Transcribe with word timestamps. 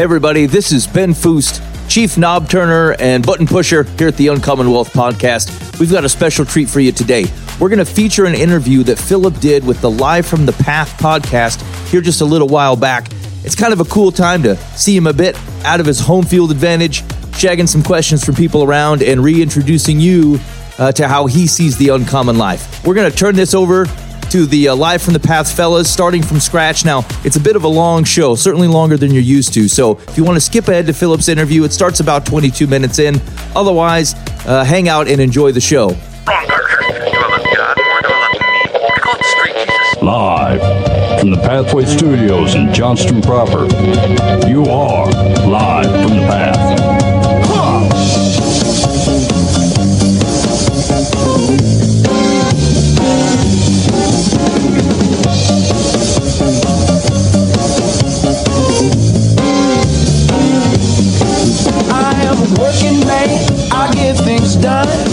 Everybody, 0.00 0.46
this 0.46 0.72
is 0.72 0.86
Ben 0.86 1.12
Foost, 1.12 1.62
Chief 1.86 2.16
Knob 2.16 2.48
Turner 2.48 2.96
and 2.98 3.24
Button 3.24 3.46
Pusher 3.46 3.82
here 3.82 4.08
at 4.08 4.16
the 4.16 4.28
Uncommon 4.28 4.70
Wealth 4.70 4.94
Podcast. 4.94 5.78
We've 5.78 5.92
got 5.92 6.06
a 6.06 6.08
special 6.08 6.46
treat 6.46 6.70
for 6.70 6.80
you 6.80 6.90
today. 6.90 7.26
We're 7.60 7.68
going 7.68 7.80
to 7.80 7.84
feature 7.84 8.24
an 8.24 8.34
interview 8.34 8.82
that 8.84 8.98
Phillip 8.98 9.38
did 9.40 9.62
with 9.62 9.82
the 9.82 9.90
Live 9.90 10.24
from 10.24 10.46
the 10.46 10.54
Path 10.54 10.98
podcast 10.98 11.60
here 11.90 12.00
just 12.00 12.22
a 12.22 12.24
little 12.24 12.48
while 12.48 12.76
back. 12.76 13.08
It's 13.44 13.54
kind 13.54 13.74
of 13.74 13.80
a 13.80 13.84
cool 13.84 14.10
time 14.10 14.42
to 14.44 14.56
see 14.74 14.96
him 14.96 15.06
a 15.06 15.12
bit 15.12 15.36
out 15.66 15.80
of 15.80 15.86
his 15.86 16.00
home 16.00 16.24
field 16.24 16.50
advantage, 16.50 17.02
shagging 17.32 17.68
some 17.68 17.82
questions 17.82 18.24
from 18.24 18.36
people 18.36 18.64
around, 18.64 19.02
and 19.02 19.22
reintroducing 19.22 20.00
you 20.00 20.40
uh, 20.78 20.92
to 20.92 21.08
how 21.08 21.26
he 21.26 21.46
sees 21.46 21.76
the 21.76 21.90
uncommon 21.90 22.38
life. 22.38 22.82
We're 22.86 22.94
going 22.94 23.10
to 23.10 23.16
turn 23.16 23.36
this 23.36 23.52
over 23.52 23.84
to 24.30 24.46
the 24.46 24.68
uh, 24.68 24.76
Live 24.76 25.02
from 25.02 25.12
the 25.12 25.20
Path 25.20 25.54
fellas, 25.54 25.92
starting 25.92 26.22
from 26.22 26.38
scratch. 26.38 26.84
Now, 26.84 27.04
it's 27.24 27.36
a 27.36 27.40
bit 27.40 27.56
of 27.56 27.64
a 27.64 27.68
long 27.68 28.04
show, 28.04 28.36
certainly 28.36 28.68
longer 28.68 28.96
than 28.96 29.12
you're 29.12 29.22
used 29.22 29.52
to. 29.54 29.68
So, 29.68 29.98
if 29.98 30.16
you 30.16 30.24
want 30.24 30.36
to 30.36 30.40
skip 30.40 30.68
ahead 30.68 30.86
to 30.86 30.92
Phillip's 30.92 31.28
interview, 31.28 31.64
it 31.64 31.72
starts 31.72 32.00
about 32.00 32.26
22 32.26 32.66
minutes 32.66 32.98
in. 32.98 33.20
Otherwise, 33.56 34.14
uh, 34.46 34.64
hang 34.64 34.88
out 34.88 35.08
and 35.08 35.20
enjoy 35.20 35.52
the 35.52 35.60
show. 35.60 35.96
Live 40.02 41.20
from 41.20 41.30
the 41.30 41.36
Pathway 41.42 41.84
Studios 41.84 42.54
in 42.54 42.72
Johnston 42.72 43.20
proper. 43.20 43.64
You 44.46 44.64
are 44.64 45.10
live 45.46 45.86
from 45.86 46.16
the 46.16 46.26
path. 46.26 46.69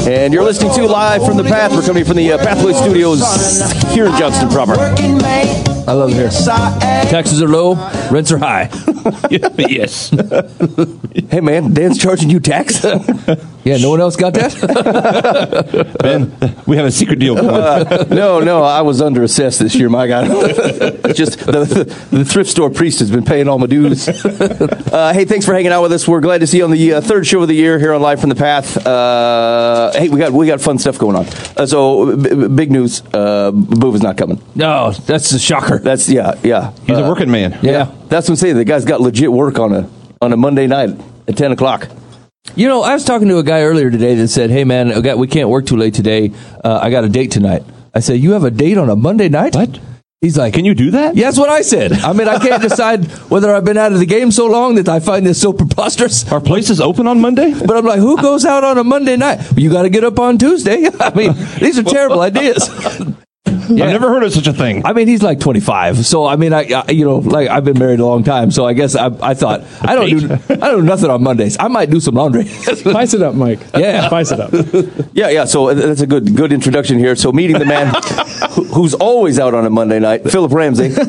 And 0.07 0.33
you're 0.33 0.43
listening 0.43 0.73
to 0.73 0.85
Live 0.87 1.25
from 1.25 1.37
the 1.37 1.43
Path. 1.43 1.71
We're 1.71 1.81
coming 1.81 2.03
from 2.05 2.17
the 2.17 2.33
uh, 2.33 2.37
Pathway 2.37 2.73
Studios 2.73 3.21
here 3.93 4.05
in 4.05 4.15
Johnston 4.17 4.49
proper. 4.49 4.73
I 5.87 5.93
love 5.93 6.11
it 6.11 6.15
here. 6.15 6.29
Taxes 7.09 7.41
are 7.41 7.47
low, 7.47 7.75
rents 8.11 8.31
are 8.31 8.37
high. 8.37 8.69
yes. 9.57 10.09
Hey 11.29 11.39
man, 11.41 11.73
Dan's 11.73 11.97
charging 11.97 12.29
you 12.29 12.39
tax? 12.39 12.83
Yeah, 12.83 13.77
no 13.77 13.89
one 13.89 13.99
else 13.99 14.15
got 14.15 14.33
that? 14.35 15.97
Ben, 16.01 16.31
we 16.65 16.77
have 16.77 16.85
a 16.85 16.91
secret 16.91 17.19
deal 17.19 17.35
going. 17.35 18.09
no, 18.09 18.39
no, 18.39 18.63
I 18.63 18.81
was 18.81 19.01
under 19.01 19.23
assessed 19.23 19.59
this 19.59 19.75
year. 19.75 19.89
My 19.89 20.07
God, 20.07 20.25
just 21.15 21.39
the, 21.39 22.07
the 22.11 22.23
thrift 22.25 22.49
store 22.49 22.69
priest 22.69 22.99
has 22.99 23.11
been 23.11 23.25
paying 23.25 23.47
all 23.47 23.57
my 23.59 23.65
dues. 23.67 24.07
Uh, 24.07 25.11
hey, 25.13 25.25
thanks 25.25 25.45
for 25.45 25.53
hanging 25.53 25.71
out 25.71 25.81
with 25.81 25.91
us. 25.91 26.07
We're 26.07 26.21
glad 26.21 26.39
to 26.41 26.47
see 26.47 26.57
you 26.57 26.63
on 26.63 26.71
the 26.71 26.93
uh, 26.93 27.01
third 27.01 27.27
show 27.27 27.41
of 27.41 27.47
the 27.47 27.55
year 27.55 27.77
here 27.79 27.93
on 27.93 28.01
Live 28.01 28.21
from 28.21 28.29
the 28.29 28.35
Path. 28.35 28.85
Uh, 28.85 29.91
hey, 29.93 30.09
we 30.09 30.19
got 30.19 30.31
we 30.31 30.47
got 30.47 30.61
fun 30.61 30.77
stuff 30.79 30.97
going 30.97 31.15
on. 31.15 31.25
Uh, 31.57 31.65
so 31.65 32.15
b- 32.15 32.33
b- 32.35 32.47
big 32.47 32.71
news: 32.71 33.01
uh, 33.13 33.51
Boov 33.51 33.95
is 33.95 34.01
not 34.01 34.17
coming. 34.17 34.41
no, 34.55 34.91
that's 34.91 35.31
a 35.33 35.39
shocker. 35.39 35.79
That's 35.79 36.07
yeah, 36.09 36.35
yeah. 36.43 36.71
He's 36.85 36.97
a 36.97 37.07
working 37.07 37.31
man. 37.31 37.57
yeah. 37.61 37.91
That's 38.07 38.29
what 38.29 38.33
I'm 38.33 38.35
saying. 38.37 38.55
The 38.55 38.63
guy's 38.63 38.85
got 38.85 38.96
legit 39.01 39.31
work 39.31 39.59
on 39.59 39.73
a 39.73 39.89
on 40.21 40.33
a 40.33 40.37
Monday 40.37 40.67
night 40.67 40.89
at 41.27 41.37
ten 41.37 41.51
o'clock. 41.51 41.87
You 42.55 42.67
know, 42.67 42.81
I 42.81 42.93
was 42.93 43.03
talking 43.03 43.27
to 43.27 43.37
a 43.39 43.43
guy 43.43 43.61
earlier 43.61 43.91
today 43.91 44.15
that 44.15 44.29
said, 44.29 44.49
"Hey, 44.49 44.63
man, 44.63 45.01
got- 45.01 45.17
we 45.17 45.27
can't 45.27 45.49
work 45.49 45.65
too 45.65 45.77
late 45.77 45.93
today. 45.93 46.31
Uh, 46.63 46.79
I 46.81 46.89
got 46.89 47.03
a 47.03 47.09
date 47.09 47.31
tonight." 47.31 47.63
I 47.93 47.99
said, 47.99 48.19
"You 48.19 48.31
have 48.31 48.43
a 48.43 48.51
date 48.51 48.77
on 48.77 48.89
a 48.89 48.95
Monday 48.95 49.29
night?" 49.29 49.55
What? 49.55 49.79
He's 50.19 50.35
like, 50.35 50.55
Can 50.55 50.65
you 50.65 50.73
do 50.73 50.89
that? 50.91 51.15
Yeah, 51.15 51.25
that's 51.25 51.37
what 51.37 51.49
I 51.49 51.61
said. 51.61 51.91
I 51.91 52.11
mean, 52.11 52.27
I 52.27 52.39
can't 52.39 52.59
decide 52.59 53.05
whether 53.29 53.53
I've 53.53 53.63
been 53.63 53.77
out 53.77 53.91
of 53.93 53.99
the 53.99 54.07
game 54.07 54.31
so 54.31 54.47
long 54.47 54.73
that 54.75 54.89
I 54.89 54.99
find 54.99 55.23
this 55.23 55.39
so 55.39 55.53
preposterous. 55.53 56.29
Are 56.31 56.41
places 56.41 56.81
open 56.81 57.05
on 57.05 57.21
Monday? 57.21 57.53
But 57.53 57.77
I'm 57.77 57.85
like, 57.85 57.99
who 57.99 58.19
goes 58.19 58.43
out 58.43 58.63
on 58.63 58.79
a 58.79 58.83
Monday 58.83 59.15
night? 59.15 59.39
You 59.55 59.69
got 59.69 59.83
to 59.83 59.89
get 59.91 60.03
up 60.03 60.17
on 60.17 60.39
Tuesday. 60.39 60.87
I 60.99 61.13
mean, 61.13 61.33
these 61.59 61.77
are 61.77 61.83
terrible 61.83 62.21
ideas. 62.21 62.67
I've 63.47 63.69
never 63.69 64.09
heard 64.09 64.23
of 64.23 64.33
such 64.33 64.47
a 64.47 64.53
thing. 64.53 64.85
I 64.85 64.93
mean, 64.93 65.07
he's 65.07 65.23
like 65.23 65.39
25, 65.39 66.05
so 66.05 66.25
I 66.25 66.35
mean, 66.35 66.53
I, 66.53 66.67
I 66.87 66.91
you 66.91 67.05
know, 67.05 67.17
like 67.17 67.49
I've 67.49 67.63
been 67.65 67.79
married 67.79 67.99
a 67.99 68.05
long 68.05 68.23
time, 68.23 68.51
so 68.51 68.65
I 68.65 68.73
guess 68.73 68.95
I, 68.95 69.07
I 69.21 69.33
thought 69.33 69.63
I 69.81 69.95
don't 69.95 70.09
do 70.09 70.33
I 70.53 70.69
don't 70.69 70.81
do 70.81 70.85
nothing 70.85 71.09
on 71.09 71.23
Mondays. 71.23 71.57
I 71.59 71.67
might 71.67 71.89
do 71.89 71.99
some 71.99 72.15
laundry. 72.15 72.45
Spice 72.47 73.13
it 73.13 73.21
up, 73.21 73.35
Mike. 73.35 73.59
Yeah. 73.75 74.07
Spice 74.07 74.31
it 74.31 74.39
up. 74.39 74.51
Yeah, 75.13 75.29
yeah. 75.29 75.45
So 75.45 75.69
uh, 75.69 75.73
that's 75.73 76.01
a 76.01 76.07
good 76.07 76.35
good 76.35 76.51
introduction 76.53 76.99
here. 76.99 77.15
So 77.15 77.31
meeting 77.31 77.57
the 77.57 77.65
man 77.65 77.87
who, 78.51 78.63
who's 78.65 78.93
always 78.93 79.39
out 79.39 79.55
on 79.55 79.65
a 79.65 79.69
Monday 79.69 79.99
night, 79.99 80.23
Phillip 80.29 80.51
Ramsey. 80.51 80.93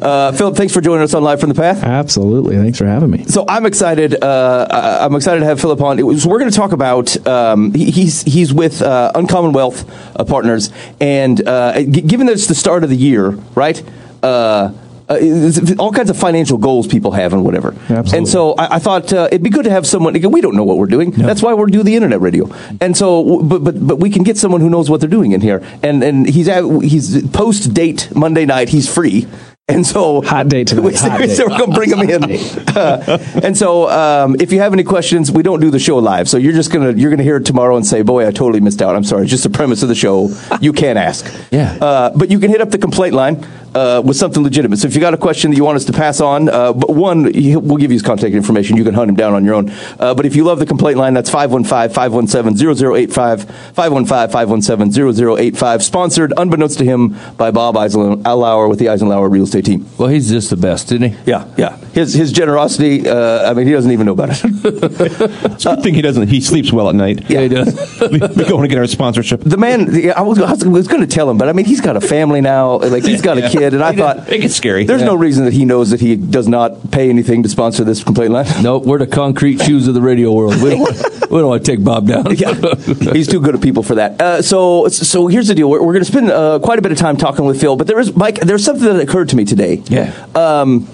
Uh, 0.00 0.32
Phillip, 0.32 0.56
thanks 0.56 0.72
for 0.72 0.80
joining 0.80 1.02
us 1.02 1.12
on 1.14 1.22
Live 1.22 1.40
from 1.40 1.50
the 1.50 1.54
Path. 1.54 1.82
Absolutely. 1.82 2.56
Thanks 2.56 2.78
for 2.78 2.86
having 2.86 3.10
me. 3.10 3.24
So 3.24 3.44
I'm 3.46 3.66
excited. 3.66 4.22
Uh, 4.22 4.66
I- 4.70 5.04
I'm 5.04 5.14
excited 5.14 5.40
to 5.40 5.46
have 5.46 5.60
Phillip 5.60 5.80
on. 5.82 5.98
It 5.98 6.02
was, 6.04 6.26
we're 6.26 6.38
going 6.38 6.50
to 6.50 6.56
talk 6.56 6.72
about. 6.72 7.26
Um, 7.26 7.72
he, 7.74 7.90
he's 7.90 8.22
he's 8.22 8.52
with 8.54 8.80
uh, 8.82 9.12
Uncommon 9.14 9.52
Wealth 9.52 9.84
uh, 10.18 10.24
Partners, 10.24 10.70
and 11.00 11.46
uh, 11.46 11.74
g- 11.78 11.79
given 11.84 12.26
that 12.26 12.32
it's 12.32 12.46
the 12.46 12.54
start 12.54 12.84
of 12.84 12.90
the 12.90 12.96
year, 12.96 13.30
right? 13.54 13.82
Uh, 14.22 14.72
uh, 15.08 15.50
all 15.80 15.90
kinds 15.92 16.08
of 16.08 16.16
financial 16.16 16.56
goals 16.56 16.86
people 16.86 17.10
have 17.10 17.32
and 17.32 17.44
whatever. 17.44 17.72
Absolutely. 17.72 18.18
And 18.18 18.28
so 18.28 18.52
I, 18.52 18.76
I 18.76 18.78
thought 18.78 19.12
uh, 19.12 19.26
it'd 19.32 19.42
be 19.42 19.50
good 19.50 19.64
to 19.64 19.70
have 19.70 19.84
someone. 19.84 20.14
again, 20.14 20.30
We 20.30 20.40
don't 20.40 20.54
know 20.54 20.62
what 20.62 20.76
we're 20.78 20.86
doing. 20.86 21.10
That's 21.10 21.42
why 21.42 21.52
we're 21.54 21.66
doing 21.66 21.84
the 21.84 21.96
internet 21.96 22.20
radio. 22.20 22.48
And 22.80 22.96
so, 22.96 23.24
w- 23.24 23.42
but 23.42 23.64
but 23.64 23.86
but 23.88 23.96
we 23.98 24.08
can 24.10 24.22
get 24.22 24.36
someone 24.38 24.60
who 24.60 24.70
knows 24.70 24.88
what 24.88 25.00
they're 25.00 25.10
doing 25.10 25.32
in 25.32 25.40
here. 25.40 25.64
And 25.82 26.04
and 26.04 26.28
he's 26.28 26.46
at, 26.48 26.62
he's 26.82 27.26
post 27.30 27.74
date 27.74 28.08
Monday 28.14 28.46
night. 28.46 28.68
He's 28.68 28.88
free. 28.92 29.26
And 29.70 29.86
so 29.86 30.22
Hot 30.22 30.48
day 30.48 30.64
tonight. 30.64 30.84
We, 30.84 30.94
Hot 30.94 31.28
so 31.30 31.46
we're 31.48 31.58
going 31.58 31.70
to 31.70 31.76
bring 31.76 31.90
them 31.90 32.02
in. 32.02 32.40
Uh, 32.70 33.18
and 33.42 33.56
so, 33.56 33.90
um, 33.90 34.36
if 34.38 34.52
you 34.52 34.60
have 34.60 34.72
any 34.72 34.84
questions, 34.84 35.30
we 35.30 35.42
don't 35.42 35.60
do 35.60 35.70
the 35.70 35.78
show 35.78 35.98
live. 35.98 36.28
So 36.28 36.36
you're 36.36 36.52
just 36.52 36.70
gonna 36.72 36.92
you're 36.92 37.10
gonna 37.10 37.24
hear 37.24 37.36
it 37.36 37.44
tomorrow 37.44 37.76
and 37.76 37.84
say, 37.84 38.02
"Boy, 38.02 38.26
I 38.26 38.30
totally 38.30 38.60
missed 38.60 38.80
out. 38.80 38.94
I'm 38.94 39.02
sorry." 39.02 39.22
It's 39.22 39.30
just 39.30 39.42
the 39.42 39.50
premise 39.50 39.82
of 39.82 39.88
the 39.88 39.94
show. 39.94 40.30
You 40.60 40.72
can't 40.72 40.98
ask. 40.98 41.26
Yeah. 41.50 41.72
Uh, 41.80 42.10
but 42.16 42.30
you 42.30 42.38
can 42.38 42.50
hit 42.50 42.60
up 42.60 42.70
the 42.70 42.78
complaint 42.78 43.14
line 43.14 43.44
uh, 43.74 44.02
with 44.04 44.16
something 44.16 44.42
legitimate. 44.42 44.78
So 44.78 44.88
if 44.88 44.94
you 44.94 45.00
got 45.00 45.14
a 45.14 45.18
question 45.18 45.50
that 45.50 45.56
you 45.56 45.64
want 45.64 45.76
us 45.76 45.84
to 45.86 45.92
pass 45.92 46.20
on, 46.20 46.48
uh, 46.48 46.72
but 46.72 46.90
one, 46.90 47.24
we'll 47.24 47.76
give 47.76 47.90
you 47.90 47.94
his 47.96 48.02
contact 48.02 48.34
information. 48.34 48.76
You 48.76 48.84
can 48.84 48.94
hunt 48.94 49.08
him 49.08 49.16
down 49.16 49.34
on 49.34 49.44
your 49.44 49.54
own. 49.54 49.70
Uh, 49.98 50.14
but 50.14 50.26
if 50.26 50.36
you 50.36 50.44
love 50.44 50.58
the 50.58 50.66
complaint 50.66 50.98
line, 50.98 51.14
that's 51.14 51.30
515-517-0085, 51.30 53.46
515-517-0085. 53.74 55.82
Sponsored, 55.82 56.32
unbeknownst 56.36 56.78
to 56.78 56.84
him, 56.84 57.16
by 57.36 57.50
Bob 57.50 57.76
Eisenhower 57.76 58.68
with 58.68 58.78
the 58.78 58.88
Eisenhower 58.88 59.28
Real 59.28 59.44
Estate 59.44 59.64
Team. 59.64 59.86
well, 59.98 60.08
he's 60.08 60.30
just 60.30 60.50
the 60.50 60.56
best, 60.56 60.92
isn't 60.92 61.10
he? 61.12 61.16
Yeah, 61.26 61.46
yeah. 61.56 61.76
His 61.92 62.14
his 62.14 62.32
generosity. 62.32 63.08
Uh, 63.08 63.50
I 63.50 63.54
mean, 63.54 63.66
he 63.66 63.72
doesn't 63.72 63.90
even 63.90 64.06
know 64.06 64.12
about 64.12 64.30
it. 64.30 64.40
It's 65.60 65.66
a 65.66 65.74
good 65.74 65.82
thing 65.82 65.94
he 65.94 66.02
doesn't. 66.02 66.28
He 66.28 66.40
sleeps 66.40 66.72
well 66.72 66.88
at 66.88 66.94
night. 66.94 67.28
Yeah, 67.30 67.42
he 67.42 67.48
does. 67.48 68.00
we, 68.10 68.18
we 68.18 68.44
go 68.44 68.60
to 68.62 68.68
get 68.68 68.78
our 68.78 68.86
sponsorship. 68.86 69.40
the 69.42 69.56
man. 69.56 69.86
the- 69.92 70.12
I 70.12 70.22
was, 70.22 70.38
I 70.40 70.52
was 70.68 70.88
going 70.88 71.00
to 71.02 71.06
tell 71.06 71.28
him, 71.28 71.38
but 71.38 71.48
I 71.48 71.52
mean, 71.52 71.66
he's 71.66 71.80
got 71.80 71.96
a 71.96 72.00
family 72.00 72.40
now. 72.40 72.78
Like 72.78 73.04
he's 73.04 73.22
got 73.22 73.38
a 73.38 73.48
kid, 73.48 73.59
and 73.64 73.82
I 73.82 73.94
thought 73.96 74.28
It 74.32 74.40
gets 74.40 74.54
scary. 74.54 74.84
There's 74.84 75.02
no 75.02 75.14
reason 75.14 75.44
that 75.44 75.52
he 75.54 75.64
knows 75.64 75.90
that 75.90 76.00
he 76.00 76.16
does 76.16 76.48
not 76.48 76.90
pay 76.90 77.08
anything 77.10 77.42
to 77.44 77.48
sponsor 77.48 77.84
this 77.84 78.02
complaint 78.04 78.32
line. 78.32 78.46
Nope, 78.62 78.84
we're 78.84 78.98
the 78.98 79.06
concrete 79.06 79.62
shoes 79.62 79.86
of 79.88 79.94
the 79.94 80.00
radio 80.02 80.32
world. 80.32 80.60
We 80.62 80.70
don't, 80.70 80.80
want- 80.80 81.30
we 81.30 81.38
don't 81.38 81.48
want 81.48 81.64
to 81.64 81.70
take 81.70 81.84
Bob 81.84 82.06
down. 82.08 82.26
He's 83.14 83.28
too 83.28 83.40
good 83.40 83.54
of 83.54 83.60
people 83.60 83.82
for 83.82 83.94
that. 83.96 84.20
Uh, 84.20 84.42
so, 84.42 84.88
so 84.88 85.26
here's 85.28 85.48
the 85.48 85.54
deal. 85.54 85.70
We're, 85.70 85.80
we're 85.80 85.92
going 85.92 86.04
to 86.04 86.10
spend 86.10 86.30
uh, 86.30 86.58
quite 86.60 86.78
a 86.78 86.82
bit 86.82 86.92
of 86.92 86.98
time 86.98 87.16
talking 87.16 87.44
with 87.44 87.60
Phil, 87.60 87.76
but 87.76 87.86
there 87.86 88.00
is 88.00 88.14
Mike. 88.16 88.40
There's 88.40 88.64
something 88.64 88.84
that 88.84 89.00
occurred 89.00 89.28
to 89.30 89.36
me 89.36 89.44
today. 89.44 89.82
Yeah. 89.86 90.12
Um, 90.34 90.88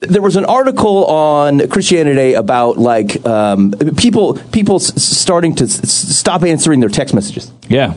there 0.00 0.22
was 0.22 0.34
an 0.34 0.44
article 0.44 1.04
on 1.06 1.68
Christianity 1.68 2.14
Today 2.16 2.34
about 2.34 2.76
like 2.76 3.24
um, 3.24 3.70
people 3.96 4.34
people 4.50 4.76
s- 4.76 5.00
starting 5.00 5.54
to 5.54 5.64
s- 5.64 5.88
stop 5.92 6.42
answering 6.42 6.80
their 6.80 6.88
text 6.88 7.14
messages 7.14 7.52
yeah. 7.68 7.94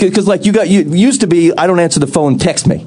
because 0.00 0.26
like 0.26 0.44
you 0.46 0.52
got 0.52 0.68
you 0.68 0.80
used 0.82 1.20
to 1.20 1.28
be 1.28 1.52
I 1.56 1.68
don't 1.68 1.78
answer 1.78 2.00
the 2.00 2.08
phone, 2.08 2.38
text 2.38 2.66
me, 2.66 2.84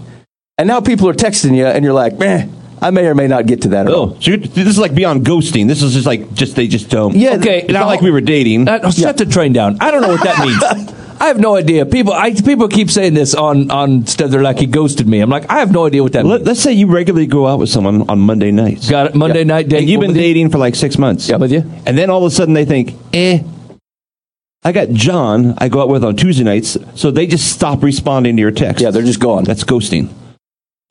and 0.62 0.68
now 0.68 0.80
people 0.80 1.10
are 1.10 1.14
texting 1.16 1.56
you, 1.58 1.66
and 1.66 1.84
you're 1.84 1.92
like, 1.94 2.20
man, 2.20 2.54
I 2.80 2.92
may 2.92 3.08
or 3.08 3.16
may 3.16 3.28
not 3.28 3.48
get 3.48 3.64
to 3.64 3.70
that. 3.70 3.88
Oh, 3.88 4.16
so 4.20 4.30
you're- 4.32 4.46
this 4.48 4.68
is 4.68 4.78
like 4.78 4.94
beyond 4.94 5.26
ghosting. 5.26 5.68
This 5.68 5.82
is 5.82 5.94
just 5.94 6.06
like 6.06 6.34
just 6.36 6.56
they 6.56 6.68
just 6.68 6.88
don't. 6.90 7.16
Yeah, 7.16 7.34
Okay. 7.34 7.62
It's 7.64 7.74
not 7.74 7.88
like 7.88 8.02
we 8.02 8.12
were 8.12 8.22
dating. 8.22 8.68
Uh, 8.68 8.92
set 8.92 9.18
the 9.18 9.26
train 9.26 9.54
down. 9.54 9.78
I 9.82 9.90
don't 9.90 10.02
know 10.04 10.10
what 10.10 10.24
that 10.24 10.38
means. 10.46 10.94
I 11.22 11.26
have 11.28 11.40
no 11.40 11.56
idea. 11.56 11.86
People, 11.86 12.14
I, 12.14 12.34
people 12.34 12.68
keep 12.68 12.90
saying 12.90 13.14
this 13.14 13.34
on 13.36 13.70
on 13.72 14.08
stuff. 14.08 14.30
They're 14.32 14.42
like, 14.42 14.58
he 14.60 14.66
ghosted 14.68 15.08
me. 15.08 15.20
I'm 15.20 15.30
like, 15.30 15.50
I 15.52 15.60
have 15.60 15.72
no 15.72 15.86
idea 15.88 16.02
what 16.04 16.14
that 16.14 16.26
Let, 16.26 16.38
means. 16.42 16.48
let's 16.48 16.62
say 16.62 16.74
you 16.74 16.88
regularly 16.88 17.28
go 17.28 17.46
out 17.48 17.60
with 17.60 17.70
someone 17.70 18.08
on 18.10 18.20
Monday 18.20 18.52
nights. 18.52 18.90
Got 18.90 19.08
it. 19.08 19.16
Monday 19.16 19.44
night 19.44 19.68
date. 19.70 19.80
and 19.82 19.90
you've 19.90 20.02
been 20.02 20.10
with 20.10 20.18
you? 20.18 20.24
dating 20.24 20.50
for 20.50 20.58
like 20.60 20.76
six 20.76 20.98
months. 20.98 21.28
Yeah, 21.30 21.38
with 21.38 21.52
you. 21.52 21.60
And 21.88 21.98
then 21.98 22.10
all 22.12 22.24
of 22.26 22.32
a 22.32 22.36
sudden 22.36 22.54
they 22.56 22.66
think, 22.66 22.96
eh, 23.14 23.44
I 24.64 24.72
got 24.72 24.90
John 24.90 25.54
I 25.60 25.70
go 25.70 25.82
out 25.82 25.90
with 25.90 26.04
on 26.04 26.16
Tuesday 26.16 26.44
nights, 26.44 26.78
so 26.96 27.12
they 27.12 27.28
just 27.28 27.52
stop 27.52 27.84
responding 27.84 28.36
to 28.38 28.42
your 28.42 28.52
text. 28.52 28.82
Yeah, 28.82 28.90
they're 28.92 29.04
just 29.04 29.20
gone. 29.20 29.44
That's 29.44 29.64
ghosting. 29.64 30.10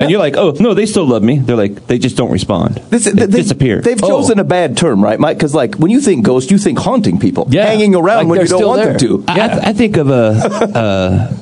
And 0.01 0.11
you're 0.11 0.19
like, 0.19 0.37
oh, 0.37 0.53
no, 0.59 0.73
they 0.73 0.87
still 0.87 1.05
love 1.07 1.23
me. 1.23 1.39
They're 1.39 1.57
like, 1.57 1.87
they 1.87 1.99
just 1.99 2.17
don't 2.17 2.31
respond. 2.33 2.77
This, 2.89 3.05
They 3.05 3.13
they, 3.13 3.27
disappear. 3.27 3.83
They've 3.83 4.03
Oh. 4.03 4.09
chosen 4.09 4.39
a 4.39 4.45
bad 4.45 4.77
term, 4.77 5.05
right, 5.05 5.21
Mike? 5.21 5.37
Because 5.37 5.55
like 5.55 5.75
when 5.77 5.91
you 5.91 6.01
think 6.01 6.25
ghost, 6.25 6.51
you 6.51 6.57
think 6.59 6.79
haunting 6.79 7.19
people, 7.21 7.47
Yeah. 7.51 7.67
hanging 7.67 7.95
around 7.95 8.17
Like 8.17 8.27
when 8.29 8.37
they're 8.39 8.45
you 8.47 8.49
don't 8.51 8.59
still 8.59 8.69
want 8.71 8.83
there. 8.83 8.97
them 8.97 9.25
to. 9.25 9.25
I, 9.29 9.45
I, 9.45 9.49
th- 9.49 9.63
I 9.67 9.73
think 9.75 9.97
of 9.99 10.09
a, 10.11 10.17
uh 10.75 11.33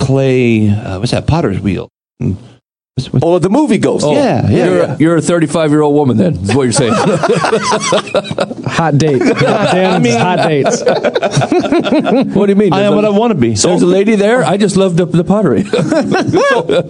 clay, 0.00 0.68
uh, 0.70 0.98
what's 0.98 1.12
that, 1.12 1.26
potter's 1.26 1.60
wheel. 1.60 1.88
Oh, 3.22 3.38
the 3.38 3.50
movie 3.50 3.78
Ghost. 3.78 4.06
Yeah, 4.06 4.48
yeah, 4.48 4.64
You're, 4.64 4.76
yeah. 4.76 4.96
you're 4.98 5.16
a 5.16 5.22
35 5.22 5.70
year 5.70 5.82
old 5.82 5.94
woman, 5.94 6.16
then, 6.16 6.34
is 6.34 6.54
what 6.54 6.62
you're 6.64 6.72
saying. 6.72 6.94
Hot 8.68 8.96
date. 8.98 9.18
Dan's 9.40 10.14
hot 10.14 10.48
dates. 10.48 10.82
what 12.34 12.46
do 12.46 12.52
you 12.52 12.56
mean? 12.56 12.72
I 12.72 12.82
am 12.82 12.94
what 12.94 13.04
I 13.04 13.10
want 13.10 13.32
to 13.32 13.34
be. 13.38 13.56
So, 13.56 13.68
There's 13.70 13.82
a 13.82 13.86
lady 13.86 14.14
there. 14.14 14.44
I 14.44 14.56
just 14.56 14.76
love 14.76 14.96
the, 14.96 15.06
the 15.06 15.24
pottery. 15.24 15.64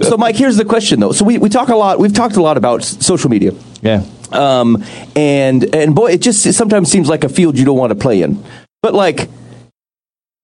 So, 0.02 0.16
Mike, 0.16 0.36
here's 0.36 0.56
the 0.56 0.64
question 0.64 1.00
though. 1.00 1.12
So 1.12 1.24
we, 1.24 1.38
we 1.38 1.48
talk 1.48 1.68
a 1.68 1.76
lot. 1.76 1.98
We've 1.98 2.12
talked 2.12 2.36
a 2.36 2.42
lot 2.42 2.56
about 2.56 2.82
social 2.84 3.30
media. 3.30 3.52
yeah. 3.82 4.04
Um, 4.30 4.84
and 5.16 5.74
and 5.74 5.94
boy, 5.94 6.12
it 6.12 6.20
just 6.20 6.44
it 6.44 6.52
sometimes 6.52 6.90
seems 6.90 7.08
like 7.08 7.24
a 7.24 7.30
field 7.30 7.56
you 7.58 7.64
don't 7.64 7.78
want 7.78 7.90
to 7.90 7.96
play 7.96 8.20
in. 8.20 8.44
But 8.82 8.92
like, 8.92 9.28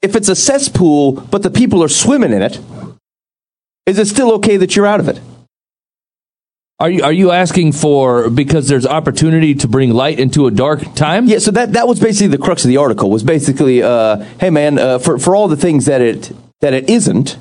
if 0.00 0.16
it's 0.16 0.28
a 0.30 0.34
cesspool, 0.36 1.12
but 1.12 1.42
the 1.42 1.50
people 1.50 1.82
are 1.84 1.88
swimming 1.88 2.32
in 2.32 2.40
it, 2.40 2.58
is 3.84 3.98
it 3.98 4.06
still 4.06 4.32
okay 4.36 4.56
that 4.56 4.74
you're 4.74 4.86
out 4.86 5.00
of 5.00 5.08
it? 5.08 5.20
Are 6.80 6.90
you 6.90 7.04
are 7.04 7.12
you 7.12 7.30
asking 7.30 7.72
for 7.72 8.28
because 8.28 8.66
there's 8.66 8.84
opportunity 8.84 9.54
to 9.54 9.68
bring 9.68 9.90
light 9.90 10.18
into 10.18 10.48
a 10.48 10.50
dark 10.50 10.94
time? 10.96 11.26
Yeah. 11.26 11.38
So 11.38 11.52
that 11.52 11.74
that 11.74 11.86
was 11.86 12.00
basically 12.00 12.28
the 12.28 12.38
crux 12.38 12.64
of 12.64 12.68
the 12.68 12.78
article. 12.78 13.10
Was 13.10 13.22
basically, 13.22 13.80
uh, 13.80 14.16
hey 14.40 14.50
man, 14.50 14.78
uh, 14.78 14.98
for 14.98 15.18
for 15.18 15.36
all 15.36 15.46
the 15.46 15.56
things 15.56 15.86
that 15.86 16.00
it 16.00 16.32
that 16.62 16.74
it 16.74 16.90
isn't. 16.90 17.38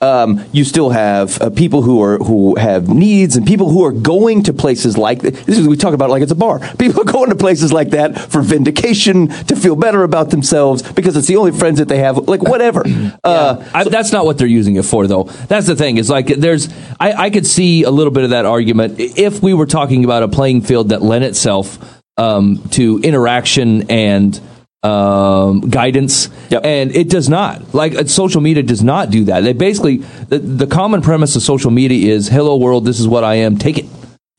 Um, 0.00 0.44
you 0.52 0.64
still 0.64 0.90
have 0.90 1.40
uh, 1.40 1.50
people 1.50 1.80
who 1.80 2.02
are 2.02 2.18
who 2.18 2.56
have 2.56 2.88
needs 2.88 3.36
and 3.36 3.46
people 3.46 3.70
who 3.70 3.84
are 3.84 3.92
going 3.92 4.42
to 4.42 4.52
places 4.52 4.98
like 4.98 5.20
this 5.22 5.56
is 5.58 5.66
we 5.66 5.76
talk 5.76 5.94
about 5.94 6.10
it 6.10 6.12
like 6.12 6.22
it's 6.22 6.32
a 6.32 6.34
bar. 6.34 6.58
People 6.78 7.02
are 7.02 7.12
going 7.12 7.30
to 7.30 7.36
places 7.36 7.72
like 7.72 7.90
that 7.90 8.18
for 8.18 8.42
vindication 8.42 9.28
to 9.28 9.56
feel 9.56 9.76
better 9.76 10.02
about 10.02 10.30
themselves 10.30 10.82
because 10.82 11.16
it's 11.16 11.28
the 11.28 11.36
only 11.36 11.52
friends 11.52 11.78
that 11.78 11.88
they 11.88 11.98
have. 11.98 12.18
Like 12.28 12.42
whatever. 12.42 12.84
Uh, 13.24 13.64
I, 13.72 13.84
that's 13.84 14.12
not 14.12 14.26
what 14.26 14.38
they're 14.38 14.46
using 14.46 14.76
it 14.76 14.84
for, 14.84 15.06
though. 15.06 15.24
That's 15.24 15.66
the 15.66 15.76
thing. 15.76 15.96
Is 15.96 16.10
like 16.10 16.26
there's 16.26 16.68
I, 17.00 17.12
I 17.12 17.30
could 17.30 17.46
see 17.46 17.84
a 17.84 17.90
little 17.90 18.12
bit 18.12 18.24
of 18.24 18.30
that 18.30 18.44
argument 18.44 18.96
if 18.98 19.42
we 19.42 19.54
were 19.54 19.66
talking 19.66 20.04
about 20.04 20.22
a 20.22 20.28
playing 20.28 20.62
field 20.62 20.90
that 20.90 21.00
lent 21.00 21.24
itself 21.24 21.78
um, 22.16 22.62
to 22.70 22.98
interaction 23.02 23.90
and 23.90 24.38
um, 24.84 25.60
guidance, 25.60 26.28
Yep. 26.50 26.64
and 26.64 26.94
it 26.94 27.08
does 27.08 27.28
not. 27.28 27.74
Like 27.74 27.94
uh, 27.94 28.04
social 28.04 28.40
media 28.40 28.62
does 28.62 28.82
not 28.82 29.10
do 29.10 29.24
that. 29.24 29.40
They 29.40 29.52
basically 29.52 29.98
the, 30.28 30.38
the 30.38 30.66
common 30.66 31.00
premise 31.02 31.34
of 31.36 31.42
social 31.42 31.70
media 31.70 32.12
is 32.14 32.28
"Hello 32.28 32.56
world, 32.56 32.84
this 32.84 33.00
is 33.00 33.08
what 33.08 33.24
I 33.24 33.36
am. 33.36 33.56
Take 33.58 33.78
it, 33.78 33.86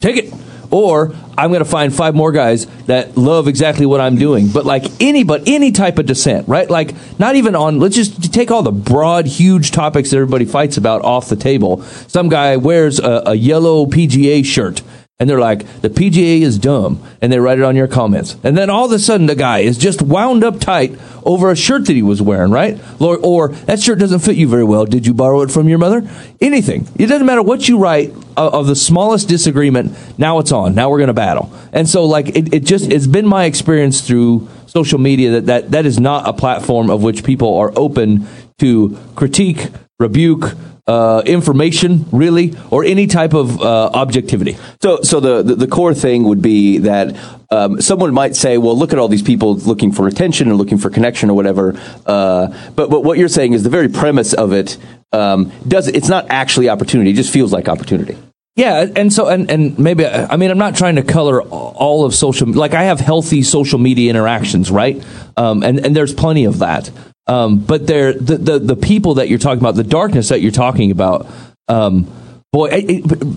take 0.02 0.18
it." 0.18 0.34
Or 0.72 1.16
I'm 1.38 1.52
going 1.52 1.64
to 1.64 1.70
find 1.70 1.96
five 1.96 2.16
more 2.16 2.32
guys 2.32 2.66
that 2.88 3.16
love 3.16 3.48
exactly 3.48 3.86
what 3.86 4.02
I'm 4.02 4.18
doing. 4.18 4.48
But 4.50 4.66
like 4.66 4.84
any, 5.00 5.24
but 5.24 5.44
any 5.48 5.72
type 5.72 6.00
of 6.00 6.08
dissent, 6.08 6.48
right? 6.50 6.70
Like 6.70 6.94
not 7.20 7.36
even 7.36 7.56
on. 7.56 7.80
Let's 7.80 7.96
just 7.96 8.34
take 8.34 8.50
all 8.52 8.64
the 8.64 8.72
broad, 8.72 9.26
huge 9.28 9.72
topics 9.72 10.10
that 10.10 10.18
everybody 10.18 10.44
fights 10.44 10.76
about 10.76 11.04
off 11.04 11.30
the 11.30 11.36
table. 11.36 11.82
Some 12.08 12.30
guy 12.30 12.58
wears 12.58 13.00
a, 13.00 13.24
a 13.28 13.36
yellow 13.36 13.86
PGA 13.86 14.44
shirt, 14.44 14.82
and 15.20 15.30
they're 15.30 15.40
like, 15.40 15.82
"The 15.82 15.90
PGA 15.90 16.42
is 16.42 16.58
dumb," 16.58 17.02
and 17.22 17.32
they 17.32 17.40
write 17.40 17.58
it 17.58 17.64
on 17.64 17.76
your 17.76 17.88
comments. 17.88 18.36
And 18.44 18.58
then 18.58 18.70
all 18.70 18.86
of 18.86 18.92
a 18.92 19.00
sudden, 19.00 19.28
the 19.28 19.36
guy 19.36 19.60
is 19.60 19.78
just 19.78 20.02
wound 20.02 20.44
up 20.44 20.60
tight 20.60 20.98
over 21.26 21.50
a 21.50 21.56
shirt 21.56 21.86
that 21.86 21.94
he 21.94 22.04
was 22.04 22.22
wearing, 22.22 22.52
right? 22.52 22.80
Or, 23.00 23.18
or 23.18 23.48
that 23.50 23.82
shirt 23.82 24.00
doesn't 24.00 24.20
fit 24.20 24.36
you 24.36 24.48
very 24.48 24.64
well. 24.64 24.86
Did 24.86 25.08
you 25.08 25.14
borrow 25.14 25.42
it 25.42 25.52
from 25.52 25.68
your 25.68 25.80
mother? 25.80 26.08
Anything. 26.40 26.88
It 26.96 27.08
doesn't 27.08 27.26
matter 27.26 27.42
what 27.42 27.68
you 27.68 27.80
write 27.80 28.12
of, 28.38 28.54
of 28.54 28.68
the 28.68 28.76
smallest 28.76 29.28
disagreement. 29.28 29.98
Now 30.20 30.40
it's 30.40 30.52
on. 30.52 30.76
Now 30.76 30.90
we're 30.90 31.00
going 31.00 31.08
to 31.08 31.14
battle. 31.14 31.52
And 31.74 31.90
so, 31.90 32.06
like, 32.06 32.30
it, 32.30 32.54
it 32.54 32.64
just 32.64 32.92
it's 32.92 33.08
been 33.08 33.28
my 33.28 33.46
experience 33.46 34.02
through 34.02 34.48
social 34.68 35.00
media 35.00 35.32
that, 35.32 35.46
that 35.48 35.72
that 35.72 35.86
is 35.86 36.00
not 36.00 36.28
a 36.28 36.34
platform 36.34 36.90
of 36.90 37.02
which 37.02 37.24
people 37.24 37.58
are 37.58 37.74
open 37.76 38.28
to 38.60 38.98
critique, 39.16 39.70
rebuke. 40.00 40.54
Uh, 40.88 41.24
information, 41.26 42.06
really, 42.12 42.54
or 42.70 42.84
any 42.84 43.08
type 43.08 43.34
of 43.34 43.60
uh, 43.60 43.90
objectivity. 43.96 44.56
So, 44.84 45.02
so 45.02 45.20
the, 45.20 45.42
the, 45.42 45.56
the 45.56 45.68
core 45.68 45.96
thing 45.96 46.26
would 46.26 46.44
be 46.44 46.78
that 46.78 47.18
um, 47.50 47.82
someone 47.82 48.14
might 48.14 48.36
say, 48.36 48.60
"Well, 48.60 48.78
look 48.78 48.94
at 48.94 49.00
all 49.00 49.08
these 49.08 49.24
people 49.24 49.56
looking 49.56 49.92
for 49.92 50.08
attention 50.08 50.48
and 50.48 50.60
looking 50.60 50.78
for 50.78 50.92
connection 50.92 51.32
or 51.32 51.34
whatever." 51.34 51.74
Uh, 52.06 52.56
but, 52.76 52.92
but 52.92 53.04
what 53.04 53.18
you're 53.18 53.30
saying 53.30 53.54
is 53.54 53.64
the 53.64 53.70
very 53.72 53.90
premise 53.90 54.34
of 54.34 54.54
it 54.54 54.78
um, 55.12 55.52
does 55.68 55.88
it's 55.88 56.08
not 56.08 56.28
actually 56.30 56.70
opportunity; 56.70 57.10
it 57.10 57.16
just 57.16 57.34
feels 57.34 57.52
like 57.52 57.68
opportunity. 57.68 58.16
Yeah, 58.56 58.86
and 58.96 59.12
so 59.12 59.28
and 59.28 59.52
and 59.52 59.78
maybe 59.78 60.06
I 60.06 60.38
mean 60.38 60.50
I'm 60.50 60.58
not 60.58 60.76
trying 60.76 60.96
to 60.96 61.04
color 61.04 61.42
all 61.42 62.06
of 62.06 62.16
social 62.16 62.48
like 62.48 62.74
I 62.74 62.84
have 62.84 63.02
healthy 63.02 63.44
social 63.44 63.80
media 63.80 64.10
interactions, 64.10 64.72
right? 64.72 65.04
Um, 65.36 65.62
and 65.62 65.86
and 65.86 65.94
there's 65.96 66.14
plenty 66.14 66.46
of 66.46 66.60
that. 66.60 66.90
Um, 67.28 67.58
but 67.58 67.88
there 67.88 68.14
the, 68.14 68.38
the 68.38 68.60
the 68.60 68.76
people 68.76 69.16
that 69.16 69.30
you're 69.30 69.40
talking 69.40 69.60
about, 69.60 69.76
the 69.76 69.84
darkness 69.84 70.30
that 70.30 70.42
you're 70.42 70.52
talking 70.52 70.92
about, 70.92 71.28
um, 71.68 72.12
boy, 72.52 72.68
it, 72.68 73.06
it, 73.06 73.28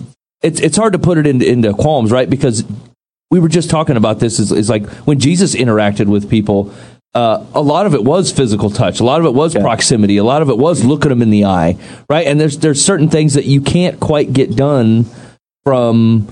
it's 0.43 0.59
it's 0.59 0.77
hard 0.77 0.93
to 0.93 0.99
put 0.99 1.17
it 1.17 1.25
into, 1.25 1.47
into 1.47 1.73
qualms, 1.73 2.11
right? 2.11 2.29
Because 2.29 2.63
we 3.31 3.39
were 3.39 3.49
just 3.49 3.69
talking 3.69 3.97
about 3.97 4.19
this 4.19 4.39
is, 4.39 4.51
is 4.51 4.69
like 4.69 4.87
when 5.05 5.19
Jesus 5.19 5.55
interacted 5.55 6.07
with 6.07 6.29
people. 6.29 6.73
Uh, 7.15 7.43
a 7.55 7.61
lot 7.61 7.87
of 7.87 7.95
it 7.95 8.03
was 8.03 8.31
physical 8.31 8.69
touch. 8.69 8.99
A 8.99 9.03
lot 9.03 9.19
of 9.19 9.25
it 9.25 9.33
was 9.33 9.55
proximity. 9.55 10.17
A 10.17 10.23
lot 10.23 10.43
of 10.43 10.49
it 10.49 10.59
was 10.59 10.85
looking 10.85 11.09
them 11.09 11.23
in 11.23 11.31
the 11.31 11.43
eye, 11.45 11.75
right? 12.07 12.27
And 12.27 12.39
there's 12.39 12.59
there's 12.59 12.85
certain 12.85 13.09
things 13.09 13.33
that 13.33 13.45
you 13.45 13.61
can't 13.61 13.99
quite 13.99 14.31
get 14.31 14.55
done 14.55 15.07
from 15.63 16.27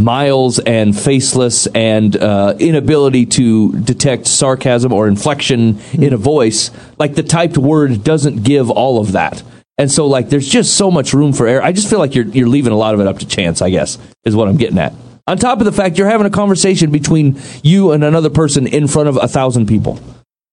miles 0.00 0.58
and 0.58 0.98
faceless 0.98 1.66
and 1.68 2.16
uh, 2.16 2.54
inability 2.58 3.26
to 3.26 3.72
detect 3.80 4.26
sarcasm 4.26 4.92
or 4.92 5.06
inflection 5.06 5.78
in 5.92 6.12
a 6.12 6.16
voice. 6.16 6.70
Like 6.98 7.14
the 7.14 7.22
typed 7.22 7.58
word 7.58 8.02
doesn't 8.02 8.42
give 8.42 8.70
all 8.70 9.00
of 9.00 9.12
that. 9.12 9.42
And 9.78 9.90
so, 9.90 10.06
like, 10.06 10.28
there's 10.28 10.46
just 10.46 10.76
so 10.76 10.90
much 10.90 11.14
room 11.14 11.32
for 11.32 11.46
error. 11.46 11.62
I 11.62 11.72
just 11.72 11.88
feel 11.88 11.98
like 11.98 12.14
you're 12.14 12.26
you're 12.26 12.48
leaving 12.48 12.72
a 12.72 12.76
lot 12.76 12.92
of 12.92 13.00
it 13.00 13.06
up 13.06 13.18
to 13.20 13.26
chance. 13.26 13.62
I 13.62 13.70
guess 13.70 13.96
is 14.26 14.36
what 14.36 14.46
I'm 14.46 14.58
getting 14.58 14.78
at. 14.78 14.92
On 15.26 15.38
top 15.38 15.60
of 15.60 15.64
the 15.64 15.72
fact 15.72 15.96
you're 15.96 16.08
having 16.08 16.26
a 16.26 16.30
conversation 16.30 16.90
between 16.90 17.40
you 17.62 17.92
and 17.92 18.04
another 18.04 18.28
person 18.28 18.66
in 18.66 18.88
front 18.88 19.08
of 19.08 19.16
a 19.16 19.28
thousand 19.28 19.68
people. 19.68 19.98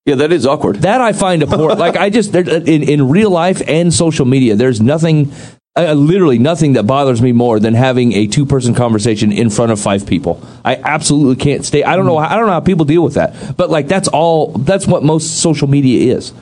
Yeah, 0.05 0.15
that 0.15 0.31
is 0.31 0.45
awkward. 0.45 0.77
That 0.77 1.01
I 1.01 1.11
find 1.11 1.43
abhorrent. 1.43 1.79
like 1.85 1.97
I 1.97 2.09
just 2.09 2.33
in 2.33 2.83
in 2.83 3.09
real 3.09 3.29
life 3.29 3.61
and 3.67 3.93
social 3.93 4.25
media, 4.25 4.55
there's 4.55 4.79
nothing, 4.79 5.33
uh, 5.77 5.93
literally 5.93 6.39
nothing 6.39 6.73
that 6.73 6.83
bothers 6.83 7.21
me 7.21 7.31
more 7.31 7.59
than 7.59 7.73
having 7.73 8.13
a 8.13 8.27
two 8.27 8.45
person 8.45 8.73
conversation 8.73 9.31
in 9.31 9.49
front 9.49 9.71
of 9.71 9.79
five 9.79 10.05
people. 10.05 10.41
I 10.65 10.75
absolutely 10.75 11.41
can't 11.41 11.63
stay. 11.63 11.83
I 11.83 11.95
don't 11.95 12.05
know. 12.05 12.17
I 12.17 12.35
don't 12.35 12.47
know 12.47 12.53
how 12.53 12.59
people 12.59 12.85
deal 12.85 13.03
with 13.03 13.13
that. 13.13 13.55
But 13.55 13.69
like 13.69 13.87
that's 13.87 14.07
all. 14.07 14.53
That's 14.53 14.87
what 14.87 15.03
most 15.03 15.39
social 15.41 15.67
media 15.67 16.15
is. 16.15 16.33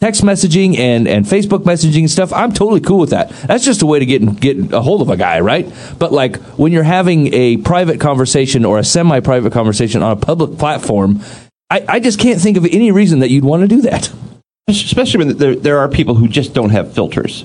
Text 0.00 0.22
messaging 0.22 0.78
and, 0.78 1.08
and 1.08 1.26
Facebook 1.26 1.64
messaging 1.64 2.00
and 2.00 2.10
stuff, 2.10 2.32
I'm 2.32 2.52
totally 2.52 2.80
cool 2.80 3.00
with 3.00 3.10
that. 3.10 3.30
That's 3.30 3.64
just 3.64 3.82
a 3.82 3.86
way 3.86 3.98
to 3.98 4.06
get 4.06 4.40
get 4.40 4.72
a 4.72 4.80
hold 4.80 5.02
of 5.02 5.10
a 5.10 5.16
guy, 5.16 5.40
right? 5.40 5.68
But 5.98 6.12
like 6.12 6.36
when 6.56 6.70
you're 6.70 6.84
having 6.84 7.34
a 7.34 7.56
private 7.56 8.00
conversation 8.00 8.64
or 8.64 8.78
a 8.78 8.84
semi 8.84 9.18
private 9.20 9.52
conversation 9.52 10.02
on 10.02 10.12
a 10.12 10.16
public 10.16 10.56
platform, 10.56 11.20
I, 11.68 11.84
I 11.88 12.00
just 12.00 12.20
can't 12.20 12.40
think 12.40 12.56
of 12.56 12.64
any 12.64 12.92
reason 12.92 13.18
that 13.18 13.30
you'd 13.30 13.44
want 13.44 13.62
to 13.62 13.68
do 13.68 13.82
that. 13.82 14.12
especially 14.68 15.24
when 15.24 15.36
there, 15.38 15.56
there 15.56 15.78
are 15.78 15.88
people 15.88 16.14
who 16.14 16.28
just 16.28 16.54
don't 16.54 16.70
have 16.70 16.92
filters, 16.92 17.44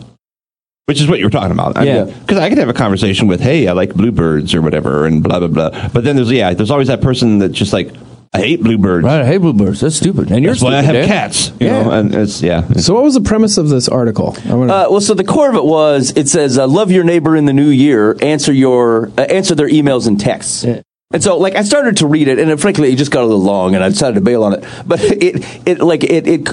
which 0.85 0.99
is 0.99 1.07
what 1.07 1.19
you 1.19 1.25
were 1.25 1.31
talking 1.31 1.51
about. 1.51 1.83
Yeah. 1.85 2.03
Because 2.05 2.37
I 2.37 2.49
could 2.49 2.57
have 2.57 2.69
a 2.69 2.73
conversation 2.73 3.27
with, 3.27 3.39
hey, 3.39 3.67
I 3.67 3.71
like 3.73 3.93
bluebirds 3.93 4.53
or 4.53 4.61
whatever, 4.61 5.05
and 5.05 5.23
blah, 5.23 5.39
blah, 5.39 5.47
blah. 5.47 5.89
But 5.89 6.03
then 6.03 6.15
there's, 6.17 6.31
yeah, 6.31 6.53
there's 6.53 6.71
always 6.71 6.87
that 6.89 7.01
person 7.01 7.39
that's 7.39 7.53
just 7.53 7.71
like, 7.73 7.91
I 8.35 8.39
hate 8.39 8.63
bluebirds. 8.63 9.05
Right, 9.05 9.21
I 9.21 9.25
hate 9.25 9.37
bluebirds. 9.37 9.81
That's 9.81 9.95
stupid. 9.95 10.31
And 10.31 10.43
you're 10.43 10.53
That's 10.53 10.63
why 10.63 10.75
I 10.77 10.81
have 10.81 10.93
Dan. 10.95 11.07
cats. 11.07 11.51
You 11.59 11.67
know, 11.69 11.91
and 11.91 12.13
it's, 12.15 12.41
yeah. 12.41 12.67
So, 12.73 12.95
what 12.95 13.03
was 13.03 13.13
the 13.13 13.21
premise 13.21 13.57
of 13.59 13.69
this 13.69 13.87
article? 13.87 14.35
I 14.49 14.55
wanna, 14.55 14.73
Uh, 14.73 14.87
well, 14.89 15.01
so 15.01 15.13
the 15.13 15.23
core 15.23 15.49
of 15.49 15.55
it 15.55 15.63
was 15.63 16.11
it 16.15 16.27
says, 16.27 16.57
uh, 16.57 16.65
"Love 16.67 16.89
your 16.89 17.03
neighbor 17.03 17.35
in 17.35 17.45
the 17.45 17.53
new 17.53 17.69
year. 17.69 18.17
Answer 18.23 18.51
your 18.51 19.11
uh, 19.19 19.21
answer 19.21 19.53
their 19.53 19.69
emails 19.69 20.07
and 20.07 20.19
texts." 20.19 20.65
And 21.11 21.21
so, 21.21 21.37
like, 21.37 21.55
I 21.55 21.63
started 21.63 21.97
to 21.97 22.07
read 22.07 22.27
it, 22.27 22.39
and 22.39 22.49
it, 22.49 22.59
frankly, 22.59 22.91
it 22.91 22.95
just 22.95 23.11
got 23.11 23.21
a 23.21 23.25
little 23.27 23.43
long, 23.43 23.75
and 23.75 23.83
I 23.83 23.89
decided 23.89 24.15
to 24.15 24.21
bail 24.21 24.43
on 24.43 24.53
it. 24.53 24.65
But 24.85 24.99
it, 25.01 25.67
it, 25.67 25.79
like, 25.79 26.03
it, 26.03 26.27
it, 26.27 26.49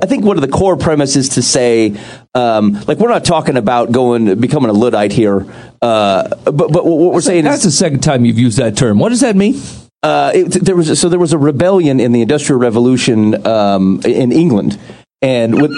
I 0.00 0.06
think 0.06 0.24
one 0.24 0.36
of 0.36 0.42
the 0.42 0.48
core 0.48 0.76
premises 0.76 1.30
to 1.30 1.42
say, 1.42 1.96
um, 2.34 2.74
like, 2.86 2.98
we're 2.98 3.08
not 3.08 3.24
talking 3.24 3.56
about 3.56 3.90
going 3.90 4.38
becoming 4.40 4.70
a 4.70 4.72
luddite 4.72 5.10
here, 5.10 5.44
uh, 5.82 6.28
but 6.44 6.72
but 6.72 6.86
what 6.86 7.12
we're 7.12 7.20
saying 7.20 7.44
That's 7.44 7.64
is 7.64 7.64
the 7.64 7.70
second 7.72 8.00
time 8.00 8.24
you've 8.24 8.38
used 8.38 8.58
that 8.58 8.76
term. 8.76 9.00
What 9.00 9.08
does 9.08 9.20
that 9.20 9.34
mean? 9.34 9.60
uh, 10.04 10.32
it, 10.34 10.44
there 10.64 10.76
was 10.76 11.00
so 11.00 11.08
there 11.08 11.18
was 11.18 11.32
a 11.32 11.38
rebellion 11.38 11.98
in 11.98 12.12
the 12.12 12.20
Industrial 12.20 12.60
Revolution 12.60 13.44
um, 13.46 14.02
in 14.04 14.32
England, 14.32 14.78
and 15.22 15.60
with, 15.60 15.72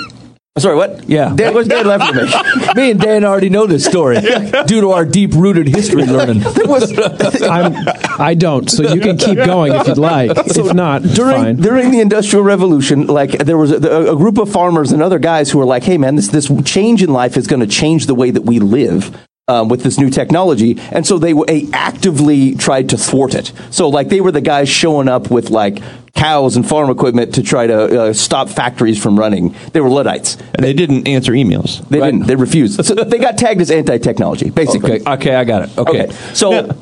sorry, 0.58 0.76
what? 0.76 1.08
Yeah. 1.08 1.32
Dan, 1.34 1.54
what's 1.54 1.68
Dan 1.68 1.86
laughing 1.86 2.16
at 2.20 2.66
me? 2.66 2.75
Me 2.75 2.90
and 2.90 3.00
Dan 3.00 3.25
already 3.25 3.48
know 3.48 3.66
this 3.66 3.84
story 3.84 4.20
due 4.66 4.80
to 4.80 4.90
our 4.90 5.04
deep 5.04 5.32
rooted 5.34 5.68
history 5.68 6.04
learning. 6.04 6.42
I'm, 7.50 7.75
I 8.18 8.34
don't, 8.34 8.70
so 8.70 8.94
you 8.94 9.00
can 9.00 9.16
keep 9.18 9.36
going 9.36 9.75
if 9.75 9.86
you'd 9.86 9.98
like. 9.98 10.30
if 10.36 10.75
not, 10.75 11.02
during 11.02 11.36
fine. 11.36 11.56
during 11.56 11.90
the 11.90 12.00
Industrial 12.00 12.44
Revolution, 12.44 13.06
like 13.06 13.32
there 13.32 13.58
was 13.58 13.70
a, 13.70 14.12
a 14.12 14.16
group 14.16 14.38
of 14.38 14.50
farmers 14.50 14.92
and 14.92 15.02
other 15.02 15.18
guys 15.18 15.50
who 15.50 15.58
were 15.58 15.64
like, 15.64 15.84
"Hey, 15.84 15.98
man, 15.98 16.16
this 16.16 16.28
this 16.28 16.50
change 16.64 17.02
in 17.02 17.12
life 17.12 17.36
is 17.36 17.46
going 17.46 17.60
to 17.60 17.66
change 17.66 18.06
the 18.06 18.14
way 18.14 18.30
that 18.30 18.42
we 18.42 18.58
live." 18.58 19.25
Um, 19.48 19.68
with 19.68 19.84
this 19.84 19.96
new 19.96 20.10
technology, 20.10 20.76
and 20.90 21.06
so 21.06 21.20
they, 21.20 21.32
they 21.32 21.68
actively 21.72 22.56
tried 22.56 22.88
to 22.88 22.96
thwart 22.96 23.32
it. 23.32 23.52
So, 23.70 23.88
like, 23.88 24.08
they 24.08 24.20
were 24.20 24.32
the 24.32 24.40
guys 24.40 24.68
showing 24.68 25.06
up 25.06 25.30
with 25.30 25.50
like 25.50 25.78
cows 26.14 26.56
and 26.56 26.68
farm 26.68 26.90
equipment 26.90 27.36
to 27.36 27.44
try 27.44 27.68
to 27.68 28.02
uh, 28.02 28.12
stop 28.12 28.48
factories 28.48 29.00
from 29.00 29.16
running. 29.16 29.54
They 29.72 29.80
were 29.80 29.88
Luddites. 29.88 30.36
And 30.52 30.64
they 30.64 30.72
didn't 30.72 31.06
answer 31.06 31.30
emails. 31.30 31.88
They 31.88 32.00
didn't. 32.00 32.26
They 32.26 32.34
refused. 32.34 32.84
So 32.84 32.96
they 32.96 33.18
got 33.18 33.38
tagged 33.38 33.60
as 33.60 33.70
anti-technology, 33.70 34.50
basically. 34.50 35.02
Okay, 35.02 35.12
okay, 35.12 35.36
I 35.36 35.44
got 35.44 35.68
it. 35.68 35.78
Okay. 35.78 36.10
So, 36.34 36.50
Yeah. 36.50 36.72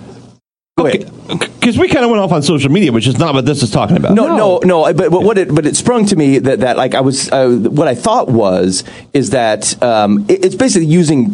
Go. 0.77 0.85
Because 0.91 1.79
we 1.79 1.89
kind 1.89 2.05
of 2.05 2.11
went 2.11 2.23
off 2.23 2.33
on 2.33 2.43
social 2.43 2.71
media, 2.71 2.93
which 2.93 3.07
is 3.07 3.19
not 3.19 3.33
what 3.35 3.47
this 3.47 3.63
is 3.63 3.71
talking 3.71 3.97
about. 3.97 4.15
No, 4.15 4.37
no, 4.37 4.59
no. 4.65 4.93
But, 4.93 5.11
but 5.11 5.23
what 5.23 5.39
it 5.39 5.55
but 5.55 5.65
it 5.67 5.77
sprung 5.77 6.05
to 6.07 6.17
me 6.17 6.39
that, 6.41 6.61
that 6.61 6.77
like 6.77 6.95
I 6.95 7.01
was 7.01 7.31
uh, 7.33 7.49
what 7.71 7.89
I 7.89 7.95
thought 7.95 8.29
was 8.29 8.85
is 9.13 9.31
that 9.31 9.81
um, 9.83 10.27
it- 10.29 10.45
it's 10.45 10.55
basically 10.55 10.87
using 10.87 11.27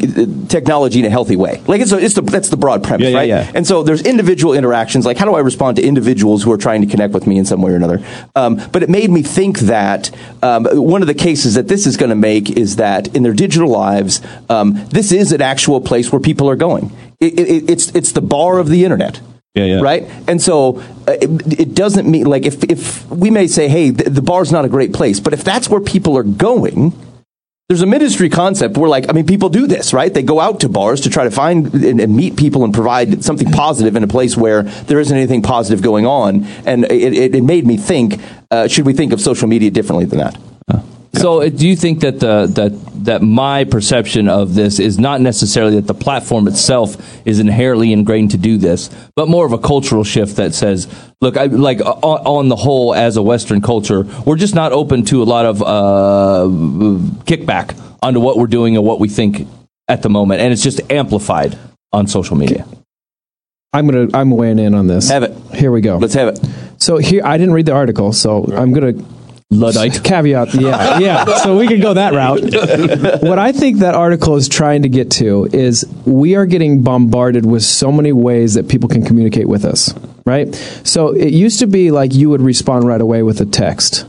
uh, 0.45 0.49
technology 0.49 1.01
in 1.01 1.05
a 1.07 1.11
healthy 1.11 1.37
way. 1.37 1.61
Like 1.67 1.81
it's, 1.81 1.91
a, 1.91 1.99
it's 1.99 2.15
the 2.15 2.23
that's 2.23 2.51
the 2.51 2.57
broad 2.57 2.85
premise, 2.85 3.05
Yeah, 3.07 3.11
yeah, 3.11 3.17
right? 3.19 3.29
yeah. 3.29 3.53
And 3.55 3.67
so 3.67 3.83
there's 3.83 4.03
individual 4.03 4.53
interactions. 4.55 5.05
Like 5.07 5.17
how 5.17 5.25
do 5.25 5.35
I 5.35 5.41
respond 5.41 5.77
to 5.79 5.83
individuals 5.83 6.43
who 6.45 6.53
are 6.53 6.59
trying 6.59 6.83
to 6.83 6.87
connect 6.87 7.13
with 7.15 7.27
me 7.27 7.39
in 7.39 7.45
some 7.45 7.61
way 7.63 7.73
or 7.73 7.77
another? 7.77 8.05
Um, 8.37 8.61
but 8.73 8.83
it 8.85 8.89
made 8.91 9.11
me 9.11 9.23
think 9.23 9.61
that 9.61 10.11
um, 10.43 10.67
one 10.67 11.01
of 11.03 11.09
the 11.09 11.15
cases 11.15 11.55
that 11.55 11.67
this 11.67 11.87
is 11.87 11.97
going 11.97 12.11
to 12.11 12.17
make 12.17 12.51
is 12.51 12.77
that 12.77 13.15
in 13.17 13.23
their 13.25 13.35
digital 13.35 13.69
lives, 13.71 14.21
um, 14.49 14.75
this 14.91 15.11
is 15.13 15.33
an 15.33 15.41
actual 15.43 15.81
place 15.81 16.13
where 16.13 16.21
people 16.21 16.49
are 16.49 16.57
going. 16.57 16.93
It, 17.19 17.39
it, 17.39 17.71
it's 17.71 17.95
it's 17.97 18.13
the 18.13 18.23
bar 18.23 18.59
of 18.59 18.69
the 18.69 18.85
internet. 18.85 19.21
Yeah, 19.55 19.65
yeah. 19.65 19.81
Right? 19.81 20.09
And 20.29 20.41
so 20.41 20.81
uh, 21.09 21.13
it, 21.21 21.61
it 21.61 21.75
doesn't 21.75 22.09
mean, 22.09 22.27
like, 22.27 22.47
if, 22.47 22.63
if 22.65 23.09
we 23.11 23.31
may 23.31 23.49
say, 23.49 23.69
hey, 23.69 23.91
the, 23.91 24.09
the 24.09 24.23
bar's 24.23 24.53
not 24.53 24.65
a 24.65 24.69
great 24.69 24.93
place, 24.93 25.19
but 25.19 25.33
if 25.33 25.43
that's 25.43 25.69
where 25.69 25.81
people 25.81 26.17
are 26.17 26.23
going, 26.23 26.93
there's 27.69 27.83
a 27.83 27.87
ministry 27.87 28.29
concept 28.29 28.77
where, 28.77 28.89
like, 28.89 29.09
I 29.09 29.13
mean, 29.13 29.27
people 29.27 29.49
do 29.49 29.67
this, 29.67 29.93
right? 29.93 30.13
They 30.13 30.23
go 30.23 30.41
out 30.41 30.61
to 30.61 30.69
bars 30.69 31.01
to 31.03 31.11
try 31.11 31.25
to 31.25 31.31
find 31.31 31.73
and, 31.75 32.01
and 32.01 32.17
meet 32.17 32.37
people 32.37 32.65
and 32.65 32.75
provide 32.75 33.25
something 33.25 33.51
positive 33.51 33.97
in 33.97 34.05
a 34.05 34.09
place 34.09 34.37
where 34.37 34.63
there 34.63 35.01
isn't 35.01 35.17
anything 35.17 35.43
positive 35.43 35.83
going 35.83 36.07
on. 36.07 36.45
And 36.67 36.85
it, 36.85 37.15
it, 37.15 37.35
it 37.35 37.43
made 37.43 37.67
me 37.67 37.77
think, 37.77 38.21
uh, 38.51 38.69
should 38.69 38.87
we 38.87 38.93
think 38.93 39.13
of 39.13 39.21
social 39.21 39.49
media 39.49 39.71
differently 39.71 40.05
than 40.05 40.19
that? 40.19 40.37
So, 41.15 41.43
uh, 41.43 41.49
do 41.49 41.67
you 41.67 41.75
think 41.75 42.01
that 42.01 42.21
the 42.21 42.47
that 42.55 43.05
that 43.05 43.23
my 43.23 43.65
perception 43.65 44.29
of 44.29 44.55
this 44.55 44.79
is 44.79 44.99
not 44.99 45.21
necessarily 45.21 45.77
that 45.77 45.87
the 45.87 45.95
platform 45.95 46.47
itself 46.47 46.97
is 47.27 47.41
inherently 47.41 47.93
ingrained 47.93 48.31
to 48.33 48.37
do 48.37 48.59
this, 48.59 48.91
but 49.17 49.29
more 49.29 49.45
of 49.45 49.53
a 49.53 49.59
cultural 49.59 50.05
shift 50.05 50.37
that 50.37 50.55
says, 50.55 50.87
look, 51.21 51.37
I, 51.37 51.47
like 51.47 51.81
on, 51.81 52.03
on 52.03 52.49
the 52.49 52.57
whole, 52.57 52.95
as 52.95 53.17
a 53.17 53.23
Western 53.23 53.61
culture, 53.61 54.05
we're 54.25 54.37
just 54.37 54.55
not 54.55 54.73
open 54.73 55.05
to 55.07 55.23
a 55.23 55.25
lot 55.25 55.47
of 55.47 55.63
uh, 55.63 56.47
kickback 57.25 57.77
onto 58.03 58.21
what 58.21 58.37
we're 58.37 58.47
doing 58.47 58.77
and 58.77 58.85
what 58.85 59.01
we 59.01 59.09
think 59.09 59.49
at 59.89 60.03
the 60.03 60.09
moment, 60.09 60.41
and 60.41 60.53
it's 60.53 60.63
just 60.63 60.81
amplified 60.93 61.59
on 61.93 62.07
social 62.07 62.37
media. 62.37 62.65
I'm 63.73 63.87
gonna 63.89 64.09
I'm 64.15 64.31
weighing 64.31 64.59
in 64.59 64.75
on 64.75 64.87
this. 64.87 65.09
Have 65.09 65.23
it. 65.23 65.37
Here 65.55 65.71
we 65.71 65.81
go. 65.81 65.99
Let's 65.99 66.15
have 66.15 66.29
it. 66.29 66.41
So 66.79 66.99
here, 66.99 67.23
I 67.25 67.37
didn't 67.39 67.55
read 67.55 67.67
the 67.67 67.73
article, 67.73 68.13
so 68.13 68.45
I'm 68.53 68.73
gonna 68.73 68.95
Luddite. 69.51 70.05
caveat. 70.05 70.55
Yeah, 70.55 70.99
yeah. 70.99 71.25
So 71.39 71.57
we 71.57 71.67
can 71.67 71.81
go 71.81 71.95
that 71.95 72.15
route. 72.15 72.43
what 73.23 73.39
I 73.39 73.53
think 73.53 73.79
that 73.79 73.95
article 73.95 74.37
is 74.37 74.49
trying 74.49 74.83
to 74.83 74.89
get 74.89 75.11
to 75.13 75.47
is 75.53 75.85
we 76.07 76.37
are 76.37 76.47
getting 76.47 76.83
bombarded 76.83 77.45
with 77.45 77.63
so 77.63 77.91
many 77.91 78.13
ways 78.13 78.55
that 78.55 78.69
people 78.69 78.89
can 78.89 79.05
communicate 79.05 79.49
with 79.49 79.65
us. 79.65 79.93
Right. 80.25 80.55
So 80.85 81.09
it 81.09 81.33
used 81.33 81.59
to 81.59 81.67
be 81.67 81.91
like 81.91 82.15
you 82.15 82.31
would 82.31 82.43
respond 82.43 82.85
right 82.85 83.01
away 83.01 83.23
with 83.23 83.41
a 83.41 83.47
text. 83.47 84.07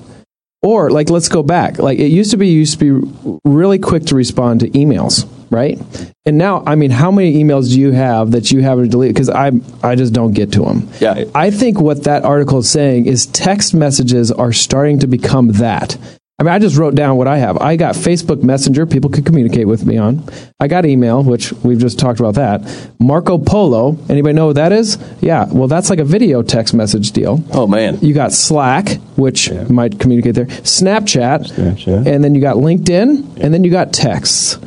Or 0.62 0.92
like 0.92 1.10
let's 1.10 1.28
go 1.28 1.42
back. 1.42 1.80
Like 1.80 1.98
it 1.98 2.12
used 2.12 2.32
to 2.32 2.38
be 2.38 2.48
you 2.48 2.60
used 2.60 2.78
to 2.80 3.02
be 3.02 3.40
really 3.44 3.80
quick 3.80 4.06
to 4.06 4.16
respond 4.16 4.60
to 4.60 4.70
emails, 4.70 5.28
right? 5.52 5.80
And 6.26 6.38
now, 6.38 6.64
I 6.66 6.76
mean, 6.76 6.90
how 6.90 7.12
many 7.12 7.44
emails 7.44 7.70
do 7.70 7.80
you 7.80 7.92
have 7.92 8.32
that 8.32 8.52
you 8.52 8.62
haven't 8.64 8.90
deleted? 8.90 9.14
Because 9.14 9.30
I 9.30 9.52
I 9.84 9.96
just 9.96 10.14
don't 10.14 10.32
get 10.32 10.52
to 10.54 10.62
them. 10.64 10.90
Yeah. 11.00 11.26
I 11.36 11.52
think 11.52 11.80
what 11.80 12.06
that 12.06 12.24
article 12.24 12.60
is 12.60 12.70
saying 12.70 13.06
is 13.06 13.28
text 13.28 13.74
messages 13.74 14.32
are 14.32 14.54
starting 14.54 15.00
to 15.00 15.08
become 15.08 15.50
that. 15.54 15.98
I 16.40 16.44
mean, 16.44 16.54
I 16.54 16.58
just 16.58 16.76
wrote 16.76 16.96
down 16.96 17.18
what 17.18 17.28
I 17.28 17.38
have. 17.38 17.58
I 17.58 17.76
got 17.76 17.94
Facebook 17.94 18.42
Messenger, 18.42 18.88
people 18.88 19.12
could 19.12 19.28
communicate 19.28 19.68
with 19.68 19.86
me 19.86 19.98
on. 19.98 20.24
I 20.60 20.68
got 20.68 20.88
email, 20.88 21.22
which 21.22 21.54
we've 21.54 21.78
just 21.78 22.00
talked 22.00 22.20
about 22.20 22.34
that. 22.34 22.90
Marco 23.00 23.38
Polo, 23.38 23.96
anybody 24.10 24.34
know 24.34 24.48
what 24.48 24.56
that 24.56 24.72
is? 24.72 24.98
Yeah, 25.22 25.46
well, 25.52 25.68
that's 25.68 25.92
like 25.92 26.00
a 26.00 26.04
video 26.04 26.42
text 26.42 26.74
message 26.74 27.12
deal. 27.12 27.44
Oh, 27.54 27.68
man. 27.68 28.00
You 28.02 28.16
got 28.16 28.32
Slack, 28.32 28.96
which 29.18 29.52
might 29.70 30.00
communicate 30.00 30.34
there, 30.34 30.48
Snapchat, 30.48 31.52
Snapchat. 31.52 32.08
and 32.08 32.24
then 32.24 32.34
you 32.34 32.42
got 32.42 32.56
LinkedIn, 32.56 33.38
and 33.40 33.54
then 33.54 33.64
you 33.64 33.70
got 33.70 33.94
texts. 33.94 34.58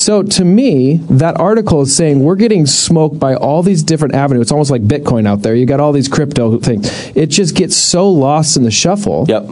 So 0.00 0.22
to 0.22 0.44
me, 0.44 0.98
that 1.10 1.38
article 1.40 1.82
is 1.82 1.94
saying 1.94 2.20
we're 2.20 2.36
getting 2.36 2.66
smoked 2.66 3.18
by 3.18 3.34
all 3.34 3.62
these 3.62 3.82
different 3.82 4.14
avenues. 4.14 4.42
It's 4.42 4.52
almost 4.52 4.70
like 4.70 4.82
Bitcoin 4.82 5.26
out 5.26 5.42
there. 5.42 5.54
You 5.54 5.66
got 5.66 5.80
all 5.80 5.92
these 5.92 6.08
crypto 6.08 6.58
things. 6.60 6.88
It 7.16 7.26
just 7.26 7.56
gets 7.56 7.76
so 7.76 8.08
lost 8.08 8.56
in 8.56 8.62
the 8.62 8.70
shuffle 8.70 9.26
Yep. 9.28 9.48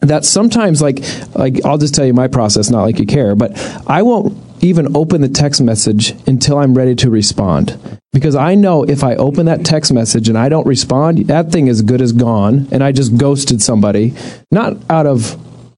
that 0.00 0.24
sometimes 0.24 0.80
like 0.80 1.00
like 1.34 1.64
I'll 1.64 1.78
just 1.78 1.94
tell 1.94 2.06
you 2.06 2.14
my 2.14 2.28
process, 2.28 2.70
not 2.70 2.82
like 2.82 2.98
you 3.00 3.06
care, 3.06 3.34
but 3.34 3.52
I 3.86 4.02
won't 4.02 4.36
even 4.62 4.94
open 4.96 5.22
the 5.22 5.28
text 5.28 5.60
message 5.60 6.14
until 6.26 6.58
I'm 6.58 6.74
ready 6.74 6.94
to 6.96 7.10
respond. 7.10 7.78
Because 8.12 8.36
I 8.36 8.54
know 8.54 8.84
if 8.84 9.02
I 9.02 9.16
open 9.16 9.46
that 9.46 9.64
text 9.64 9.92
message 9.92 10.28
and 10.28 10.36
I 10.38 10.48
don't 10.48 10.66
respond, 10.66 11.26
that 11.26 11.50
thing 11.50 11.66
is 11.66 11.82
good 11.82 12.00
as 12.00 12.12
gone 12.12 12.68
and 12.70 12.84
I 12.84 12.92
just 12.92 13.16
ghosted 13.16 13.60
somebody. 13.60 14.14
Not 14.52 14.76
out 14.88 15.06
of 15.06 15.36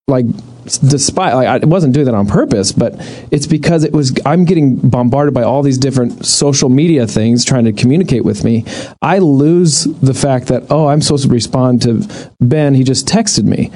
like 0.09 0.27
despite 0.65 1.35
like 1.35 1.47
I 1.63 1.67
wasn't 1.67 1.95
doing 1.95 2.07
that 2.07 2.15
on 2.15 2.27
purpose, 2.27 2.73
but 2.73 2.95
it's 3.31 3.47
because 3.47 3.85
it 3.85 3.93
was 3.93 4.13
I'm 4.25 4.45
getting 4.45 4.77
bombarded 4.77 5.35
by 5.35 5.43
all 5.43 5.63
these 5.63 5.79
different 5.79 6.25
social 6.25 6.69
media 6.69 7.07
things 7.07 7.45
trying 7.45 7.65
to 7.65 7.73
communicate 7.73 8.25
with 8.25 8.45
me. 8.45 8.65
I 9.01 9.19
lose 9.19 9.85
the 9.85 10.15
fact 10.15 10.47
that 10.49 10.65
oh, 10.71 10.87
I'm 10.89 11.01
supposed 11.03 11.25
to 11.25 11.31
respond 11.31 11.83
to 11.83 12.07
Ben, 12.41 12.75
he 12.75 12.85
just 12.85 13.07
texted 13.07 13.45
me. 13.45 13.71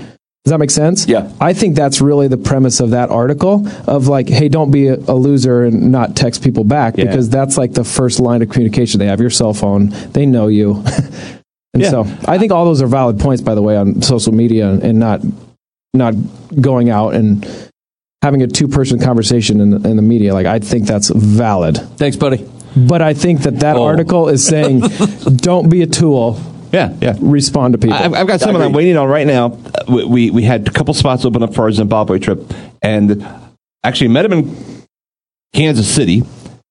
Does 0.44 0.52
that 0.52 0.58
make 0.58 0.70
sense? 0.70 1.08
Yeah. 1.08 1.28
I 1.40 1.54
think 1.54 1.74
that's 1.74 2.00
really 2.00 2.28
the 2.28 2.36
premise 2.36 2.78
of 2.78 2.90
that 2.90 3.10
article 3.10 3.66
of 3.88 4.06
like, 4.06 4.28
hey, 4.28 4.48
don't 4.48 4.70
be 4.70 4.86
a, 4.86 4.94
a 4.94 5.14
loser 5.14 5.64
and 5.64 5.90
not 5.90 6.14
text 6.14 6.44
people 6.44 6.62
back 6.62 6.96
Yeah. 6.96 7.06
because 7.06 7.28
that's 7.28 7.58
like 7.58 7.72
the 7.72 7.82
first 7.82 8.20
line 8.20 8.42
of 8.42 8.50
communication. 8.50 9.00
They 9.00 9.06
have 9.06 9.20
your 9.20 9.30
cell 9.30 9.52
phone, 9.54 9.88
they 10.12 10.24
know 10.24 10.46
you. 10.46 10.84
and 11.74 11.82
Yeah. 11.82 11.90
so 11.90 12.04
I 12.28 12.38
think 12.38 12.52
all 12.52 12.64
those 12.64 12.80
are 12.80 12.86
valid 12.86 13.18
points, 13.18 13.42
by 13.42 13.56
the 13.56 13.62
way, 13.62 13.76
on 13.76 14.02
social 14.02 14.32
media 14.32 14.68
and, 14.70 14.84
and 14.84 15.00
not 15.00 15.20
not 15.96 16.14
going 16.60 16.90
out 16.90 17.14
and 17.14 17.44
having 18.22 18.42
a 18.42 18.46
two 18.46 18.68
person 18.68 18.98
conversation 19.00 19.60
in 19.60 19.70
the, 19.70 19.88
in 19.88 19.96
the 19.96 20.02
media. 20.02 20.34
Like, 20.34 20.46
I 20.46 20.58
think 20.58 20.86
that's 20.86 21.08
valid. 21.10 21.76
Thanks, 21.98 22.16
buddy. 22.16 22.48
But 22.76 23.00
I 23.02 23.14
think 23.14 23.40
that 23.42 23.60
that 23.60 23.76
Oh. 23.76 23.84
article 23.84 24.28
is 24.28 24.44
saying, 24.46 24.80
don't 25.36 25.68
be 25.70 25.82
a 25.82 25.86
tool, 25.86 26.38
Yeah, 26.72 26.92
yeah. 27.00 27.16
respond 27.20 27.72
to 27.72 27.78
people. 27.78 27.96
I've, 27.96 28.12
I've 28.12 28.26
got 28.26 28.40
someone 28.40 28.62
I'm 28.62 28.72
waiting 28.72 28.96
on 28.96 29.08
right 29.08 29.26
now. 29.26 29.46
Uh, 29.74 29.84
We, 29.88 30.04
we, 30.04 30.30
we 30.30 30.42
had 30.42 30.66
a 30.68 30.70
couple 30.70 30.92
spots 30.94 31.24
open 31.24 31.42
up 31.42 31.54
for 31.54 31.62
our 31.62 31.72
Zimbabwe 31.72 32.18
trip, 32.18 32.42
and 32.82 33.26
actually 33.84 34.08
met 34.08 34.24
him 34.26 34.32
in 34.32 34.56
Kansas 35.54 35.88
City, 35.92 36.22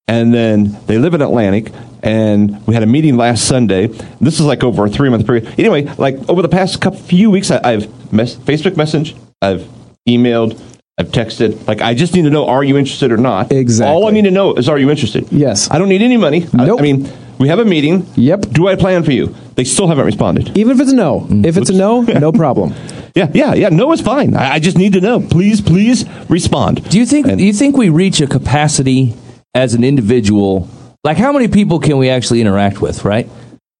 and 0.07 0.33
then 0.33 0.77
they 0.85 0.97
live 0.99 1.13
in 1.15 1.21
Atlantic, 1.21 1.71
and 2.03 2.63
we 2.67 2.75
had 2.75 2.83
a 2.83 2.87
meeting 2.87 3.17
last 3.17 3.45
Sunday. 3.47 3.87
This 4.21 4.35
is 4.39 4.41
like 4.45 4.63
over 4.63 4.85
a 4.85 4.89
three 4.89 5.09
month 5.09 5.25
period. 5.25 5.47
Anyway, 5.57 5.83
like 5.97 6.17
over 6.29 6.41
the 6.43 6.49
past 6.49 6.81
couple 6.81 6.99
few 6.99 7.31
weeks, 7.31 7.49
I, 7.49 7.61
I've 7.63 8.04
mess, 8.15 8.35
Facebook 8.35 8.77
message, 8.77 9.15
I've 9.41 9.67
emailed, 10.07 10.59
I've 10.97 11.09
texted. 11.09 11.67
Like 11.67 11.81
I 11.81 11.93
just 11.93 12.13
need 12.13 12.23
to 12.23 12.29
know, 12.29 12.47
are 12.47 12.63
you 12.63 12.77
interested 12.77 13.11
or 13.11 13.17
not? 13.17 13.51
Exactly. 13.51 13.93
All 13.93 14.07
I 14.07 14.11
need 14.11 14.23
to 14.25 14.31
know 14.31 14.53
is, 14.55 14.69
are 14.69 14.77
you 14.77 14.89
interested? 14.89 15.27
Yes. 15.31 15.69
I 15.71 15.77
don't 15.77 15.89
need 15.89 16.01
any 16.01 16.17
money. 16.17 16.47
I- 16.57 16.65
Nope. 16.65 16.79
I 16.79 16.83
mean, 16.83 17.09
we 17.37 17.49
have 17.49 17.59
a 17.59 17.65
meeting. 17.65 18.07
Yep. 18.15 18.41
Do 18.51 18.67
I 18.69 18.75
plan 18.75 19.03
for 19.03 19.11
you? 19.11 19.35
They 19.55 19.65
still 19.65 19.87
haven't 19.87 20.05
responded. 20.05 20.57
Even 20.57 20.71
if 20.75 20.79
it's 20.81 20.91
a 20.91 20.95
no. 20.95 21.27
If 21.29 21.57
it's 21.57 21.69
a 21.69 21.73
no, 21.73 22.01
no 22.01 22.31
problem. 22.43 22.73
Yeah, 23.13 23.29
yeah, 23.33 23.53
yeah. 23.53 23.69
No 23.69 23.91
is 23.91 24.01
fine. 24.01 24.35
I, 24.35 24.53
I 24.55 24.59
just 24.59 24.77
need 24.77 24.93
to 24.93 25.01
know. 25.01 25.19
Please, 25.21 25.59
please 25.61 26.05
respond. 26.29 26.89
Do 26.89 26.97
you 26.97 27.05
think 27.05 27.27
And- 27.27 27.37
do 27.37 27.43
you 27.45 27.53
think 27.53 27.75
we 27.77 27.89
reach 27.89 28.21
a 28.21 28.27
capacity 28.27 29.13
as 29.53 29.73
an 29.73 29.83
individual? 29.83 30.67
Like, 31.03 31.17
how 31.17 31.31
many 31.33 31.47
people 31.47 31.79
can 31.79 31.97
we 31.97 32.09
actually 32.09 32.41
interact 32.41 32.81
with? 32.81 33.03
Right. 33.05 33.29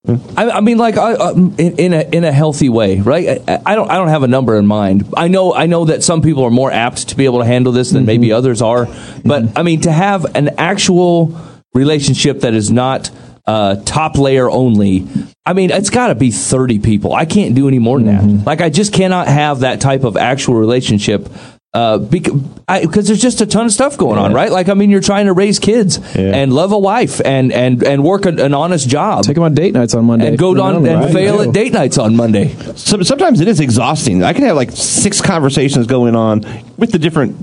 I, 0.07 0.50
I 0.50 0.62
mean, 0.62 0.77
like, 0.77 0.97
I, 0.97 1.13
uh, 1.13 1.33
in, 1.33 1.57
in 1.57 1.93
a 1.93 2.01
in 2.01 2.24
a 2.24 2.31
healthy 2.31 2.69
way, 2.69 3.00
right? 3.00 3.41
I, 3.47 3.62
I 3.65 3.75
don't 3.75 3.89
I 3.89 3.95
don't 3.95 4.09
have 4.09 4.24
a 4.24 4.27
number 4.27 4.57
in 4.57 4.67
mind. 4.67 5.13
I 5.17 5.27
know 5.27 5.53
I 5.53 5.65
know 5.65 5.85
that 5.85 6.03
some 6.03 6.21
people 6.21 6.43
are 6.43 6.51
more 6.51 6.71
apt 6.71 7.09
to 7.09 7.15
be 7.15 7.25
able 7.25 7.39
to 7.39 7.45
handle 7.45 7.71
this 7.71 7.91
than 7.91 8.05
maybe 8.05 8.31
others 8.31 8.62
are. 8.62 8.88
But 9.24 9.57
I 9.57 9.63
mean, 9.63 9.81
to 9.81 9.91
have 9.91 10.35
an 10.35 10.59
actual 10.59 11.35
relationship 11.74 12.41
that 12.41 12.53
is 12.53 12.71
not 12.71 13.09
uh, 13.45 13.75
top 13.85 14.17
layer 14.17 14.50
only. 14.50 15.07
I 15.45 15.53
mean, 15.53 15.69
it's 15.69 15.91
got 15.91 16.07
to 16.07 16.15
be 16.15 16.31
30 16.31 16.79
people. 16.79 17.13
I 17.13 17.25
can't 17.25 17.53
do 17.53 17.67
any 17.67 17.77
more 17.77 18.00
than 18.00 18.38
that. 18.38 18.45
Like, 18.45 18.62
I 18.62 18.69
just 18.69 18.93
cannot 18.93 19.27
have 19.27 19.59
that 19.59 19.79
type 19.79 20.03
of 20.03 20.17
actual 20.17 20.55
relationship 20.55 21.29
uh, 21.75 21.98
because 21.98 23.08
there's 23.08 23.22
just 23.22 23.41
a 23.41 23.46
ton 23.46 23.65
of 23.65 23.72
stuff 23.74 23.98
going 23.98 24.17
on, 24.17 24.34
right? 24.34 24.50
Like, 24.51 24.70
I 24.70 24.74
mean, 24.75 24.89
you're 24.89 25.01
trying 25.01 25.25
to 25.25 25.34
raise 25.34 25.60
kids 25.60 26.00
Yeah. 26.15 26.34
and 26.34 26.53
love 26.53 26.72
a 26.72 26.79
wife 26.79 27.20
and 27.25 27.51
and 27.51 27.84
and 27.84 28.01
work 28.03 28.25
an, 28.25 28.39
an 28.39 28.53
honest 28.53 28.88
job 28.88 29.25
Take 29.25 29.36
them 29.36 29.44
on 29.44 29.53
date 29.53 29.74
nights 29.74 29.94
on 29.94 30.05
Monday. 30.05 30.29
and 30.29 30.38
go 30.38 30.55
You 30.55 30.62
on 30.62 30.75
and 30.88 31.01
right? 31.01 31.12
fail 31.13 31.41
at 31.41 31.51
date 31.53 31.74
nights 31.74 31.98
on 31.98 32.15
Monday. 32.15 32.55
So, 32.75 33.01
sometimes 33.03 33.41
it 33.41 33.48
is 33.50 33.60
exhausting. 33.60 34.24
I 34.24 34.32
can 34.34 34.46
have 34.46 34.55
like 34.55 34.72
six 34.72 35.20
conversations 35.22 35.86
going 35.86 36.15
on 36.15 36.41
with 36.77 36.91
the 36.94 37.00
different 37.00 37.36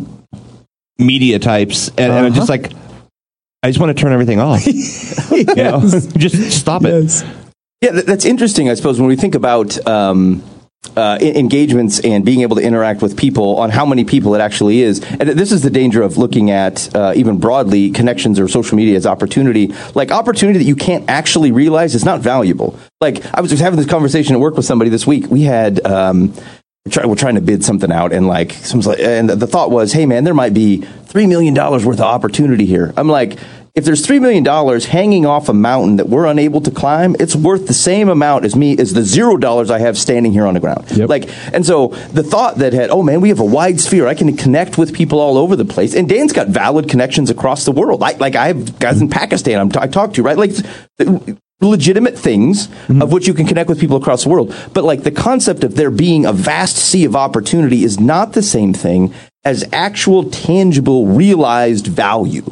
media 0.98 1.38
types, 1.38 1.88
and, 1.88 2.12
and 2.12 2.26
I'm 2.26 2.32
just 2.32 2.48
like, 2.48 2.72
I 3.62 3.68
just 3.68 3.78
want 3.80 3.94
to 3.96 4.00
turn 4.02 4.12
everything 4.12 4.40
off. 4.40 4.66
You 5.32 5.44
know? 5.54 5.80
just 6.16 6.58
stop 6.58 6.84
it. 6.84 7.24
Yeah, 7.80 7.92
that's 7.92 8.24
interesting. 8.24 8.68
I 8.70 8.74
suppose 8.74 8.98
when 9.00 9.08
we 9.08 9.16
think 9.16 9.34
about 9.34 9.84
um, 9.86 10.42
uh, 10.96 11.18
engagements 11.20 12.00
and 12.00 12.24
being 12.24 12.42
able 12.42 12.56
to 12.56 12.62
interact 12.62 13.02
with 13.02 13.16
people 13.16 13.56
on 13.58 13.70
how 13.70 13.86
many 13.86 14.04
people 14.04 14.34
it 14.34 14.40
actually 14.40 14.82
is, 14.82 15.00
and 15.02 15.28
this 15.28 15.52
is 15.52 15.62
the 15.62 15.70
danger 15.70 16.02
of 16.02 16.18
looking 16.18 16.50
at 16.50 16.94
uh, 16.94 17.12
even 17.16 17.38
broadly 17.38 17.90
connections 17.90 18.38
or 18.38 18.48
social 18.48 18.76
media 18.76 18.96
as 18.96 19.06
opportunity. 19.06 19.72
Like 19.94 20.10
opportunity 20.10 20.58
that 20.58 20.64
you 20.64 20.76
can't 20.76 21.08
actually 21.08 21.52
realize 21.52 21.94
is 21.94 22.04
not 22.04 22.20
valuable. 22.20 22.78
Like 23.00 23.24
I 23.34 23.40
was 23.40 23.50
just 23.50 23.62
having 23.62 23.78
this 23.78 23.88
conversation 23.88 24.34
at 24.34 24.40
work 24.40 24.56
with 24.56 24.66
somebody 24.66 24.90
this 24.90 25.06
week. 25.06 25.26
We 25.28 25.42
had. 25.42 25.84
Um, 25.86 26.34
try- 26.90 27.06
we're 27.06 27.14
trying 27.14 27.36
to 27.36 27.40
bid 27.40 27.64
something 27.64 27.92
out, 27.92 28.12
and 28.12 28.26
like, 28.26 28.56
and 28.74 29.30
the 29.30 29.46
thought 29.46 29.70
was, 29.70 29.92
hey 29.92 30.04
man, 30.04 30.24
there 30.24 30.34
might 30.34 30.52
be 30.52 30.78
three 31.04 31.26
million 31.26 31.54
dollars 31.54 31.86
worth 31.86 32.00
of 32.00 32.06
opportunity 32.06 32.66
here. 32.66 32.92
I'm 32.96 33.08
like, 33.08 33.38
if 33.74 33.86
there's 33.86 34.04
three 34.04 34.18
million 34.18 34.44
dollars 34.44 34.86
hanging 34.86 35.24
off 35.24 35.48
a 35.48 35.54
mountain 35.54 35.96
that 35.96 36.08
we're 36.08 36.26
unable 36.26 36.60
to 36.60 36.70
climb, 36.70 37.16
it's 37.18 37.34
worth 37.34 37.66
the 37.66 37.74
same 37.74 38.08
amount 38.08 38.44
as 38.44 38.54
me 38.54 38.76
as 38.76 38.92
the 38.92 39.02
zero 39.02 39.38
dollars 39.38 39.70
I 39.70 39.78
have 39.78 39.96
standing 39.96 40.32
here 40.32 40.46
on 40.46 40.54
the 40.54 40.60
ground. 40.60 40.90
Yep. 40.90 41.08
Like, 41.08 41.30
and 41.54 41.64
so 41.64 41.88
the 42.12 42.22
thought 42.22 42.56
that 42.56 42.74
had, 42.74 42.90
oh 42.90 43.02
man, 43.02 43.22
we 43.22 43.30
have 43.30 43.40
a 43.40 43.44
wide 43.44 43.80
sphere, 43.80 44.06
I 44.06 44.14
can 44.14 44.36
connect 44.36 44.76
with 44.76 44.94
people 44.94 45.20
all 45.20 45.38
over 45.38 45.56
the 45.56 45.64
place, 45.64 45.94
and 45.94 46.08
Dan's 46.08 46.32
got 46.32 46.48
valid 46.48 46.88
connections 46.88 47.30
across 47.30 47.64
the 47.64 47.72
world. 47.72 48.00
Like, 48.00 48.20
like 48.20 48.36
I 48.36 48.48
have 48.48 48.78
guys 48.78 49.00
in 49.00 49.08
Pakistan 49.08 49.58
I'm 49.58 49.70
t- 49.70 49.78
I 49.80 49.86
talk 49.86 50.14
to, 50.14 50.22
right? 50.22 50.36
Like. 50.36 50.52
Legitimate 51.60 52.18
things 52.18 52.66
mm-hmm. 52.66 53.00
of 53.02 53.12
which 53.12 53.28
you 53.28 53.34
can 53.34 53.46
connect 53.46 53.68
with 53.68 53.78
people 53.78 53.96
across 53.96 54.24
the 54.24 54.28
world. 54.28 54.52
But 54.74 54.82
like 54.82 55.04
the 55.04 55.12
concept 55.12 55.62
of 55.62 55.76
there 55.76 55.92
being 55.92 56.26
a 56.26 56.32
vast 56.32 56.74
sea 56.74 57.04
of 57.04 57.14
opportunity 57.14 57.84
is 57.84 58.00
not 58.00 58.32
the 58.32 58.42
same 58.42 58.72
thing 58.72 59.14
as 59.44 59.68
actual 59.72 60.30
tangible 60.30 61.08
realized 61.08 61.88
value. 61.88 62.44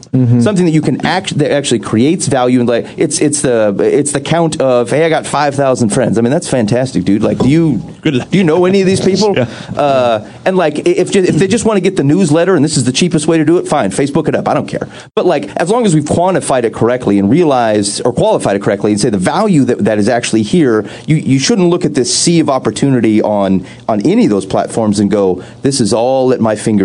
Something 0.42 0.64
that 0.64 0.72
you 0.72 0.82
can 0.82 1.06
act 1.06 1.38
that 1.38 1.52
actually 1.52 1.78
creates 1.78 2.26
value 2.26 2.58
and 2.58 2.68
like 2.68 2.84
it's 2.98 3.20
it's 3.20 3.42
the 3.42 3.74
it's 3.80 4.10
the 4.10 4.20
count 4.20 4.60
of 4.60 4.90
hey 4.90 5.04
i 5.04 5.08
got 5.08 5.24
5000 5.24 5.90
friends. 5.90 6.18
I 6.18 6.20
mean 6.20 6.32
that's 6.32 6.48
fantastic 6.48 7.04
dude. 7.04 7.22
Like 7.22 7.38
do 7.38 7.48
you 7.48 7.78
do 8.02 8.20
you 8.32 8.42
know 8.42 8.64
any 8.64 8.80
of 8.80 8.86
these 8.86 9.00
people? 9.00 9.36
Uh, 9.70 10.28
and 10.44 10.56
like 10.56 10.80
if 10.80 11.14
if 11.14 11.36
they 11.36 11.46
just 11.46 11.64
want 11.64 11.76
to 11.76 11.80
get 11.80 11.96
the 11.96 12.02
newsletter 12.02 12.54
and 12.54 12.64
this 12.64 12.76
is 12.76 12.84
the 12.84 12.92
cheapest 12.92 13.26
way 13.26 13.38
to 13.38 13.44
do 13.44 13.56
it 13.58 13.68
fine 13.68 13.90
facebook 13.90 14.26
it 14.28 14.34
up. 14.34 14.48
I 14.48 14.54
don't 14.54 14.66
care. 14.66 14.88
But 15.14 15.26
like 15.26 15.48
as 15.56 15.70
long 15.70 15.86
as 15.86 15.94
we've 15.94 16.04
quantified 16.04 16.64
it 16.64 16.74
correctly 16.74 17.18
and 17.18 17.30
realized 17.30 18.02
or 18.04 18.12
qualified 18.12 18.56
it 18.56 18.62
correctly 18.62 18.90
and 18.90 19.00
say 19.00 19.10
the 19.10 19.18
value 19.18 19.64
that, 19.64 19.78
that 19.84 19.98
is 19.98 20.08
actually 20.08 20.42
here 20.42 20.88
you 21.06 21.16
you 21.16 21.38
shouldn't 21.38 21.68
look 21.68 21.84
at 21.84 21.94
this 21.94 22.14
sea 22.14 22.40
of 22.40 22.50
opportunity 22.50 23.22
on 23.22 23.66
on 23.88 24.04
any 24.04 24.24
of 24.24 24.30
those 24.30 24.46
platforms 24.46 24.98
and 24.98 25.10
go 25.10 25.36
this 25.62 25.80
is 25.80 25.92
all 25.92 26.32
at 26.32 26.40
my 26.40 26.56
fingertips 26.56 26.79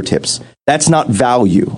that's 0.66 0.90
not 0.90 1.08
value 1.08 1.78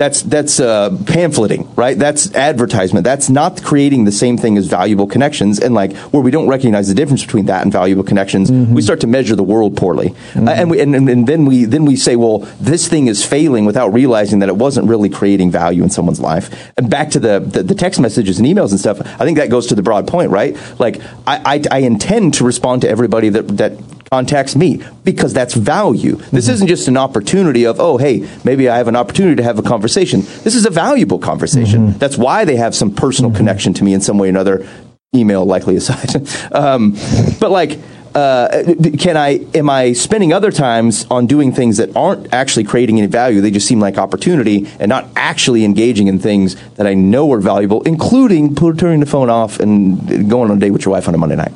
that's 0.00 0.22
that's 0.22 0.58
uh, 0.58 0.88
pamphleting, 1.04 1.76
right? 1.76 1.96
That's 1.96 2.34
advertisement. 2.34 3.04
That's 3.04 3.28
not 3.28 3.62
creating 3.62 4.06
the 4.06 4.12
same 4.12 4.38
thing 4.38 4.56
as 4.56 4.66
valuable 4.66 5.06
connections. 5.06 5.60
And 5.60 5.74
like 5.74 5.94
where 5.94 6.22
we 6.22 6.30
don't 6.30 6.48
recognize 6.48 6.88
the 6.88 6.94
difference 6.94 7.22
between 7.22 7.44
that 7.46 7.64
and 7.64 7.70
valuable 7.70 8.02
connections, 8.02 8.50
we 8.50 8.80
start 8.80 9.00
to 9.00 9.06
measure 9.06 9.36
the 9.36 9.42
world 9.42 9.76
poorly, 9.76 10.14
uh, 10.34 10.48
and 10.52 10.70
we 10.70 10.80
and, 10.80 10.94
and, 10.94 11.06
and 11.10 11.26
then 11.26 11.44
we 11.44 11.66
then 11.66 11.84
we 11.84 11.96
say, 11.96 12.16
well, 12.16 12.38
this 12.58 12.88
thing 12.88 13.08
is 13.08 13.26
failing 13.26 13.66
without 13.66 13.88
realizing 13.88 14.38
that 14.38 14.48
it 14.48 14.56
wasn't 14.56 14.88
really 14.88 15.10
creating 15.10 15.50
value 15.50 15.82
in 15.82 15.90
someone's 15.90 16.18
life. 16.18 16.72
And 16.78 16.88
back 16.88 17.10
to 17.10 17.20
the 17.20 17.38
the, 17.40 17.62
the 17.62 17.74
text 17.74 18.00
messages 18.00 18.38
and 18.38 18.48
emails 18.48 18.70
and 18.70 18.80
stuff. 18.80 19.00
I 19.20 19.26
think 19.26 19.36
that 19.36 19.50
goes 19.50 19.66
to 19.66 19.74
the 19.74 19.82
broad 19.82 20.08
point, 20.08 20.30
right? 20.30 20.56
Like 20.80 20.98
I 21.26 21.60
I, 21.60 21.62
I 21.70 21.78
intend 21.80 22.32
to 22.34 22.44
respond 22.44 22.80
to 22.82 22.88
everybody 22.88 23.28
that 23.28 23.48
that 23.58 23.72
contacts 24.10 24.56
me 24.56 24.82
because 25.04 25.32
that's 25.32 25.54
value. 25.54 26.16
This 26.32 26.48
isn't 26.48 26.66
just 26.66 26.88
an 26.88 26.96
opportunity 26.96 27.64
of, 27.64 27.78
oh, 27.78 27.96
hey, 27.96 28.28
maybe 28.44 28.68
I 28.68 28.76
have 28.76 28.88
an 28.88 28.96
opportunity 28.96 29.36
to 29.36 29.44
have 29.44 29.58
a 29.58 29.62
conversation. 29.62 30.22
This 30.42 30.56
is 30.56 30.66
a 30.66 30.70
valuable 30.70 31.20
conversation. 31.20 31.92
That's 31.92 32.18
why 32.18 32.44
they 32.44 32.56
have 32.56 32.74
some 32.74 32.92
personal 32.92 33.30
connection 33.30 33.72
to 33.74 33.84
me 33.84 33.94
in 33.94 34.00
some 34.00 34.18
way 34.18 34.26
or 34.26 34.30
another, 34.30 34.68
email 35.14 35.44
likely 35.44 35.76
aside. 35.76 36.26
um, 36.52 36.96
but 37.38 37.52
like, 37.52 37.78
uh, 38.12 38.64
can 38.98 39.16
I? 39.16 39.46
Am 39.54 39.70
I 39.70 39.92
spending 39.92 40.32
other 40.32 40.50
times 40.50 41.06
on 41.10 41.28
doing 41.28 41.52
things 41.52 41.76
that 41.76 41.94
aren't 41.94 42.34
actually 42.34 42.64
creating 42.64 42.98
any 42.98 43.06
value? 43.06 43.40
They 43.40 43.52
just 43.52 43.68
seem 43.68 43.78
like 43.78 43.98
opportunity, 43.98 44.66
and 44.80 44.88
not 44.88 45.08
actually 45.14 45.64
engaging 45.64 46.08
in 46.08 46.18
things 46.18 46.56
that 46.72 46.88
I 46.88 46.94
know 46.94 47.32
are 47.32 47.40
valuable, 47.40 47.82
including 47.82 48.56
put, 48.56 48.78
turning 48.78 48.98
the 48.98 49.06
phone 49.06 49.30
off 49.30 49.60
and 49.60 50.28
going 50.28 50.50
on 50.50 50.56
a 50.56 50.60
date 50.60 50.70
with 50.72 50.84
your 50.84 50.92
wife 50.92 51.06
on 51.06 51.14
a 51.14 51.18
Monday 51.18 51.36
night. 51.36 51.52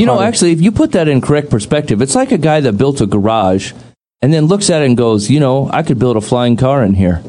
You 0.00 0.06
know, 0.06 0.20
actually, 0.22 0.52
if 0.52 0.62
you 0.62 0.72
put 0.72 0.92
that 0.92 1.08
in 1.08 1.20
correct 1.20 1.50
perspective, 1.50 2.00
it's 2.00 2.14
like 2.14 2.32
a 2.32 2.38
guy 2.38 2.60
that 2.60 2.78
built 2.78 3.02
a 3.02 3.06
garage 3.06 3.74
and 4.22 4.32
then 4.32 4.46
looks 4.46 4.70
at 4.70 4.80
it 4.80 4.86
and 4.86 4.96
goes, 4.96 5.30
you 5.30 5.40
know, 5.40 5.68
I 5.70 5.82
could 5.82 5.98
build 5.98 6.16
a 6.16 6.22
flying 6.22 6.56
car 6.56 6.82
in 6.82 6.94
here. 6.94 7.22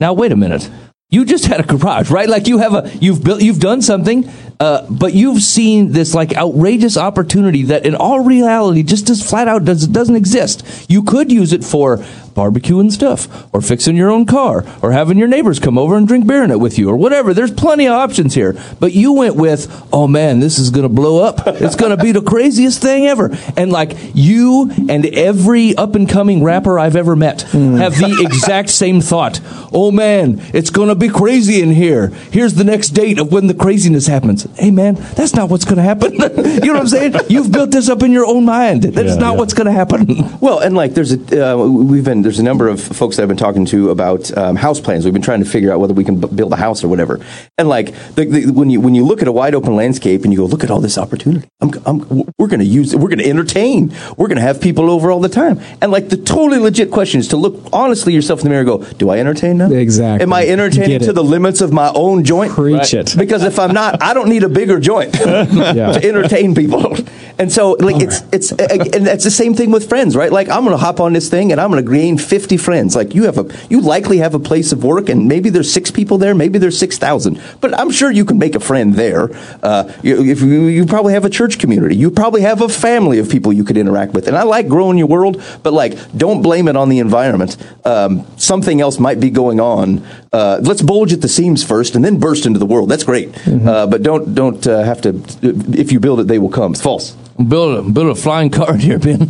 Now, 0.00 0.12
wait 0.12 0.32
a 0.32 0.36
minute. 0.36 0.68
You 1.10 1.24
just 1.24 1.44
had 1.44 1.60
a 1.60 1.62
garage, 1.62 2.10
right? 2.10 2.28
Like 2.28 2.48
you 2.48 2.58
have 2.58 2.74
a, 2.74 2.90
you've 3.00 3.22
built, 3.22 3.40
you've 3.40 3.60
done 3.60 3.82
something, 3.82 4.28
uh, 4.58 4.84
but 4.90 5.14
you've 5.14 5.42
seen 5.42 5.92
this 5.92 6.12
like 6.12 6.34
outrageous 6.34 6.96
opportunity 6.96 7.64
that 7.64 7.86
in 7.86 7.94
all 7.94 8.24
reality 8.24 8.82
just 8.82 9.08
as 9.08 9.22
flat 9.22 9.46
out 9.46 9.64
does, 9.64 9.86
doesn't 9.86 10.16
exist. 10.16 10.86
You 10.90 11.04
could 11.04 11.30
use 11.30 11.52
it 11.52 11.62
for 11.62 12.04
barbecuing 12.34 12.90
stuff 12.92 13.46
or 13.54 13.60
fixing 13.60 13.96
your 13.96 14.10
own 14.10 14.26
car 14.26 14.64
or 14.82 14.92
having 14.92 15.18
your 15.18 15.28
neighbors 15.28 15.58
come 15.58 15.78
over 15.78 15.96
and 15.96 16.06
drink 16.08 16.26
beer 16.26 16.42
in 16.44 16.50
it 16.50 16.60
with 16.60 16.78
you 16.78 16.88
or 16.88 16.96
whatever. 16.96 17.32
There's 17.34 17.50
plenty 17.52 17.86
of 17.86 17.92
options 17.94 18.34
here. 18.34 18.56
But 18.80 18.92
you 18.92 19.12
went 19.12 19.36
with, 19.36 19.86
oh 19.92 20.06
man, 20.08 20.40
this 20.40 20.58
is 20.58 20.70
going 20.70 20.82
to 20.84 20.88
blow 20.88 21.22
up. 21.22 21.46
It's 21.46 21.76
going 21.76 21.96
to 21.96 22.02
be 22.02 22.12
the 22.12 22.22
craziest 22.22 22.80
thing 22.82 23.06
ever. 23.06 23.30
And 23.56 23.70
like 23.70 23.92
you 24.14 24.70
and 24.88 25.06
every 25.06 25.74
up 25.76 25.94
and 25.94 26.08
coming 26.08 26.42
rapper 26.42 26.78
I've 26.78 26.96
ever 26.96 27.14
met 27.16 27.42
have 27.42 27.96
the 27.98 28.20
exact 28.24 28.70
same 28.70 29.00
thought. 29.00 29.40
Oh 29.72 29.90
man, 29.90 30.40
it's 30.52 30.70
going 30.70 30.88
to 30.88 30.94
be 30.94 31.08
crazy 31.08 31.60
in 31.62 31.70
here. 31.70 32.08
Here's 32.08 32.54
the 32.54 32.64
next 32.64 32.90
date 32.90 33.18
of 33.18 33.32
when 33.32 33.46
the 33.46 33.54
craziness 33.54 34.06
happens. 34.06 34.46
Hey 34.58 34.70
man, 34.70 34.94
that's 34.94 35.34
not 35.34 35.48
what's 35.48 35.64
going 35.64 35.76
to 35.76 35.82
happen. 35.82 36.12
you 36.14 36.18
know 36.20 36.72
what 36.74 36.80
I'm 36.80 36.88
saying? 36.88 37.14
You've 37.28 37.52
built 37.52 37.70
this 37.70 37.88
up 37.88 38.02
in 38.02 38.12
your 38.12 38.26
own 38.26 38.44
mind. 38.44 38.82
That's 38.84 39.14
Yeah, 39.14 39.14
not 39.16 39.32
yeah. 39.32 39.38
what's 39.38 39.54
going 39.54 39.66
to 39.66 39.72
happen. 39.72 40.38
Well, 40.40 40.58
and 40.60 40.74
like 40.74 40.94
there's 40.94 41.12
a 41.12 41.52
uh, 41.52 41.56
we've 41.66 42.04
been 42.04 42.21
there's 42.22 42.38
a 42.38 42.42
number 42.42 42.68
of 42.68 42.80
folks 42.80 43.16
that 43.16 43.22
I've 43.22 43.28
been 43.28 43.36
talking 43.36 43.64
to 43.66 43.90
about 43.90 44.36
um, 44.36 44.56
house 44.56 44.80
plans. 44.80 45.04
We've 45.04 45.12
been 45.12 45.22
trying 45.22 45.40
to 45.40 45.48
figure 45.48 45.72
out 45.72 45.80
whether 45.80 45.94
we 45.94 46.04
can 46.04 46.20
b- 46.20 46.28
build 46.34 46.52
a 46.52 46.56
house 46.56 46.82
or 46.82 46.88
whatever. 46.88 47.20
And 47.58 47.68
like 47.68 47.92
the, 48.14 48.24
the, 48.24 48.50
when 48.52 48.70
you 48.70 48.80
when 48.80 48.94
you 48.94 49.04
look 49.04 49.22
at 49.22 49.28
a 49.28 49.32
wide 49.32 49.54
open 49.54 49.76
landscape 49.76 50.24
and 50.24 50.32
you 50.32 50.38
go, 50.38 50.46
look 50.46 50.64
at 50.64 50.70
all 50.70 50.80
this 50.80 50.98
opportunity. 50.98 51.48
I'm, 51.60 51.70
I'm 51.86 52.24
we're 52.38 52.48
going 52.48 52.60
to 52.60 52.66
use. 52.66 52.94
We're 52.94 53.08
going 53.08 53.18
to 53.18 53.28
entertain. 53.28 53.94
We're 54.16 54.28
going 54.28 54.36
to 54.36 54.42
have 54.42 54.60
people 54.60 54.90
over 54.90 55.10
all 55.10 55.20
the 55.20 55.28
time. 55.28 55.60
And 55.80 55.92
like 55.92 56.08
the 56.08 56.16
totally 56.16 56.58
legit 56.58 56.90
question 56.90 57.20
is 57.20 57.28
to 57.28 57.36
look 57.36 57.68
honestly 57.72 58.12
yourself 58.12 58.40
in 58.40 58.44
the 58.44 58.50
mirror 58.50 58.60
and 58.60 58.68
go, 58.68 58.92
do 58.94 59.10
I 59.10 59.18
entertain 59.18 59.58
now? 59.58 59.70
Exactly. 59.70 60.22
Am 60.22 60.32
I 60.32 60.46
entertaining 60.46 61.00
to 61.00 61.12
the 61.12 61.24
limits 61.24 61.60
of 61.60 61.72
my 61.72 61.90
own 61.94 62.24
joint? 62.24 62.52
Preach 62.52 62.94
it. 62.94 63.14
Because 63.16 63.42
if 63.42 63.58
I'm 63.58 63.72
not, 63.72 64.02
I 64.02 64.14
don't 64.14 64.28
need 64.28 64.42
a 64.42 64.48
bigger 64.48 64.80
joint 64.80 65.12
to 65.14 66.00
entertain 66.02 66.54
people. 66.54 66.96
And 67.38 67.50
so, 67.50 67.72
like, 67.72 68.00
it's 68.00 68.22
it's 68.32 68.52
and 68.52 69.06
that's 69.06 69.24
the 69.24 69.30
same 69.30 69.54
thing 69.54 69.70
with 69.70 69.88
friends, 69.88 70.14
right? 70.14 70.30
Like, 70.30 70.48
I'm 70.48 70.64
going 70.64 70.76
to 70.76 70.82
hop 70.82 71.00
on 71.00 71.12
this 71.12 71.28
thing 71.28 71.50
and 71.50 71.60
I'm 71.60 71.70
going 71.70 71.82
to 71.82 71.88
gain 72.12 72.26
50 72.26 72.56
friends. 72.56 72.96
Like, 72.96 73.14
you 73.14 73.24
have 73.24 73.38
a 73.38 73.46
you 73.68 73.80
likely 73.80 74.18
have 74.18 74.34
a 74.34 74.38
place 74.38 74.72
of 74.72 74.84
work, 74.84 75.08
and 75.08 75.28
maybe 75.28 75.50
there's 75.50 75.72
six 75.72 75.90
people 75.90 76.18
there, 76.18 76.34
maybe 76.34 76.58
there's 76.58 76.78
six 76.78 76.98
thousand, 76.98 77.40
but 77.60 77.78
I'm 77.78 77.90
sure 77.90 78.10
you 78.10 78.24
can 78.24 78.38
make 78.38 78.54
a 78.54 78.60
friend 78.60 78.94
there. 78.94 79.30
Uh, 79.62 79.92
you, 80.02 80.22
if 80.24 80.40
you, 80.40 80.66
you 80.66 80.86
probably 80.86 81.14
have 81.14 81.24
a 81.24 81.30
church 81.30 81.58
community, 81.58 81.96
you 81.96 82.10
probably 82.10 82.42
have 82.42 82.60
a 82.60 82.68
family 82.68 83.18
of 83.18 83.28
people 83.28 83.52
you 83.52 83.64
could 83.64 83.76
interact 83.76 84.12
with. 84.12 84.28
And 84.28 84.36
I 84.36 84.42
like 84.42 84.68
growing 84.68 84.98
your 84.98 85.08
world, 85.08 85.42
but 85.62 85.72
like, 85.72 85.94
don't 86.16 86.42
blame 86.42 86.68
it 86.68 86.76
on 86.76 86.88
the 86.88 86.98
environment. 86.98 87.56
Um, 87.84 88.26
something 88.36 88.80
else 88.80 88.98
might 88.98 89.20
be 89.20 89.30
going 89.30 89.60
on. 89.60 90.04
Uh, 90.32 90.58
let's 90.62 90.82
bulge 90.82 91.12
at 91.12 91.20
the 91.20 91.28
seams 91.28 91.64
first, 91.64 91.94
and 91.94 92.04
then 92.04 92.18
burst 92.18 92.46
into 92.46 92.58
the 92.58 92.66
world. 92.66 92.88
That's 92.88 93.04
great, 93.04 93.28
uh, 93.46 93.86
but 93.86 94.02
don't 94.02 94.34
don't 94.34 94.66
uh, 94.66 94.82
have 94.82 95.00
to. 95.02 95.22
If 95.42 95.92
you 95.92 96.00
build 96.00 96.20
it, 96.20 96.26
they 96.26 96.38
will 96.38 96.50
come. 96.50 96.72
It's 96.72 96.82
false. 96.82 97.16
Build 97.36 97.78
a 97.78 97.82
build 97.90 98.08
a 98.08 98.14
flying 98.14 98.50
car 98.50 98.74
in 98.74 98.80
here, 98.80 98.98
Ben. 98.98 99.18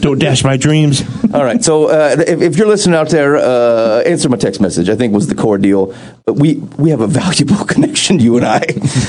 Don't 0.00 0.18
dash 0.18 0.44
my 0.44 0.56
dreams. 0.56 1.02
All 1.34 1.44
right. 1.44 1.62
So 1.62 1.86
uh, 1.86 2.16
if, 2.18 2.40
if 2.42 2.56
you're 2.56 2.66
listening 2.66 2.96
out 2.96 3.10
there, 3.10 3.36
uh, 3.36 4.02
answer 4.06 4.28
my 4.28 4.36
text 4.36 4.60
message. 4.60 4.88
I 4.88 4.96
think 4.96 5.14
was 5.14 5.28
the 5.28 5.34
core 5.34 5.58
deal. 5.58 5.94
But 6.24 6.34
we 6.34 6.54
we 6.78 6.90
have 6.90 7.00
a 7.00 7.06
valuable 7.06 7.64
connection, 7.66 8.20
you 8.20 8.36
and 8.36 8.46
I. 8.46 8.62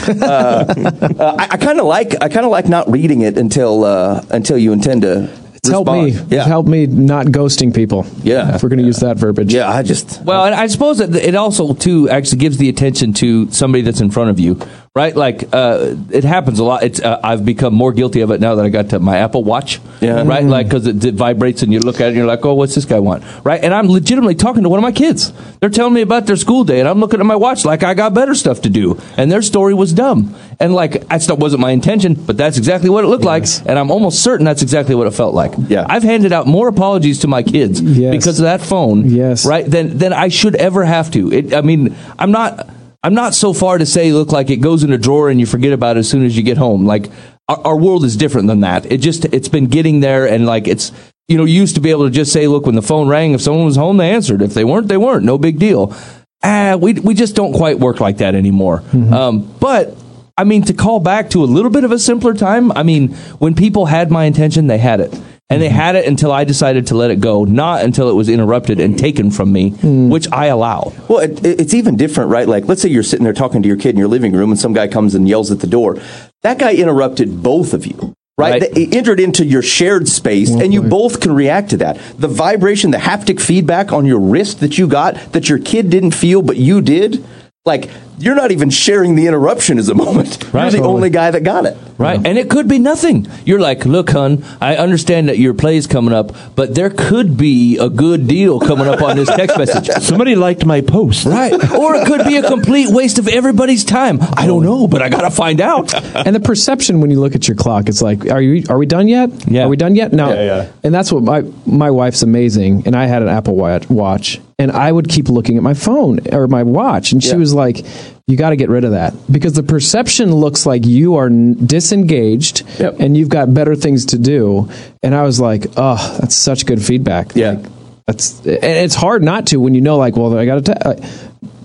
Uh, 0.08 0.74
uh, 1.20 1.36
I, 1.40 1.48
I 1.52 1.58
kind 1.58 1.80
of 1.80 1.86
like 1.86 2.16
I 2.22 2.30
kind 2.30 2.46
of 2.46 2.52
like 2.52 2.68
not 2.68 2.90
reading 2.92 3.22
it 3.22 3.38
until 3.38 3.84
uh, 3.84 4.24
until 4.30 4.58
you 4.58 4.74
intend 4.74 5.04
to. 5.04 5.30
It's 5.56 5.70
helped 5.70 5.90
me. 5.92 6.06
respond. 6.12 6.34
It's 6.34 6.46
helped 6.46 6.68
me 6.68 6.88
not 6.88 7.28
ghosting 7.28 7.74
people. 7.74 8.06
Yeah. 8.22 8.56
If 8.56 8.64
we're 8.64 8.70
going 8.70 8.80
to 8.80 8.86
use 8.86 9.00
that 9.00 9.16
verbiage. 9.16 9.54
Yeah, 9.54 9.70
I 9.70 9.82
just 9.82 10.22
Well, 10.22 10.44
and 10.44 10.54
I 10.54 10.68
suppose 10.68 10.98
that 10.98 11.16
it 11.16 11.36
also 11.36 11.74
too 11.74 12.10
actually 12.10 12.40
gives 12.40 12.58
the 12.58 12.68
attention 12.68 13.14
to 13.14 13.50
somebody 13.50 13.82
that's 13.82 14.02
in 14.02 14.12
front 14.12 14.30
of 14.30 14.42
you, 14.42 14.60
right? 14.96 15.16
Like 15.16 15.46
uh, 15.52 15.96
it 16.12 16.24
happens 16.24 16.60
a 16.60 16.64
lot. 16.64 16.84
It's 16.84 17.02
uh, 17.02 17.20
I've 17.24 17.44
become 17.44 17.74
more 17.74 17.92
guilty 17.94 18.22
of 18.22 18.30
it 18.30 18.40
now 18.40 18.54
that 18.56 18.64
I 18.66 18.70
got 18.70 18.90
to 18.90 19.00
my 19.00 19.18
Apple 19.18 19.44
Watch, 19.44 19.80
Yeah. 20.02 20.22
right? 20.24 20.44
Like 20.44 20.68
because 20.68 20.86
it, 20.86 21.04
it 21.04 21.16
vibrates 21.16 21.64
and 21.64 21.74
you 21.74 21.80
look 21.80 21.96
at 21.96 22.02
it 22.02 22.08
and 22.10 22.18
you're 22.18 22.28
like, 22.28 22.46
oh, 22.46 22.54
what's 22.54 22.76
this 22.76 22.86
guy 22.86 23.00
want, 23.00 23.24
right? 23.44 23.64
And 23.64 23.74
I'm 23.74 23.88
legitimately 23.90 24.36
talking 24.36 24.62
to 24.62 24.70
one 24.70 24.78
of 24.78 24.84
my 24.84 24.92
kids. 24.92 25.34
They're 25.60 25.72
telling 25.72 25.96
me 25.96 26.02
about 26.02 26.28
their 26.28 26.36
school 26.36 26.64
day, 26.64 26.80
and 26.80 26.88
I'm 26.88 27.00
looking 27.00 27.20
at 27.20 27.26
my 27.26 27.36
watch 27.36 27.66
like 27.66 27.82
I 27.82 27.96
got 27.96 28.14
better 28.14 28.36
stuff 28.36 28.62
to 28.62 28.70
do, 28.70 29.02
and 29.18 29.32
their 29.32 29.42
story 29.42 29.74
was 29.74 29.94
dumb, 29.94 30.36
and 30.60 30.76
like 30.76 31.08
that 31.10 31.28
not 31.28 31.40
wasn't 31.40 31.62
my 31.62 31.72
intention, 31.72 32.14
but 32.14 32.38
that's 32.38 32.60
exactly 32.60 32.90
what 32.92 33.04
it 33.04 33.08
looked 33.08 33.24
Yes. 33.26 33.62
like, 33.62 33.70
and 33.70 33.80
I'm 33.80 33.90
almost 33.90 34.22
certain 34.24 34.46
that's 34.46 34.62
exactly 34.62 34.94
what 34.94 35.08
it 35.08 35.12
felt 35.16 35.34
like. 35.34 35.54
Yeah. 35.70 35.88
I've 35.90 36.04
handed 36.04 36.32
out 36.34 36.46
more 36.46 36.68
apologies 36.68 37.18
to 37.20 37.28
my 37.28 37.42
kids 37.42 37.82
Yes. 37.82 38.12
because 38.12 38.40
of 38.40 38.44
that 38.44 38.62
phone, 38.62 39.10
Yes. 39.10 39.44
right? 39.44 39.66
Than 39.66 39.98
than 39.98 40.14
I 40.14 40.28
should 40.28 40.54
ever 40.56 40.84
have 40.86 41.10
to. 41.12 41.32
It, 41.34 41.54
I 41.56 41.62
mean, 41.62 41.96
I'm 42.20 42.30
not. 42.32 42.70
I'm 43.04 43.14
not 43.14 43.34
so 43.34 43.52
far 43.54 43.78
to 43.78 43.86
say, 43.86 44.14
look, 44.14 44.32
like 44.32 44.50
it 44.50 44.58
goes 44.58 44.84
in 44.84 44.94
a 44.94 44.98
drawer 44.98 45.30
and 45.30 45.40
you 45.40 45.46
forget 45.46 45.74
about 45.74 45.98
it 45.98 46.02
as 46.02 46.10
soon 46.10 46.26
as 46.26 46.38
you 46.38 46.44
get 46.44 46.58
home. 46.58 46.86
Like 46.86 47.10
our, 47.50 47.60
our 47.68 47.78
world 47.78 48.06
is 48.06 48.16
different 48.16 48.48
than 48.48 48.62
that. 48.62 48.90
It 48.90 49.00
just 49.00 49.26
it's 49.26 49.50
been 49.50 49.68
getting 49.68 50.00
there, 50.00 50.26
and 50.26 50.46
like 50.46 50.68
it's 50.68 50.92
you 51.28 51.38
know 51.38 51.44
you 51.44 51.60
used 51.60 51.76
to 51.76 51.82
be 51.82 51.92
able 51.92 52.06
to 52.06 52.12
just 52.12 52.32
say, 52.32 52.48
look, 52.48 52.66
when 52.66 52.76
the 52.76 52.82
phone 52.82 53.10
rang, 53.10 53.34
if 53.34 53.42
someone 53.42 53.66
was 53.66 53.76
home, 53.76 53.98
they 53.98 54.12
answered. 54.12 54.42
If 54.42 54.54
they 54.54 54.64
weren't, 54.64 54.88
they 54.88 54.98
weren't. 54.98 55.26
No 55.26 55.38
big 55.38 55.60
deal. 55.60 55.96
Ah, 56.44 56.78
we 56.80 56.94
we 56.94 57.14
just 57.14 57.36
don't 57.36 57.54
quite 57.54 57.80
work 57.80 58.00
like 58.00 58.18
that 58.18 58.36
anymore. 58.36 58.84
Um, 59.14 59.54
but 59.60 59.98
I 60.38 60.46
mean, 60.46 60.64
to 60.64 60.74
call 60.74 61.00
back 61.00 61.30
to 61.32 61.44
a 61.44 61.46
little 61.46 61.72
bit 61.72 61.84
of 61.84 61.92
a 61.92 62.00
simpler 62.00 62.34
time. 62.34 62.72
I 62.72 62.84
mean, 62.84 63.10
when 63.40 63.54
people 63.54 63.86
had 63.88 64.12
my 64.12 64.26
intention, 64.26 64.68
they 64.68 64.78
had 64.78 65.00
it. 65.00 65.14
And 65.50 65.62
they 65.62 65.68
mm-hmm. 65.68 65.76
had 65.76 65.96
it 65.96 66.08
until 66.08 66.32
I 66.32 66.46
decided 66.46 66.88
to 66.88 66.96
let 66.96 67.12
it 67.12 67.20
go, 67.20 67.44
not 67.44 67.84
until 67.84 68.10
it 68.10 68.14
was 68.14 68.30
interrupted 68.30 68.80
and 68.80 68.98
taken 68.98 69.30
from 69.30 69.52
me, 69.52 69.72
mm. 69.72 70.10
which 70.10 70.28
I 70.32 70.48
allow. 70.48 70.94
Well, 71.08 71.20
it, 71.20 71.46
it- 71.46 71.60
it's 71.60 71.74
even 71.74 71.96
different, 71.96 72.32
right? 72.32 72.48
Like, 72.48 72.68
let's 72.68 72.82
say 72.82 72.90
you're 72.90 73.04
sitting 73.04 73.24
there 73.24 73.34
talking 73.34 73.62
to 73.62 73.68
your 73.68 73.78
kid 73.78 73.90
in 73.90 73.98
your 73.98 74.08
living 74.08 74.34
room, 74.34 74.52
and 74.52 74.60
some 74.60 74.74
guy 74.74 74.88
comes 74.88 75.14
and 75.14 75.28
yells 75.28 75.52
at 75.52 75.60
the 75.60 75.68
door. 75.68 76.00
That 76.42 76.58
guy 76.58 76.74
interrupted 76.74 77.44
both 77.44 77.74
of 77.74 77.86
you. 77.86 78.16
Right? 78.36 78.64
Right. 78.64 78.76
He 78.76 78.92
entered 78.98 79.20
into 79.20 79.46
your 79.46 79.62
shared 79.62 80.08
space, 80.08 80.50
and 80.50 80.74
you 80.74 80.82
both 80.82 81.22
can 81.22 81.34
react 81.34 81.70
to 81.70 81.78
that. 81.78 82.00
The 82.18 82.28
vibration, 82.28 82.90
the 82.90 82.98
haptic 82.98 83.40
feedback 83.40 83.94
on 83.94 84.08
your 84.08 84.20
wrist 84.20 84.60
that 84.62 84.76
you 84.80 84.88
got, 84.88 85.34
that 85.34 85.50
your 85.50 85.60
kid 85.60 85.92
didn't 85.92 86.16
feel, 86.16 86.42
but 86.42 86.58
you 86.58 86.82
did, 86.82 87.24
like, 87.64 87.92
you're 88.20 88.36
not 88.36 88.52
even 88.52 88.70
sharing 88.70 89.16
the 89.16 89.28
interruption 89.28 89.78
as 89.80 89.90
a 89.90 89.94
moment. 89.96 90.44
Right. 90.54 90.64
You're 90.64 90.72
the 90.72 90.78
Totally. 90.78 90.94
only 90.96 91.10
guy 91.10 91.32
that 91.32 91.44
got 91.44 91.66
it. 91.66 91.78
Right. 91.98 92.20
And 92.26 92.38
it 92.38 92.50
could 92.50 92.68
be 92.68 92.80
nothing. 92.80 93.28
You're 93.46 93.60
like, 93.60 93.86
look, 93.86 94.10
hun, 94.10 94.44
I 94.60 94.76
understand 94.78 95.30
that 95.30 95.38
your 95.38 95.54
play's 95.54 95.86
coming 95.88 96.14
up, 96.14 96.32
but 96.56 96.74
there 96.76 96.90
could 96.90 97.38
be 97.38 97.78
a 97.78 97.88
good 97.90 98.28
deal 98.28 98.60
coming 98.60 98.88
up 98.88 99.02
on 99.02 99.16
this 99.16 99.30
text 99.30 99.58
message. 99.58 99.88
Somebody 100.04 100.36
liked 100.36 100.66
my 100.66 100.82
post. 100.82 101.26
Right. 101.26 101.54
Or 101.72 101.96
it 101.96 102.08
could 102.08 102.26
be 102.26 102.38
a 102.38 102.44
complete 102.48 102.90
waste 102.90 103.20
of 103.20 103.28
everybody's 103.28 103.84
time. 103.86 104.18
I 104.22 104.48
don't 104.48 104.64
know, 104.64 104.88
but 104.88 105.02
I 105.02 105.10
got 105.10 105.22
to 105.22 105.30
find 105.32 105.62
out. 105.62 105.94
and 106.16 106.36
the 106.36 106.40
perception 106.40 107.00
when 107.00 107.12
you 107.12 107.20
look 107.20 107.36
at 107.36 107.48
your 107.48 107.56
clock, 107.56 107.88
it's 107.90 108.02
like, 108.02 108.30
are 108.30 108.42
you 108.42 108.64
are 108.70 108.78
we 108.78 108.86
done 108.88 109.08
yet? 109.08 109.30
Yeah. 109.48 109.64
Are 109.66 109.70
we 109.70 109.78
done 109.78 109.96
yet? 109.96 110.14
No. 110.14 110.34
Yeah, 110.34 110.44
yeah. 110.44 110.72
And 110.84 110.94
that's 110.94 111.12
what 111.12 111.24
my 111.24 111.44
my 111.66 111.92
wife's 111.92 112.24
amazing. 112.24 112.84
And 112.88 112.96
I 112.96 113.06
had 113.06 113.22
an 113.22 113.30
Apple 113.30 113.56
Watch, 113.56 114.42
and 114.60 114.72
I 114.72 114.92
would 114.92 115.10
keep 115.10 115.30
looking 115.30 115.58
at 115.58 115.64
my 115.64 115.74
phone 115.76 116.20
or 116.34 116.48
my 116.48 116.64
watch, 116.64 117.12
and 117.12 117.22
she 117.24 117.30
Yeah. 117.30 117.36
was 117.38 117.54
like, 117.54 117.86
"You 118.28 118.38
got 118.38 118.52
to 118.52 118.56
get 118.56 118.70
rid 118.70 118.84
of 118.84 118.92
that 118.92 119.14
because 119.32 119.54
the 119.54 119.64
perception 119.64 120.34
looks 120.34 120.66
like 120.66 120.86
you 120.86 121.16
are 121.16 121.28
n- 121.28 121.58
disengaged 121.66 122.64
Yep. 122.80 123.00
and 123.00 123.18
you've 123.18 123.30
got 123.30 123.54
better 123.54 123.76
things 123.76 124.06
to 124.08 124.18
do." 124.18 124.70
And 125.02 125.14
I 125.14 125.24
was 125.24 125.40
like, 125.40 125.68
"Oh, 125.78 126.18
that's 126.20 126.36
such 126.36 126.66
good 126.66 126.82
feedback." 126.82 127.36
Yeah. 127.36 127.52
Like, 127.52 127.66
that's 128.08 128.40
and 128.46 128.64
it's 128.64 128.96
hard 128.96 129.24
not 129.24 129.48
to 129.48 129.58
when 129.58 129.74
you 129.76 129.82
know, 129.82 129.98
like, 129.98 130.16
well, 130.18 130.38
I 130.38 130.46
got 130.46 130.66
to. 130.66 131.08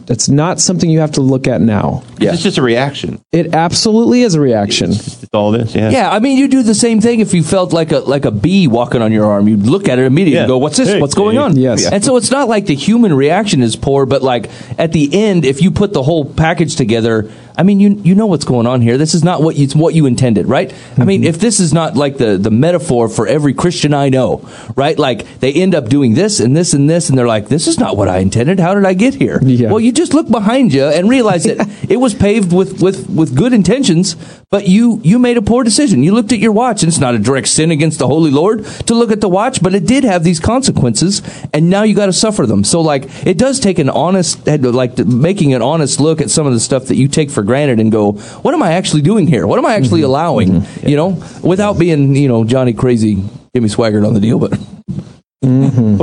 That's 0.09 0.27
not 0.31 0.59
something 0.59 0.89
you 0.89 1.01
have 1.01 1.13
to 1.13 1.21
look 1.21 1.47
at 1.47 1.61
now. 1.61 2.03
Yeah. 2.19 2.33
It's 2.33 2.43
just 2.43 2.57
a 2.57 2.63
reaction. 2.63 3.21
It 3.31 3.55
absolutely 3.55 4.23
is 4.23 4.35
a 4.35 4.41
reaction. 4.41 4.93
That's 4.93 5.29
all 5.35 5.51
this. 5.53 5.75
Yeah. 5.75 5.91
Yeah, 5.91 6.11
I 6.11 6.19
mean, 6.19 6.39
you 6.39 6.49
do 6.49 6.63
the 6.63 6.75
same 6.75 7.03
thing 7.03 7.21
if 7.21 7.35
you 7.35 7.43
felt 7.45 7.75
like 7.75 7.93
a 7.93 7.99
like 7.99 8.25
a 8.25 8.31
bee 8.31 8.69
walking 8.69 9.03
on 9.03 9.13
your 9.13 9.27
arm. 9.27 9.49
You'd 9.49 9.67
look 9.67 9.87
at 9.87 9.99
it 9.99 10.07
immediately 10.07 10.37
Yeah. 10.37 10.41
and 10.45 10.49
go, 10.49 10.57
"What's 10.57 10.79
this? 10.79 10.89
Hey, 10.89 11.01
What's 11.01 11.15
going 11.15 11.37
hey. 11.37 11.43
on?" 11.43 11.57
Yes. 11.59 11.85
And 11.87 12.03
so 12.03 12.17
it's 12.17 12.31
not 12.31 12.49
like 12.49 12.65
the 12.65 12.75
human 12.75 13.13
reaction 13.13 13.63
is 13.63 13.77
poor, 13.77 14.07
but 14.07 14.23
like 14.23 14.49
at 14.79 14.93
the 14.93 15.11
end, 15.13 15.45
if 15.45 15.61
you 15.61 15.71
put 15.71 15.93
the 15.93 16.03
whole 16.03 16.25
package 16.25 16.75
together, 16.77 17.31
I 17.59 17.65
mean, 17.65 17.81
you 17.81 17.91
you 18.05 18.15
know 18.15 18.27
what's 18.27 18.45
going 18.45 18.67
on 18.67 18.81
here. 18.81 18.97
This 18.97 19.15
is 19.15 19.25
not 19.25 19.43
what 19.43 19.57
you 19.57 19.65
it's 19.65 19.75
what 19.75 19.93
you 19.95 20.07
intended, 20.07 20.47
right? 20.47 20.73
I 20.97 21.05
mean, 21.05 21.21
Mm-hmm. 21.23 21.29
if 21.29 21.39
this 21.41 21.59
is 21.59 21.75
not 21.75 21.97
like 21.97 22.17
the 22.19 22.39
the 22.39 22.51
metaphor 22.51 23.09
for 23.09 23.27
every 23.27 23.53
Christian 23.53 23.93
I 23.93 24.09
know, 24.11 24.49
right? 24.77 24.97
Like 24.99 25.41
they 25.41 25.53
end 25.53 25.75
up 25.75 25.89
doing 25.89 26.15
this 26.15 26.39
and 26.41 26.57
this 26.57 26.73
and 26.73 26.89
this, 26.89 27.09
and 27.09 27.19
they're 27.19 27.27
like, 27.27 27.49
"This 27.49 27.67
is 27.67 27.79
not 27.79 27.97
what 27.97 28.09
I 28.09 28.19
intended. 28.19 28.61
How 28.61 28.75
did 28.75 28.85
I 28.87 28.95
get 28.95 29.15
here?" 29.15 29.41
Yeah. 29.43 29.69
Well, 29.71 29.81
you 29.81 29.91
just 29.93 30.15
look 30.15 30.31
behind 30.31 30.73
you 30.73 30.85
and 30.85 31.09
realize 31.11 31.45
that 31.45 31.69
it 31.89 31.97
was 31.97 32.15
paved 32.15 32.53
with 32.53 32.81
with 32.81 33.11
with 33.11 33.35
good 33.37 33.53
intentions, 33.53 34.15
but 34.51 34.69
you 34.69 35.01
you 35.03 35.19
made 35.19 35.37
a 35.37 35.43
poor 35.43 35.65
decision. 35.65 36.05
You 36.05 36.13
looked 36.15 36.33
at 36.33 36.39
your 36.39 36.53
watch, 36.53 36.83
and 36.85 36.89
it's 36.89 37.01
not 37.01 37.15
a 37.15 37.19
direct 37.19 37.49
sin 37.49 37.71
against 37.73 37.99
the 37.99 38.07
holy 38.07 38.31
Lord 38.31 38.65
to 38.87 38.95
look 38.95 39.11
at 39.11 39.21
the 39.21 39.29
watch, 39.29 39.61
but 39.63 39.75
it 39.75 39.85
did 39.87 40.05
have 40.05 40.23
these 40.23 40.39
consequences, 40.41 41.23
and 41.53 41.69
now 41.69 41.83
you 41.83 41.95
got 41.95 42.07
to 42.07 42.13
suffer 42.13 42.47
them. 42.47 42.63
So, 42.63 42.81
like, 42.81 43.05
it 43.27 43.37
does 43.39 43.59
take 43.59 43.79
an 43.81 43.91
honest, 43.91 44.47
like, 44.47 44.97
making 44.99 45.55
an 45.55 45.63
honest 45.63 45.99
look 46.01 46.21
at 46.21 46.31
some 46.31 46.47
of 46.47 46.53
the 46.53 46.61
stuff 46.61 46.87
that 46.87 46.97
you 46.97 47.09
take 47.09 47.31
for 47.31 47.43
granted 47.49 47.81
and 47.81 47.91
go, 47.91 48.13
"What 48.45 48.55
am 48.55 48.63
I 48.63 48.73
actually 48.75 49.03
doing 49.03 49.27
here? 49.27 49.47
What 49.47 49.59
am 49.59 49.67
I 49.67 49.75
actually 49.75 50.03
allowing?" 50.03 50.65
You 50.87 50.97
know, 50.97 51.09
without 51.43 51.79
being, 51.79 52.15
you 52.15 52.29
know, 52.29 52.45
Johnny 52.45 52.73
crazy, 52.73 53.17
Jimmy 53.55 53.69
Swaggart 53.69 54.07
on 54.07 54.15
the 54.15 54.21
deal, 54.21 54.39
but. 54.39 54.53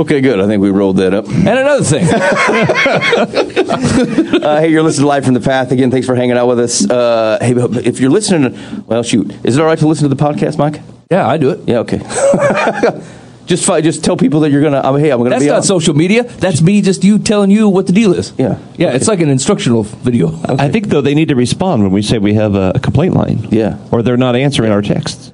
Okay, 0.02 0.20
good. 0.20 0.40
I 0.40 0.46
think 0.46 0.60
we 0.60 0.70
rolled 0.70 0.96
that 0.96 1.14
up. 1.14 1.26
And 1.28 1.46
another 1.46 1.84
thing, 1.84 2.04
Uh, 4.46 4.60
hey, 4.60 4.68
you're 4.68 4.82
listening 4.82 5.04
to 5.04 5.08
Live 5.08 5.24
from 5.24 5.34
the 5.34 5.40
Path. 5.40 5.70
Again, 5.72 5.90
thanks 5.90 6.06
for 6.06 6.14
hanging 6.16 6.36
out 6.36 6.48
with 6.48 6.58
us. 6.58 6.88
Uh, 6.88 7.38
hey, 7.40 7.52
if 7.86 8.00
you're 8.00 8.10
listening, 8.10 8.56
well, 8.86 9.02
shoot. 9.02 9.30
Is 9.44 9.56
it 9.56 9.60
all 9.60 9.66
right 9.66 9.78
to 9.78 9.86
listen 9.86 10.08
to 10.08 10.14
the 10.14 10.22
podcast, 10.22 10.58
Mike? 10.58 10.80
yeah, 11.10 11.26
I 11.28 11.36
do 11.36 11.50
it. 11.50 11.60
Yeah, 11.66 11.78
okay. 11.84 11.98
just 13.46 13.64
fi- 13.64 13.80
just 13.80 14.04
tell 14.04 14.16
people 14.16 14.40
that 14.40 14.50
you're 14.50 14.62
gonna. 14.62 14.80
Um, 14.82 14.98
hey, 14.98 15.10
I'm 15.10 15.18
gonna 15.18 15.30
That's 15.30 15.44
be 15.44 15.48
not 15.48 15.56
on. 15.58 15.62
social 15.62 15.94
media. 15.94 16.24
That's 16.24 16.60
me 16.60 16.82
just 16.82 17.04
you 17.04 17.18
telling 17.18 17.50
you 17.50 17.68
what 17.68 17.86
the 17.86 17.92
deal 17.92 18.12
is. 18.12 18.32
Yeah. 18.36 18.58
Yeah, 18.76 18.92
it's 18.92 19.08
like 19.08 19.20
an 19.20 19.28
instructional 19.28 19.84
video. 19.84 20.38
I 20.44 20.68
think 20.68 20.88
though 20.88 21.00
they 21.00 21.14
need 21.14 21.28
to 21.28 21.36
respond 21.36 21.82
when 21.82 21.92
we 21.92 22.02
say 22.02 22.18
we 22.18 22.34
have 22.34 22.54
a, 22.54 22.72
a 22.74 22.80
complaint 22.80 23.14
line. 23.14 23.48
Yeah. 23.50 23.78
Or 23.90 24.02
they're 24.02 24.16
not 24.16 24.36
answering 24.36 24.72
our 24.72 24.82
texts. 24.82 25.32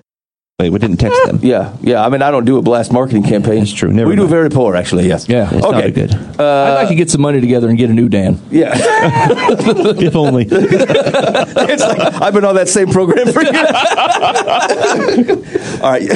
Wait, 0.62 0.70
we 0.70 0.79
didn't 0.79 0.98
text 0.98 1.20
them. 1.25 1.40
Yeah, 1.42 1.77
yeah. 1.81 2.07
I 2.07 2.09
mean, 2.09 2.22
I 2.22 2.31
don't 2.31 2.44
do 2.44 2.57
a 2.57 2.62
blast 2.62 2.92
marketing 2.92 3.25
campaign. 3.25 3.59
That's 3.59 3.72
true. 3.72 3.92
Never 3.92 4.09
we 4.09 4.14
do 4.14 4.29
very 4.29 4.48
poor, 4.48 4.77
actually. 4.77 5.09
Yes. 5.09 5.29
Yeah. 5.29 5.53
It's 5.53 5.66
okay. 5.66 5.88
a 5.88 5.90
good. 5.90 6.14
I'd 6.14 6.75
like 6.75 6.87
to 6.87 6.94
get 6.94 7.11
some 7.11 7.20
money 7.20 7.40
together 7.40 7.68
and 7.68 7.77
get 7.77 7.90
a 7.90 7.92
new 7.92 8.09
Dan. 8.09 8.40
Yeah. 8.48 8.70
if 8.77 10.14
only. 10.14 10.46
it's 10.48 11.83
like 11.83 11.98
I've 12.22 12.33
been 12.33 12.44
on 12.44 12.55
that 12.55 12.68
same 12.68 12.90
program 12.90 13.33
for 13.33 13.42
years. 13.42 13.57
All 15.83 15.90
right. 15.90 16.07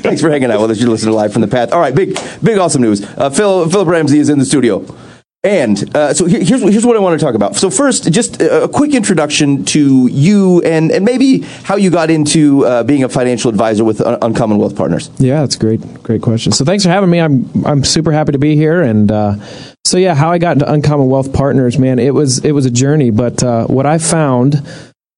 Thanks 0.00 0.22
for 0.22 0.30
hanging 0.30 0.50
out 0.50 0.62
with 0.62 0.70
us. 0.70 0.80
You're 0.80 0.88
listening 0.88 1.14
Live 1.14 1.34
from 1.34 1.42
the 1.42 1.48
Path. 1.48 1.72
All 1.72 1.80
right. 1.80 1.94
Big, 1.94 2.18
big, 2.42 2.56
awesome 2.56 2.80
news. 2.80 3.04
Uh, 3.04 3.28
Phil, 3.28 3.68
Phillip 3.68 3.88
Ramsey 3.88 4.20
is 4.20 4.30
in 4.30 4.38
the 4.38 4.46
studio. 4.46 4.86
And 5.44 5.96
uh, 5.96 6.14
so 6.14 6.26
here- 6.26 6.44
here's, 6.44 6.62
here's 6.62 6.86
what 6.86 6.96
I 6.96 7.00
want 7.00 7.18
to 7.18 7.24
talk 7.24 7.34
about. 7.34 7.56
So 7.56 7.68
first, 7.68 8.10
just 8.12 8.40
a, 8.40 8.68
quick 8.68 8.94
introduction 8.94 9.64
to 9.66 10.06
you 10.06 10.62
and, 10.62 10.92
and 10.92 11.04
maybe 11.04 11.40
how 11.64 11.74
you 11.74 11.90
got 11.90 12.10
into 12.10 12.64
uh, 12.64 12.84
being 12.84 13.02
a 13.02 13.08
financial 13.08 13.48
advisor 13.50 13.82
with 13.82 14.00
Un- 14.00 14.18
Uncommon 14.22 14.58
Wealth 14.58 14.76
Partners. 14.76 15.10
Yeah, 15.18 15.40
that's 15.40 15.56
great, 15.56 15.80
great 16.04 16.22
question. 16.22 16.52
So 16.52 16.64
thanks 16.64 16.84
for 16.84 16.90
having 16.90 17.10
me. 17.10 17.20
I'm 17.20 17.50
I'm 17.66 17.82
super 17.82 18.12
happy 18.12 18.32
to 18.32 18.38
be 18.38 18.54
here. 18.54 18.82
And 18.82 19.10
uh, 19.10 19.34
so 19.84 19.98
yeah, 19.98 20.14
how 20.14 20.30
I 20.30 20.38
got 20.38 20.52
into 20.52 20.72
Uncommon 20.72 21.08
Wealth 21.08 21.32
Partners, 21.32 21.76
man, 21.76 21.98
it 21.98 22.14
was 22.14 22.38
it 22.44 22.52
was 22.52 22.64
a 22.64 22.70
journey. 22.70 23.10
But 23.10 23.42
uh, 23.42 23.66
what 23.66 23.84
I 23.84 23.98
found 23.98 24.64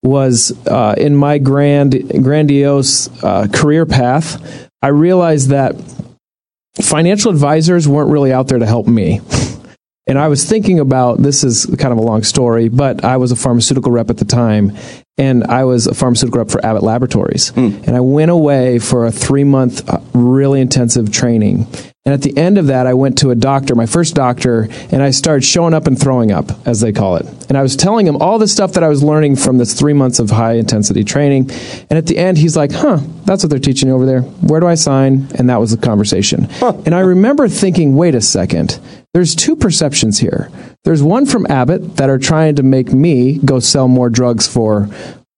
was 0.02 0.52
uh, 0.66 0.94
in 0.96 1.16
my 1.16 1.36
grand 1.36 2.24
grandiose 2.24 3.10
uh, 3.22 3.46
career 3.52 3.84
path, 3.84 4.70
I 4.80 4.88
realized 4.88 5.50
that 5.50 5.76
financial 6.80 7.30
advisors 7.30 7.86
weren't 7.86 8.10
really 8.10 8.32
out 8.32 8.48
there 8.48 8.58
to 8.58 8.66
help 8.66 8.86
me. 8.86 9.20
And 10.06 10.18
I 10.18 10.28
was 10.28 10.44
thinking 10.44 10.80
about 10.80 11.22
this 11.22 11.44
is 11.44 11.64
kind 11.78 11.92
of 11.92 11.98
a 11.98 12.02
long 12.02 12.22
story, 12.24 12.68
but 12.68 13.04
I 13.04 13.16
was 13.16 13.32
a 13.32 13.36
pharmaceutical 13.36 13.90
rep 13.90 14.10
at 14.10 14.18
the 14.18 14.26
time, 14.26 14.76
and 15.16 15.44
I 15.44 15.64
was 15.64 15.86
a 15.86 15.94
pharmaceutical 15.94 16.40
rep 16.40 16.50
for 16.50 16.64
Abbott 16.64 16.82
Laboratories. 16.82 17.52
And 17.56 17.90
I 17.96 18.00
went 18.00 18.30
away 18.30 18.78
for 18.78 19.06
a 19.06 19.10
three 19.10 19.44
month, 19.44 19.88
uh, 19.88 20.00
really 20.12 20.60
intensive 20.60 21.10
training. 21.10 21.66
And 22.04 22.12
at 22.12 22.20
the 22.20 22.36
end 22.36 22.58
of 22.58 22.66
that, 22.66 22.86
I 22.86 22.92
went 22.92 23.16
to 23.18 23.30
a 23.30 23.34
doctor, 23.34 23.74
my 23.74 23.86
first 23.86 24.14
doctor, 24.14 24.68
and 24.90 25.02
I 25.02 25.08
started 25.08 25.42
showing 25.42 25.72
up 25.72 25.86
and 25.86 25.98
throwing 25.98 26.32
up, 26.32 26.50
as 26.66 26.82
they 26.82 26.92
call 26.92 27.16
it. 27.16 27.24
And 27.48 27.56
I 27.56 27.62
was 27.62 27.74
telling 27.74 28.06
him 28.06 28.16
all 28.20 28.38
the 28.38 28.46
stuff 28.46 28.74
that 28.74 28.82
I 28.84 28.88
was 28.88 29.02
learning 29.02 29.36
from 29.36 29.56
this 29.56 29.72
three 29.72 29.94
months 29.94 30.18
of 30.18 30.28
high 30.28 30.56
intensity 30.56 31.02
training. 31.02 31.50
And 31.88 31.92
at 31.92 32.04
the 32.04 32.18
end, 32.18 32.36
he's 32.36 32.58
like, 32.58 32.72
huh, 32.72 32.98
that's 33.24 33.42
what 33.42 33.48
they're 33.48 33.58
teaching 33.58 33.88
you 33.88 33.94
over 33.94 34.04
there. 34.04 34.20
Where 34.20 34.60
do 34.60 34.66
I 34.66 34.74
sign? 34.74 35.28
And 35.36 35.48
that 35.48 35.60
was 35.60 35.70
the 35.70 35.78
conversation. 35.78 36.46
and 36.60 36.94
I 36.94 37.00
remember 37.00 37.48
thinking, 37.48 37.96
wait 37.96 38.14
a 38.14 38.20
second, 38.20 38.78
there's 39.14 39.34
two 39.34 39.56
perceptions 39.56 40.18
here. 40.18 40.50
There's 40.82 41.02
one 41.02 41.24
from 41.24 41.46
Abbott 41.46 41.96
that 41.96 42.10
are 42.10 42.18
trying 42.18 42.56
to 42.56 42.62
make 42.62 42.92
me 42.92 43.38
go 43.38 43.60
sell 43.60 43.88
more 43.88 44.10
drugs 44.10 44.46
for 44.46 44.88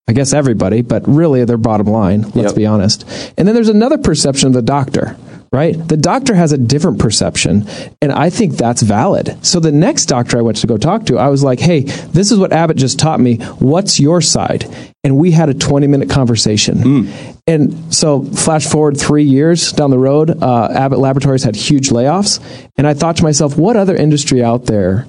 I 0.09 0.13
guess 0.13 0.31
everybody, 0.33 0.81
but 0.81 1.05
really 1.05 1.43
their 1.43 1.57
bottom 1.57 1.87
line, 1.87 2.21
let's 2.33 2.35
Yep. 2.35 2.55
be 2.55 2.65
honest. 2.65 3.03
And 3.37 3.45
then 3.45 3.53
there's 3.53 3.67
another 3.67 3.97
perception 3.97 4.47
of 4.47 4.53
the 4.53 4.61
doctor, 4.61 5.17
right? 5.51 5.75
The 5.87 5.97
doctor 5.97 6.35
has 6.35 6.51
a 6.51 6.57
different 6.57 6.99
perception, 6.99 7.67
and 8.01 8.11
I 8.11 8.29
think 8.29 8.53
that's 8.53 8.81
valid. 8.81 9.37
So 9.45 9.59
the 9.59 9.71
next 9.71 10.05
doctor 10.05 10.37
I 10.37 10.41
went 10.41 10.57
to 10.57 10.67
go 10.67 10.77
talk 10.77 11.05
to, 11.07 11.17
I 11.17 11.29
was 11.29 11.43
like, 11.43 11.59
hey, 11.59 11.81
this 11.81 12.31
is 12.31 12.39
what 12.39 12.53
Abbott 12.53 12.77
just 12.77 12.99
taught 12.99 13.19
me. 13.19 13.37
What's 13.59 13.99
your 13.99 14.21
side? 14.21 14.65
And 15.03 15.17
we 15.17 15.31
had 15.31 15.49
a 15.49 15.53
20 15.53 15.87
minute 15.87 16.09
conversation. 16.09 16.81
And 17.47 17.93
so, 17.93 18.23
flash 18.23 18.67
forward 18.67 18.99
three 18.99 19.23
years 19.23 19.71
down 19.71 19.89
the 19.89 19.97
road, 19.97 20.41
uh, 20.43 20.69
Abbott 20.71 20.99
Laboratories 20.99 21.43
had 21.43 21.55
huge 21.55 21.89
layoffs. 21.89 22.41
And 22.77 22.85
I 22.85 22.93
thought 22.93 23.15
to 23.17 23.23
myself, 23.23 23.57
what 23.57 23.77
other 23.77 23.95
industry 23.95 24.43
out 24.43 24.65
there 24.65 25.05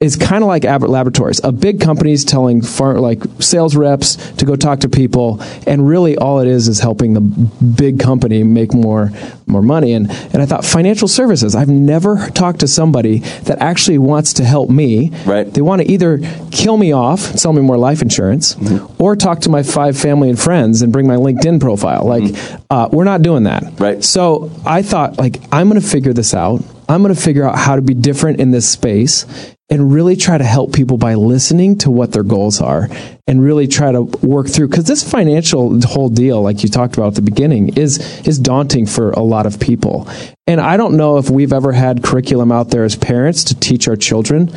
is 0.00 0.16
kind 0.16 0.42
of 0.42 0.48
like 0.48 0.64
Abbott 0.64 0.88
Laboratories, 0.88 1.44
a 1.44 1.52
big 1.52 1.78
company's 1.78 2.24
telling 2.24 2.62
far, 2.62 2.98
like 2.98 3.22
sales 3.38 3.76
reps 3.76 4.16
to 4.32 4.46
go 4.46 4.56
talk 4.56 4.80
to 4.80 4.88
people, 4.88 5.42
and 5.66 5.86
really 5.86 6.16
all 6.16 6.38
it 6.40 6.48
is 6.48 6.68
is 6.68 6.80
helping 6.80 7.12
the 7.12 7.20
big 7.20 8.00
company 8.00 8.42
make 8.42 8.72
more 8.72 9.10
more 9.46 9.60
money. 9.60 9.92
And 9.92 10.10
and 10.32 10.40
I 10.40 10.46
thought 10.46 10.64
financial 10.64 11.06
services. 11.06 11.54
I've 11.54 11.68
never 11.68 12.30
talked 12.30 12.60
to 12.60 12.66
somebody 12.66 13.18
that 13.44 13.58
actually 13.58 13.98
wants 13.98 14.32
to 14.34 14.44
help 14.44 14.70
me. 14.70 15.10
Right. 15.26 15.52
They 15.52 15.60
want 15.60 15.82
to 15.82 15.90
either 15.92 16.18
kill 16.50 16.78
me 16.78 16.92
off, 16.92 17.20
sell 17.20 17.52
me 17.52 17.60
more 17.60 17.76
life 17.76 18.00
insurance, 18.00 18.56
or 18.98 19.16
talk 19.16 19.40
to 19.40 19.50
my 19.50 19.62
five 19.62 19.98
family 19.98 20.30
and 20.30 20.40
friends 20.40 20.80
and 20.80 20.94
bring 20.94 21.06
my 21.06 21.16
LinkedIn 21.16 21.60
profile. 21.60 22.06
Like 22.06 22.34
uh, 22.70 22.88
we're 22.90 23.04
not 23.04 23.20
doing 23.20 23.42
that. 23.42 23.78
Right. 23.78 24.02
So 24.02 24.50
I 24.64 24.80
thought, 24.80 25.18
like, 25.18 25.42
I'm 25.52 25.68
going 25.68 25.78
to 25.78 25.86
figure 25.86 26.14
this 26.14 26.32
out. 26.32 26.64
I'm 26.88 27.02
going 27.02 27.14
to 27.14 27.20
figure 27.20 27.46
out 27.46 27.58
how 27.58 27.76
to 27.76 27.82
be 27.82 27.92
different 27.92 28.40
in 28.40 28.50
this 28.50 28.66
space 28.66 29.26
and 29.70 29.92
really 29.92 30.16
try 30.16 30.36
to 30.36 30.44
help 30.44 30.72
people 30.72 30.98
by 30.98 31.14
listening 31.14 31.78
to 31.78 31.90
what 31.90 32.12
their 32.12 32.24
goals 32.24 32.60
are 32.60 32.88
and 33.26 33.42
really 33.42 33.68
try 33.68 33.92
to 33.92 34.02
work 34.02 34.48
through 34.48 34.68
because 34.68 34.84
this 34.84 35.08
financial 35.08 35.80
whole 35.82 36.08
deal 36.08 36.42
like 36.42 36.62
you 36.62 36.68
talked 36.68 36.96
about 36.96 37.08
at 37.08 37.14
the 37.14 37.22
beginning 37.22 37.76
is 37.76 37.98
is 38.26 38.38
daunting 38.38 38.86
for 38.86 39.12
a 39.12 39.22
lot 39.22 39.46
of 39.46 39.60
people. 39.60 40.08
And 40.46 40.60
i 40.60 40.76
don't 40.76 40.96
know 40.96 41.18
if 41.18 41.30
we've 41.30 41.52
ever 41.52 41.72
had 41.72 42.02
curriculum 42.02 42.50
out 42.50 42.70
there 42.70 42.84
as 42.84 42.96
parents 42.96 43.44
to 43.44 43.54
teach 43.58 43.86
our 43.86 43.96
children 43.96 44.52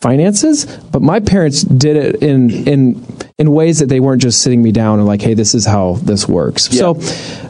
finances 0.00 0.64
but 0.92 1.02
my 1.02 1.20
parents 1.20 1.62
did 1.62 1.96
it 1.96 2.22
in 2.22 2.50
in 2.66 3.06
in 3.38 3.52
ways 3.52 3.78
that 3.78 3.86
they 3.86 4.00
weren't 4.00 4.20
just 4.20 4.42
sitting 4.42 4.62
me 4.62 4.72
down 4.72 4.98
and 4.98 5.06
like 5.06 5.22
hey 5.22 5.34
this 5.34 5.54
is 5.54 5.64
how 5.66 5.94
this 6.02 6.28
works. 6.28 6.64
So 6.64 6.94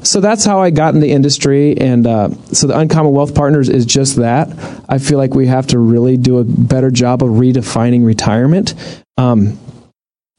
so 0.02 0.20
that's 0.20 0.44
how 0.44 0.60
i 0.60 0.70
got 0.70 0.94
in 0.94 1.00
the 1.00 1.10
industry 1.10 1.76
and 1.78 2.06
uh, 2.06 2.30
so 2.52 2.66
the 2.66 2.78
uncommon 2.78 3.12
wealth 3.12 3.34
partners 3.34 3.68
is 3.68 3.86
just 3.86 4.16
that. 4.16 4.48
I 4.88 4.98
feel 4.98 5.18
like 5.18 5.34
we 5.34 5.46
have 5.46 5.66
to 5.68 5.78
really 5.78 6.16
do 6.16 6.38
a 6.38 6.44
better 6.44 6.90
job 6.90 7.22
of 7.22 7.30
redefining 7.30 8.04
retirement. 8.04 8.74
Um, 9.16 9.58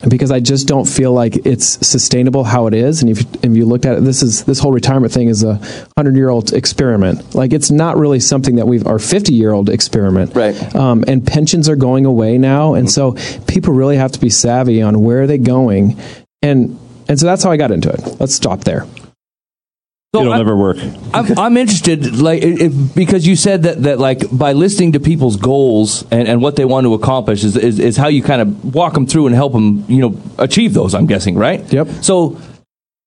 because 0.08 0.32
I 0.32 0.40
just 0.40 0.68
don't 0.68 0.88
feel 0.88 1.14
like 1.14 1.46
it's 1.46 1.86
sustainable 1.88 2.44
how 2.44 2.68
it 2.68 2.74
is. 2.74 3.02
And 3.02 3.12
if, 3.12 3.22
if 3.44 3.56
you 3.56 3.66
looked 3.66 3.86
at 3.86 3.98
it, 3.98 4.02
this 4.02 4.24
is 4.24 4.44
this 4.46 4.60
whole 4.60 4.72
retirement 4.72 5.14
thing 5.14 5.28
is 5.28 5.44
a 5.44 5.60
hundred 5.98 6.16
year 6.16 6.30
old 6.30 6.54
experiment. 6.54 7.36
Like 7.36 7.54
it's 7.54 7.72
not 7.72 7.98
really 7.98 8.20
something 8.20 8.56
that 8.56 8.68
we've 8.68 8.86
our 8.88 9.00
fifty 9.00 9.34
year 9.34 9.52
old 9.52 9.70
experiment. 9.70 10.36
Right. 10.36 10.76
Um, 10.76 11.04
and 11.08 11.26
pensions 11.26 11.70
are 11.70 11.76
going 11.76 12.06
away 12.06 12.38
now, 12.38 12.74
and 12.74 12.90
so 12.90 13.16
people 13.48 13.74
really 13.74 13.98
have 13.98 14.12
to 14.14 14.20
be 14.20 14.30
savvy 14.30 14.82
on 14.82 15.02
where 15.02 15.24
are 15.24 15.28
they 15.28 15.38
going, 15.38 16.00
and 16.42 16.80
and 17.08 17.20
so 17.20 17.26
that's 17.26 17.44
how 17.44 17.52
I 17.52 17.58
got 17.58 17.72
into 17.72 17.90
it. 17.90 18.20
Let's 18.20 18.34
stop 18.34 18.64
there. 18.64 18.86
So 20.13 20.19
It'll 20.24 20.34
I- 20.34 20.38
never 20.39 20.58
work. 20.58 20.76
I'm, 21.13 21.39
I'm 21.39 21.56
interested, 21.56 22.17
like, 22.19 22.43
if- 22.43 22.93
because 22.93 23.26
you 23.26 23.38
said 23.38 23.63
that, 23.63 23.84
that, 23.84 23.97
like, 23.97 24.19
by 24.30 24.52
listening 24.52 24.91
to 24.91 25.00
people's 25.00 25.38
goals 25.38 26.04
and, 26.12 26.28
and 26.28 26.41
what 26.41 26.58
they 26.58 26.65
want 26.65 26.84
to 26.84 26.93
accomplish 26.93 27.45
is, 27.45 27.56
is, 27.56 27.80
is 27.80 27.95
how 27.95 28.10
you 28.10 28.21
kind 28.21 28.41
of 28.41 28.76
walk 28.76 28.93
them 28.93 29.08
through 29.08 29.28
and 29.28 29.36
help 29.36 29.54
them, 29.54 29.86
you 29.88 30.02
know, 30.02 30.21
achieve 30.38 30.74
those, 30.74 30.93
I'm 30.95 31.06
guessing, 31.06 31.36
right? 31.38 31.62
Yep. 31.71 31.88
So 32.02 32.38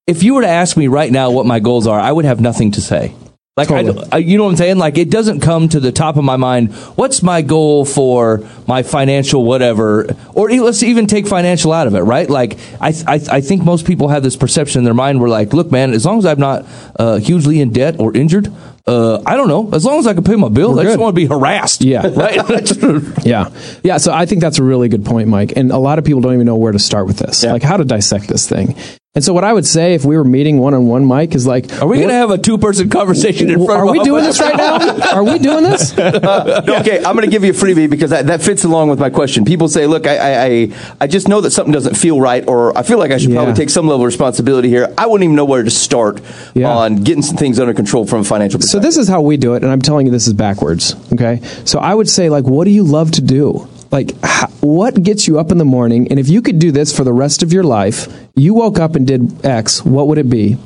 if 0.07 0.23
you 0.23 0.33
were 0.33 0.41
to 0.43 0.49
ask 0.49 0.79
me 0.79 0.87
right 0.89 1.13
now 1.13 1.31
what 1.31 1.45
my 1.45 1.61
goals 1.61 1.87
are, 1.87 2.01
I 2.01 2.11
would 2.11 2.25
have 2.25 2.41
nothing 2.41 2.71
to 2.71 2.81
say. 2.81 3.15
Like, 3.57 3.71
I 3.71 3.85
Totally. 3.85 4.09
I, 4.11 4.17
you 4.17 4.37
know 4.37 4.43
what 4.43 4.51
I'm 4.51 4.57
saying? 4.57 4.79
Like, 4.79 4.99
it 4.99 5.11
doesn't 5.11 5.39
come 5.39 5.69
to 5.69 5.79
the 5.79 5.93
top 5.93 6.17
of 6.17 6.25
my 6.25 6.37
mind. 6.37 6.75
What's 6.97 7.23
my 7.23 7.41
goal 7.41 7.85
for 7.85 8.43
my 8.67 8.83
financial 8.83 9.45
whatever? 9.45 10.09
Or 10.33 10.51
let's 10.51 10.83
even 10.83 11.07
take 11.07 11.29
financial 11.29 11.73
out 11.73 11.87
of 11.87 11.95
it, 11.95 12.01
right? 12.01 12.29
Like, 12.29 12.59
I, 12.81 12.89
I, 13.07 13.21
I 13.31 13.41
think 13.41 13.63
most 13.63 13.87
people 13.87 14.09
have 14.09 14.25
this 14.25 14.35
perception 14.35 14.81
in 14.81 14.85
their 14.85 14.93
mind 14.93 15.21
where, 15.21 15.31
like, 15.31 15.53
look, 15.53 15.71
man, 15.71 15.93
as 15.93 16.05
long 16.05 16.19
as 16.19 16.27
I'm 16.27 16.41
not 16.41 16.67
uh, 16.99 17.19
hugely 17.19 17.61
in 17.61 17.73
debt 17.73 18.01
or 18.01 18.13
injured, 18.17 18.53
uh, 18.89 19.23
I 19.25 19.37
don't 19.37 19.47
know. 19.47 19.71
As 19.73 19.85
long 19.85 20.01
as 20.01 20.09
I 20.09 20.15
can 20.15 20.25
pay 20.25 20.35
my 20.35 20.49
bills, 20.49 20.77
I 20.77 20.83
just 20.83 20.99
want 20.99 21.15
to 21.15 21.21
be 21.21 21.27
harassed. 21.27 21.85
Yeah. 21.85 22.09
Right? 22.15 22.43
Yeah. 23.25 23.51
Yeah. 23.85 23.99
So 23.99 24.13
I 24.13 24.27
think 24.27 24.41
that's 24.41 24.59
a 24.59 24.65
really 24.65 24.89
good 24.89 25.05
point, 25.05 25.29
Mike. 25.29 25.53
And 25.55 25.71
a 25.71 25.79
lot 25.79 26.01
of 26.01 26.05
people 26.05 26.21
don't 26.21 26.35
even 26.35 26.47
know 26.47 26.57
where 26.57 26.73
to 26.73 26.81
start 26.81 27.07
with 27.07 27.19
this, 27.19 27.45
like 27.45 27.63
how 27.63 27.77
to 27.77 27.85
dissect 27.85 28.27
this 28.27 28.49
thing. 28.49 28.75
And 29.17 29.23
so 29.23 29.33
what 29.33 29.45
I 29.45 29.53
would 29.53 29.65
say 29.65 29.95
if 29.95 30.05
we 30.05 30.17
were 30.17 30.25
meeting 30.25 30.59
one 30.59 30.75
on 30.75 30.87
one, 30.89 31.05
Mike, 31.05 31.37
is 31.37 31.47
like, 31.47 31.73
Are 31.81 31.87
we 31.87 31.99
going 31.99 32.09
to 32.09 32.15
have 32.15 32.31
a 32.31 32.39
two 32.39 32.59
person 32.59 32.91
conversation 32.91 33.49
in 33.49 33.65
front 33.65 33.71
of 33.71 33.77
are 33.77 33.87
of 33.87 33.93
we 33.93 34.03
doing 34.03 34.25
this 34.25 34.41
right 34.41 34.57
now? 34.57 35.13
Are 35.15 35.23
we 35.23 35.39
doing 35.39 35.63
this? 35.63 35.97
Okay, 35.97 36.97
I'm 36.97 37.15
going 37.15 37.21
to 37.21 37.29
give 37.31 37.45
you 37.45 37.51
a 37.53 37.55
freebie 37.55 37.89
because 37.89 38.11
that, 38.11 38.27
that 38.27 38.43
fits 38.43 38.65
along 38.65 38.89
with 38.89 38.99
my 38.99 39.11
question. 39.11 39.45
People 39.45 39.69
say, 39.69 39.87
"Look, 39.87 40.09
I, 40.09 40.17
I, 40.17 40.45
I, 40.47 40.73
I 41.03 41.07
just 41.07 41.29
know 41.29 41.41
that 41.43 41.53
something 41.53 41.73
doesn't 41.73 41.95
feel 41.95 42.21
right, 42.21 42.45
or 42.49 42.77
I 42.77 42.83
feel 42.83 42.99
like 42.99 43.13
I 43.13 43.19
should 43.19 43.31
probably 43.31 43.55
take 43.55 43.71
some 43.71 43.87
level 43.87 44.01
of 44.03 44.07
responsibility 44.07 44.69
here. 44.69 44.93
I 44.99 45.07
wouldn't 45.07 45.23
even 45.23 45.37
know 45.37 45.45
where 45.45 45.63
to 45.63 45.71
start 45.71 46.21
Yeah. 46.55 46.71
on 46.71 46.97
getting 47.05 47.23
some 47.23 47.37
things 47.37 47.61
under 47.61 47.73
control 47.73 48.07
from 48.09 48.23
a 48.23 48.25
financial 48.25 48.61
So 48.63 48.81
this 48.81 48.97
is 48.97 49.07
how 49.07 49.23
we 49.23 49.37
do 49.37 49.55
it, 49.55 49.63
and 49.63 49.71
I'm 49.71 49.81
telling 49.81 50.07
you 50.07 50.13
this 50.13 50.27
is 50.27 50.33
backwards. 50.33 50.97
Okay, 51.13 51.41
so 51.65 51.79
I 51.79 51.95
would 51.95 52.09
say 52.09 52.31
like, 52.31 52.47
what 52.47 52.65
do 52.65 52.73
you 52.73 52.83
love 52.83 53.13
to 53.13 53.21
do? 53.23 53.69
Like, 53.95 54.11
h- 54.25 54.51
what 54.61 55.01
gets 55.05 55.29
you 55.29 55.39
up 55.39 55.53
in 55.53 55.59
the 55.59 55.65
morning? 55.65 56.09
And 56.11 56.19
if 56.19 56.29
you 56.29 56.43
could 56.43 56.59
do 56.59 56.73
this 56.73 56.95
for 56.95 57.05
the 57.05 57.13
rest 57.13 57.45
of 57.45 57.53
your 57.53 57.63
life, 57.63 58.09
you 58.35 58.53
woke 58.53 58.81
up 58.81 58.97
and 58.97 59.07
did 59.07 59.47
X, 59.47 59.85
what 59.85 60.09
would 60.09 60.19
it 60.19 60.29
be? 60.29 60.59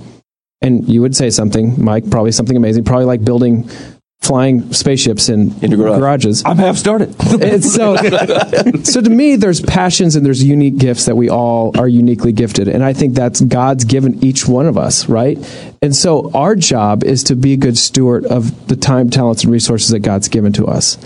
And 0.63 0.89
you 0.89 1.03
would 1.03 1.15
say 1.15 1.29
something, 1.29 1.75
Mike, 1.85 2.11
probably 2.11 2.33
something 2.33 2.57
amazing, 2.57 2.85
probably 2.85 3.05
like 3.05 3.23
building 3.23 3.69
flying 4.23 4.73
spaceships 4.73 5.29
in, 5.29 5.53
In 5.63 5.73
your 5.73 5.79
garage. 5.81 5.99
garages. 5.99 6.43
I'm 6.47 6.57
half 6.57 6.77
started. 6.77 7.15
And 7.43 7.63
so, 7.63 7.97
so 8.83 9.01
to 9.03 9.11
me, 9.11 9.37
there's 9.37 9.61
passions 9.61 10.17
and 10.17 10.25
there's 10.25 10.43
unique 10.43 10.79
gifts 10.79 11.05
that 11.05 11.17
we 11.17 11.29
all 11.29 11.79
are 11.79 11.87
uniquely 11.87 12.33
gifted, 12.33 12.67
and 12.67 12.83
I 12.83 12.95
think 12.95 13.15
that's 13.15 13.41
God's 13.43 13.85
given 13.85 14.25
each 14.25 14.49
one 14.49 14.67
of 14.67 14.77
us, 14.79 15.07
right? 15.09 15.39
And 15.83 15.95
so, 15.95 16.31
our 16.33 16.57
job 16.57 17.05
is 17.05 17.23
to 17.25 17.37
be 17.37 17.53
a 17.53 17.57
good 17.57 17.79
steward 17.79 18.25
of 18.27 18.69
the 18.69 18.77
time, 18.77 19.09
talents, 19.11 19.45
and 19.45 19.53
resources 19.53 19.91
that 19.91 20.01
God's 20.01 20.29
given 20.29 20.53
to 20.55 20.67
us. 20.67 20.99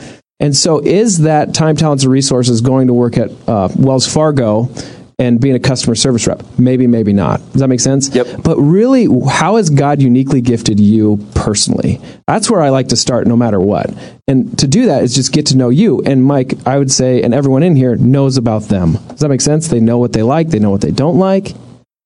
And 0.42 0.56
so, 0.56 0.80
is 0.80 1.18
that 1.18 1.54
time, 1.54 1.76
talents, 1.76 2.02
and 2.02 2.12
resources 2.12 2.60
going 2.60 2.88
to 2.88 2.92
work 2.92 3.16
at 3.16 3.30
uh, 3.48 3.68
Wells 3.76 4.12
Fargo? 4.12 4.68
And 5.18 5.40
being 5.40 5.54
a 5.54 5.60
customer 5.60 5.94
service 5.94 6.26
rep, 6.26 6.42
maybe, 6.58 6.88
maybe 6.88 7.12
not. 7.12 7.38
Does 7.52 7.60
that 7.60 7.68
make 7.68 7.78
sense? 7.78 8.12
Yep. 8.12 8.42
But 8.42 8.56
really, 8.56 9.06
how 9.28 9.54
has 9.54 9.70
God 9.70 10.02
uniquely 10.02 10.40
gifted 10.40 10.80
you 10.80 11.24
personally? 11.36 12.00
That's 12.26 12.50
where 12.50 12.60
I 12.60 12.70
like 12.70 12.88
to 12.88 12.96
start 12.96 13.28
no 13.28 13.36
matter 13.36 13.60
what. 13.60 13.94
And 14.26 14.58
to 14.58 14.66
do 14.66 14.86
that 14.86 15.04
is 15.04 15.14
just 15.14 15.32
get 15.32 15.46
to 15.48 15.56
know 15.56 15.68
you. 15.68 16.00
And 16.02 16.24
Mike, 16.24 16.54
I 16.66 16.76
would 16.76 16.90
say, 16.90 17.22
and 17.22 17.34
everyone 17.34 17.62
in 17.62 17.76
here 17.76 17.94
knows 17.94 18.36
about 18.36 18.62
them. 18.62 18.94
Does 18.94 19.20
that 19.20 19.28
make 19.28 19.42
sense? 19.42 19.68
They 19.68 19.80
know 19.80 19.98
what 19.98 20.12
they 20.12 20.22
like, 20.22 20.48
they 20.48 20.58
know 20.58 20.70
what 20.70 20.80
they 20.80 20.90
don't 20.90 21.18
like. 21.18 21.54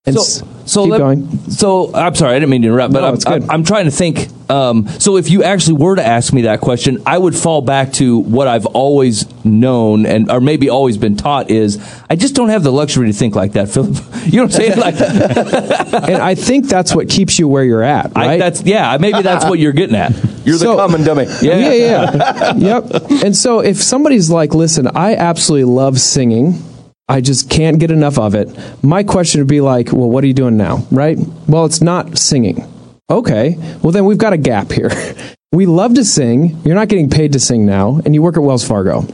And 0.06 0.14
So, 0.16 0.46
so 0.66 0.82
keep 0.84 0.92
let- 0.92 0.98
going. 0.98 1.50
So 1.50 1.92
I'm 1.92 2.14
sorry, 2.14 2.36
I 2.36 2.38
didn't 2.38 2.50
mean 2.50 2.62
to 2.62 2.68
interrupt, 2.68 2.92
but 2.92 3.00
No, 3.00 3.08
I'm, 3.08 3.14
it's 3.14 3.24
good. 3.24 3.42
I'm, 3.42 3.50
I'm 3.50 3.64
trying 3.64 3.86
to 3.86 3.90
think. 3.90 4.28
Um, 4.48 4.86
so 5.00 5.16
if 5.16 5.28
you 5.30 5.42
actually 5.42 5.82
were 5.82 5.96
to 5.96 6.06
ask 6.06 6.32
me 6.32 6.42
that 6.42 6.60
question, 6.60 7.02
I 7.04 7.18
would 7.18 7.34
fall 7.34 7.60
back 7.60 7.92
to 7.94 8.18
what 8.18 8.46
I've 8.46 8.66
always 8.66 9.26
known 9.44 10.06
and 10.06 10.30
or 10.30 10.40
maybe 10.40 10.70
always 10.70 10.96
been 10.96 11.16
taught 11.16 11.50
is 11.50 11.78
I 12.08 12.14
just 12.14 12.36
don't 12.36 12.50
have 12.50 12.62
the 12.62 12.70
luxury 12.70 13.08
to 13.08 13.12
think 13.12 13.34
like 13.34 13.52
that, 13.54 13.68
Phillip. 13.72 13.96
You 14.26 14.36
know 14.38 14.44
what 14.44 14.54
I'm 14.54 14.60
saying? 14.60 14.78
Like 14.78 14.94
And 16.08 16.22
I 16.22 16.36
think 16.36 16.68
that's 16.68 16.94
what 16.94 17.08
keeps 17.08 17.40
you 17.40 17.48
where 17.48 17.64
you're 17.64 17.82
at, 17.82 18.12
right? 18.14 18.30
I, 18.30 18.38
that's 18.38 18.62
yeah, 18.62 18.96
maybe 19.00 19.22
that's 19.22 19.44
what 19.44 19.58
you're 19.58 19.72
getting 19.72 19.96
at. 19.96 20.12
You're 20.46 20.58
so- 20.58 20.76
the 20.76 20.76
common 20.76 21.02
dummy. 21.02 21.24
Yeah. 21.42 21.58
yeah, 21.58 21.72
yeah. 21.72 22.54
yep. 22.54 23.10
And 23.24 23.34
so 23.36 23.58
if 23.58 23.82
somebody's 23.82 24.30
like, 24.30 24.54
listen, 24.54 24.86
I 24.86 25.16
absolutely 25.16 25.72
love 25.74 25.98
singing. 25.98 26.62
I 27.08 27.20
just 27.20 27.48
can't 27.48 27.78
get 27.78 27.90
enough 27.90 28.18
of 28.18 28.34
it. 28.34 28.48
My 28.82 29.04
question 29.04 29.40
would 29.40 29.48
be 29.48 29.60
like, 29.60 29.92
well, 29.92 30.10
what 30.10 30.24
are 30.24 30.26
you 30.26 30.34
doing 30.34 30.56
now? 30.56 30.86
Right? 30.90 31.16
Well, 31.46 31.64
it's 31.64 31.80
not 31.80 32.18
singing. 32.18 32.66
Okay. 33.08 33.54
Well, 33.82 33.92
then 33.92 34.04
we've 34.06 34.18
got 34.18 34.32
a 34.32 34.38
gap 34.38 34.72
here. 34.72 34.90
We 35.52 35.64
love 35.64 35.94
to 35.94 36.04
sing. 36.04 36.60
You're 36.64 36.74
not 36.74 36.88
getting 36.88 37.08
paid 37.08 37.32
to 37.32 37.40
sing 37.40 37.64
now, 37.64 38.00
and 38.04 38.14
you 38.14 38.20
work 38.20 38.36
at 38.36 38.42
Wells 38.42 38.66
Fargo. 38.66 39.06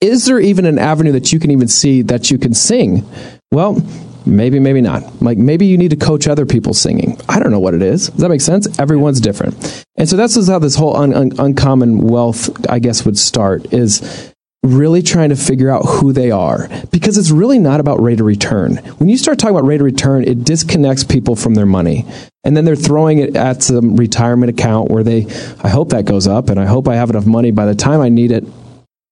Is 0.00 0.26
there 0.26 0.38
even 0.38 0.64
an 0.64 0.78
avenue 0.78 1.10
that 1.12 1.32
you 1.32 1.40
can 1.40 1.50
even 1.50 1.66
see 1.66 2.02
that 2.02 2.30
you 2.30 2.38
can 2.38 2.54
sing? 2.54 3.04
Well, 3.50 3.82
maybe, 4.24 4.60
maybe 4.60 4.80
not. 4.80 5.20
Like 5.20 5.38
maybe 5.38 5.66
you 5.66 5.76
need 5.76 5.90
to 5.90 5.96
coach 5.96 6.28
other 6.28 6.46
people 6.46 6.72
singing. 6.72 7.18
I 7.28 7.40
don't 7.40 7.50
know 7.50 7.58
what 7.58 7.74
it 7.74 7.82
is. 7.82 8.10
Does 8.10 8.20
that 8.20 8.28
make 8.28 8.42
sense? 8.42 8.78
Everyone's 8.78 9.20
different. 9.20 9.84
And 9.96 10.08
so 10.08 10.16
that's 10.16 10.46
how 10.46 10.58
this 10.60 10.76
whole 10.76 10.96
un- 10.96 11.14
un- 11.14 11.32
uncommon 11.38 11.98
wealth, 11.98 12.70
I 12.70 12.78
guess, 12.78 13.04
would 13.04 13.18
start 13.18 13.72
is 13.72 14.29
really 14.62 15.02
trying 15.02 15.30
to 15.30 15.36
figure 15.36 15.70
out 15.70 15.82
who 15.86 16.12
they 16.12 16.30
are 16.30 16.68
because 16.90 17.16
it's 17.16 17.30
really 17.30 17.58
not 17.58 17.80
about 17.80 18.02
rate 18.02 18.20
of 18.20 18.26
return. 18.26 18.76
When 18.98 19.08
you 19.08 19.16
start 19.16 19.38
talking 19.38 19.56
about 19.56 19.66
rate 19.66 19.80
of 19.80 19.86
return, 19.86 20.24
it 20.24 20.44
disconnects 20.44 21.02
people 21.02 21.34
from 21.34 21.54
their 21.54 21.66
money. 21.66 22.04
And 22.44 22.56
then 22.56 22.64
they're 22.64 22.76
throwing 22.76 23.18
it 23.18 23.36
at 23.36 23.62
some 23.62 23.96
retirement 23.96 24.50
account 24.50 24.90
where 24.90 25.02
they, 25.02 25.26
I 25.62 25.68
hope 25.68 25.90
that 25.90 26.04
goes 26.04 26.26
up 26.26 26.50
and 26.50 26.60
I 26.60 26.66
hope 26.66 26.88
I 26.88 26.96
have 26.96 27.10
enough 27.10 27.26
money 27.26 27.50
by 27.50 27.66
the 27.66 27.74
time 27.74 28.00
I 28.00 28.10
need 28.10 28.32
it 28.32 28.44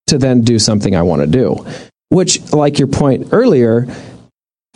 to 0.08 0.18
then 0.18 0.42
do 0.42 0.58
something 0.58 0.94
I 0.94 1.02
want 1.02 1.22
to 1.22 1.26
do. 1.26 1.66
Which, 2.10 2.52
like 2.52 2.78
your 2.78 2.88
point 2.88 3.28
earlier, 3.32 3.86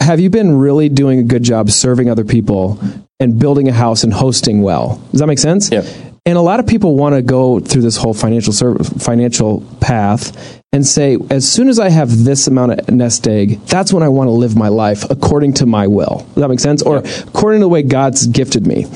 have 0.00 0.20
you 0.20 0.28
been 0.28 0.58
really 0.58 0.88
doing 0.88 1.18
a 1.18 1.22
good 1.22 1.42
job 1.42 1.70
serving 1.70 2.10
other 2.10 2.24
people 2.24 2.78
and 3.22 3.38
building 3.38 3.68
a 3.68 3.72
house 3.72 4.02
and 4.04 4.12
hosting 4.12 4.62
well. 4.62 5.00
Does 5.12 5.20
that 5.20 5.28
make 5.28 5.38
sense? 5.38 5.70
Yeah. 5.70 5.84
And 6.26 6.36
a 6.36 6.40
lot 6.40 6.60
of 6.60 6.66
people 6.66 6.96
want 6.96 7.14
to 7.14 7.22
go 7.22 7.60
through 7.60 7.82
this 7.82 7.96
whole 7.96 8.14
financial 8.14 8.52
serv- 8.52 8.86
financial 9.00 9.60
path 9.80 10.60
and 10.74 10.86
say, 10.86 11.18
as 11.28 11.50
soon 11.50 11.68
as 11.68 11.78
I 11.78 11.90
have 11.90 12.24
this 12.24 12.46
amount 12.46 12.72
of 12.72 12.88
nest 12.90 13.28
egg, 13.28 13.60
that's 13.66 13.92
when 13.92 14.02
I 14.02 14.08
want 14.08 14.28
to 14.28 14.32
live 14.32 14.56
my 14.56 14.68
life 14.68 15.08
according 15.10 15.52
to 15.54 15.66
my 15.66 15.86
will. 15.86 16.26
Does 16.28 16.36
that 16.36 16.48
make 16.48 16.60
sense? 16.60 16.82
Or 16.82 16.98
according 16.98 17.60
to 17.60 17.64
the 17.64 17.68
way 17.68 17.82
God's 17.82 18.26
gifted 18.26 18.66
me. 18.66 18.86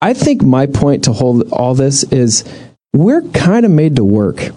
I 0.00 0.14
think 0.14 0.42
my 0.42 0.66
point 0.66 1.04
to 1.04 1.12
hold 1.12 1.50
all 1.52 1.74
this 1.74 2.02
is 2.04 2.44
we're 2.94 3.22
kind 3.22 3.66
of 3.66 3.70
made 3.70 3.96
to 3.96 4.04
work. 4.04 4.50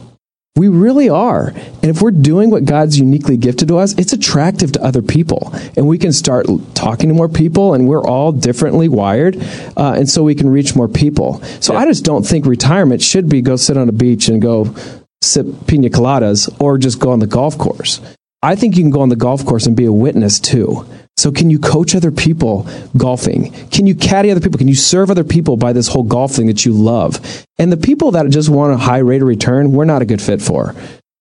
We 0.56 0.68
really 0.68 1.10
are. 1.10 1.48
And 1.48 1.86
if 1.86 2.02
we're 2.02 2.12
doing 2.12 2.52
what 2.52 2.66
God's 2.66 3.00
uniquely 3.00 3.38
gifted 3.38 3.68
to 3.70 3.78
us, 3.78 3.94
it's 3.98 4.14
attractive 4.14 4.72
to 4.74 4.84
other 4.84 5.02
people. 5.02 5.54
And 5.76 5.88
we 5.88 5.98
can 5.98 6.14
start 6.14 6.46
talking 6.74 7.10
to 7.10 7.16
more 7.16 7.30
people, 7.30 7.74
and 7.74 7.88
we're 7.88 8.04
all 8.04 8.32
differently 8.32 8.88
wired. 8.88 9.38
Uh, 9.76 9.94
and 9.96 10.10
so 10.10 10.24
we 10.24 10.36
can 10.36 10.50
reach 10.50 10.76
more 10.76 10.88
people. 10.88 11.42
So 11.62 11.76
I 11.76 11.86
just 11.86 12.04
don't 12.06 12.24
think 12.24 12.46
retirement 12.46 13.02
should 13.02 13.28
be 13.28 13.42
go 13.42 13.56
sit 13.56 13.78
on 13.78 13.90
a 13.90 13.94
beach 13.94 14.28
and 14.28 14.42
go 14.42 14.76
sip 15.22 15.46
pina 15.68 15.90
coladas 15.90 16.50
or 16.60 16.78
just 16.78 17.00
go 17.00 17.12
on 17.12 17.20
the 17.20 17.28
golf 17.28 17.58
course. 17.58 18.02
I 18.44 18.56
think 18.56 18.76
you 18.76 18.84
can 18.84 18.92
go 18.92 19.02
on 19.02 19.10
the 19.10 19.16
golf 19.16 19.46
course 19.46 19.68
and 19.68 19.78
be 19.78 19.86
a 19.86 19.94
witness 19.94 20.40
too. 20.40 20.86
So 21.18 21.32
can 21.32 21.52
you 21.52 21.60
coach 21.60 21.94
other 21.94 22.10
people 22.10 22.68
golfing? 22.98 23.52
Can 23.70 23.86
you 23.86 23.94
caddy 23.94 24.32
other 24.32 24.42
people? 24.42 24.58
Can 24.58 24.68
you 24.68 24.76
serve 24.76 25.12
other 25.12 25.24
people 25.24 25.58
by 25.58 25.74
this 25.74 25.88
whole 25.88 26.02
golf 26.02 26.32
thing 26.32 26.48
that 26.48 26.66
you 26.66 26.74
love? 26.74 27.46
And 27.60 27.72
the 27.72 27.78
people 27.78 28.12
that 28.12 28.28
just 28.30 28.50
want 28.50 28.74
a 28.74 28.78
high 28.78 28.98
rate 28.98 29.22
of 29.22 29.28
return, 29.28 29.74
we're 29.74 29.86
not 29.86 30.02
a 30.02 30.06
good 30.06 30.22
fit 30.22 30.42
for. 30.42 30.74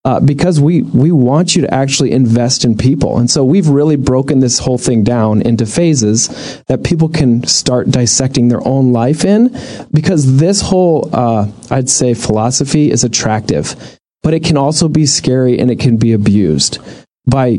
Uh, 0.02 0.18
because 0.18 0.58
we 0.58 0.80
we 0.80 1.12
want 1.12 1.54
you 1.54 1.60
to 1.60 1.74
actually 1.74 2.10
invest 2.10 2.64
in 2.64 2.74
people, 2.74 3.18
and 3.18 3.30
so 3.30 3.44
we've 3.44 3.68
really 3.68 3.96
broken 3.96 4.40
this 4.40 4.58
whole 4.58 4.78
thing 4.78 5.04
down 5.04 5.42
into 5.42 5.66
phases 5.66 6.62
that 6.68 6.82
people 6.82 7.06
can 7.06 7.44
start 7.44 7.90
dissecting 7.90 8.48
their 8.48 8.66
own 8.66 8.94
life 8.94 9.26
in. 9.26 9.54
Because 9.92 10.38
this 10.38 10.62
whole, 10.62 11.10
uh, 11.12 11.50
I'd 11.70 11.90
say, 11.90 12.14
philosophy 12.14 12.90
is 12.90 13.04
attractive, 13.04 13.98
but 14.22 14.32
it 14.32 14.42
can 14.42 14.56
also 14.56 14.88
be 14.88 15.04
scary 15.04 15.58
and 15.58 15.70
it 15.70 15.78
can 15.78 15.98
be 15.98 16.14
abused 16.14 16.78
by 17.26 17.58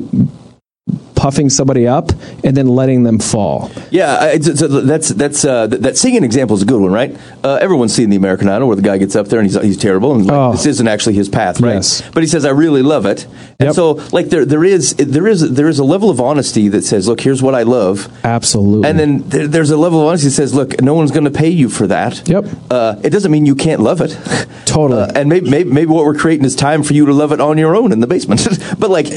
puffing 1.21 1.49
somebody 1.51 1.85
up 1.87 2.09
and 2.43 2.57
then 2.57 2.67
letting 2.67 3.03
them 3.03 3.19
fall. 3.19 3.69
Yeah, 3.91 4.15
I- 4.19 4.31
it's- 4.37 4.59
that's 4.91 5.09
that's 5.09 5.45
uh, 5.45 5.67
that, 5.67 5.95
singing 5.97 6.23
example 6.23 6.55
is 6.55 6.63
a 6.63 6.65
good 6.65 6.81
one, 6.81 6.91
right? 6.91 7.15
Uh, 7.43 7.59
everyone's 7.61 7.93
seen 7.93 8.09
the 8.09 8.15
American 8.15 8.49
Idol 8.49 8.67
where 8.67 8.75
the 8.75 8.81
guy 8.81 8.97
gets 8.97 9.15
up 9.15 9.27
there 9.27 9.39
and 9.39 9.47
he's 9.49 9.61
he's 9.61 9.77
terrible, 9.77 10.13
and 10.15 10.25
like, 10.25 10.35
Oh. 10.35 10.51
this 10.51 10.65
isn't 10.65 10.87
actually 10.87 11.13
his 11.15 11.29
path, 11.29 11.61
right? 11.61 11.75
Yes. 11.75 12.01
But 12.13 12.23
he 12.23 12.27
says, 12.27 12.43
"I 12.43 12.49
really 12.49 12.81
love 12.81 13.05
it," 13.05 13.27
and 13.59 13.67
Yep. 13.67 13.75
so 13.75 13.99
like 14.11 14.29
there 14.29 14.45
there 14.45 14.63
is 14.63 14.95
there 14.95 15.27
is 15.27 15.41
there 15.53 15.67
is 15.69 15.77
a 15.77 15.83
level 15.83 16.09
of 16.09 16.19
honesty 16.19 16.69
that 16.69 16.83
says, 16.83 17.07
"Look, 17.07 17.21
here's 17.21 17.43
what 17.43 17.53
I 17.53 17.63
love." 17.63 18.09
Absolutely. 18.23 18.89
And 18.89 18.97
then 18.99 19.23
there, 19.29 19.47
there's 19.47 19.69
a 19.69 19.77
level 19.77 20.01
of 20.01 20.07
honesty 20.07 20.27
that 20.29 20.33
says, 20.41 20.53
"Look, 20.55 20.81
no 20.81 20.95
one's 20.95 21.11
going 21.11 21.25
to 21.31 21.37
pay 21.43 21.49
you 21.49 21.69
for 21.69 21.85
that." 21.87 22.27
Yep. 22.27 22.45
Uh, 22.71 22.95
it 23.03 23.11
doesn't 23.11 23.31
mean 23.31 23.45
you 23.45 23.55
can't 23.55 23.81
love 23.81 24.01
it. 24.01 24.17
Totally. 24.65 25.01
Uh, 25.03 25.11
and 25.19 25.29
maybe, 25.29 25.49
maybe 25.51 25.69
maybe 25.69 25.91
what 25.91 26.03
we're 26.05 26.15
creating 26.15 26.45
is 26.45 26.55
time 26.55 26.81
for 26.83 26.93
you 26.93 27.05
to 27.05 27.13
love 27.13 27.31
it 27.31 27.39
on 27.41 27.57
your 27.59 27.75
own 27.75 27.91
in 27.91 27.99
the 27.99 28.07
basement. 28.07 28.41
but 28.79 28.89
like 28.89 29.07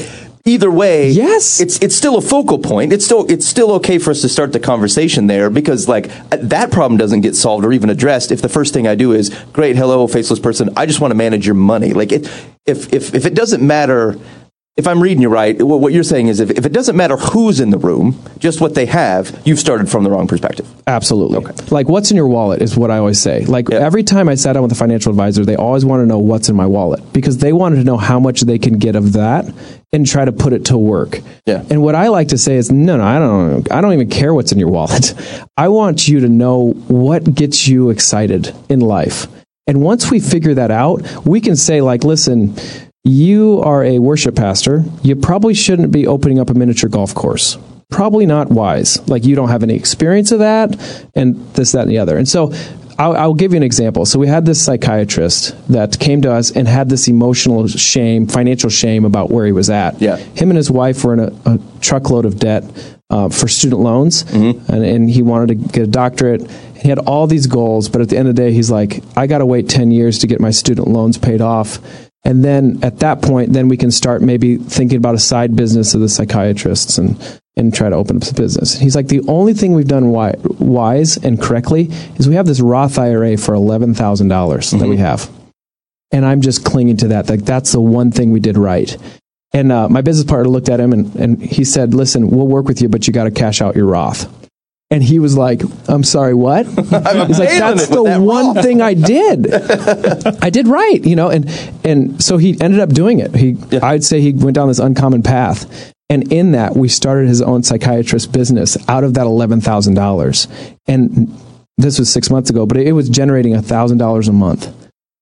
either 0.47 0.69
way, 0.69 1.09
Yes. 1.09 1.59
it's 1.61 1.79
it's 1.79 1.94
still 1.97 2.17
a 2.17 2.21
focal 2.21 2.59
point. 2.59 2.93
It's 2.93 3.05
still 3.05 3.29
it's 3.29 3.47
still 3.47 3.71
okay 3.73 3.97
for 3.97 4.11
us 4.11 4.21
to 4.21 4.29
start 4.29 4.53
the 4.53 4.59
conversation 4.59 5.27
there 5.27 5.49
because 5.49 5.87
like 5.87 6.09
that 6.29 6.71
problem 6.71 6.97
doesn't 6.97 7.21
get 7.21 7.35
solved 7.35 7.65
or 7.65 7.73
even 7.73 7.89
addressed 7.89 8.31
if 8.31 8.41
the 8.41 8.49
first 8.49 8.73
thing 8.73 8.87
I 8.87 8.95
do 8.95 9.11
is 9.13 9.29
great, 9.53 9.75
hello, 9.75 10.07
faceless 10.07 10.39
person. 10.39 10.69
I 10.77 10.85
just 10.85 10.99
want 11.01 11.11
to 11.11 11.15
manage 11.15 11.45
your 11.45 11.55
money. 11.55 11.93
Like 11.93 12.11
it, 12.11 12.27
if 12.65 12.93
if 12.93 13.13
if 13.15 13.25
it 13.25 13.33
doesn't 13.33 13.65
matter. 13.65 14.17
If 14.77 14.89
I'm 14.89 15.01
reading 15.01 15.21
you 15.21 15.29
right, 15.29 15.61
what 15.61 15.79
what 15.79 15.93
you're 15.93 16.03
saying 16.03 16.27
is 16.27 16.41
if, 16.41 16.49
if 16.51 16.65
it 16.65 16.73
doesn't 16.73 16.97
matter 16.97 17.15
who's 17.15 17.61
in 17.61 17.69
the 17.69 17.77
room, 17.77 18.21
just 18.39 18.59
what 18.59 18.75
they 18.75 18.85
have, 18.87 19.41
you've 19.45 19.57
started 19.57 19.89
from 19.89 20.03
the 20.03 20.09
wrong 20.09 20.27
perspective. 20.27 20.67
Absolutely. 20.85 21.37
Okay. 21.37 21.53
Like, 21.71 21.87
what's 21.87 22.11
in 22.11 22.17
your 22.17 22.27
wallet 22.27 22.61
is 22.61 22.75
what 22.75 22.91
I 22.91 22.97
always 22.97 23.17
say. 23.21 23.45
Like, 23.45 23.69
Yeah. 23.69 23.77
every 23.77 24.03
time 24.03 24.27
I 24.27 24.35
sat 24.35 24.51
down 24.51 24.63
with 24.63 24.73
a 24.73 24.75
financial 24.75 25.11
advisor, 25.11 25.45
they 25.45 25.55
always 25.55 25.85
want 25.85 26.01
to 26.01 26.05
know 26.05 26.19
what's 26.19 26.49
in 26.49 26.57
my 26.57 26.65
wallet 26.65 27.13
because 27.13 27.37
they 27.37 27.53
wanted 27.53 27.77
to 27.77 27.83
know 27.85 27.95
how 27.95 28.19
much 28.19 28.41
they 28.41 28.59
can 28.59 28.77
get 28.77 28.97
of 28.97 29.13
that 29.13 29.45
and 29.93 30.05
try 30.05 30.25
to 30.25 30.31
put 30.31 30.53
it 30.53 30.65
to 30.65 30.77
work. 30.77 31.19
Yeah. 31.45 31.63
And 31.69 31.81
what 31.81 31.95
I 31.95 32.09
like 32.09 32.29
to 32.29 32.37
say 32.37 32.55
is, 32.55 32.71
no, 32.71 32.97
no, 32.97 33.03
I 33.03 33.19
don't, 33.19 33.71
I 33.71 33.81
don't 33.81 33.93
even 33.93 34.09
care 34.09 34.33
what's 34.33 34.51
in 34.51 34.59
your 34.59 34.69
wallet. 34.69 35.13
I 35.57 35.69
want 35.69 36.07
you 36.07 36.19
to 36.21 36.29
know 36.29 36.71
what 36.87 37.33
gets 37.33 37.67
you 37.67 37.89
excited 37.89 38.53
in 38.69 38.81
life. 38.81 39.27
And 39.67 39.81
once 39.81 40.11
we 40.11 40.19
figure 40.19 40.53
that 40.55 40.69
out, 40.69 41.25
we 41.25 41.41
can 41.41 41.55
say, 41.55 41.81
like, 41.81 42.03
listen, 42.03 42.55
you 43.03 43.61
are 43.63 43.83
a 43.83 43.99
worship 43.99 44.35
pastor. 44.35 44.83
You 45.01 45.15
probably 45.15 45.53
shouldn't 45.53 45.91
be 45.91 46.07
opening 46.07 46.39
up 46.39 46.49
a 46.49 46.53
miniature 46.53 46.89
golf 46.89 47.15
course. 47.15 47.57
Probably 47.89 48.25
not 48.25 48.49
wise. 48.49 49.07
Like, 49.07 49.25
you 49.25 49.35
don't 49.35 49.49
have 49.49 49.63
any 49.63 49.75
experience 49.75 50.31
of 50.31 50.39
that, 50.39 50.75
and 51.15 51.35
this, 51.53 51.71
that, 51.71 51.83
and 51.83 51.91
the 51.91 51.99
other. 51.99 52.17
And 52.17 52.27
so, 52.27 52.51
I'll, 52.97 53.15
I'll 53.15 53.33
give 53.33 53.51
you 53.51 53.57
an 53.57 53.63
example. 53.63 54.05
So, 54.05 54.19
we 54.19 54.27
had 54.27 54.45
this 54.45 54.63
psychiatrist 54.63 55.55
that 55.69 55.99
came 55.99 56.21
to 56.21 56.31
us 56.31 56.51
and 56.51 56.67
had 56.67 56.89
this 56.89 57.07
emotional 57.07 57.67
shame, 57.67 58.27
financial 58.27 58.69
shame 58.69 59.05
about 59.05 59.29
where 59.29 59.45
he 59.45 59.51
was 59.51 59.69
at. 59.69 60.01
Yeah. 60.01 60.17
Him 60.17 60.49
and 60.49 60.57
his 60.57 60.71
wife 60.71 61.03
were 61.03 61.13
in 61.13 61.19
a, 61.19 61.31
a 61.45 61.59
truckload 61.81 62.25
of 62.25 62.39
debt 62.39 62.63
uh, 63.09 63.29
for 63.29 63.47
student 63.47 63.81
loans, 63.81 64.23
and, 64.67 64.83
and 64.83 65.09
he 65.09 65.21
wanted 65.21 65.47
to 65.47 65.55
get 65.55 65.83
a 65.83 65.87
doctorate. 65.87 66.49
He 66.75 66.89
had 66.89 66.99
all 66.99 67.27
these 67.27 67.47
goals, 67.47 67.89
but 67.89 68.01
at 68.01 68.09
the 68.09 68.17
end 68.17 68.27
of 68.27 68.35
the 68.35 68.41
day, 68.41 68.51
he's 68.51 68.71
like, 68.71 69.03
I 69.15 69.27
got 69.27 69.39
to 69.39 69.45
wait 69.45 69.69
10 69.69 69.91
years 69.91 70.19
to 70.19 70.27
get 70.27 70.39
my 70.39 70.51
student 70.51 70.87
loans 70.87 71.17
paid 71.17 71.41
off. 71.41 71.79
And 72.25 72.43
then 72.43 72.79
at 72.81 72.99
that 72.99 73.21
point, 73.21 73.53
then 73.53 73.67
we 73.67 73.77
can 73.77 73.91
start 73.91 74.21
maybe 74.21 74.57
thinking 74.57 74.97
about 74.97 75.13
a 75.13 75.19
side 75.19 75.55
business 75.55 75.93
of 75.93 76.01
the 76.01 76.09
psychiatrists 76.09 76.97
and, 76.97 77.39
and 77.55 77.73
try 77.73 77.87
to 77.87 77.95
open 77.95 78.17
up 78.17 78.23
the 78.23 78.33
business. 78.33 78.73
He's 78.73 78.95
like, 78.95 79.07
the 79.07 79.21
only 79.27 79.53
thing 79.53 79.73
we've 79.73 79.87
done 79.87 80.05
wi- 80.05 80.35
wise 80.59 81.17
and 81.17 81.39
correctly 81.39 81.89
is 82.15 82.27
we 82.27 82.33
have 82.33 82.47
this 82.47 82.59
Roth 82.59 82.97
IRA 82.97 83.37
for 83.37 83.53
$11,000 83.53 84.79
that 84.79 84.87
we 84.87 84.97
have. 84.97 85.29
And 86.11 86.25
I'm 86.25 86.41
just 86.41 86.65
clinging 86.65 86.97
to 86.97 87.09
that. 87.09 87.29
Like, 87.29 87.45
that's 87.45 87.71
the 87.71 87.81
one 87.81 88.11
thing 88.11 88.31
we 88.31 88.39
did 88.39 88.57
right. 88.57 88.97
And 89.53 89.71
uh, 89.71 89.87
my 89.87 90.01
business 90.01 90.25
partner 90.25 90.49
looked 90.49 90.69
at 90.69 90.79
him 90.79 90.93
and, 90.93 91.15
and 91.15 91.41
he 91.41 91.63
said, 91.63 91.93
Listen, 91.93 92.29
we'll 92.29 92.47
work 92.47 92.65
with 92.65 92.81
you, 92.81 92.89
but 92.89 93.07
you 93.07 93.13
got 93.13 93.23
to 93.23 93.31
cash 93.31 93.61
out 93.61 93.75
your 93.75 93.85
Roth. 93.85 94.44
And 94.91 95.03
he 95.03 95.17
was 95.17 95.35
like, 95.35 95.61
I'm 95.89 96.03
sorry, 96.03 96.35
what? 96.35 96.65
He's 96.67 96.91
like, 96.91 97.49
that's 97.49 97.87
the 97.87 98.03
that 98.03 98.21
one 98.21 98.53
Roth." 98.55 98.63
thing 98.63 98.81
I 98.81 98.93
did. 98.93 99.51
I 100.43 100.49
did 100.51 100.67
right, 100.67 101.03
you 101.03 101.15
know, 101.15 101.29
and 101.29 101.49
and 101.83 102.23
so 102.23 102.37
he 102.37 102.59
ended 102.61 102.79
up 102.79 102.89
doing 102.89 103.19
it. 103.19 103.35
He, 103.35 103.57
I'd 103.81 104.03
say, 104.03 104.21
he 104.21 104.31
went 104.31 104.53
down 104.55 104.67
this 104.67 104.77
uncommon 104.79 105.23
path, 105.23 105.91
and 106.09 106.31
in 106.31 106.51
that, 106.51 106.75
we 106.75 106.87
started 106.87 107.27
his 107.27 107.41
own 107.41 107.63
psychiatrist 107.63 108.31
business 108.31 108.77
out 108.87 109.03
of 109.03 109.15
that 109.15 109.25
eleven 109.25 109.59
thousand 109.59 109.95
dollars, 109.95 110.47
and 110.85 111.35
this 111.77 111.97
was 111.97 112.11
six 112.13 112.29
months 112.29 112.51
ago, 112.51 112.67
but 112.67 112.77
it 112.77 112.91
was 112.91 113.09
generating 113.09 113.59
thousand 113.63 113.97
dollars 113.97 114.27
a 114.27 114.33
month, 114.33 114.71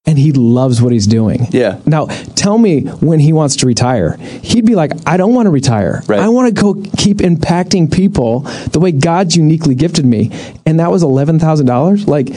and 0.06 0.18
he 0.18 0.32
loves 0.34 0.82
what 0.82 0.92
he's 0.92 1.08
doing. 1.08 1.48
Yeah. 1.52 1.80
Now, 1.86 2.08
tell 2.36 2.58
me 2.58 2.82
when 2.82 3.20
he 3.20 3.32
wants 3.32 3.58
to 3.58 3.66
retire. 3.66 4.18
He'd 4.18 4.66
be 4.66 4.76
like, 4.76 4.92
I 5.08 5.16
don't 5.16 5.34
want 5.34 5.46
to 5.46 5.50
retire. 5.50 6.04
Right. 6.08 6.20
I 6.20 6.28
want 6.28 6.54
to 6.54 6.62
go 6.62 6.74
keep 6.98 7.18
impacting 7.18 7.92
people 7.92 8.42
the 8.72 8.80
way 8.80 8.92
God's 8.92 9.36
uniquely 9.36 9.76
gifted 9.76 10.06
me. 10.06 10.32
And 10.66 10.80
that 10.80 10.92
was 10.92 11.04
$11,000. 11.04 12.08
Like, 12.08 12.30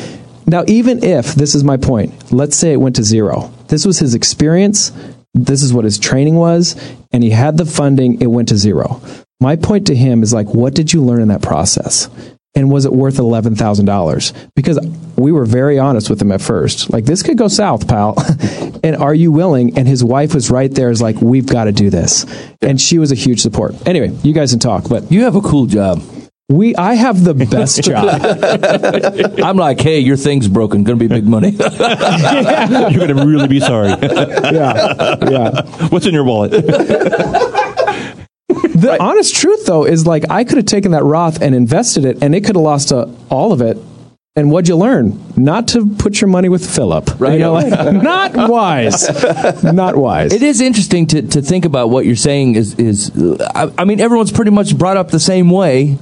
now, 0.47 0.65
even 0.69 1.03
if, 1.03 1.35
this 1.35 1.57
is 1.57 1.65
my 1.65 1.77
point, 1.77 2.33
let's 2.33 2.57
say 2.57 2.73
it 2.73 2.77
went 2.77 2.97
to 2.97 3.03
zero. 3.03 3.53
This 3.67 3.85
was 3.85 3.99
his 3.99 4.15
experience. 4.15 4.93
This 5.35 5.63
is 5.63 5.75
what 5.75 5.85
his 5.85 5.99
training 5.99 6.37
was. 6.37 6.77
And 7.13 7.25
he 7.25 7.31
had 7.31 7.57
the 7.57 7.67
funding. 7.67 8.21
It 8.21 8.29
went 8.29 8.49
to 8.51 8.57
zero. 8.57 9.01
My 9.41 9.57
point 9.57 9.89
to 9.89 9.97
him 9.97 10.23
is 10.23 10.33
like, 10.33 10.47
what 10.47 10.73
did 10.73 10.93
you 10.93 11.03
learn 11.03 11.21
in 11.21 11.29
that 11.29 11.43
process? 11.43 12.09
And 12.57 12.71
was 12.71 12.85
it 12.87 12.93
worth 12.93 13.19
$11,000? 13.19 14.51
Because 14.57 14.79
we 15.17 15.31
were 15.31 15.45
very 15.45 15.79
honest 15.79 16.11
with 16.11 16.21
him 16.21 16.33
at 16.33 16.41
first. 16.41 16.91
Like, 16.93 17.05
this 17.05 17.23
could 17.23 17.39
go 17.39 17.47
south, 17.49 17.87
pal. 17.87 18.15
and 18.83 18.97
are 18.97 19.15
you 19.15 19.31
willing? 19.31 19.79
And 19.79 19.87
his 19.87 20.03
wife 20.03 20.35
was 20.35 20.51
right 20.51 20.71
there, 20.75 20.91
is 20.91 21.01
like, 21.01 21.21
we've 21.21 21.47
got 21.47 21.65
to 21.65 21.73
do 21.73 21.91
this. 21.91 22.27
And 22.63 22.81
she 22.81 22.99
was 22.99 23.13
a 23.13 23.15
huge 23.15 23.41
support. 23.41 23.75
Anyway, 23.87 24.09
you 24.25 24.33
guys 24.33 24.51
can 24.51 24.59
talk, 24.59 24.89
but 24.89 25.13
You 25.13 25.23
have 25.25 25.37
a 25.37 25.41
cool 25.41 25.67
job. 25.67 26.03
we, 26.49 26.75
I 26.77 26.95
have 26.95 27.23
the 27.25 27.35
best 27.35 27.83
job. 27.85 28.21
I'm 29.45 29.57
like, 29.57 29.81
hey, 29.81 29.99
your 30.01 30.17
thing's 30.17 30.49
broken. 30.49 30.85
Going 30.85 30.99
to 30.99 31.09
be 31.09 31.13
big 31.15 31.27
money. 31.27 31.51
You're 31.51 33.07
going 33.07 33.17
to 33.17 33.25
really 33.27 33.49
be 33.49 33.61
sorry. 33.61 33.89
yeah. 33.91 35.17
Yeah. 35.29 35.63
What's 35.89 36.07
in 36.07 36.15
your 36.15 36.25
wallet? 36.25 36.53
The 38.87 39.03
honest 39.03 39.35
truth, 39.35 39.67
though, 39.67 39.85
is 39.85 40.07
like, 40.07 40.31
I 40.31 40.45
could 40.45 40.57
have 40.57 40.67
taken 40.67 40.93
that 40.93 41.05
Roth 41.05 41.43
and 41.43 41.55
invested 41.55 42.05
it, 42.05 42.23
and 42.23 42.35
it 42.35 42.43
could 42.45 42.57
have 42.57 42.65
lost 42.65 42.93
uh, 42.93 43.07
all 43.31 43.53
of 43.53 43.61
it. 43.61 43.79
And 44.39 44.51
what'd 44.51 44.69
you 44.69 44.77
learn? 44.77 45.19
Not 45.35 45.69
to 45.69 45.87
put 45.97 46.21
your 46.21 46.29
money 46.29 46.51
with 46.51 46.69
Phillip. 46.69 47.19
Right. 47.19 47.35
You 47.35 47.39
know, 47.39 47.55
like, 47.55 47.95
not 48.03 48.35
wise. 48.51 49.09
Not 49.65 49.97
wise. 49.97 50.35
It 50.35 50.43
is 50.43 50.61
interesting 50.61 51.07
to, 51.07 51.23
to 51.23 51.41
think 51.41 51.65
about 51.65 51.89
what 51.89 52.05
you're 52.05 52.17
saying 52.17 52.55
is 52.57 52.75
is 52.75 53.11
I, 53.55 53.73
I 53.79 53.85
mean 53.87 53.99
everyone's 53.99 54.33
pretty 54.33 54.51
much 54.51 54.77
brought 54.77 54.99
up 54.99 55.11
the 55.11 55.21
same 55.21 55.49
way. 55.49 55.97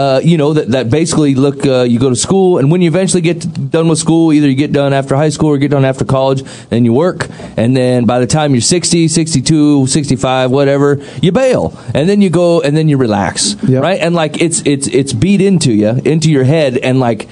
Uh, 0.00 0.18
you 0.24 0.38
know, 0.38 0.54
that, 0.54 0.68
that 0.68 0.88
basically 0.88 1.34
look, 1.34 1.66
uh, 1.66 1.82
you 1.82 1.98
go 1.98 2.08
to 2.08 2.16
school, 2.16 2.56
and 2.56 2.70
when 2.70 2.80
you 2.80 2.88
eventually 2.88 3.20
get 3.20 3.70
done 3.70 3.86
with 3.86 3.98
school, 3.98 4.32
either 4.32 4.48
you 4.48 4.54
get 4.54 4.72
done 4.72 4.94
after 4.94 5.14
high 5.14 5.28
school 5.28 5.50
or 5.50 5.58
get 5.58 5.70
done 5.70 5.84
after 5.84 6.06
college, 6.06 6.42
and 6.70 6.86
you 6.86 6.92
work, 6.94 7.28
and 7.58 7.76
then 7.76 8.06
by 8.06 8.18
the 8.18 8.26
time 8.26 8.54
you're 8.54 8.62
60, 8.62 9.08
62, 9.08 9.86
65, 9.86 10.50
whatever, 10.50 10.98
you 11.20 11.32
bail, 11.32 11.78
and 11.94 12.08
then 12.08 12.22
you 12.22 12.30
go, 12.30 12.62
and 12.62 12.74
then 12.74 12.88
you 12.88 12.96
relax, 12.96 13.56
Yep. 13.68 13.82
right? 13.82 14.00
And 14.00 14.14
like 14.14 14.40
it's 14.40 14.62
it's 14.64 14.86
it's 14.88 15.12
beat 15.12 15.42
into 15.42 15.72
you, 15.72 15.90
into 16.04 16.30
your 16.30 16.44
head, 16.44 16.78
and 16.78 16.98
like 16.98 17.28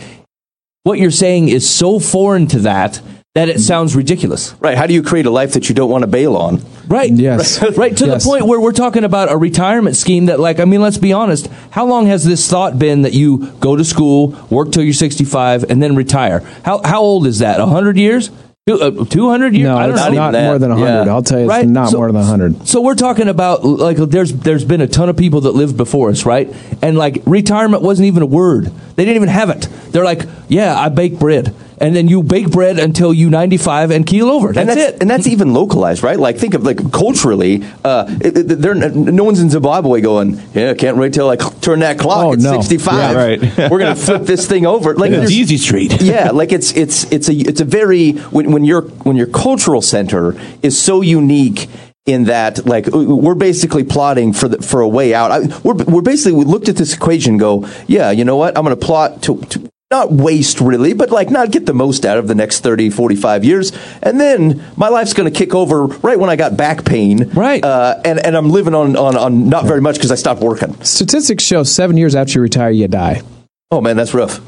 what 0.82 0.98
you're 0.98 1.10
saying 1.10 1.48
is 1.48 1.64
so 1.68 1.98
foreign 1.98 2.46
to 2.48 2.58
that 2.60 3.00
that 3.34 3.48
it 3.48 3.60
sounds 3.60 3.96
ridiculous. 3.96 4.54
Right. 4.60 4.76
How 4.76 4.86
do 4.86 4.92
you 4.92 5.02
create 5.02 5.24
a 5.26 5.30
life 5.30 5.52
that 5.54 5.68
you 5.68 5.74
don't 5.74 5.90
want 5.90 6.02
to 6.02 6.08
bail 6.08 6.36
on? 6.36 6.60
Right. 6.88 7.12
Yes. 7.12 7.62
Right 7.76 7.96
to 7.98 8.06
Yes. 8.06 8.24
the 8.24 8.28
point 8.30 8.46
where 8.46 8.60
we're 8.60 8.72
talking 8.72 9.04
about 9.04 9.30
a 9.30 9.36
retirement 9.36 9.96
scheme 9.96 10.26
that, 10.26 10.40
like, 10.40 10.58
I 10.58 10.64
mean, 10.64 10.80
let's 10.80 10.98
be 10.98 11.12
honest. 11.12 11.48
How 11.70 11.86
long 11.86 12.06
has 12.06 12.24
this 12.24 12.48
thought 12.48 12.78
been 12.78 13.02
that 13.02 13.12
you 13.12 13.52
go 13.60 13.76
to 13.76 13.84
school, 13.84 14.28
work 14.50 14.72
till 14.72 14.82
you're 14.82 14.92
65, 14.94 15.64
and 15.70 15.82
then 15.82 15.94
retire? 15.96 16.40
How 16.64 16.80
how 16.84 17.00
old 17.02 17.26
is 17.26 17.40
that? 17.40 17.60
hundred 17.60 17.96
years? 17.98 18.30
Uh, 18.70 19.04
two 19.08 19.28
hundred 19.30 19.54
years? 19.54 19.64
No, 19.68 19.76
I 19.78 19.86
don't 19.86 19.92
it's 19.96 20.04
know. 20.08 20.12
not 20.12 20.32
that. 20.32 20.44
more 20.44 20.58
than 20.58 20.70
100. 20.70 21.04
Yeah. 21.06 21.12
I'll 21.12 21.22
tell 21.22 21.38
you, 21.38 21.44
it's 21.44 21.50
Right? 21.50 21.66
not 21.66 21.90
So- 21.90 21.98
more 21.98 22.06
than 22.08 22.16
100. 22.16 22.66
So 22.68 22.80
we're 22.82 22.94
talking 22.96 23.28
about 23.28 23.64
like 23.64 23.96
there's 23.96 24.32
there's 24.32 24.64
been 24.64 24.80
a 24.82 24.86
ton 24.86 25.08
of 25.08 25.16
people 25.16 25.42
that 25.42 25.52
lived 25.54 25.76
before 25.76 26.10
us, 26.10 26.26
right? 26.26 26.52
And 26.82 26.98
like 26.98 27.22
retirement 27.26 27.82
wasn't 27.82 28.06
even 28.06 28.22
a 28.22 28.26
word. 28.26 28.70
They 28.96 29.04
didn't 29.04 29.16
even 29.16 29.28
have 29.30 29.48
it. 29.50 29.68
They're 29.92 30.04
like, 30.04 30.22
yeah, 30.48 30.78
I 30.78 30.88
bake 30.90 31.18
bread, 31.18 31.54
and 31.80 31.94
then 31.94 32.08
you 32.08 32.22
bake 32.22 32.50
bread 32.50 32.78
until 32.78 33.12
you 33.12 33.30
95 33.30 33.90
and 33.90 34.06
keel 34.06 34.28
over. 34.30 34.52
That's, 34.52 34.58
and 34.58 34.68
that's 34.68 34.80
it. 34.94 35.00
and 35.00 35.10
that's 35.10 35.26
even 35.26 35.52
localized, 35.54 36.02
right? 36.02 36.18
Like 36.18 36.36
think 36.38 36.54
of 36.54 36.64
like 36.64 36.92
culturally, 36.92 37.64
uh, 37.84 38.06
it, 38.20 38.36
it, 38.36 38.44
there 38.60 38.74
no 38.74 39.24
one's 39.24 39.40
in 39.40 39.50
Zimbabwe 39.50 40.00
going, 40.00 40.40
yeah, 40.54 40.74
can't 40.74 40.96
wait 40.96 41.14
till 41.14 41.28
I 41.28 41.36
turn 41.36 41.80
that 41.80 41.98
clock 41.98 42.24
Oh, 42.24 42.32
at 42.32 42.38
no. 42.40 42.52
sixty 42.52 42.78
five. 42.78 43.14
Yeah, 43.14 43.24
right. 43.24 43.70
We're 43.70 43.78
gonna 43.78 43.96
flip 43.96 44.22
this 44.22 44.46
thing 44.46 44.66
over. 44.66 44.94
Like 44.94 45.12
It's 45.12 45.30
easy 45.30 45.56
street. 45.58 46.00
yeah, 46.02 46.30
like 46.30 46.52
it's 46.52 46.76
it's 46.76 47.10
it's 47.12 47.28
a 47.28 47.32
it's 47.34 47.60
a 47.60 47.64
very 47.64 48.12
when, 48.12 48.52
when 48.52 48.64
your 48.64 48.82
when 48.82 49.16
your 49.16 49.26
cultural 49.28 49.82
center 49.82 50.34
is 50.62 50.80
so 50.80 51.00
unique 51.00 51.68
in 52.06 52.24
that 52.24 52.64
like 52.66 52.86
we're 52.86 53.34
basically 53.34 53.84
plotting 53.84 54.32
for 54.32 54.48
the, 54.48 54.62
for 54.62 54.80
a 54.80 54.88
way 54.88 55.12
out. 55.14 55.30
I, 55.30 55.40
we're 55.62 55.74
we're 55.84 56.02
basically 56.02 56.32
we 56.32 56.44
looked 56.44 56.68
at 56.68 56.76
this 56.76 56.94
equation, 56.94 57.32
and 57.34 57.40
go, 57.40 57.68
yeah, 57.86 58.10
you 58.10 58.24
know 58.24 58.36
what? 58.36 58.56
I'm 58.56 58.64
going 58.64 58.76
to 58.78 58.84
plot 58.86 59.22
to. 59.24 59.40
to 59.42 59.70
not 59.90 60.12
waste 60.12 60.60
really, 60.60 60.92
but 60.92 61.10
like 61.10 61.30
not 61.30 61.50
get 61.50 61.64
the 61.64 61.72
most 61.72 62.04
out 62.04 62.18
of 62.18 62.28
the 62.28 62.34
next 62.34 62.60
30, 62.60 62.90
45 62.90 63.44
years. 63.44 63.72
And 64.02 64.20
then 64.20 64.62
my 64.76 64.88
life's 64.88 65.14
going 65.14 65.32
to 65.32 65.36
kick 65.36 65.54
over 65.54 65.86
right 65.86 66.18
when 66.18 66.28
I 66.28 66.36
got 66.36 66.56
back 66.56 66.84
pain. 66.84 67.30
Right. 67.30 67.64
Uh, 67.64 68.00
and, 68.04 68.18
and 68.18 68.36
I'm 68.36 68.50
living 68.50 68.74
on, 68.74 68.96
on, 68.96 69.16
on 69.16 69.48
not 69.48 69.64
very 69.64 69.80
much 69.80 69.96
because 69.96 70.12
I 70.12 70.16
stopped 70.16 70.42
working. 70.42 70.80
Statistics 70.82 71.42
show 71.42 71.62
seven 71.62 71.96
years 71.96 72.14
after 72.14 72.34
you 72.34 72.42
retire, 72.42 72.70
you 72.70 72.86
die. 72.88 73.22
Oh 73.70 73.80
man, 73.80 73.96
that's 73.96 74.14
rough. 74.14 74.40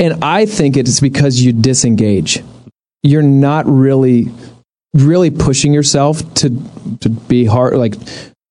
And 0.00 0.24
I 0.24 0.46
think 0.46 0.76
it 0.76 0.88
is 0.88 1.00
because 1.00 1.40
you 1.40 1.52
disengage. 1.52 2.42
You're 3.02 3.22
not 3.22 3.66
really, 3.66 4.28
really 4.94 5.30
pushing 5.30 5.72
yourself 5.72 6.34
to 6.34 6.50
to 7.00 7.08
be 7.08 7.44
hard, 7.44 7.76
like 7.76 7.94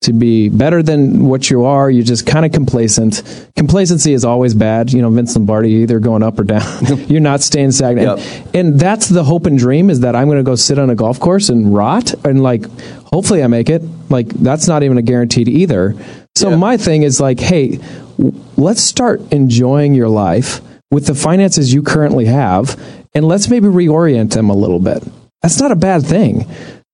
to 0.07 0.13
be 0.13 0.49
better 0.49 0.81
than 0.83 1.25
what 1.27 1.49
you 1.49 1.63
are. 1.63 1.89
You're 1.89 2.03
just 2.03 2.25
kind 2.25 2.45
of 2.45 2.51
complacent. 2.51 3.23
Complacency 3.55 4.11
is 4.13 4.25
always 4.25 4.53
bad. 4.53 4.91
You 4.91 5.01
know, 5.01 5.09
Vince 5.09 5.35
Lombardi, 5.35 5.69
either 5.69 5.99
going 5.99 6.23
up 6.23 6.39
or 6.39 6.43
down. 6.43 6.63
you're 7.07 7.21
not 7.21 7.41
staying 7.41 7.71
stagnant. 7.71 8.19
Yep. 8.19 8.45
And, 8.53 8.55
and 8.55 8.79
that's 8.79 9.07
the 9.07 9.23
hope 9.23 9.45
and 9.45 9.57
dream 9.57 9.89
is 9.89 10.01
that 10.01 10.15
I'm 10.15 10.27
going 10.27 10.39
to 10.39 10.43
go 10.43 10.55
sit 10.55 10.79
on 10.79 10.89
a 10.89 10.95
golf 10.95 11.19
course 11.19 11.49
and 11.49 11.73
rot 11.73 12.13
and 12.25 12.41
like, 12.43 12.65
hopefully 13.13 13.43
I 13.43 13.47
make 13.47 13.69
it. 13.69 13.81
Like 14.09 14.27
that's 14.29 14.67
not 14.67 14.83
even 14.83 14.97
a 14.97 15.01
guaranteed 15.01 15.47
either. 15.47 15.95
So 16.35 16.49
Yeah. 16.49 16.55
my 16.57 16.77
thing 16.77 17.03
is 17.03 17.19
like, 17.19 17.39
hey, 17.39 17.77
w- 18.17 18.33
let's 18.57 18.81
start 18.81 19.21
enjoying 19.31 19.93
your 19.93 20.09
life 20.09 20.61
with 20.91 21.05
the 21.07 21.15
finances 21.15 21.73
you 21.73 21.83
currently 21.83 22.25
have, 22.25 22.79
and 23.13 23.27
let's 23.27 23.49
maybe 23.49 23.67
reorient 23.67 24.31
them 24.33 24.49
a 24.49 24.55
little 24.55 24.79
bit. 24.79 25.03
That's 25.41 25.59
not 25.59 25.71
a 25.71 25.75
bad 25.75 26.03
thing, 26.05 26.45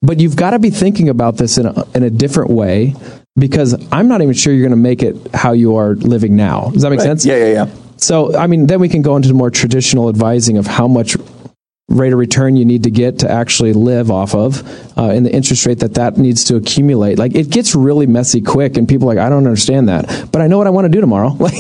but 0.03 0.19
you've 0.19 0.35
got 0.35 0.51
to 0.51 0.59
be 0.59 0.69
thinking 0.69 1.09
about 1.09 1.37
this 1.37 1.57
in 1.57 1.65
a, 1.65 1.87
in 1.95 2.03
a 2.03 2.09
different 2.09 2.51
way 2.51 2.93
because 3.35 3.73
I'm 3.91 4.07
not 4.07 4.21
even 4.21 4.33
sure 4.33 4.53
you're 4.53 4.67
going 4.67 4.71
to 4.71 4.75
make 4.75 5.01
it 5.01 5.15
how 5.33 5.53
you 5.53 5.77
are 5.77 5.95
living 5.95 6.35
now. 6.35 6.69
Does 6.69 6.83
that 6.83 6.91
make 6.91 7.01
sense? 7.01 7.25
Yeah, 7.25 7.37
yeah, 7.37 7.65
yeah. 7.65 7.75
So, 7.97 8.35
I 8.35 8.47
mean, 8.47 8.67
then 8.67 8.81
we 8.81 8.89
can 8.89 9.01
go 9.01 9.15
into 9.15 9.33
more 9.33 9.49
traditional 9.49 10.09
advising 10.09 10.57
of 10.57 10.67
how 10.67 10.87
much 10.87 11.15
rate 11.93 12.13
of 12.13 12.19
return 12.19 12.55
you 12.55 12.65
need 12.65 12.83
to 12.83 12.91
get 12.91 13.19
to 13.19 13.31
actually 13.31 13.73
live 13.73 14.11
off 14.11 14.35
of 14.35 14.61
uh, 14.97 15.09
and 15.09 15.25
the 15.25 15.33
interest 15.33 15.65
rate 15.65 15.79
that 15.79 15.95
that 15.95 16.17
needs 16.17 16.45
to 16.45 16.55
accumulate. 16.55 17.17
Like, 17.17 17.35
it 17.35 17.49
gets 17.49 17.75
really 17.75 18.07
messy 18.07 18.41
quick, 18.41 18.77
and 18.77 18.87
people 18.87 19.07
like, 19.07 19.17
I 19.17 19.29
don't 19.29 19.45
understand 19.45 19.89
that. 19.89 20.29
But 20.31 20.41
I 20.41 20.47
know 20.47 20.57
what 20.57 20.67
I 20.67 20.71
want 20.71 20.85
to 20.85 20.89
do 20.89 21.01
tomorrow. 21.01 21.37
Like, 21.43 21.55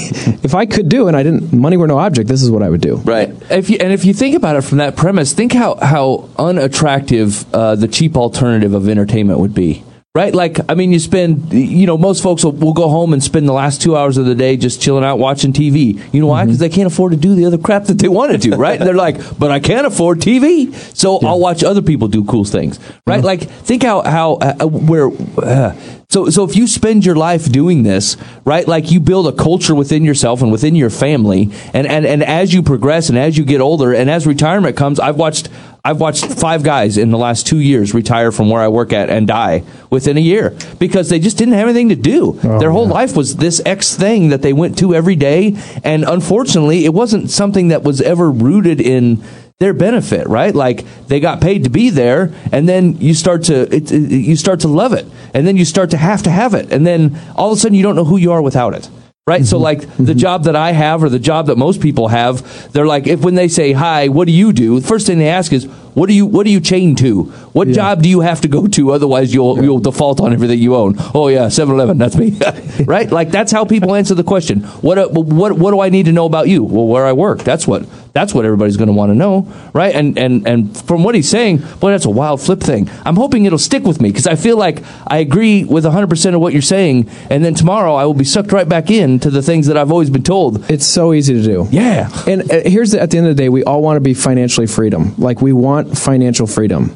if 0.45 0.55
I 0.55 0.65
could 0.65 0.87
do 0.87 1.09
and 1.09 1.17
I 1.17 1.23
didn't, 1.23 1.51
money 1.51 1.75
were 1.75 1.87
no 1.87 1.97
object, 1.97 2.29
this 2.29 2.41
is 2.41 2.49
what 2.49 2.63
I 2.63 2.69
would 2.69 2.79
do. 2.79 2.95
Right. 2.97 3.29
If 3.51 3.69
you, 3.69 3.77
and 3.81 3.91
if 3.91 4.05
you 4.05 4.13
think 4.13 4.33
about 4.33 4.55
it 4.55 4.61
from 4.61 4.77
that 4.77 4.95
premise, 4.95 5.33
think 5.33 5.51
how 5.51 5.75
how 5.75 6.29
unattractive 6.39 7.53
uh, 7.53 7.75
the 7.75 7.89
cheap 7.89 8.15
alternative 8.15 8.73
of 8.73 8.87
entertainment 8.87 9.39
would 9.39 9.53
be. 9.53 9.83
Right, 10.15 10.31
like 10.31 10.59
I 10.69 10.75
mean, 10.75 10.91
you 10.91 10.99
spend, 10.99 11.51
you 11.51 11.87
know, 11.87 11.97
most 11.97 12.21
folks 12.21 12.43
will, 12.43 12.51
will 12.51 12.73
go 12.73 12.87
home 12.87 13.13
and 13.13 13.23
spend 13.23 13.49
the 13.49 13.53
last 13.53 13.81
two 13.81 13.97
hours 13.97 14.15
of 14.15 14.27
the 14.27 14.35
day 14.35 14.57
just 14.57 14.79
chilling 14.79 15.03
out 15.03 15.17
watching 15.17 15.53
TV. 15.53 15.99
You 16.13 16.21
know 16.21 16.27
why? 16.27 16.45
Because 16.45 16.59
they 16.59 16.69
can't 16.69 16.85
afford 16.85 17.13
to 17.13 17.17
do 17.17 17.33
the 17.33 17.45
other 17.45 17.57
crap 17.57 17.85
that 17.85 17.97
they 17.97 18.07
want 18.07 18.31
to 18.31 18.37
do. 18.37 18.55
Right? 18.55 18.79
And 18.79 18.87
they're 18.87 18.93
like, 18.93 19.39
but 19.39 19.49
I 19.49 19.59
can't 19.59 19.87
afford 19.87 20.19
TV, 20.19 20.71
so 20.95 21.17
I'll 21.25 21.39
watch 21.39 21.63
other 21.63 21.81
people 21.81 22.09
do 22.09 22.23
cool 22.25 22.45
things. 22.45 22.79
Right? 23.07 23.23
Like, 23.23 23.41
think 23.41 23.81
how 23.81 24.03
how 24.03 24.33
uh, 24.33 24.67
where. 24.67 25.09
Uh, 25.35 25.75
so, 26.09 26.29
so 26.29 26.43
if 26.43 26.55
you 26.55 26.67
spend 26.67 27.03
your 27.07 27.15
life 27.15 27.51
doing 27.51 27.81
this, 27.81 28.15
right, 28.45 28.67
like 28.67 28.91
you 28.91 28.99
build 28.99 29.25
a 29.25 29.31
culture 29.31 29.73
within 29.73 30.03
yourself 30.03 30.43
and 30.43 30.51
within 30.51 30.75
your 30.75 30.91
family, 30.91 31.49
and, 31.73 31.87
and, 31.87 32.05
and 32.05 32.21
as 32.21 32.53
you 32.53 32.61
progress 32.61 33.09
and 33.09 33.17
as 33.17 33.35
you 33.35 33.43
get 33.43 33.61
older 33.61 33.95
and 33.95 34.11
as 34.11 34.27
retirement 34.27 34.77
comes, 34.77 34.99
I've 34.99 35.15
watched 35.15 35.49
I've 35.85 35.99
watched 35.99 36.25
five 36.25 36.63
guys 36.63 36.97
in 36.97 37.11
the 37.11 37.17
last 37.17 37.45
two 37.45 37.59
years 37.59 37.93
retire 37.93 38.31
from 38.31 38.49
where 38.49 38.61
I 38.61 38.69
work 38.69 38.93
at 38.93 39.09
and 39.09 39.27
die 39.27 39.63
within 39.89 40.15
a 40.15 40.21
year 40.21 40.55
because 40.79 41.09
they 41.09 41.19
just 41.19 41.37
didn't 41.37 41.55
have 41.55 41.67
anything 41.67 41.89
to 41.89 41.97
do. 41.97 42.39
Oh, 42.41 42.57
their 42.57 42.71
whole 42.71 42.87
life 42.87 43.17
was 43.17 43.35
this 43.35 43.61
X 43.65 43.93
thing 43.93 44.29
that 44.29 44.41
they 44.41 44.53
went 44.53 44.77
to 44.77 44.95
every 44.95 45.17
day, 45.17 45.57
and 45.83 46.05
unfortunately, 46.05 46.85
it 46.85 46.93
wasn't 46.93 47.29
something 47.29 47.67
that 47.67 47.83
was 47.83 47.99
ever 47.99 48.31
rooted 48.31 48.79
in 48.79 49.21
their 49.59 49.73
benefit, 49.73 50.25
right? 50.27 50.55
Like 50.55 50.85
they 51.07 51.19
got 51.19 51.41
paid 51.41 51.65
to 51.65 51.69
be 51.69 51.89
there, 51.89 52.33
and 52.53 52.67
then 52.69 52.95
you 53.01 53.13
start 53.13 53.43
to 53.43 53.63
it, 53.75 53.91
it- 53.91 54.09
you 54.09 54.37
start 54.37 54.61
to 54.61 54.69
love 54.69 54.93
it, 54.93 55.05
and 55.33 55.45
then 55.45 55.57
you 55.57 55.65
start 55.65 55.89
to 55.89 55.97
have 55.97 56.23
to 56.23 56.29
have 56.29 56.53
it, 56.53 56.71
and 56.71 56.87
then 56.87 57.19
all 57.35 57.51
of 57.51 57.57
a 57.57 57.59
sudden 57.59 57.75
you 57.75 57.83
don't 57.83 57.97
know 57.97 58.05
who 58.05 58.15
you 58.15 58.31
are 58.31 58.41
without 58.41 58.73
it. 58.73 58.87
Right, 59.25 59.45
so 59.45 59.55
mm-hmm. 59.55 59.63
like 59.63 59.79
the 59.79 59.85
mm-hmm. 59.85 60.17
job 60.17 60.43
that 60.43 60.55
I 60.57 60.73
have, 60.73 61.01
or 61.01 61.07
the 61.07 61.17
job 61.17 61.45
that 61.45 61.57
most 61.57 61.79
people 61.79 62.09
have, 62.09 62.73
they're 62.73 62.85
like, 62.85 63.07
if 63.07 63.21
when 63.21 63.35
they 63.35 63.47
say 63.47 63.71
hi, 63.71 64.09
what 64.09 64.25
do 64.25 64.33
you 64.33 64.51
do? 64.51 64.81
The 64.81 64.85
first 64.85 65.07
thing 65.07 65.17
they 65.17 65.29
ask 65.29 65.53
is, 65.53 65.63
what 65.93 66.07
do 66.07 66.13
you 66.13 66.25
what 66.25 66.43
do 66.43 66.51
you 66.51 66.59
chain 66.59 66.93
to? 66.97 67.23
What 67.53 67.69
job 67.69 68.01
do 68.01 68.09
you 68.09 68.19
have 68.19 68.41
to 68.41 68.49
go 68.49 68.67
to? 68.67 68.91
Otherwise, 68.91 69.33
you'll 69.33 69.63
you'll 69.63 69.79
default 69.79 70.19
on 70.19 70.33
everything 70.33 70.59
you 70.59 70.75
own. 70.75 70.95
Oh 71.13 71.29
yeah, 71.29 71.45
7-Eleven, 71.45 71.97
that's 71.97 72.17
me. 72.17 72.37
right, 72.83 73.09
like 73.09 73.31
that's 73.31 73.53
how 73.53 73.63
people 73.63 73.95
answer 73.95 74.13
the 74.13 74.25
question. 74.25 74.63
What 74.81 75.13
what 75.13 75.53
what 75.53 75.71
do 75.71 75.79
I 75.79 75.87
need 75.87 76.07
to 76.07 76.11
know 76.11 76.25
about 76.25 76.49
you? 76.49 76.61
Well, 76.61 76.87
where 76.87 77.05
I 77.05 77.13
work. 77.13 77.43
That's 77.43 77.65
what 77.65 77.87
that's 78.13 78.33
what 78.33 78.45
everybody's 78.45 78.77
going 78.77 78.87
to 78.87 78.93
want 78.93 79.09
to 79.09 79.15
know, 79.15 79.51
right? 79.73 79.93
And 79.93 80.17
and 80.17 80.47
and 80.47 80.77
from 80.85 81.03
what 81.03 81.15
he's 81.15 81.29
saying, 81.29 81.57
boy, 81.79 81.91
that's 81.91 82.05
a 82.05 82.11
wild 82.11 82.41
flip 82.41 82.59
thing. 82.59 82.89
I'm 83.05 83.15
hoping 83.15 83.45
it'll 83.45 83.57
stick 83.57 83.83
with 83.83 83.99
me 83.99 84.09
because 84.09 84.27
I 84.27 84.35
feel 84.35 84.55
like 84.55 84.83
I 85.07 85.17
agree 85.17 85.63
with 85.63 85.83
100 85.83 86.07
percent 86.09 86.35
of 86.35 86.41
what 86.41 86.53
you're 86.53 86.61
saying, 86.61 87.09
and 87.31 87.43
then 87.43 87.55
tomorrow 87.55 87.95
I 87.95 88.05
will 88.05 88.13
be 88.13 88.23
sucked 88.23 88.51
right 88.51 88.69
back 88.69 88.91
in 88.91 89.19
to 89.19 89.31
the 89.31 89.41
things 89.41 89.65
that 89.67 89.77
I've 89.77 89.91
always 89.91 90.11
been 90.11 90.23
told. 90.23 90.69
It's 90.69 90.85
so 90.85 91.13
easy 91.13 91.33
to 91.33 91.41
do. 91.41 91.67
Yeah. 91.71 92.09
And 92.27 92.51
uh, 92.51 92.61
here's 92.65 92.91
the, 92.91 93.01
at 93.01 93.09
the 93.09 93.17
end 93.17 93.27
of 93.27 93.35
the 93.35 93.41
day, 93.41 93.49
we 93.49 93.63
all 93.63 93.81
want 93.81 93.97
to 93.97 94.01
be 94.01 94.13
financially 94.13 94.67
freedom. 94.67 95.15
Like 95.17 95.41
we 95.41 95.51
want 95.51 95.97
financial 95.97 96.45
freedom. 96.45 96.95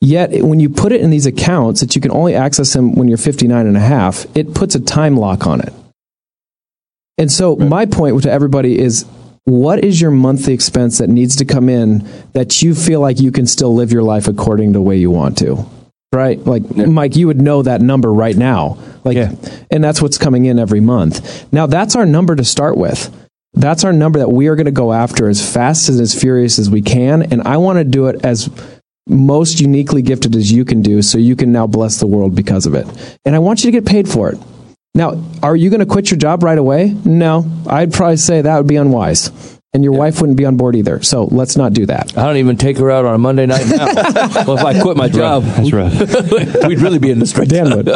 Yet 0.00 0.42
when 0.42 0.60
you 0.60 0.68
put 0.68 0.92
it 0.92 1.00
in 1.00 1.10
these 1.10 1.26
accounts 1.26 1.80
that 1.80 1.94
you 1.94 2.02
can 2.02 2.10
only 2.10 2.34
access 2.34 2.72
them 2.72 2.94
when 2.94 3.08
you're 3.08 3.18
59 3.18 3.66
and 3.66 3.76
a 3.76 3.80
half, 3.80 4.26
it 4.36 4.54
puts 4.54 4.74
a 4.74 4.80
time 4.80 5.16
lock 5.16 5.46
on 5.46 5.60
it. 5.60 5.72
And 7.18 7.32
so 7.32 7.56
my 7.56 7.86
point 7.86 8.22
to 8.22 8.30
everybody 8.30 8.78
is 8.78 9.06
what 9.46 9.84
is 9.84 10.00
your 10.00 10.10
monthly 10.10 10.52
expense 10.52 10.98
that 10.98 11.08
needs 11.08 11.36
to 11.36 11.44
come 11.44 11.68
in 11.68 12.06
that 12.32 12.62
you 12.62 12.74
feel 12.74 13.00
like 13.00 13.20
you 13.20 13.30
can 13.30 13.46
still 13.46 13.74
live 13.74 13.92
your 13.92 14.02
life 14.02 14.26
according 14.26 14.72
to 14.72 14.78
the 14.78 14.82
way 14.82 14.96
you 14.96 15.10
want 15.10 15.38
to? 15.38 15.64
Right? 16.12 16.38
Like 16.44 16.68
Mike, 16.76 17.14
you 17.14 17.28
would 17.28 17.40
know 17.40 17.62
that 17.62 17.80
number 17.80 18.12
right 18.12 18.36
now. 18.36 18.76
Like 19.04 19.16
and 19.70 19.84
that's 19.84 20.02
what's 20.02 20.18
coming 20.18 20.46
in 20.46 20.58
every 20.58 20.80
month. 20.80 21.52
Now 21.52 21.66
that's 21.66 21.94
our 21.94 22.04
number 22.04 22.34
to 22.34 22.44
start 22.44 22.76
with. 22.76 23.10
That's 23.54 23.84
our 23.84 23.92
number 23.92 24.18
that 24.18 24.30
we 24.30 24.48
are 24.48 24.56
going 24.56 24.66
to 24.66 24.72
go 24.72 24.92
after 24.92 25.28
as 25.28 25.52
fast 25.52 25.88
and 25.88 26.00
as 26.00 26.18
furious 26.18 26.58
as 26.58 26.68
we 26.68 26.82
can. 26.82 27.22
And 27.32 27.42
I 27.42 27.56
want 27.56 27.78
to 27.78 27.84
do 27.84 28.08
it 28.08 28.24
as 28.24 28.50
most 29.06 29.60
uniquely 29.60 30.02
gifted 30.02 30.34
as 30.34 30.50
you 30.50 30.64
can 30.64 30.82
do 30.82 31.00
so 31.02 31.18
you 31.18 31.36
can 31.36 31.52
now 31.52 31.68
bless 31.68 32.00
the 32.00 32.06
world 32.08 32.34
because 32.34 32.66
of 32.66 32.74
it. 32.74 32.86
And 33.24 33.36
I 33.36 33.38
want 33.38 33.62
you 33.62 33.70
to 33.70 33.80
get 33.80 33.86
paid 33.86 34.08
for 34.08 34.30
it. 34.30 34.38
Now, 34.96 35.22
are 35.42 35.54
you 35.54 35.68
going 35.70 35.80
to 35.80 35.86
quit 35.86 36.10
your 36.10 36.18
job 36.18 36.42
right 36.42 36.58
away? 36.58 36.96
No. 37.04 37.44
I'd 37.66 37.92
probably 37.92 38.16
say 38.16 38.40
that 38.42 38.56
would 38.56 38.66
be 38.66 38.76
unwise. 38.76 39.30
and 39.74 39.84
your 39.84 39.92
wife 39.92 40.22
wouldn't 40.22 40.38
be 40.38 40.46
on 40.46 40.56
board 40.56 40.74
either. 40.74 41.02
So 41.02 41.24
let's 41.24 41.54
not 41.54 41.74
do 41.74 41.84
that. 41.84 42.16
I 42.16 42.24
don't 42.24 42.38
even 42.38 42.56
take 42.56 42.78
her 42.78 42.90
out 42.90 43.04
on 43.04 43.14
a 43.14 43.18
Monday 43.18 43.44
night 43.44 43.66
now. 43.66 43.84
well, 44.46 44.56
if 44.56 44.64
I 44.64 44.80
quit 44.80 44.96
my 44.96 45.08
job, 45.08 45.42
That's 45.42 45.70
right. 45.70 45.92
we'd 46.66 46.80
really 46.80 46.98
be 46.98 47.10
in 47.10 47.18
the 47.18 47.26
straight. 47.26 47.50
Dan 47.50 47.76
would. 47.76 47.86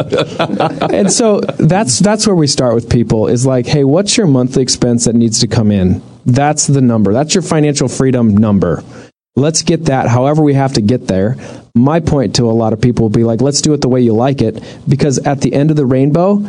and 0.92 1.10
so 1.10 1.40
that's 1.40 1.98
that's 2.00 2.26
where 2.26 2.36
we 2.36 2.46
start 2.46 2.74
with 2.74 2.90
people 2.90 3.28
is 3.28 3.46
like, 3.46 3.66
hey, 3.66 3.84
what's 3.84 4.18
your 4.18 4.26
monthly 4.26 4.62
expense 4.62 5.06
that 5.06 5.14
needs 5.14 5.40
to 5.40 5.48
come 5.48 5.70
in? 5.70 6.02
That's 6.26 6.66
the 6.66 6.82
number. 6.82 7.14
That's 7.14 7.34
your 7.34 7.42
financial 7.42 7.88
freedom 7.88 8.36
number. 8.36 8.84
Let's 9.36 9.62
get 9.62 9.86
that 9.86 10.08
however 10.08 10.42
we 10.42 10.52
have 10.54 10.74
to 10.74 10.82
get 10.82 11.06
there. 11.06 11.36
My 11.74 12.00
point 12.00 12.34
to 12.36 12.44
a 12.44 12.52
lot 12.52 12.74
of 12.74 12.80
people 12.82 13.04
will 13.04 13.10
be 13.10 13.24
like, 13.24 13.40
let's 13.40 13.62
do 13.62 13.72
it 13.72 13.80
the 13.80 13.88
way 13.88 14.02
you 14.02 14.12
like 14.12 14.42
it, 14.42 14.62
because 14.86 15.18
at 15.20 15.40
the 15.40 15.54
end 15.54 15.70
of 15.70 15.76
the 15.78 15.86
rainbow, 15.86 16.44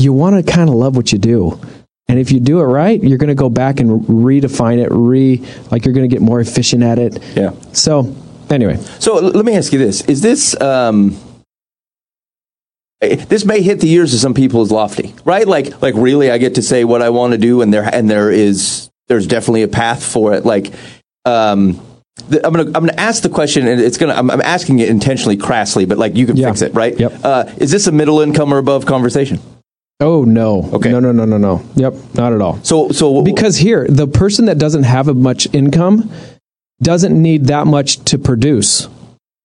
you 0.00 0.12
want 0.12 0.44
to 0.44 0.52
kind 0.52 0.68
of 0.68 0.74
love 0.76 0.96
what 0.96 1.12
you 1.12 1.18
do. 1.18 1.60
And 2.08 2.18
if 2.18 2.32
you 2.32 2.40
do 2.40 2.60
it 2.60 2.64
right, 2.64 3.00
you're 3.00 3.18
going 3.18 3.28
to 3.28 3.34
go 3.36 3.48
back 3.48 3.78
and 3.78 4.00
redefine 4.06 4.78
it, 4.78 4.88
re 4.90 5.40
like 5.70 5.84
you're 5.84 5.94
going 5.94 6.08
to 6.08 6.12
get 6.12 6.20
more 6.22 6.40
efficient 6.40 6.82
at 6.82 6.98
it. 6.98 7.22
Yeah. 7.36 7.52
So, 7.72 8.16
anyway, 8.50 8.78
So 8.98 9.14
let 9.16 9.44
me 9.44 9.54
ask 9.54 9.72
you 9.72 9.78
this: 9.78 10.00
Is 10.06 10.20
this 10.20 10.60
um, 10.60 11.16
eh, 13.00 13.14
this 13.26 13.44
may 13.44 13.62
hit 13.62 13.80
the 13.80 13.90
ears 13.92 14.12
of 14.12 14.20
some 14.20 14.34
people 14.34 14.60
as 14.62 14.72
lofty, 14.72 15.14
right? 15.24 15.46
Like, 15.46 15.80
like 15.82 15.94
really, 15.96 16.30
I 16.32 16.38
get 16.38 16.56
to 16.56 16.62
say 16.62 16.82
what 16.84 17.00
I 17.02 17.10
want 17.10 17.32
to 17.32 17.38
do, 17.38 17.62
and 17.62 17.72
there 17.72 17.84
and 17.84 18.10
there 18.10 18.30
is 18.30 18.90
there's 19.08 19.26
definitely 19.28 19.62
a 19.62 19.68
path 19.68 20.04
for 20.04 20.34
it. 20.34 20.44
Like, 20.44 20.72
um, 21.26 21.80
the, 22.28 22.44
I'm 22.44 22.52
gonna 22.52 22.66
I'm 22.74 22.84
gonna 22.84 22.94
ask 22.96 23.22
the 23.22 23.28
question, 23.28 23.68
and 23.68 23.80
it's 23.80 23.98
gonna 23.98 24.14
I'm, 24.14 24.30
I'm 24.32 24.42
asking 24.42 24.80
it 24.80 24.88
intentionally 24.88 25.36
crassly, 25.36 25.84
but 25.86 25.96
like 25.96 26.16
you 26.16 26.26
can 26.26 26.36
Yeah. 26.36 26.48
fix 26.48 26.62
it, 26.62 26.74
right? 26.74 26.98
Yep. 26.98 27.12
Uh, 27.22 27.44
is 27.58 27.70
this 27.70 27.86
a 27.86 27.92
middle 27.92 28.20
income 28.20 28.52
or 28.52 28.58
above 28.58 28.84
conversation? 28.84 29.38
Oh 30.00 30.24
no. 30.24 30.70
Okay. 30.72 30.90
No, 30.90 31.00
no, 31.00 31.12
no, 31.12 31.24
no, 31.24 31.38
no. 31.38 31.64
Yep, 31.76 31.94
not 32.14 32.32
at 32.32 32.40
all. 32.40 32.62
So 32.62 32.90
so 32.90 33.22
Because 33.22 33.56
here, 33.56 33.86
the 33.88 34.06
person 34.06 34.46
that 34.46 34.58
doesn't 34.58 34.84
have 34.84 35.08
a 35.08 35.14
much 35.14 35.52
income 35.54 36.10
doesn't 36.82 37.20
need 37.20 37.46
that 37.46 37.66
much 37.66 37.98
to 38.06 38.18
produce. 38.18 38.88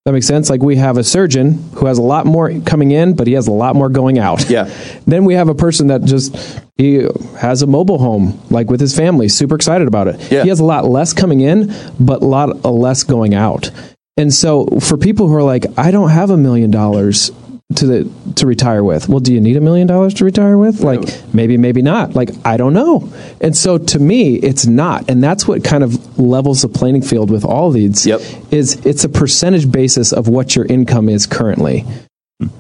That 0.06 0.12
makes 0.12 0.28
sense. 0.28 0.52
Like 0.52 0.62
we 0.62 0.76
have 0.76 0.98
a 0.98 1.04
surgeon 1.04 1.54
who 1.74 1.88
has 1.88 1.98
a 1.98 2.04
lot 2.04 2.28
more 2.28 2.60
coming 2.62 2.92
in, 2.92 3.16
but 3.16 3.26
he 3.26 3.34
has 3.34 3.48
a 3.48 3.52
lot 3.52 3.76
more 3.76 3.90
going 3.90 4.20
out. 4.20 4.48
Yeah. 4.50 4.72
Then 5.08 5.26
we 5.26 5.34
have 5.34 5.50
a 5.50 5.56
person 5.56 5.88
that 5.88 6.04
just 6.04 6.36
he 6.78 7.08
has 7.40 7.62
a 7.62 7.68
mobile 7.68 7.98
home, 7.98 8.40
like 8.50 8.70
with 8.70 8.80
his 8.80 8.96
family, 8.96 9.30
super 9.30 9.56
excited 9.56 9.88
about 9.88 10.08
it. 10.08 10.32
Yeah. 10.32 10.44
He 10.44 10.50
has 10.50 10.60
a 10.60 10.64
lot 10.64 10.86
less 10.86 11.14
coming 11.14 11.42
in, 11.42 11.74
but 12.00 12.22
a 12.22 12.26
lot 12.26 12.66
uh, 12.66 12.72
less 12.72 13.04
going 13.04 13.34
out. 13.34 13.72
And 14.18 14.34
so 14.34 14.66
for 14.80 14.98
people 14.98 15.28
who 15.28 15.36
are 15.36 15.44
like, 15.44 15.66
I 15.78 15.92
don't 15.92 16.10
have 16.10 16.30
a 16.30 16.38
million 16.38 16.72
dollars 16.72 17.32
to 17.74 17.88
the 17.88 18.34
to 18.36 18.46
retire 18.46 18.84
with. 18.84 19.10
Well, 19.10 19.20
do 19.20 19.34
you 19.34 19.42
need 19.42 19.58
a 19.58 19.62
million 19.62 19.88
dollars 19.88 20.14
to 20.16 20.26
retire 20.26 20.58
with? 20.58 20.82
Like 20.82 21.02
maybe, 21.34 21.58
maybe 21.58 21.82
not. 21.82 22.14
Like 22.14 22.30
I 22.46 22.58
don't 22.58 22.74
know. 22.74 23.12
And 23.42 23.58
so 23.58 23.78
to 23.78 24.00
me, 24.00 24.36
it's 24.36 24.68
not. 24.68 25.10
And 25.10 25.24
that's 25.24 25.48
what 25.48 25.64
kind 25.64 25.84
of 25.84 26.20
levels 26.20 26.62
the 26.62 26.70
playing 26.70 27.02
field 27.02 27.32
with 27.32 27.44
all 27.44 27.72
these. 27.72 28.06
Yep. 28.06 28.22
Is 28.52 28.86
it's 28.86 29.04
a 29.04 29.10
percentage 29.10 29.72
basis 29.72 30.14
of 30.14 30.28
what 30.28 30.56
your 30.56 30.66
income 30.66 31.10
is 31.10 31.26
currently. 31.26 31.86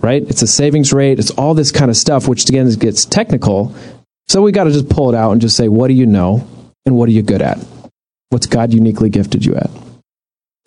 Right? 0.01 0.23
It's 0.23 0.41
a 0.41 0.47
savings 0.47 0.91
rate. 0.91 1.19
It's 1.19 1.31
all 1.31 1.53
this 1.53 1.71
kind 1.71 1.91
of 1.91 1.97
stuff, 1.97 2.27
which 2.27 2.47
again 2.49 2.71
gets 2.73 3.05
technical. 3.05 3.75
So 4.27 4.41
we 4.41 4.51
got 4.51 4.63
to 4.63 4.71
just 4.71 4.89
pull 4.89 5.09
it 5.09 5.15
out 5.15 5.33
and 5.33 5.41
just 5.41 5.55
say, 5.55 5.67
what 5.67 5.89
do 5.89 5.93
you 5.93 6.07
know, 6.07 6.47
and 6.85 6.95
what 6.95 7.09
are 7.09 7.11
you 7.11 7.21
good 7.21 7.43
at? 7.43 7.59
What's 8.29 8.47
God 8.47 8.73
uniquely 8.73 9.09
gifted 9.09 9.45
you 9.45 9.55
at? 9.55 9.69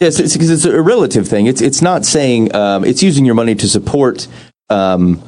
Yes, 0.00 0.20
it's 0.20 0.34
because 0.34 0.50
it's 0.50 0.64
a 0.64 0.80
relative 0.80 1.26
thing. 1.26 1.46
It's 1.46 1.60
it's 1.60 1.82
not 1.82 2.04
saying 2.04 2.54
um, 2.54 2.84
it's 2.84 3.02
using 3.02 3.24
your 3.24 3.34
money 3.34 3.56
to 3.56 3.68
support 3.68 4.28
um, 4.70 5.20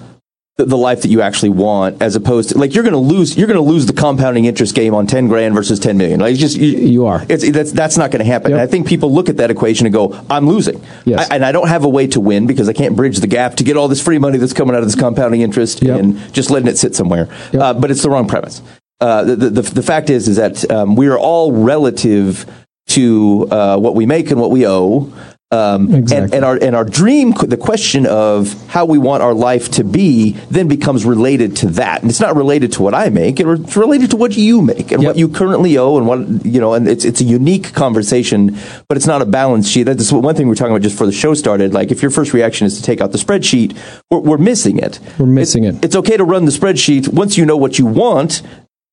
the, 0.58 0.64
the 0.64 0.76
life 0.76 1.02
that 1.02 1.08
you 1.08 1.22
actually 1.22 1.48
want, 1.48 2.00
as 2.00 2.14
opposed 2.14 2.50
to 2.50 2.58
like 2.58 2.72
you're 2.72 2.84
going 2.84 2.92
to 2.92 2.98
lose 2.98 3.36
you're 3.36 3.48
going 3.48 3.56
to 3.56 3.68
lose 3.68 3.86
the 3.86 3.92
compounding 3.92 4.44
interest 4.44 4.76
game 4.76 4.94
on 4.94 5.08
ten 5.08 5.26
grand 5.26 5.56
versus 5.56 5.80
ten 5.80 5.96
million. 5.96 6.20
Like 6.20 6.32
it's 6.32 6.40
just 6.40 6.56
you, 6.56 6.68
You 6.68 7.06
are. 7.06 7.26
It's 7.28 7.50
that's 7.50 7.72
that's 7.72 7.96
not 7.96 8.12
going 8.12 8.20
to 8.24 8.30
happen. 8.30 8.52
Yep. 8.52 8.60
And 8.60 8.68
I 8.68 8.70
think 8.70 8.86
people 8.86 9.12
look 9.12 9.28
at 9.28 9.38
that 9.38 9.50
equation 9.50 9.86
and 9.86 9.92
go, 9.92 10.24
"I'm 10.30 10.46
losing," 10.46 10.80
Yes. 11.04 11.28
I, 11.28 11.34
and 11.34 11.44
I 11.44 11.50
don't 11.50 11.68
have 11.68 11.82
a 11.82 11.88
way 11.88 12.06
to 12.08 12.20
win 12.20 12.46
because 12.46 12.68
I 12.68 12.72
can't 12.72 12.94
bridge 12.94 13.18
the 13.18 13.26
gap 13.26 13.56
to 13.56 13.64
get 13.64 13.76
all 13.76 13.88
this 13.88 14.00
free 14.00 14.18
money 14.18 14.38
that's 14.38 14.52
coming 14.52 14.76
out 14.76 14.82
of 14.82 14.86
this 14.86 14.94
compounding 14.94 15.40
interest 15.40 15.82
Yep. 15.82 15.98
and 15.98 16.32
just 16.32 16.48
letting 16.50 16.68
it 16.68 16.78
sit 16.78 16.94
somewhere. 16.94 17.28
Yep. 17.52 17.62
Uh, 17.62 17.74
but 17.74 17.90
it's 17.90 18.02
the 18.02 18.10
wrong 18.10 18.28
premise. 18.28 18.62
Uh, 19.00 19.24
the, 19.24 19.34
the, 19.34 19.62
the 19.62 19.82
fact 19.82 20.10
is 20.10 20.28
is 20.28 20.36
that 20.36 20.70
um, 20.70 20.94
we 20.94 21.08
are 21.08 21.18
all 21.18 21.52
relative 21.52 22.44
to 22.90 23.48
uh, 23.50 23.78
what 23.78 23.94
we 23.94 24.06
make 24.06 24.30
and 24.30 24.40
what 24.40 24.50
we 24.50 24.66
owe. 24.66 25.12
Um, 25.52 25.86
and, 25.86 25.94
Exactly. 25.96 26.36
and 26.36 26.44
our 26.44 26.56
and 26.62 26.76
our 26.76 26.84
dream, 26.84 27.32
the 27.32 27.56
question 27.56 28.06
of 28.06 28.54
how 28.68 28.84
we 28.84 28.98
want 28.98 29.24
our 29.24 29.34
life 29.34 29.68
to 29.72 29.82
be, 29.82 30.36
then 30.48 30.68
becomes 30.68 31.04
related 31.04 31.56
to 31.56 31.66
that. 31.70 32.02
And 32.02 32.08
it's 32.10 32.20
not 32.20 32.36
related 32.36 32.70
to 32.74 32.82
what 32.84 32.94
I 32.94 33.08
make; 33.08 33.40
it's 33.40 33.76
related 33.76 34.10
to 34.10 34.16
what 34.16 34.36
you 34.36 34.62
make 34.62 34.92
and 34.92 35.02
Yep. 35.02 35.08
what 35.08 35.16
you 35.16 35.28
currently 35.28 35.76
owe, 35.76 35.96
and 35.98 36.06
what 36.06 36.46
you 36.46 36.60
know. 36.60 36.74
And 36.74 36.86
it's 36.86 37.04
it's 37.04 37.20
a 37.20 37.24
unique 37.24 37.72
conversation, 37.74 38.56
but 38.86 38.96
it's 38.96 39.08
not 39.08 39.22
a 39.22 39.26
balance 39.26 39.68
sheet. 39.68 39.84
That's 39.84 40.12
one 40.12 40.36
thing 40.36 40.46
we 40.46 40.50
we're 40.50 40.54
talking 40.54 40.72
about 40.72 40.82
just 40.82 40.94
before 40.94 41.08
the 41.08 41.12
show 41.12 41.34
started. 41.34 41.74
Like, 41.74 41.90
if 41.90 42.00
your 42.00 42.12
first 42.12 42.32
reaction 42.32 42.64
is 42.68 42.76
to 42.76 42.82
take 42.84 43.00
out 43.00 43.10
the 43.10 43.18
spreadsheet, 43.18 43.76
we're, 44.08 44.20
we're 44.20 44.38
missing 44.38 44.78
it. 44.78 45.00
We're 45.18 45.26
missing 45.26 45.64
it. 45.64 45.84
It's 45.84 45.96
okay 45.96 46.16
to 46.16 46.22
run 46.24 46.44
the 46.44 46.52
spreadsheet 46.52 47.12
once 47.12 47.36
you 47.36 47.44
know 47.44 47.56
what 47.56 47.76
you 47.76 47.86
want. 47.86 48.42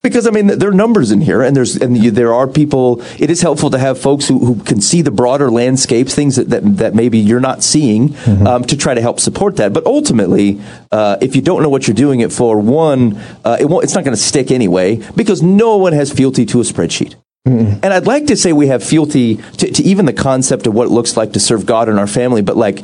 Because 0.03 0.27
I 0.27 0.31
mean, 0.31 0.47
there 0.47 0.69
are 0.69 0.73
numbers 0.73 1.11
in 1.11 1.21
here, 1.21 1.41
and 1.41 1.55
there's 1.55 1.75
and 1.75 1.97
you, 1.97 2.11
there 2.11 2.33
are 2.33 2.47
people. 2.47 3.01
It 3.19 3.29
is 3.29 3.41
helpful 3.41 3.69
to 3.71 3.77
have 3.77 3.99
folks 3.99 4.27
who, 4.27 4.39
who 4.39 4.63
can 4.63 4.79
see 4.79 5.01
the 5.01 5.11
broader 5.11 5.51
landscapes, 5.51 6.15
things 6.15 6.37
that, 6.37 6.49
that, 6.49 6.77
that 6.77 6.95
maybe 6.95 7.17
you're 7.17 7.41
not 7.41 7.61
seeing, 7.61 8.15
um, 8.47 8.63
to 8.65 8.77
try 8.77 8.93
to 8.93 9.01
help 9.01 9.19
support 9.19 9.57
that. 9.57 9.73
But 9.73 9.85
ultimately, 9.85 10.61
uh, 10.91 11.17
if 11.19 11.35
you 11.35 11.41
don't 11.41 11.61
know 11.61 11.69
what 11.69 11.87
you're 11.87 11.95
doing 11.95 12.21
it 12.21 12.31
for, 12.31 12.57
one, 12.59 13.17
uh, 13.43 13.57
it 13.59 13.65
won't, 13.65 13.83
it's 13.83 13.95
not 13.95 14.05
going 14.05 14.15
to 14.15 14.21
stick 14.21 14.49
anyway 14.51 15.01
because 15.15 15.41
no 15.41 15.77
one 15.77 15.93
has 15.93 16.13
fealty 16.13 16.45
to 16.45 16.61
a 16.61 16.63
spreadsheet. 16.63 17.15
And 17.45 17.85
I'd 17.85 18.07
like 18.07 18.25
to 18.27 18.35
say 18.35 18.51
we 18.51 18.67
have 18.67 18.83
fealty 18.83 19.37
to, 19.37 19.71
to 19.71 19.83
even 19.83 20.05
the 20.05 20.13
concept 20.13 20.67
of 20.67 20.73
what 20.73 20.87
it 20.87 20.91
looks 20.91 21.15
like 21.15 21.31
to 21.33 21.39
serve 21.39 21.65
God 21.65 21.87
and 21.87 21.97
our 21.97 22.07
family, 22.07 22.41
but 22.41 22.57
like 22.57 22.83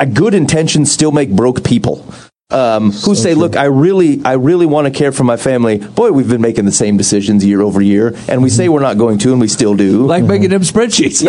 a 0.00 0.06
good 0.06 0.34
intentions 0.34 0.90
still 0.90 1.12
make 1.12 1.30
broke 1.30 1.62
people. 1.62 2.04
Um, 2.52 2.90
who 2.92 3.14
say, 3.14 3.34
"Look, 3.34 3.56
I 3.56 3.64
really, 3.66 4.20
I 4.24 4.32
really 4.34 4.66
want 4.66 4.86
to 4.86 4.90
care 4.90 5.12
for 5.12 5.24
my 5.24 5.36
family." 5.36 5.78
Boy, 5.78 6.10
we've 6.12 6.28
been 6.28 6.40
making 6.40 6.64
the 6.64 6.72
same 6.72 6.96
decisions 6.96 7.44
year 7.44 7.60
over 7.62 7.80
year, 7.80 8.14
and 8.28 8.42
we 8.42 8.50
say 8.50 8.68
we're 8.68 8.80
not 8.80 8.98
going 8.98 9.18
to, 9.18 9.32
and 9.32 9.40
we 9.40 9.48
still 9.48 9.74
do. 9.74 10.04
Like 10.06 10.24
making 10.24 10.50
them 10.50 10.62
spreadsheets. 10.62 11.24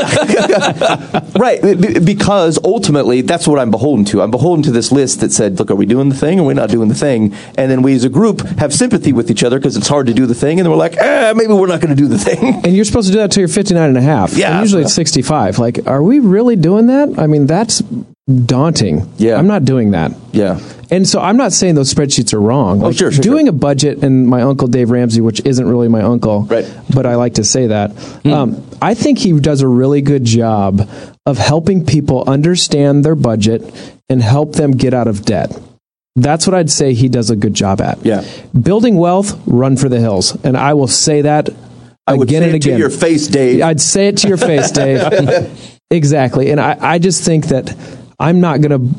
right? 1.40 1.62
b- 1.62 2.00
Because 2.00 2.58
ultimately, 2.64 3.22
that's 3.22 3.48
what 3.48 3.60
I'm 3.60 3.72
beholden 3.72 4.06
to. 4.06 4.22
I'm 4.22 4.32
beholden 4.32 4.64
to 4.64 4.72
this 4.72 4.92
list 4.92 5.20
that 5.22 5.32
said, 5.32 5.60
"Look, 5.60 5.70
are 5.72 5.76
we 5.76 5.86
doing 5.86 6.10
the 6.10 6.16
thing, 6.16 6.40
or 6.40 6.44
are 6.44 6.48
we 6.48 6.54
not 6.54 6.70
doing 6.70 6.90
the 6.90 6.96
thing?" 6.96 7.34
And 7.58 7.70
then 7.70 7.82
we, 7.82 7.94
as 7.96 8.04
a 8.04 8.10
group, 8.10 8.42
have 8.60 8.74
sympathy 8.74 9.14
with 9.14 9.30
each 9.30 9.44
other 9.44 9.60
because 9.60 9.78
it's 9.78 9.88
hard 9.88 10.08
to 10.08 10.14
do 10.14 10.26
the 10.26 10.36
thing, 10.36 10.60
and 10.60 10.66
then 10.66 10.72
we're 10.72 10.78
like, 10.78 10.98
eh, 10.98 11.34
"Maybe 11.36 11.54
we're 11.54 11.68
not 11.68 11.82
going 11.82 11.96
to 11.96 12.02
do 12.02 12.08
the 12.08 12.18
thing." 12.18 12.62
And 12.72 12.76
you're 12.76 12.86
supposed 12.86 13.08
to 13.08 13.14
do 13.14 13.20
that 13.20 13.32
till 13.32 13.42
you're 13.42 13.48
59 13.48 13.90
and 13.90 13.98
a 13.98 14.02
half. 14.02 14.34
Yeah. 14.34 14.52
And 14.54 14.62
usually 14.62 14.84
it's 14.84 14.94
65. 14.94 15.60
Like, 15.60 15.88
are 15.88 16.02
we 16.02 16.20
really 16.20 16.56
doing 16.56 16.88
that? 16.88 17.18
I 17.20 17.28
mean, 17.28 17.48
that's 17.48 17.82
daunting. 18.46 19.08
Yeah. 19.18 19.36
I'm 19.38 19.48
not 19.48 19.66
doing 19.66 19.92
that. 19.92 20.12
Yeah. 20.32 20.60
And 20.90 21.08
so 21.08 21.22
I'm 21.22 21.38
not 21.38 21.54
saying 21.54 21.76
those 21.76 21.94
spreadsheets 21.94 22.34
are 22.34 22.42
wrong. 22.42 22.80
Like, 22.80 22.90
Oh, 22.90 22.92
sure, 22.92 23.12
sure, 23.12 23.22
Doing 23.24 23.46
sure. 23.46 23.56
a 23.56 23.58
budget, 23.58 24.04
and 24.04 24.28
my 24.28 24.42
uncle 24.42 24.68
Dave 24.68 24.90
Ramsey, 24.92 25.22
which 25.22 25.42
isn't 25.46 25.66
really 25.68 25.88
my 25.88 26.02
uncle, 26.02 26.42
Right. 26.44 26.70
but 26.94 27.06
I 27.06 27.16
like 27.16 27.36
to 27.36 27.44
say 27.44 27.68
that, 27.68 27.92
Hmm. 28.24 28.34
um, 28.34 28.64
I 28.82 28.94
think 28.94 29.18
he 29.20 29.32
does 29.40 29.62
a 29.62 29.68
really 29.68 30.02
good 30.02 30.26
job 30.26 30.88
of 31.26 31.38
helping 31.38 31.86
people 31.86 32.24
understand 32.28 33.06
their 33.06 33.16
budget 33.16 33.64
and 34.10 34.22
help 34.22 34.56
them 34.56 34.72
get 34.72 34.94
out 34.94 35.08
of 35.08 35.24
debt. 35.24 35.58
That's 36.18 36.46
what 36.46 36.54
I'd 36.56 36.70
say 36.70 36.94
he 36.94 37.08
does 37.08 37.30
a 37.30 37.38
good 37.38 37.54
job 37.54 37.80
at. 37.80 37.98
Yeah. 38.06 38.24
Building 38.60 38.98
wealth, 38.98 39.40
run 39.46 39.78
for 39.78 39.88
the 39.88 40.00
hills. 40.00 40.38
And 40.44 40.58
I 40.58 40.74
will 40.74 40.88
say 40.90 41.22
that 41.22 41.50
I 42.06 42.16
would 42.16 42.28
again 42.28 42.42
say 42.42 42.48
and 42.48 42.56
it 42.58 42.62
to 42.64 42.70
again. 42.70 42.80
your 42.80 42.90
face, 42.90 43.28
Dave. 43.28 43.62
I'd 43.64 43.80
say 43.80 44.08
it 44.10 44.18
to 44.18 44.28
your 44.28 44.36
face, 44.38 44.72
Dave. 44.72 45.02
exactly. 45.92 46.52
And 46.52 46.60
I, 46.60 46.76
I 46.82 47.00
just 47.00 47.24
think 47.24 47.46
that 47.48 47.74
I'm 48.22 48.40
not 48.40 48.62
going 48.62 48.90
to 48.90 48.96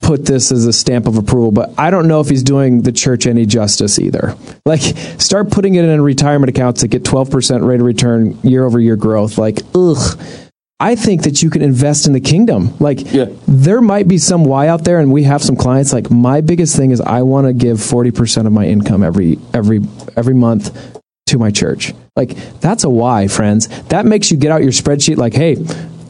put 0.00 0.24
this 0.26 0.52
as 0.52 0.64
a 0.66 0.72
stamp 0.72 1.06
of 1.08 1.16
approval, 1.18 1.50
but 1.50 1.72
I 1.76 1.90
don't 1.90 2.06
know 2.06 2.20
if 2.20 2.28
he's 2.28 2.42
doing 2.44 2.82
the 2.82 2.92
church 2.92 3.26
any 3.26 3.46
justice 3.46 3.98
either. 3.98 4.36
Like, 4.64 4.80
start 5.18 5.50
putting 5.50 5.74
it 5.74 5.84
in 5.84 6.00
retirement 6.00 6.50
accounts 6.50 6.82
that 6.82 6.88
get 6.88 7.02
12% 7.02 7.66
rate 7.66 7.80
of 7.80 7.86
return 7.86 8.38
year 8.42 8.64
over 8.64 8.78
year 8.78 8.96
growth. 8.96 9.38
Like, 9.38 9.58
ugh. 9.74 10.20
I 10.80 10.94
think 10.94 11.22
that 11.24 11.42
you 11.42 11.50
can 11.50 11.60
invest 11.62 12.06
in 12.06 12.12
the 12.12 12.20
kingdom. 12.20 12.72
Like, 12.78 13.12
Yeah. 13.12 13.26
there 13.48 13.80
might 13.80 14.06
be 14.06 14.16
some 14.18 14.44
why 14.44 14.68
out 14.68 14.84
there, 14.84 15.00
and 15.00 15.10
we 15.12 15.24
have 15.24 15.42
some 15.42 15.56
clients. 15.56 15.92
Like, 15.92 16.08
my 16.08 16.40
biggest 16.40 16.76
thing 16.76 16.92
is 16.92 17.00
I 17.00 17.22
want 17.22 17.48
to 17.48 17.52
give 17.52 17.78
40% 17.78 18.46
of 18.46 18.52
my 18.52 18.66
income 18.66 19.02
every 19.02 19.40
every 19.52 19.80
every 20.16 20.34
month 20.34 20.70
to 21.26 21.38
my 21.38 21.50
church. 21.50 21.92
Like 22.16 22.36
that's 22.60 22.84
a 22.84 22.90
why, 22.90 23.26
friends. 23.28 23.66
That 23.88 24.06
makes 24.06 24.30
you 24.30 24.36
get 24.36 24.50
out 24.52 24.62
your 24.62 24.70
spreadsheet 24.72 25.16
like, 25.16 25.34
hey, 25.34 25.56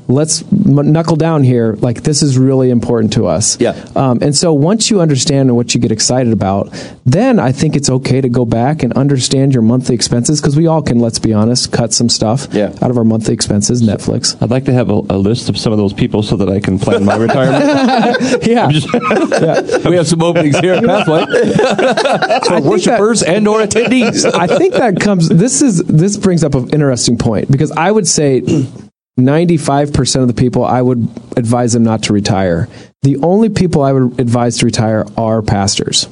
let's 0.09 0.43
m- 0.53 0.91
knuckle 0.93 1.17
down 1.17 1.45
here. 1.45 1.75
Like 1.75 2.03
this 2.03 2.23
is 2.23 2.37
really 2.39 2.71
important 2.71 3.13
to 3.15 3.27
us. 3.27 3.61
Yeah. 3.61 3.73
Um, 3.95 4.19
and 4.23 4.35
so 4.35 4.53
once 4.53 4.91
you 4.91 5.01
understand 5.01 5.55
what 5.55 5.75
you 5.75 5.81
get 5.81 5.93
excited 5.93 6.33
about, 6.33 6.71
then 7.07 7.39
I 7.39 7.53
think 7.53 7.77
it's 7.77 7.91
okay 7.91 8.21
to 8.21 8.29
go 8.29 8.45
back 8.45 8.83
and 8.83 8.93
understand 8.95 9.53
your 9.55 9.63
monthly 9.63 9.95
expenses 9.95 10.41
because 10.41 10.57
we 10.57 10.67
all 10.67 10.83
can, 10.83 10.99
let's 10.99 11.19
be 11.19 11.33
honest, 11.33 11.73
cut 11.73 11.93
some 11.93 12.09
stuff 12.09 12.49
Yeah. 12.53 12.73
out 12.83 12.91
of 12.91 12.97
our 12.99 13.05
monthly 13.05 13.35
expenses. 13.35 13.83
Netflix. 13.83 14.41
I'd 14.43 14.51
like 14.51 14.65
to 14.65 14.73
have 14.73 14.91
a, 14.91 14.95
a 15.11 15.19
list 15.19 15.49
of 15.49 15.57
some 15.59 15.73
of 15.73 15.79
those 15.79 15.93
people 15.93 16.23
so 16.23 16.37
that 16.37 16.49
I 16.49 16.59
can 16.61 16.79
plan 16.79 17.05
my 17.05 17.17
retirement. 17.17 17.59
Yeah. 18.49 18.69
we 19.89 19.97
have 19.97 20.07
some 20.07 20.23
openings 20.23 20.59
here 20.59 20.75
at 20.75 20.85
Pathway 20.85 21.25
for 22.47 22.61
worshipers 22.69 23.23
and 23.23 23.47
or 23.47 23.61
attendees. 23.61 24.25
I 24.35 24.47
think 24.47 24.75
that 24.75 25.01
comes. 25.01 25.29
This 25.29 25.61
is 25.63 25.83
this 25.85 26.17
brings 26.17 26.45
up 26.45 26.55
an 26.55 26.71
interesting 26.71 27.19
point 27.19 27.51
because 27.51 27.71
I 27.73 27.91
would 27.91 28.07
say 28.07 28.41
ninety 29.19 29.57
five 29.57 29.93
percent 29.93 30.23
of 30.23 30.29
the 30.29 30.41
people 30.41 30.65
I 30.65 30.81
would 30.81 31.09
advise 31.37 31.73
them 31.73 31.83
not 31.83 32.05
to 32.05 32.13
retire. 32.13 32.69
The 33.03 33.17
only 33.19 33.49
people 33.49 33.83
I 33.83 33.93
would 33.93 34.19
advise 34.19 34.59
to 34.59 34.67
retire 34.67 35.05
are 35.17 35.43
pastors. 35.43 36.09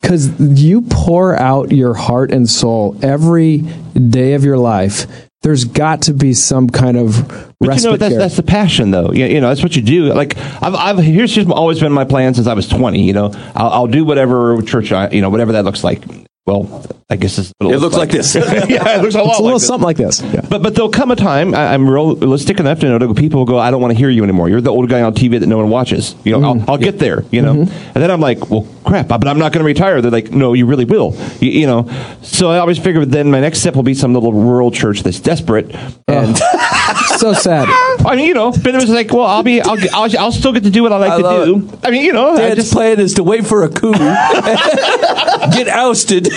Because 0.00 0.40
you 0.40 0.82
pour 0.82 1.36
out 1.36 1.72
your 1.72 1.94
heart 1.94 2.32
and 2.32 2.48
soul 2.48 2.98
every 3.02 3.58
day 3.58 4.32
of 4.32 4.44
your 4.44 4.56
life. 4.56 5.06
There's 5.42 5.64
got 5.64 6.02
to 6.02 6.14
be 6.14 6.34
some 6.34 6.68
kind 6.68 6.96
of 6.96 7.54
But 7.60 7.76
you 7.76 7.90
know 7.90 7.96
that's 7.96 8.16
that's 8.16 8.36
the 8.36 8.42
passion 8.42 8.90
though. 8.90 9.12
You, 9.12 9.26
you 9.26 9.40
know 9.40 9.48
that's 9.48 9.62
what 9.62 9.76
you 9.76 9.82
do. 9.82 10.12
Like 10.12 10.36
I've, 10.36 10.74
I've 10.74 10.98
here's 10.98 11.32
just 11.32 11.48
always 11.48 11.80
been 11.80 11.92
my 11.92 12.04
plan 12.04 12.34
since 12.34 12.46
I 12.46 12.54
was 12.54 12.68
20. 12.68 13.02
You 13.02 13.12
know 13.12 13.30
I'll, 13.54 13.70
I'll 13.70 13.86
do 13.86 14.04
whatever 14.04 14.60
church 14.62 14.92
I 14.92 15.10
you 15.10 15.20
know 15.20 15.30
whatever 15.30 15.52
that 15.52 15.64
looks 15.64 15.84
like. 15.84 16.02
Well, 16.50 16.84
I 17.08 17.14
guess 17.14 17.38
it's 17.38 17.52
It 17.60 17.78
looks 17.78 17.94
like 17.94 18.10
this. 18.10 18.34
yeah, 18.68 18.98
it 18.98 19.02
looks 19.02 19.14
a 19.14 19.22
lot 19.22 19.30
it's 19.30 19.38
a 19.38 19.42
little 19.42 19.44
like 19.44 19.54
this. 19.54 19.66
something 19.66 19.84
like 19.84 19.96
this. 19.96 20.20
Yeah. 20.20 20.40
But 20.48 20.64
but 20.64 20.74
there'll 20.74 20.90
come 20.90 21.12
a 21.12 21.16
time 21.16 21.54
I, 21.54 21.74
I'm 21.74 21.88
realistic 21.88 22.58
enough 22.58 22.80
to 22.80 22.88
know 22.88 22.98
that 22.98 23.16
people 23.16 23.38
will 23.38 23.46
go. 23.46 23.56
I 23.56 23.70
don't 23.70 23.80
want 23.80 23.92
to 23.92 23.98
hear 23.98 24.10
you 24.10 24.24
anymore. 24.24 24.48
You're 24.48 24.60
the 24.60 24.72
old 24.72 24.88
guy 24.88 25.02
on 25.02 25.14
TV 25.14 25.38
that 25.38 25.46
no 25.46 25.58
one 25.58 25.70
watches. 25.70 26.16
You 26.24 26.32
know, 26.32 26.48
I'll, 26.48 26.54
mm. 26.56 26.68
I'll 26.68 26.78
get 26.78 26.98
there. 26.98 27.24
You 27.30 27.42
know, 27.42 27.54
mm-hmm. 27.54 27.88
and 27.94 28.02
then 28.02 28.10
I'm 28.10 28.20
like, 28.20 28.50
well, 28.50 28.66
crap. 28.84 29.06
But 29.06 29.28
I'm 29.28 29.38
not 29.38 29.52
going 29.52 29.62
to 29.62 29.66
retire. 29.66 30.02
They're 30.02 30.10
like, 30.10 30.32
no, 30.32 30.52
you 30.54 30.66
really 30.66 30.84
will. 30.84 31.16
You, 31.38 31.50
you 31.50 31.66
know. 31.68 31.88
So 32.22 32.50
I 32.50 32.58
always 32.58 32.78
figured 32.78 33.10
then 33.10 33.30
my 33.30 33.40
next 33.40 33.60
step 33.60 33.76
will 33.76 33.84
be 33.84 33.94
some 33.94 34.12
little 34.12 34.32
rural 34.32 34.72
church 34.72 35.04
that's 35.04 35.20
desperate. 35.20 35.72
And 36.08 36.36
so 37.18 37.32
sad. 37.32 37.68
I 38.04 38.16
mean, 38.16 38.26
you 38.26 38.34
know, 38.34 38.50
but 38.50 38.74
it 38.74 38.80
was 38.80 38.90
like, 38.90 39.12
well, 39.12 39.26
I'll 39.26 39.42
be, 39.42 39.60
I'll, 39.60 39.78
I'll, 39.92 40.18
I'll 40.18 40.32
still 40.32 40.52
get 40.52 40.64
to 40.64 40.70
do 40.70 40.82
what 40.82 40.92
I 40.92 40.96
like 40.96 41.12
I 41.12 41.16
to 41.18 41.22
love 41.22 41.44
do. 41.46 41.78
I 41.84 41.90
mean, 41.90 42.04
you 42.04 42.12
know, 42.12 42.34
I 42.34 42.38
Dad's 42.38 42.56
just 42.56 42.72
plan 42.72 42.98
is 42.98 43.14
to 43.14 43.24
wait 43.24 43.46
for 43.46 43.62
a 43.62 43.68
coup, 43.68 43.92
get 43.92 45.68
ousted. 45.68 46.28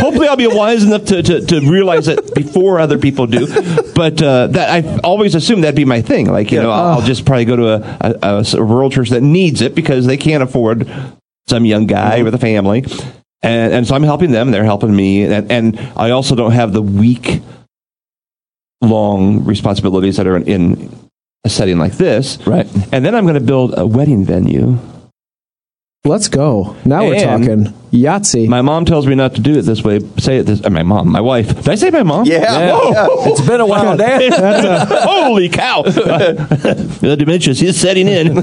Hopefully 0.00 0.28
I'll 0.28 0.36
be 0.36 0.46
wise 0.46 0.84
enough 0.84 1.04
to, 1.06 1.22
to, 1.22 1.46
to 1.46 1.60
realize 1.60 2.08
it 2.08 2.34
before 2.34 2.80
other 2.80 2.98
people 2.98 3.26
do. 3.26 3.46
But 3.94 4.22
uh, 4.22 4.48
that 4.48 4.70
I 4.70 4.98
always 4.98 5.34
assume 5.34 5.60
that'd 5.60 5.76
be 5.76 5.84
my 5.84 6.02
thing. 6.02 6.30
Like 6.30 6.50
you 6.52 6.60
know, 6.60 6.70
I'll, 6.70 7.00
I'll 7.00 7.02
just 7.02 7.24
probably 7.24 7.44
go 7.44 7.56
to 7.56 7.68
a 8.00 8.44
a 8.54 8.62
rural 8.62 8.90
church 8.90 9.10
that 9.10 9.22
needs 9.22 9.60
it 9.62 9.74
because 9.74 10.06
they 10.06 10.16
can't 10.16 10.42
afford 10.42 10.90
some 11.46 11.64
young 11.64 11.86
guy 11.86 12.22
with 12.22 12.34
a 12.34 12.38
family. 12.38 12.84
And, 13.42 13.74
and 13.74 13.86
so 13.86 13.94
I'm 13.94 14.02
helping 14.02 14.30
them, 14.30 14.50
they're 14.50 14.64
helping 14.64 14.94
me, 14.96 15.24
and, 15.24 15.52
and 15.52 15.78
I 15.96 16.10
also 16.10 16.34
don't 16.34 16.52
have 16.52 16.72
the 16.72 16.80
week 16.80 17.42
long 18.80 19.44
responsibilities 19.44 20.16
that 20.16 20.26
are 20.26 20.36
in, 20.38 20.46
in 20.46 21.10
a 21.44 21.50
setting 21.50 21.78
like 21.78 21.92
this. 21.92 22.38
Right. 22.46 22.66
And 22.90 23.04
then 23.04 23.14
I'm 23.14 23.24
going 23.24 23.34
to 23.34 23.40
build 23.40 23.74
a 23.76 23.86
wedding 23.86 24.24
venue. 24.24 24.78
Let's 26.06 26.28
go. 26.28 26.76
Now 26.84 27.06
we're 27.06 27.18
talking 27.18 27.72
Yahtzee. 27.90 28.46
My 28.46 28.60
mom 28.60 28.84
tells 28.84 29.06
me 29.06 29.14
not 29.14 29.36
to 29.36 29.40
do 29.40 29.54
it 29.54 29.62
this 29.62 29.82
way. 29.82 30.00
Say 30.18 30.36
it 30.36 30.42
this. 30.42 30.62
Uh, 30.62 30.68
my 30.68 30.82
mom, 30.82 31.08
my 31.08 31.22
wife. 31.22 31.48
Did 31.56 31.66
I 31.70 31.76
say 31.76 31.88
my 31.88 32.02
mom? 32.02 32.26
Yeah. 32.26 32.74
Whoa. 32.74 33.24
It's 33.30 33.40
been 33.40 33.62
a 33.62 33.66
while, 33.66 33.96
Dan. 33.96 34.30
Holy 34.86 35.48
cow! 35.48 35.80
the 35.80 37.16
dementia 37.18 37.54
is 37.54 37.80
setting 37.80 38.06
in. 38.08 38.34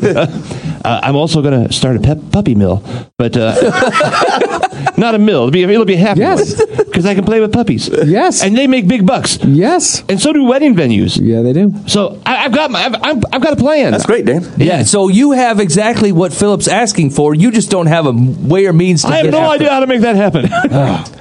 Uh, 0.84 1.00
I'm 1.04 1.16
also 1.16 1.42
going 1.42 1.68
to 1.68 1.74
start 1.74 1.96
a 1.96 2.00
pep, 2.00 2.18
puppy 2.32 2.56
mill, 2.56 2.84
but 3.18 3.36
uh, 3.38 3.54
not 4.98 5.16
a 5.16 5.20
mill. 5.20 5.48
It'll 5.48 5.52
be, 5.52 5.64
it'll 5.64 5.86
be 5.86 5.94
a 5.96 5.98
happy 5.98 6.22
Yes. 6.22 6.64
because 6.66 7.06
I 7.06 7.16
can 7.16 7.24
play 7.26 7.40
with 7.40 7.52
puppies. 7.54 7.88
Yes. 7.90 8.44
and 8.44 8.58
they 8.58 8.68
make 8.68 8.88
big 8.88 9.06
bucks, 9.06 9.38
yes. 9.44 10.04
and 10.10 10.20
so 10.20 10.34
do 10.34 10.44
wedding 10.44 10.76
venues. 10.76 11.20
Yeah, 11.22 11.42
they 11.42 11.54
do. 11.54 11.74
So 11.88 12.22
I, 12.26 12.46
I've 12.46 12.54
got 12.54 12.72
my, 12.72 12.84
I've, 12.86 12.96
I've, 12.96 13.24
I've 13.34 13.42
got 13.42 13.54
a 13.54 13.58
plan. 13.58 13.92
That's 13.92 14.06
great, 14.06 14.26
Dan. 14.26 14.46
Yeah, 14.58 14.84
so 14.84 15.08
you 15.08 15.32
have 15.32 15.60
exactly 15.60 16.12
what 16.12 16.34
Phillip's 16.34 16.68
asking 16.68 17.12
for. 17.12 17.34
You 17.36 17.52
just 17.52 17.70
don't 17.70 17.88
have 17.88 18.06
a 18.06 18.12
way 18.14 18.66
or 18.66 18.74
means 18.74 19.04
to 19.04 19.10
I 19.10 19.18
have 19.18 19.26
get 19.26 19.32
no 19.32 19.40
after 19.42 19.56
idea 19.56 19.70
how 19.70 19.80
to 19.82 19.88
make 19.88 20.02
that 20.02 20.16
happen. 20.16 21.18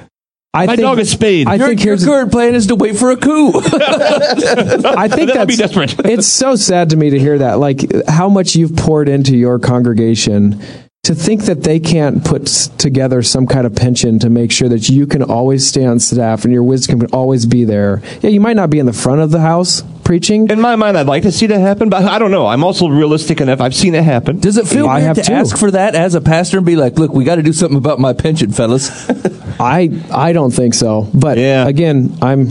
I 0.53 0.65
My 0.65 0.75
think, 0.75 0.85
dog 0.85 0.99
is 0.99 1.09
spayed. 1.09 1.47
I 1.47 1.55
Your, 1.55 1.67
think 1.69 1.85
your 1.85 1.97
current 1.97 2.29
plan 2.31 2.55
is 2.55 2.67
to 2.67 2.75
wait 2.75 2.97
for 2.97 3.11
a 3.11 3.15
coup. 3.17 3.51
I 3.55 5.07
think 5.07 5.29
Then 5.29 5.37
I'll 5.39 5.45
that's 5.45 5.47
be 5.47 5.55
desperate. 5.55 5.95
it's 6.05 6.27
so 6.27 6.55
sad 6.57 6.89
to 6.89 6.97
me 6.97 7.09
to 7.11 7.17
hear 7.19 7.37
that. 7.37 7.57
Like 7.59 7.85
how 8.07 8.27
much 8.27 8.55
you've 8.55 8.75
poured 8.75 9.07
into 9.07 9.35
your 9.37 9.59
congregation. 9.59 10.61
To 11.05 11.15
think 11.15 11.45
that 11.45 11.63
they 11.63 11.79
can't 11.79 12.23
put 12.23 12.45
together 12.77 13.23
some 13.23 13.47
kind 13.47 13.65
of 13.65 13.73
pension 13.75 14.19
to 14.19 14.29
make 14.29 14.51
sure 14.51 14.69
that 14.69 14.87
you 14.87 15.07
can 15.07 15.23
always 15.23 15.65
stay 15.65 15.83
on 15.83 15.99
staff 15.99 16.43
and 16.43 16.53
your 16.53 16.61
wisdom 16.61 16.99
can 16.99 17.09
always 17.11 17.47
be 17.47 17.63
there. 17.63 18.03
Yeah, 18.21 18.29
you 18.29 18.39
might 18.39 18.55
not 18.55 18.69
be 18.69 18.77
in 18.77 18.85
the 18.85 18.93
front 18.93 19.19
of 19.19 19.31
the 19.31 19.39
house 19.39 19.81
preaching. 20.03 20.47
In 20.51 20.61
my 20.61 20.75
mind, 20.75 20.99
I'd 20.99 21.07
like 21.07 21.23
to 21.23 21.31
see 21.31 21.47
that 21.47 21.59
happen, 21.59 21.89
but 21.89 22.03
I 22.03 22.19
don't 22.19 22.29
know. 22.29 22.45
I'm 22.45 22.63
also 22.63 22.87
realistic 22.87 23.41
enough. 23.41 23.61
I've 23.61 23.73
seen 23.73 23.95
it 23.95 24.03
happen. 24.03 24.39
Does 24.39 24.57
it 24.57 24.67
feel 24.67 24.87
I 24.87 24.95
weird 24.99 25.07
have 25.07 25.15
to 25.15 25.23
too. 25.23 25.33
ask 25.33 25.57
for 25.57 25.71
that 25.71 25.95
as 25.95 26.13
a 26.13 26.21
pastor 26.21 26.57
and 26.57 26.65
be 26.67 26.75
like, 26.75 26.99
"Look, 26.99 27.13
we 27.13 27.23
got 27.23 27.35
to 27.37 27.41
do 27.43 27.53
something 27.53 27.77
about 27.77 27.97
my 27.99 28.13
pension, 28.13 28.51
fellas"? 28.51 28.91
I 29.61 29.89
I 30.11 30.33
don't 30.33 30.51
think 30.51 30.73
so. 30.73 31.07
But 31.13 31.37
Yeah. 31.37 31.67
again, 31.67 32.17
I'm 32.21 32.47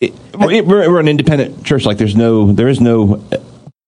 It- 0.00 0.14
we're, 0.38 0.62
we're 0.62 0.90
we're 0.90 1.00
an 1.00 1.08
independent 1.08 1.64
church. 1.64 1.84
Like 1.86 1.98
there's 1.98 2.16
no 2.16 2.52
there 2.52 2.68
is 2.68 2.80
no 2.80 3.20
uh, 3.32 3.36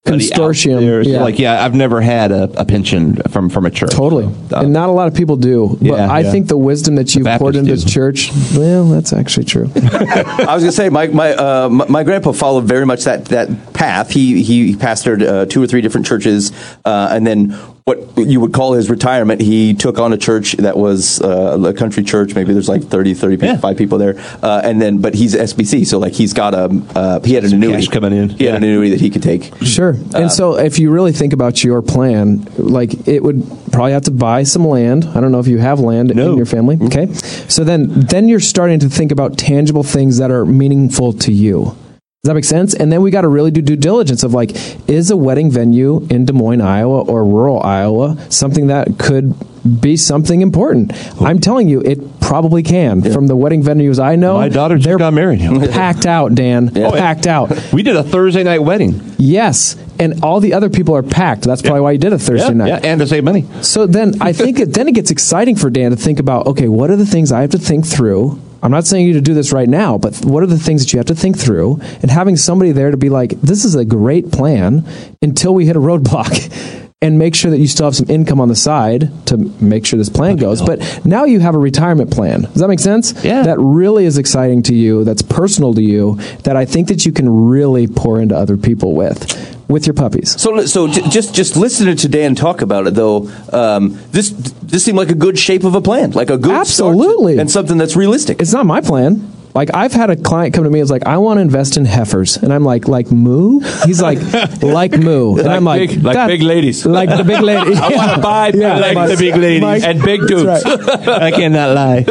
Consortium, 0.06 0.80
there. 0.80 1.04
So, 1.04 1.10
yeah. 1.10 1.20
Like 1.22 1.38
yeah, 1.38 1.62
I've 1.62 1.74
never 1.74 2.00
had 2.00 2.32
a, 2.32 2.44
a 2.58 2.64
pension 2.64 3.16
from 3.28 3.50
from 3.50 3.66
a 3.66 3.70
church. 3.70 3.90
Totally. 3.90 4.24
So, 4.48 4.56
uh, 4.56 4.62
and 4.62 4.72
not 4.72 4.88
a 4.88 4.92
lot 4.92 5.06
of 5.08 5.12
people 5.14 5.36
do. 5.36 5.76
But 5.80 5.82
Yeah, 5.82 6.10
I 6.10 6.20
yeah. 6.20 6.30
think 6.32 6.48
the 6.48 6.56
wisdom 6.56 6.94
that 6.94 7.14
you've 7.14 7.26
poured 7.38 7.56
into 7.56 7.70
this 7.72 7.84
do. 7.84 7.90
church, 7.90 8.30
well, 8.56 8.86
that's 8.88 9.12
actually 9.12 9.44
true. 9.44 9.70
I 9.76 10.54
was 10.54 10.62
going 10.62 10.70
to 10.70 10.72
say 10.72 10.88
my 10.88 11.08
my, 11.08 11.34
uh, 11.34 11.68
my 11.68 11.86
my 11.88 12.04
grandpa 12.04 12.32
followed 12.32 12.64
very 12.64 12.86
much 12.86 13.04
that 13.04 13.26
that 13.26 13.74
path. 13.74 14.10
He 14.10 14.42
he 14.42 14.76
pastored 14.76 15.20
uh, 15.22 15.44
two 15.44 15.62
or 15.62 15.66
three 15.66 15.82
different 15.82 16.06
churches, 16.06 16.52
uh, 16.86 17.08
and 17.10 17.26
then 17.26 17.54
what 17.88 18.28
you 18.28 18.38
would 18.40 18.52
call 18.52 18.74
his 18.74 18.90
retirement, 18.90 19.40
he 19.40 19.72
took 19.74 19.98
on 19.98 20.12
a 20.12 20.18
church 20.18 20.52
that 20.58 20.76
was 20.76 21.20
uh, 21.22 21.58
a 21.66 21.72
country 21.72 22.02
church. 22.04 22.34
Maybe 22.34 22.52
there's 22.52 22.68
like 22.68 22.82
30, 22.84 23.14
35 23.14 23.76
people 23.76 23.96
there, 23.98 24.14
uh, 24.42 24.60
and 24.62 24.80
then 24.80 25.00
but 25.00 25.14
he's 25.14 25.34
SBC, 25.34 25.86
so 25.86 25.98
like 25.98 26.12
he's 26.12 26.32
got 26.34 26.54
a 26.54 26.64
uh, 26.94 27.20
he 27.20 27.34
had 27.34 27.44
an 27.44 27.54
annuity 27.54 27.86
cash 27.86 27.94
coming 27.94 28.12
in. 28.12 28.28
He 28.28 28.44
had 28.44 28.56
an 28.56 28.64
annuity 28.64 28.90
that 28.90 29.00
he 29.00 29.10
could 29.10 29.22
take. 29.22 29.52
Sure. 29.62 29.96
and 30.14 30.30
so 30.30 30.58
if 30.58 30.78
you 30.78 30.90
really 30.90 31.12
think 31.12 31.32
about 31.32 31.64
your 31.64 31.80
plan, 31.82 32.46
like 32.58 33.08
it 33.08 33.22
would 33.22 33.42
probably 33.72 33.92
have 33.92 34.04
to 34.04 34.10
buy 34.10 34.42
some 34.42 34.66
land. 34.66 35.04
I 35.06 35.20
don't 35.20 35.32
know 35.32 35.40
if 35.40 35.48
you 35.48 35.58
have 35.58 35.80
land 35.80 36.14
No. 36.14 36.32
in 36.32 36.36
your 36.36 36.46
family. 36.46 36.78
Okay. 36.82 37.12
So 37.14 37.64
then 37.64 37.88
then 37.88 38.28
you're 38.28 38.40
starting 38.40 38.80
to 38.80 38.88
think 38.88 39.12
about 39.12 39.38
tangible 39.38 39.82
things 39.82 40.18
that 40.18 40.30
are 40.30 40.44
meaningful 40.44 41.12
to 41.14 41.32
you. 41.32 41.76
Does 42.24 42.30
that 42.30 42.34
make 42.34 42.44
sense? 42.44 42.74
And 42.74 42.90
then 42.90 43.02
we 43.02 43.12
got 43.12 43.20
to 43.20 43.28
really 43.28 43.52
do 43.52 43.62
due 43.62 43.76
diligence 43.76 44.24
of 44.24 44.34
like, 44.34 44.50
is 44.88 45.12
a 45.12 45.16
wedding 45.16 45.52
venue 45.52 46.04
in 46.10 46.24
Des 46.24 46.32
Moines, 46.32 46.60
Iowa, 46.60 47.02
or 47.02 47.24
rural 47.24 47.62
Iowa 47.62 48.16
something 48.28 48.66
that 48.66 48.98
could 48.98 49.34
be 49.80 49.96
something 49.96 50.40
important? 50.40 50.92
I'm 51.22 51.38
telling 51.38 51.68
you, 51.68 51.80
it 51.80 52.18
probably 52.20 52.64
can. 52.64 53.02
From 53.02 53.28
the 53.28 53.36
wedding 53.36 53.62
venues 53.62 54.02
I 54.02 54.16
know, 54.16 54.34
My 54.34 54.48
daughter 54.48 54.78
just 54.78 54.98
got 54.98 55.12
married. 55.14 55.38
packed 55.70 56.06
out, 56.06 56.34
Dan. 56.34 56.76
Oh, 56.76 56.90
packed 56.90 57.28
out. 57.28 57.52
we 57.72 57.84
did 57.84 57.94
a 57.94 58.02
Thursday 58.02 58.42
night 58.42 58.64
wedding. 58.64 59.00
Yes, 59.16 59.76
and 60.00 60.24
all 60.24 60.40
the 60.40 60.54
other 60.54 60.68
people 60.70 60.96
are 60.96 61.04
packed. 61.04 61.42
That's 61.42 61.62
probably 61.62 61.82
why 61.82 61.92
you 61.92 61.98
did 61.98 62.12
a 62.12 62.18
Thursday 62.18 62.48
Yeah, 62.48 62.52
night. 62.54 62.68
yeah, 62.68 62.80
and 62.82 62.98
to 63.00 63.06
save 63.06 63.22
money. 63.22 63.46
So 63.62 63.86
then 63.86 64.20
I 64.20 64.32
think 64.32 64.58
it, 64.58 64.74
then 64.74 64.88
it 64.88 64.94
gets 64.96 65.12
exciting 65.12 65.54
for 65.54 65.70
Dan 65.70 65.92
to 65.92 65.96
think 65.96 66.18
about. 66.18 66.48
Okay, 66.48 66.66
what 66.66 66.90
are 66.90 66.96
the 66.96 67.06
things 67.06 67.30
I 67.30 67.42
have 67.42 67.50
to 67.50 67.58
think 67.58 67.86
through? 67.86 68.40
I'm 68.62 68.70
not 68.70 68.86
saying 68.86 69.06
you 69.06 69.12
to 69.14 69.20
do 69.20 69.34
this 69.34 69.52
right 69.52 69.68
now, 69.68 69.98
but 69.98 70.16
what 70.24 70.42
are 70.42 70.46
the 70.46 70.58
things 70.58 70.84
that 70.84 70.92
you 70.92 70.98
have 70.98 71.06
to 71.06 71.14
think 71.14 71.38
through? 71.38 71.80
And 72.02 72.10
having 72.10 72.36
somebody 72.36 72.72
there 72.72 72.90
to 72.90 72.96
be 72.96 73.08
like, 73.08 73.30
this 73.40 73.64
is 73.64 73.74
a 73.74 73.84
great 73.84 74.32
plan 74.32 74.86
until 75.22 75.54
we 75.54 75.66
hit 75.66 75.76
a 75.76 75.80
roadblock. 75.80 76.84
And 77.00 77.16
make 77.16 77.36
sure 77.36 77.52
that 77.52 77.58
you 77.60 77.68
still 77.68 77.86
have 77.86 77.94
some 77.94 78.10
income 78.10 78.40
on 78.40 78.48
the 78.48 78.56
side 78.56 79.08
to 79.26 79.36
make 79.62 79.86
sure 79.86 79.98
this 79.98 80.08
plan 80.08 80.34
goes. 80.34 80.60
But 80.60 81.06
now 81.06 81.26
you 81.26 81.38
have 81.38 81.54
a 81.54 81.58
retirement 81.58 82.10
plan. 82.10 82.40
Does 82.42 82.54
that 82.56 82.66
make 82.66 82.80
sense? 82.80 83.12
Yeah. 83.24 83.44
That 83.44 83.56
really 83.60 84.04
is 84.04 84.18
exciting 84.18 84.64
to 84.64 84.74
you. 84.74 85.04
That's 85.04 85.22
personal 85.22 85.74
to 85.74 85.80
you. 85.80 86.16
That 86.42 86.56
I 86.56 86.64
think 86.64 86.88
that 86.88 87.06
you 87.06 87.12
can 87.12 87.28
really 87.48 87.86
pour 87.86 88.20
into 88.20 88.36
other 88.36 88.56
people 88.56 88.96
with, 88.96 89.64
with 89.68 89.86
your 89.86 89.94
puppies. 89.94 90.40
So, 90.40 90.66
so 90.66 90.88
j- 90.88 91.08
just 91.08 91.36
just 91.36 91.56
listening 91.56 91.94
to 91.98 92.08
Dan 92.08 92.34
talk 92.34 92.62
about 92.62 92.88
it, 92.88 92.94
though, 92.94 93.30
um, 93.52 93.96
this 94.10 94.30
this 94.30 94.84
seemed 94.84 94.98
like 94.98 95.10
a 95.10 95.14
good 95.14 95.38
shape 95.38 95.62
of 95.62 95.76
a 95.76 95.80
plan, 95.80 96.10
like 96.10 96.30
a 96.30 96.36
good 96.36 96.66
start 96.66 96.96
to- 96.96 97.00
Absolutely. 97.00 97.38
and 97.38 97.48
something 97.48 97.78
that's 97.78 97.94
realistic. 97.94 98.40
It's 98.40 98.52
not 98.52 98.66
my 98.66 98.80
plan. 98.80 99.32
Like 99.54 99.74
I've 99.74 99.92
had 99.92 100.10
a 100.10 100.16
client 100.16 100.54
come 100.54 100.64
to 100.64 100.70
me 100.70 100.78
and 100.80 100.84
is 100.84 100.90
like, 100.90 101.06
I 101.06 101.16
want 101.18 101.38
to 101.38 101.42
invest 101.42 101.76
in 101.76 101.84
heifers, 101.84 102.36
and 102.36 102.52
I'm 102.52 102.64
like, 102.64 102.86
like 102.86 103.10
moo. 103.10 103.60
He's 103.86 104.00
like, 104.00 104.18
like 104.62 104.92
moo, 104.92 105.36
and 105.38 105.48
I'm 105.48 105.64
like, 105.64 105.88
big- 105.90 106.02
like 106.04 106.28
big 106.28 106.42
ladies." 106.42 106.84
like 106.86 107.08
the 107.08 107.24
big 107.24 107.40
lady. 107.40 107.74
I 107.76 107.88
want 107.88 108.10
to 108.14 108.20
buy 108.20 108.48
Yeah, 108.54 108.76
like 108.78 109.10
the 109.10 109.16
big 109.18 109.34
ladies 109.36 109.60
Mike- 109.62 109.82
and 109.82 110.02
big 110.02 110.26
dudes. 110.26 110.44
That's 110.44 110.64
I 111.08 111.30
cannot 111.32 111.74
lie. 111.74 112.04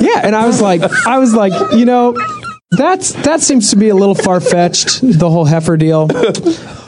yeah, 0.00 0.20
and 0.22 0.36
I 0.36 0.46
was 0.46 0.60
like, 0.60 0.82
I 1.06 1.18
was 1.18 1.34
like, 1.34 1.52
you 1.72 1.84
know, 1.86 2.14
That's 2.70 3.12
that 3.22 3.40
seems 3.40 3.70
to 3.70 3.76
be 3.76 3.90
a 3.90 3.94
little 3.94 4.16
far 4.16 4.40
fetched. 4.40 5.00
The 5.00 5.30
whole 5.30 5.44
heifer 5.44 5.76
deal, 5.76 6.08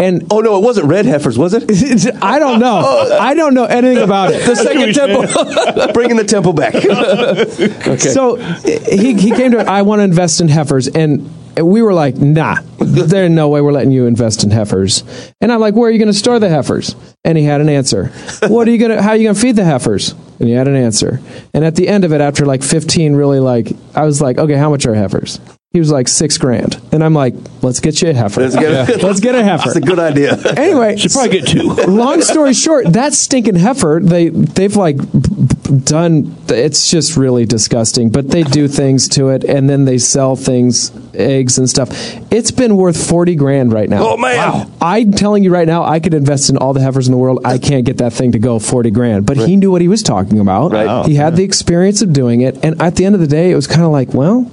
and 0.00 0.26
Oh 0.30 0.40
no, 0.40 0.58
it 0.58 0.64
wasn't 0.64 0.86
red 0.88 1.06
heifers, 1.06 1.38
was 1.38 1.54
it? 1.54 1.64
I 2.22 2.40
don't 2.40 2.58
know. 2.58 3.16
I 3.20 3.34
don't 3.34 3.54
know 3.54 3.64
anything 3.64 4.02
about 4.02 4.32
it. 4.32 4.38
The 4.48 4.56
second 4.56 4.92
temple, 4.92 5.92
bringing 5.92 6.16
the 6.16 6.24
temple 6.24 6.52
back. 6.52 6.74
okay. 6.74 7.96
So 7.96 8.36
he, 8.36 9.14
he 9.14 9.30
came 9.30 9.52
to 9.52 9.58
I 9.58 9.82
want 9.82 10.00
to 10.00 10.04
invest 10.04 10.40
in 10.40 10.48
heifers 10.48 10.88
and 10.88 11.32
we 11.56 11.82
were 11.82 11.94
like, 11.94 12.16
nah, 12.16 12.56
there's 12.78 13.30
no 13.30 13.48
way 13.48 13.60
we're 13.60 13.72
letting 13.72 13.92
you 13.92 14.06
invest 14.06 14.44
in 14.44 14.50
heifers. 14.50 15.04
And 15.40 15.52
I'm 15.52 15.60
like, 15.60 15.74
where 15.74 15.88
are 15.88 15.92
you 15.92 15.98
going 15.98 16.12
to 16.12 16.18
store 16.18 16.38
the 16.38 16.48
heifers? 16.48 16.94
And 17.24 17.36
he 17.36 17.44
had 17.44 17.60
an 17.60 17.68
answer. 17.68 18.06
What 18.46 18.68
are 18.68 18.70
you 18.70 18.78
going 18.78 18.92
to, 18.92 19.02
how 19.02 19.10
are 19.10 19.16
you 19.16 19.24
going 19.24 19.34
to 19.34 19.40
feed 19.40 19.56
the 19.56 19.64
heifers? 19.64 20.12
And 20.38 20.48
he 20.48 20.52
had 20.52 20.68
an 20.68 20.76
answer. 20.76 21.20
And 21.52 21.64
at 21.64 21.74
the 21.74 21.88
end 21.88 22.04
of 22.04 22.12
it, 22.12 22.20
after 22.20 22.46
like 22.46 22.62
15, 22.62 23.14
really 23.16 23.40
like, 23.40 23.72
I 23.94 24.04
was 24.04 24.20
like, 24.20 24.38
okay, 24.38 24.54
how 24.54 24.70
much 24.70 24.86
are 24.86 24.94
heifers? 24.94 25.40
He 25.72 25.80
was 25.80 25.92
like 25.92 26.08
six 26.08 26.38
grand. 26.38 26.80
And 26.92 27.04
I'm 27.04 27.12
like, 27.12 27.34
let's 27.62 27.80
get 27.80 28.00
you 28.00 28.08
a 28.08 28.14
heifer. 28.14 28.40
Let's 28.40 28.56
get 28.56 28.88
a- 29.02 29.02
Let's 29.06 29.20
get 29.20 29.34
a 29.34 29.44
heifer. 29.44 29.64
That's 29.66 29.76
a 29.76 29.80
good 29.82 29.98
idea. 29.98 30.34
Anyway, 30.56 30.96
Should 30.96 31.12
probably 31.12 31.40
get 31.40 31.46
two. 31.48 31.62
long 31.86 32.22
story 32.22 32.54
short, 32.54 32.90
that 32.94 33.12
stinking 33.12 33.56
heifer, 33.56 34.00
they 34.02 34.30
they've 34.30 34.74
like 34.76 34.96
b- 34.96 35.18
b- 35.20 35.78
done. 35.84 36.34
It's 36.48 36.90
just 36.90 37.18
really 37.18 37.44
disgusting. 37.44 38.08
But 38.08 38.30
they 38.30 38.44
do 38.44 38.66
things 38.66 39.08
to 39.10 39.28
it, 39.28 39.44
and 39.44 39.68
then 39.68 39.84
they 39.84 39.98
sell 39.98 40.36
things, 40.36 40.90
eggs 41.14 41.58
and 41.58 41.68
stuff. 41.68 41.90
It's 42.32 42.50
been 42.50 42.74
worth 42.78 43.06
forty 43.06 43.34
grand 43.34 43.70
right 43.70 43.90
now. 43.90 44.12
Oh, 44.12 44.16
man. 44.16 44.72
I'm 44.80 45.12
telling 45.12 45.44
you 45.44 45.52
right 45.52 45.66
now, 45.66 45.84
I 45.84 46.00
could 46.00 46.14
invest 46.14 46.48
in 46.48 46.56
all 46.56 46.72
the 46.72 46.80
heifers 46.80 47.08
in 47.08 47.12
the 47.12 47.18
world. 47.18 47.40
I 47.44 47.58
can't 47.58 47.84
get 47.84 47.98
that 47.98 48.14
thing 48.14 48.32
to 48.32 48.38
go 48.38 48.58
forty 48.58 48.90
grand. 48.90 49.26
But 49.26 49.36
he 49.36 49.54
knew 49.54 49.70
what 49.70 49.82
he 49.82 49.88
was 49.88 50.02
talking 50.02 50.38
about. 50.40 50.72
Right. 50.72 51.04
He 51.04 51.16
had 51.16 51.36
the 51.36 51.44
experience 51.44 52.00
of 52.00 52.14
doing 52.14 52.40
it, 52.40 52.58
and 52.64 52.80
at 52.80 52.96
the 52.96 53.04
end 53.04 53.14
of 53.14 53.20
the 53.20 53.26
day, 53.26 53.50
it 53.50 53.54
was 53.54 53.66
kind 53.66 53.82
of 53.82 53.90
like, 53.92 54.14
well. 54.14 54.50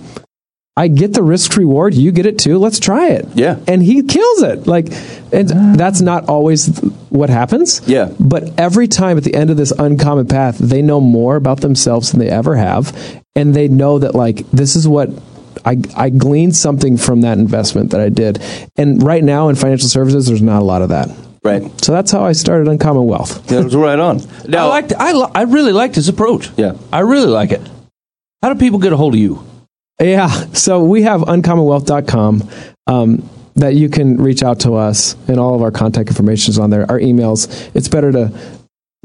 I 0.77 0.89
get 0.89 1.13
the 1.13 1.23
risk 1.23 1.55
reward. 1.55 1.93
You 1.93 2.11
get 2.11 2.25
it 2.25 2.37
too. 2.37 2.57
Let's 2.57 2.79
try 2.79 3.11
it. 3.11 3.25
Yeah. 3.33 3.59
And 3.65 3.81
he 3.81 4.03
kills 4.03 4.41
it. 4.41 4.67
Like, 4.67 4.87
and 5.31 5.51
ah. 5.53 5.73
that's 5.77 6.01
not 6.01 6.27
always 6.27 6.67
what 7.09 7.29
happens. 7.29 7.81
Yeah. 7.87 8.11
But 8.19 8.59
every 8.59 8.89
time 8.89 9.17
at 9.17 9.23
the 9.23 9.33
end 9.33 9.49
of 9.49 9.57
this 9.57 9.71
uncommon 9.71 10.27
path, 10.27 10.57
they 10.57 10.81
know 10.81 10.99
more 10.99 11.37
about 11.37 11.61
themselves 11.61 12.11
than 12.11 12.19
they 12.19 12.29
ever 12.29 12.57
have. 12.57 12.93
And 13.37 13.53
they 13.53 13.69
know 13.69 13.99
that, 13.99 14.15
like, 14.15 14.49
this 14.51 14.75
is 14.75 14.85
what 14.85 15.09
I, 15.63 15.77
I 15.95 16.09
gleaned 16.09 16.57
something 16.57 16.97
from 16.97 17.21
that 17.21 17.37
investment 17.37 17.91
that 17.91 18.01
I 18.01 18.09
did. 18.09 18.41
And 18.75 19.01
right 19.01 19.23
now 19.23 19.47
in 19.47 19.55
financial 19.55 19.87
services, 19.87 20.27
there's 20.27 20.41
not 20.41 20.61
a 20.61 20.65
lot 20.65 20.81
of 20.81 20.89
that. 20.89 21.09
Right. 21.41 21.63
So 21.83 21.93
that's 21.93 22.11
how 22.11 22.25
I 22.25 22.33
started 22.33 22.67
Uncommon 22.67 23.05
Wealth. 23.05 23.47
That 23.55 23.63
was 23.63 23.75
right 23.75 23.99
on. 23.99 24.19
I 24.19 24.47
Now, 24.47 24.69
liked. 24.69 24.93
I 24.97 25.13
li- 25.13 25.31
I 25.33 25.43
really 25.43 25.71
liked 25.71 25.95
his 25.95 26.09
approach. 26.09 26.49
Yeah. 26.57 26.73
I 26.91 26.99
really 26.99 27.27
like 27.27 27.51
it. 27.51 27.61
How 28.41 28.51
do 28.51 28.59
people 28.59 28.79
get 28.79 28.91
a 28.91 28.97
hold 28.97 29.13
of 29.13 29.19
you? 29.19 29.45
Yeah. 29.99 30.27
So 30.53 30.83
we 30.83 31.03
have 31.03 31.21
uncommonwealth.com 31.21 32.49
um, 32.87 33.29
that 33.55 33.75
you 33.75 33.89
can 33.89 34.17
reach 34.17 34.43
out 34.43 34.61
to 34.61 34.73
us, 34.73 35.15
and 35.27 35.39
all 35.39 35.55
of 35.55 35.61
our 35.61 35.71
contact 35.71 36.09
information 36.09 36.51
is 36.51 36.59
on 36.59 36.69
there. 36.69 36.89
Our 36.89 36.99
emails. 36.99 37.71
It's 37.73 37.87
better 37.87 38.11
to 38.11 38.37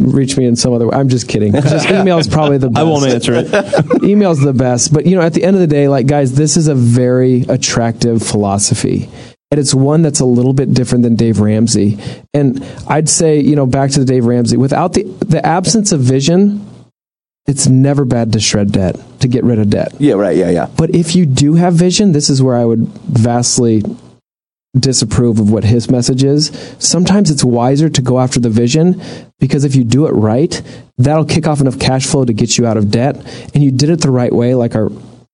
reach 0.00 0.36
me 0.36 0.46
in 0.46 0.56
some 0.56 0.72
other 0.72 0.88
way. 0.88 0.96
I'm 0.96 1.08
just 1.08 1.28
kidding. 1.28 1.52
Just 1.60 1.88
email 1.88 2.18
is 2.18 2.26
probably 2.26 2.58
the 2.58 2.68
best. 2.68 2.78
I 2.78 2.82
won't 2.84 3.06
answer 3.06 3.34
it. 3.34 4.02
Email's 4.02 4.38
is 4.38 4.44
the 4.44 4.54
best. 4.54 4.94
But, 4.94 5.06
you 5.06 5.14
know, 5.14 5.20
at 5.20 5.34
the 5.34 5.44
end 5.44 5.56
of 5.56 5.60
the 5.60 5.66
day, 5.66 5.88
like, 5.88 6.06
guys, 6.06 6.34
this 6.34 6.56
is 6.56 6.68
a 6.68 6.74
very 6.74 7.42
attractive 7.42 8.22
philosophy. 8.22 9.10
And 9.50 9.58
it's 9.58 9.74
one 9.74 10.02
that's 10.02 10.20
a 10.20 10.24
little 10.24 10.52
bit 10.52 10.72
different 10.72 11.02
than 11.02 11.16
Dave 11.16 11.40
Ramsey. 11.40 11.98
And 12.32 12.64
I'd 12.88 13.08
say, 13.08 13.40
you 13.40 13.56
know, 13.56 13.66
back 13.66 13.90
to 13.90 14.00
the 14.00 14.06
Dave 14.06 14.24
Ramsey, 14.24 14.56
without 14.56 14.94
the, 14.94 15.02
the 15.02 15.44
absence 15.44 15.92
of 15.92 16.00
vision, 16.00 16.64
it's 17.46 17.66
never 17.66 18.04
bad 18.04 18.32
to 18.32 18.40
shred 18.40 18.72
debt, 18.72 18.96
to 19.20 19.28
get 19.28 19.44
rid 19.44 19.58
of 19.58 19.70
debt. 19.70 19.92
yeah, 19.98 20.14
right, 20.14 20.36
yeah, 20.36 20.50
yeah. 20.50 20.68
But 20.76 20.94
if 20.94 21.16
you 21.16 21.26
do 21.26 21.54
have 21.54 21.74
vision, 21.74 22.12
this 22.12 22.30
is 22.30 22.42
where 22.42 22.56
I 22.56 22.64
would 22.64 22.86
vastly 22.88 23.82
disapprove 24.78 25.40
of 25.40 25.50
what 25.50 25.64
his 25.64 25.90
message 25.90 26.22
is. 26.22 26.76
Sometimes 26.78 27.30
it's 27.30 27.42
wiser 27.42 27.88
to 27.88 28.02
go 28.02 28.20
after 28.20 28.38
the 28.38 28.50
vision 28.50 29.02
because 29.40 29.64
if 29.64 29.74
you 29.74 29.82
do 29.82 30.06
it 30.06 30.12
right, 30.12 30.62
that'll 30.96 31.24
kick 31.24 31.48
off 31.48 31.60
enough 31.60 31.78
cash 31.78 32.06
flow 32.06 32.24
to 32.24 32.32
get 32.32 32.56
you 32.56 32.66
out 32.66 32.76
of 32.76 32.90
debt. 32.90 33.16
And 33.52 33.64
you 33.64 33.72
did 33.72 33.90
it 33.90 34.00
the 34.00 34.12
right 34.12 34.32
way, 34.32 34.54
like 34.54 34.76
our 34.76 34.90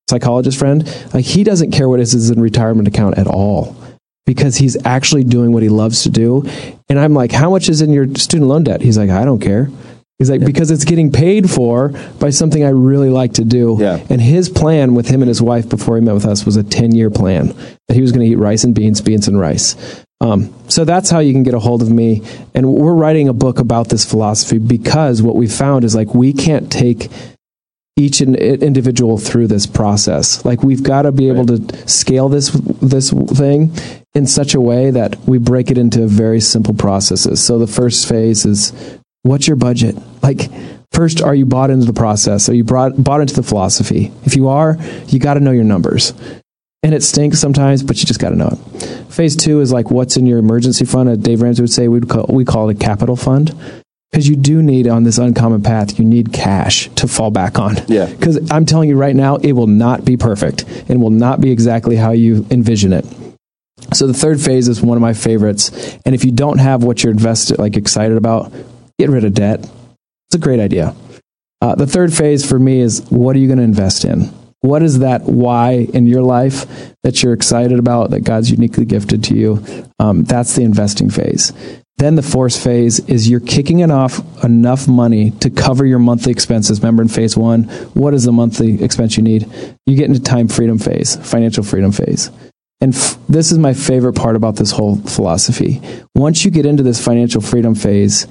psychologist 0.08 0.58
friend. 0.58 0.84
Like 1.12 1.24
he 1.24 1.44
doesn't 1.44 1.72
care 1.72 1.88
what 1.88 2.00
is 2.00 2.12
his 2.12 2.30
in 2.30 2.40
retirement 2.40 2.88
account 2.88 3.18
at 3.18 3.26
all 3.26 3.76
because 4.24 4.56
he's 4.56 4.76
actually 4.86 5.24
doing 5.24 5.52
what 5.52 5.62
he 5.62 5.68
loves 5.68 6.02
to 6.04 6.08
do. 6.08 6.44
And 6.88 6.98
I'm 6.98 7.14
like, 7.14 7.32
how 7.32 7.50
much 7.50 7.68
is 7.68 7.82
in 7.82 7.90
your 7.90 8.06
student 8.14 8.48
loan 8.48 8.64
debt? 8.64 8.80
He's 8.80 8.96
like, 8.96 9.10
I 9.10 9.24
don't 9.24 9.40
care. 9.40 9.70
He's 10.18 10.30
like, 10.30 10.44
because 10.44 10.70
it's 10.70 10.84
getting 10.84 11.12
paid 11.12 11.50
for 11.50 11.90
by 12.18 12.30
something 12.30 12.64
I 12.64 12.70
really 12.70 13.10
like 13.10 13.34
to 13.34 13.44
do. 13.44 13.76
Yeah. 13.78 14.04
And 14.08 14.20
his 14.20 14.48
plan 14.48 14.94
with 14.94 15.08
him 15.08 15.20
and 15.20 15.28
his 15.28 15.42
wife 15.42 15.68
before 15.68 15.96
he 15.96 16.02
met 16.02 16.14
with 16.14 16.24
us 16.24 16.46
was 16.46 16.56
a 16.56 16.62
10 16.62 16.94
year 16.94 17.10
plan 17.10 17.48
that 17.88 17.94
he 17.94 18.00
was 18.00 18.12
going 18.12 18.24
to 18.24 18.32
eat 18.32 18.38
rice 18.38 18.64
and 18.64 18.74
beans, 18.74 19.02
beans 19.02 19.28
and 19.28 19.38
rice. 19.38 19.76
Um, 20.22 20.54
so 20.68 20.86
that's 20.86 21.10
how 21.10 21.18
you 21.18 21.34
can 21.34 21.42
get 21.42 21.52
a 21.52 21.58
hold 21.58 21.82
of 21.82 21.90
me. 21.90 22.22
And 22.54 22.72
we're 22.72 22.94
writing 22.94 23.28
a 23.28 23.34
book 23.34 23.58
about 23.58 23.90
this 23.90 24.08
philosophy 24.08 24.58
because 24.58 25.20
what 25.20 25.36
we 25.36 25.46
found 25.46 25.84
is 25.84 25.94
like 25.94 26.14
we 26.14 26.32
can't 26.32 26.72
take 26.72 27.10
each 27.98 28.22
in, 28.22 28.34
individual 28.34 29.18
through 29.18 29.48
this 29.48 29.66
process. 29.66 30.44
Like 30.46 30.62
we've 30.62 30.82
got 30.82 31.02
to 31.02 31.12
be 31.12 31.28
able 31.28 31.46
to 31.46 31.88
scale 31.88 32.28
this 32.30 32.50
this 32.50 33.10
thing 33.10 33.72
in 34.14 34.26
such 34.26 34.54
a 34.54 34.60
way 34.60 34.90
that 34.90 35.16
we 35.26 35.36
break 35.38 35.70
it 35.70 35.76
into 35.76 36.06
very 36.06 36.40
simple 36.40 36.74
processes. 36.74 37.44
So 37.44 37.58
the 37.58 37.66
first 37.66 38.08
phase 38.08 38.46
is 38.46 38.72
what's 39.26 39.46
your 39.46 39.56
budget? 39.56 39.96
Like 40.22 40.50
first 40.92 41.20
are 41.22 41.34
you 41.34 41.46
bought 41.46 41.70
into 41.70 41.86
the 41.86 41.92
process? 41.92 42.48
Are 42.48 42.54
you 42.54 42.64
brought, 42.64 43.02
bought 43.02 43.20
into 43.20 43.34
the 43.34 43.42
philosophy? 43.42 44.12
If 44.24 44.36
you 44.36 44.48
are, 44.48 44.76
you 45.08 45.18
got 45.18 45.34
to 45.34 45.40
know 45.40 45.52
your 45.52 45.64
numbers. 45.64 46.12
And 46.82 46.94
it 46.94 47.02
stinks 47.02 47.40
sometimes, 47.40 47.82
but 47.82 47.98
you 47.98 48.04
just 48.06 48.20
got 48.20 48.30
to 48.30 48.36
know 48.36 48.48
it. 48.52 49.12
Phase 49.12 49.34
two 49.34 49.60
is 49.60 49.72
like 49.72 49.90
what's 49.90 50.16
in 50.16 50.26
your 50.26 50.38
emergency 50.38 50.84
fund. 50.84 51.08
As 51.08 51.18
Dave 51.18 51.42
Ramsey 51.42 51.62
would 51.62 51.70
say, 51.72 51.88
we'd 51.88 52.08
call, 52.08 52.26
we 52.28 52.44
call 52.44 52.68
it 52.68 52.76
a 52.76 52.78
capital 52.78 53.16
fund 53.16 53.54
because 54.12 54.28
you 54.28 54.36
do 54.36 54.62
need 54.62 54.86
on 54.86 55.02
this 55.02 55.18
uncommon 55.18 55.62
path 55.62 55.98
you 55.98 56.04
need 56.04 56.32
cash 56.32 56.88
to 56.94 57.08
fall 57.08 57.32
back 57.32 57.58
on 57.58 57.74
Yeah. 57.88 58.06
because 58.06 58.38
i'm 58.52 58.64
telling 58.64 58.88
you 58.88 58.96
right 58.96 59.16
now 59.16 59.36
it 59.36 59.52
will 59.52 59.66
not 59.66 60.04
be 60.04 60.16
perfect 60.16 60.64
and 60.88 61.02
will 61.02 61.10
not 61.10 61.40
be 61.40 61.50
exactly 61.50 61.96
how 61.96 62.12
you 62.12 62.46
envision 62.52 62.92
it 62.92 63.04
so 63.92 64.06
the 64.06 64.14
third 64.14 64.40
phase 64.40 64.68
is 64.68 64.80
one 64.80 64.96
of 64.96 65.02
my 65.02 65.12
favorites 65.12 65.70
and 66.06 66.14
if 66.14 66.24
you 66.24 66.30
don't 66.30 66.58
have 66.58 66.84
what 66.84 67.02
you're 67.02 67.12
invested 67.12 67.58
like 67.58 67.76
excited 67.76 68.16
about 68.16 68.52
get 68.98 69.10
rid 69.10 69.24
of 69.24 69.34
debt 69.34 69.60
it's 69.60 70.34
a 70.34 70.38
great 70.38 70.60
idea 70.60 70.94
uh, 71.62 71.74
the 71.74 71.86
third 71.86 72.12
phase 72.12 72.48
for 72.48 72.58
me 72.58 72.80
is 72.80 73.04
what 73.10 73.34
are 73.34 73.38
you 73.38 73.46
going 73.46 73.58
to 73.58 73.64
invest 73.64 74.04
in 74.04 74.32
what 74.60 74.82
is 74.82 75.00
that 75.00 75.22
why 75.22 75.86
in 75.94 76.06
your 76.06 76.22
life 76.22 76.66
that 77.02 77.22
you're 77.22 77.32
excited 77.32 77.78
about 77.78 78.10
that 78.10 78.20
god's 78.20 78.50
uniquely 78.50 78.84
gifted 78.84 79.22
to 79.22 79.34
you 79.34 79.64
um, 79.98 80.24
that's 80.24 80.54
the 80.56 80.62
investing 80.62 81.10
phase 81.10 81.52
then 81.98 82.14
the 82.14 82.22
fourth 82.22 82.62
phase 82.62 83.00
is 83.08 83.28
you're 83.28 83.40
kicking 83.40 83.78
it 83.78 83.90
off 83.90 84.20
enough 84.44 84.86
money 84.86 85.30
to 85.30 85.48
cover 85.48 85.86
your 85.86 85.98
monthly 85.98 86.30
expenses. 86.30 86.80
Remember 86.80 87.02
in 87.02 87.08
phase 87.08 87.38
one, 87.38 87.64
what 87.94 88.12
is 88.12 88.24
the 88.24 88.32
monthly 88.32 88.82
expense 88.84 89.16
you 89.16 89.22
need? 89.22 89.50
You 89.86 89.96
get 89.96 90.04
into 90.04 90.20
time 90.20 90.48
freedom 90.48 90.78
phase, 90.78 91.16
financial 91.16 91.64
freedom 91.64 91.92
phase. 91.92 92.30
And 92.82 92.94
f- 92.94 93.16
this 93.30 93.50
is 93.50 93.56
my 93.56 93.72
favorite 93.72 94.12
part 94.12 94.36
about 94.36 94.56
this 94.56 94.72
whole 94.72 94.96
philosophy. 94.96 95.80
Once 96.14 96.44
you 96.44 96.50
get 96.50 96.66
into 96.66 96.82
this 96.82 97.02
financial 97.02 97.40
freedom 97.40 97.74
phase, 97.74 98.26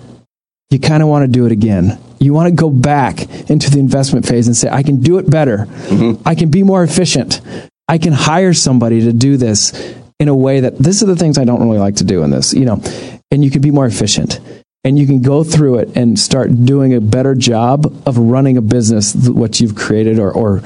you 0.70 0.80
kind 0.80 1.04
of 1.04 1.10
want 1.10 1.24
to 1.24 1.32
do 1.32 1.46
it 1.46 1.52
again. 1.52 2.00
You 2.20 2.34
want 2.34 2.50
to 2.50 2.56
go 2.56 2.70
back 2.70 3.22
into 3.50 3.70
the 3.70 3.80
investment 3.80 4.28
phase 4.28 4.48
and 4.48 4.56
say, 4.56 4.70
I 4.70 4.84
can 4.84 5.02
do 5.02 5.18
it 5.18 5.30
better. 5.30 5.66
Mm-hmm. 5.68 6.28
I 6.28 6.36
can 6.36 6.50
be 6.50 6.64
more 6.64 6.84
efficient. 6.84 7.42
I 7.88 7.98
can 7.98 8.14
hire 8.14 8.54
somebody 8.54 9.02
to 9.02 9.14
do 9.14 9.38
this 9.38 9.96
in 10.20 10.28
a 10.28 10.36
way 10.36 10.62
that 10.62 10.78
this 10.78 11.04
are 11.04 11.06
the 11.06 11.16
things 11.16 11.38
I 11.38 11.46
don't 11.46 11.62
really 11.62 11.78
like 11.78 11.96
to 11.98 12.04
do 12.04 12.24
in 12.24 12.32
this, 12.32 12.54
you 12.54 12.66
know, 12.66 12.82
and 13.32 13.44
you 13.44 13.52
can 13.52 13.62
be 13.62 13.72
more 13.72 13.86
efficient 13.86 14.40
and 14.84 14.98
you 14.98 15.06
can 15.06 15.22
go 15.22 15.44
through 15.44 15.80
it 15.80 15.96
and 15.96 16.18
start 16.18 16.66
doing 16.66 16.94
a 16.94 17.02
better 17.02 17.36
job 17.36 17.86
of 18.08 18.18
running 18.18 18.56
a 18.56 18.62
business, 18.62 19.14
what 19.16 19.60
you've 19.60 19.76
created 19.76 20.20
or, 20.20 20.32
or, 20.32 20.62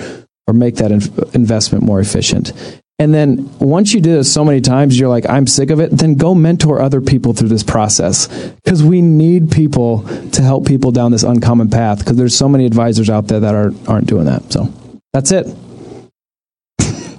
or 0.47 0.54
make 0.54 0.76
that 0.76 0.91
in- 0.91 1.02
investment 1.34 1.84
more 1.84 2.00
efficient. 2.00 2.54
And 3.00 3.14
then 3.14 3.50
once 3.60 3.93
you 3.93 4.02
do 4.02 4.12
this 4.12 4.32
so 4.32 4.43
many 4.43 4.60
times, 4.60 5.00
you're 5.00 5.08
like, 5.08 5.28
I'm 5.30 5.47
sick 5.47 5.70
of 5.70 5.80
it. 5.80 5.89
Then 5.91 6.16
go 6.16 6.36
mentor 6.36 6.82
other 6.82 7.00
people 7.00 7.32
through 7.32 7.47
this 7.47 7.64
process 7.64 8.28
because 8.64 8.84
we 8.84 9.02
need 9.02 9.52
people 9.52 10.04
to 10.32 10.41
help 10.41 10.68
people 10.68 10.91
down 10.91 11.14
this 11.14 11.24
uncommon 11.24 11.70
path 11.70 12.00
because 12.00 12.18
there's 12.18 12.36
so 12.36 12.50
many 12.50 12.66
advisors 12.66 13.10
out 13.10 13.28
there 13.28 13.39
that 13.39 13.56
are, 13.56 13.72
aren't 13.88 14.08
doing 14.08 14.26
that. 14.26 14.52
So 14.52 14.74
that's 15.14 15.32
it. 15.32 15.47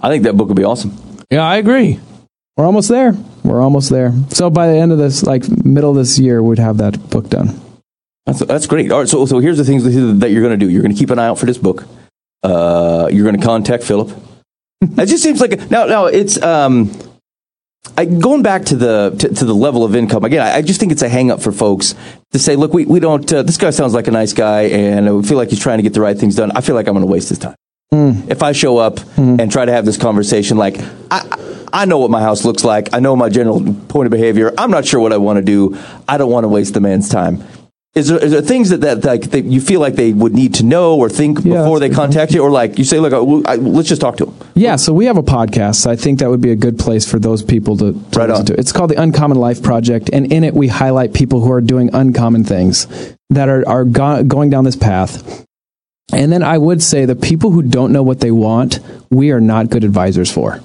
I 0.02 0.08
think 0.08 0.24
that 0.24 0.36
book 0.36 0.48
would 0.48 0.56
be 0.56 0.64
awesome. 0.64 0.92
Yeah, 1.30 1.44
I 1.44 1.56
agree. 1.56 1.98
We're 2.58 2.66
almost 2.66 2.90
there. 2.90 3.14
We're 3.42 3.62
almost 3.62 3.88
there. 3.88 4.12
So 4.28 4.50
by 4.50 4.66
the 4.66 4.76
end 4.76 4.92
of 4.92 4.98
this, 4.98 5.22
like 5.22 5.48
middle 5.64 5.90
of 5.90 5.96
this 5.96 6.18
year, 6.18 6.42
we'd 6.42 6.58
have 6.58 6.76
that 6.76 7.08
book 7.08 7.30
done. 7.30 7.58
That's, 8.26 8.40
that's 8.40 8.66
great. 8.66 8.92
All 8.92 9.00
right, 9.00 9.08
so 9.08 9.24
so 9.24 9.38
here's 9.38 9.56
the 9.56 9.64
things 9.64 9.82
that 9.84 10.30
you're 10.30 10.42
going 10.42 10.58
to 10.58 10.62
do. 10.62 10.70
You're 10.70 10.82
going 10.82 10.94
to 10.94 10.98
keep 10.98 11.08
an 11.08 11.18
eye 11.18 11.26
out 11.26 11.38
for 11.38 11.46
this 11.46 11.56
book. 11.56 11.86
Uh, 12.42 13.08
you're 13.10 13.24
going 13.24 13.38
to 13.38 13.44
contact 13.44 13.82
Phillip. 13.82 14.14
It 14.80 15.06
just 15.06 15.22
seems 15.22 15.40
like 15.40 15.70
now 15.70 15.84
now 15.86 16.06
it's 16.06 16.40
um, 16.42 16.90
I, 17.96 18.04
going 18.04 18.42
back 18.42 18.64
to 18.66 18.76
the 18.76 19.10
to, 19.18 19.34
to 19.34 19.44
the 19.44 19.54
level 19.54 19.84
of 19.84 19.94
income 19.94 20.24
again. 20.24 20.42
I, 20.42 20.56
I 20.56 20.62
just 20.62 20.80
think 20.80 20.92
it's 20.92 21.02
a 21.02 21.08
hang 21.08 21.30
up 21.30 21.40
for 21.42 21.52
folks 21.52 21.94
to 22.32 22.38
say, 22.38 22.56
look, 22.56 22.72
we 22.72 22.84
we 22.84 23.00
don't. 23.00 23.30
Uh, 23.32 23.42
this 23.42 23.56
guy 23.56 23.70
sounds 23.70 23.94
like 23.94 24.06
a 24.06 24.10
nice 24.10 24.32
guy, 24.32 24.62
and 24.62 25.08
I 25.08 25.22
feel 25.22 25.36
like 25.36 25.50
he's 25.50 25.60
trying 25.60 25.78
to 25.78 25.82
get 25.82 25.94
the 25.94 26.00
right 26.00 26.16
things 26.16 26.36
done. 26.36 26.52
I 26.52 26.60
feel 26.60 26.74
like 26.74 26.86
I'm 26.86 26.94
going 26.94 27.06
to 27.06 27.10
waste 27.12 27.28
his 27.28 27.38
time. 27.38 27.54
If 28.30 28.42
I 28.42 28.52
show 28.52 28.78
up 28.78 29.00
and 29.16 29.50
try 29.50 29.64
to 29.64 29.72
have 29.72 29.84
this 29.84 29.96
conversation, 29.96 30.56
like 30.56 30.76
I, 31.10 31.66
I 31.72 31.84
know 31.86 31.98
what 31.98 32.10
my 32.10 32.20
house 32.20 32.44
looks 32.44 32.62
like, 32.62 32.94
I 32.94 33.00
know 33.00 33.16
my 33.16 33.28
general 33.28 33.60
point 33.88 34.06
of 34.06 34.12
behavior. 34.12 34.52
I'm 34.56 34.70
not 34.70 34.84
sure 34.86 35.00
what 35.00 35.12
I 35.12 35.16
want 35.16 35.38
to 35.38 35.42
do. 35.42 35.76
I 36.08 36.16
don't 36.16 36.30
want 36.30 36.44
to 36.44 36.48
waste 36.48 36.74
the 36.74 36.80
man's 36.80 37.08
time. 37.08 37.42
Is 37.96 38.06
there, 38.06 38.18
is 38.22 38.30
there 38.30 38.40
things 38.40 38.68
that, 38.70 38.82
that 38.82 39.04
like 39.04 39.32
that 39.32 39.46
you 39.46 39.60
feel 39.60 39.80
like 39.80 39.96
they 39.96 40.12
would 40.12 40.32
need 40.32 40.54
to 40.54 40.64
know 40.64 40.96
or 40.96 41.08
think 41.08 41.38
Yeah, 41.44 41.54
before 41.62 41.80
they 41.80 41.90
contact 41.90 42.32
you, 42.32 42.40
or 42.40 42.48
like 42.50 42.78
you 42.78 42.84
say, 42.84 43.00
look, 43.00 43.12
I, 43.12 43.52
I, 43.52 43.56
let's 43.56 43.88
just 43.88 44.00
talk 44.00 44.16
to 44.18 44.26
them 44.26 44.36
Yeah, 44.54 44.76
so 44.76 44.92
we 44.92 45.06
have 45.06 45.16
a 45.16 45.24
podcast. 45.24 45.88
I 45.88 45.96
think 45.96 46.20
that 46.20 46.30
would 46.30 46.40
be 46.40 46.52
a 46.52 46.56
good 46.56 46.78
place 46.78 47.04
for 47.10 47.18
those 47.18 47.42
people 47.42 47.76
to, 47.78 47.92
to 47.92 48.18
Right 48.18 48.28
listen 48.28 48.42
on. 48.42 48.44
to. 48.46 48.54
It's 48.60 48.70
called 48.70 48.90
the 48.90 49.02
Uncommon 49.02 49.38
Life 49.38 49.60
Project, 49.60 50.08
and 50.12 50.32
in 50.32 50.44
it 50.44 50.54
we 50.54 50.68
highlight 50.68 51.14
people 51.14 51.40
who 51.40 51.50
are 51.50 51.60
doing 51.60 51.90
uncommon 51.92 52.44
things 52.44 52.86
that 53.30 53.48
are 53.48 53.68
are 53.68 53.84
go- 53.84 54.22
going 54.22 54.50
down 54.50 54.62
this 54.62 54.76
path. 54.76 55.44
And 56.12 56.30
then 56.32 56.44
I 56.44 56.58
would 56.58 56.82
say 56.82 57.06
the 57.06 57.16
people 57.16 57.50
who 57.50 57.62
don't 57.62 57.92
know 57.92 58.02
what 58.04 58.20
they 58.20 58.30
want, 58.30 58.78
we 59.10 59.32
are 59.32 59.40
not 59.40 59.68
good 59.68 59.82
advisors 59.82 60.30
for. 60.30 60.60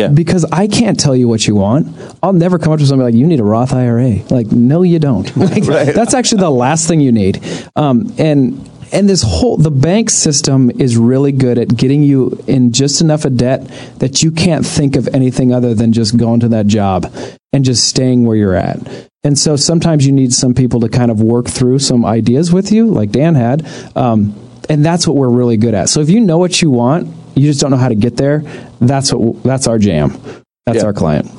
Yeah. 0.00 0.08
Because 0.08 0.44
I 0.46 0.66
can't 0.66 0.98
tell 0.98 1.14
you 1.14 1.28
what 1.28 1.46
you 1.46 1.54
want. 1.54 1.94
I'll 2.22 2.32
never 2.32 2.58
come 2.58 2.72
up 2.72 2.78
to 2.78 2.86
somebody 2.86 3.12
like, 3.12 3.20
you 3.20 3.26
need 3.26 3.38
a 3.38 3.44
Roth 3.44 3.74
IRA. 3.74 4.22
Like, 4.30 4.50
no, 4.50 4.82
you 4.82 4.98
don't. 4.98 5.30
Like, 5.50 5.64
That's 5.64 6.14
actually 6.14 6.42
the 6.42 6.50
last 6.50 6.86
thing 6.86 7.00
you 7.00 7.12
need. 7.12 7.42
Um, 7.74 8.12
and 8.18 8.68
and 8.92 9.08
this 9.08 9.22
whole 9.22 9.56
the 9.56 9.70
bank 9.70 10.10
system 10.10 10.70
is 10.70 10.96
really 10.96 11.32
good 11.32 11.58
at 11.58 11.76
getting 11.76 12.02
you 12.02 12.42
in 12.46 12.72
just 12.72 13.00
enough 13.00 13.24
of 13.24 13.36
debt 13.36 13.66
that 13.98 14.22
you 14.22 14.30
can't 14.30 14.66
think 14.66 14.96
of 14.96 15.08
anything 15.08 15.52
other 15.52 15.74
than 15.74 15.92
just 15.92 16.16
going 16.16 16.40
to 16.40 16.48
that 16.48 16.66
job 16.66 17.12
and 17.52 17.64
just 17.64 17.88
staying 17.88 18.24
where 18.24 18.36
you're 18.36 18.54
at. 18.54 18.78
And 19.22 19.38
so 19.38 19.56
sometimes 19.56 20.06
you 20.06 20.12
need 20.12 20.32
some 20.32 20.54
people 20.54 20.80
to 20.80 20.88
kind 20.88 21.10
of 21.10 21.20
work 21.20 21.46
through 21.46 21.80
some 21.80 22.04
ideas 22.04 22.52
with 22.52 22.72
you, 22.72 22.86
like 22.86 23.10
Dan 23.10 23.34
had. 23.34 23.66
Um, 23.96 24.34
and 24.70 24.84
that's 24.84 25.06
what 25.06 25.16
we're 25.16 25.28
really 25.28 25.56
good 25.58 25.74
at. 25.74 25.88
So 25.90 26.00
if 26.00 26.08
you 26.08 26.20
know 26.20 26.38
what 26.38 26.62
you 26.62 26.70
want, 26.70 27.08
you 27.34 27.46
just 27.46 27.60
don't 27.60 27.70
know 27.70 27.76
how 27.76 27.88
to 27.88 27.94
get 27.94 28.16
there. 28.16 28.42
That's 28.80 29.12
what 29.12 29.42
that's 29.42 29.66
our 29.66 29.78
jam. 29.78 30.16
That's 30.64 30.78
Yeah. 30.78 30.84
our 30.86 30.92
client. 30.94 31.30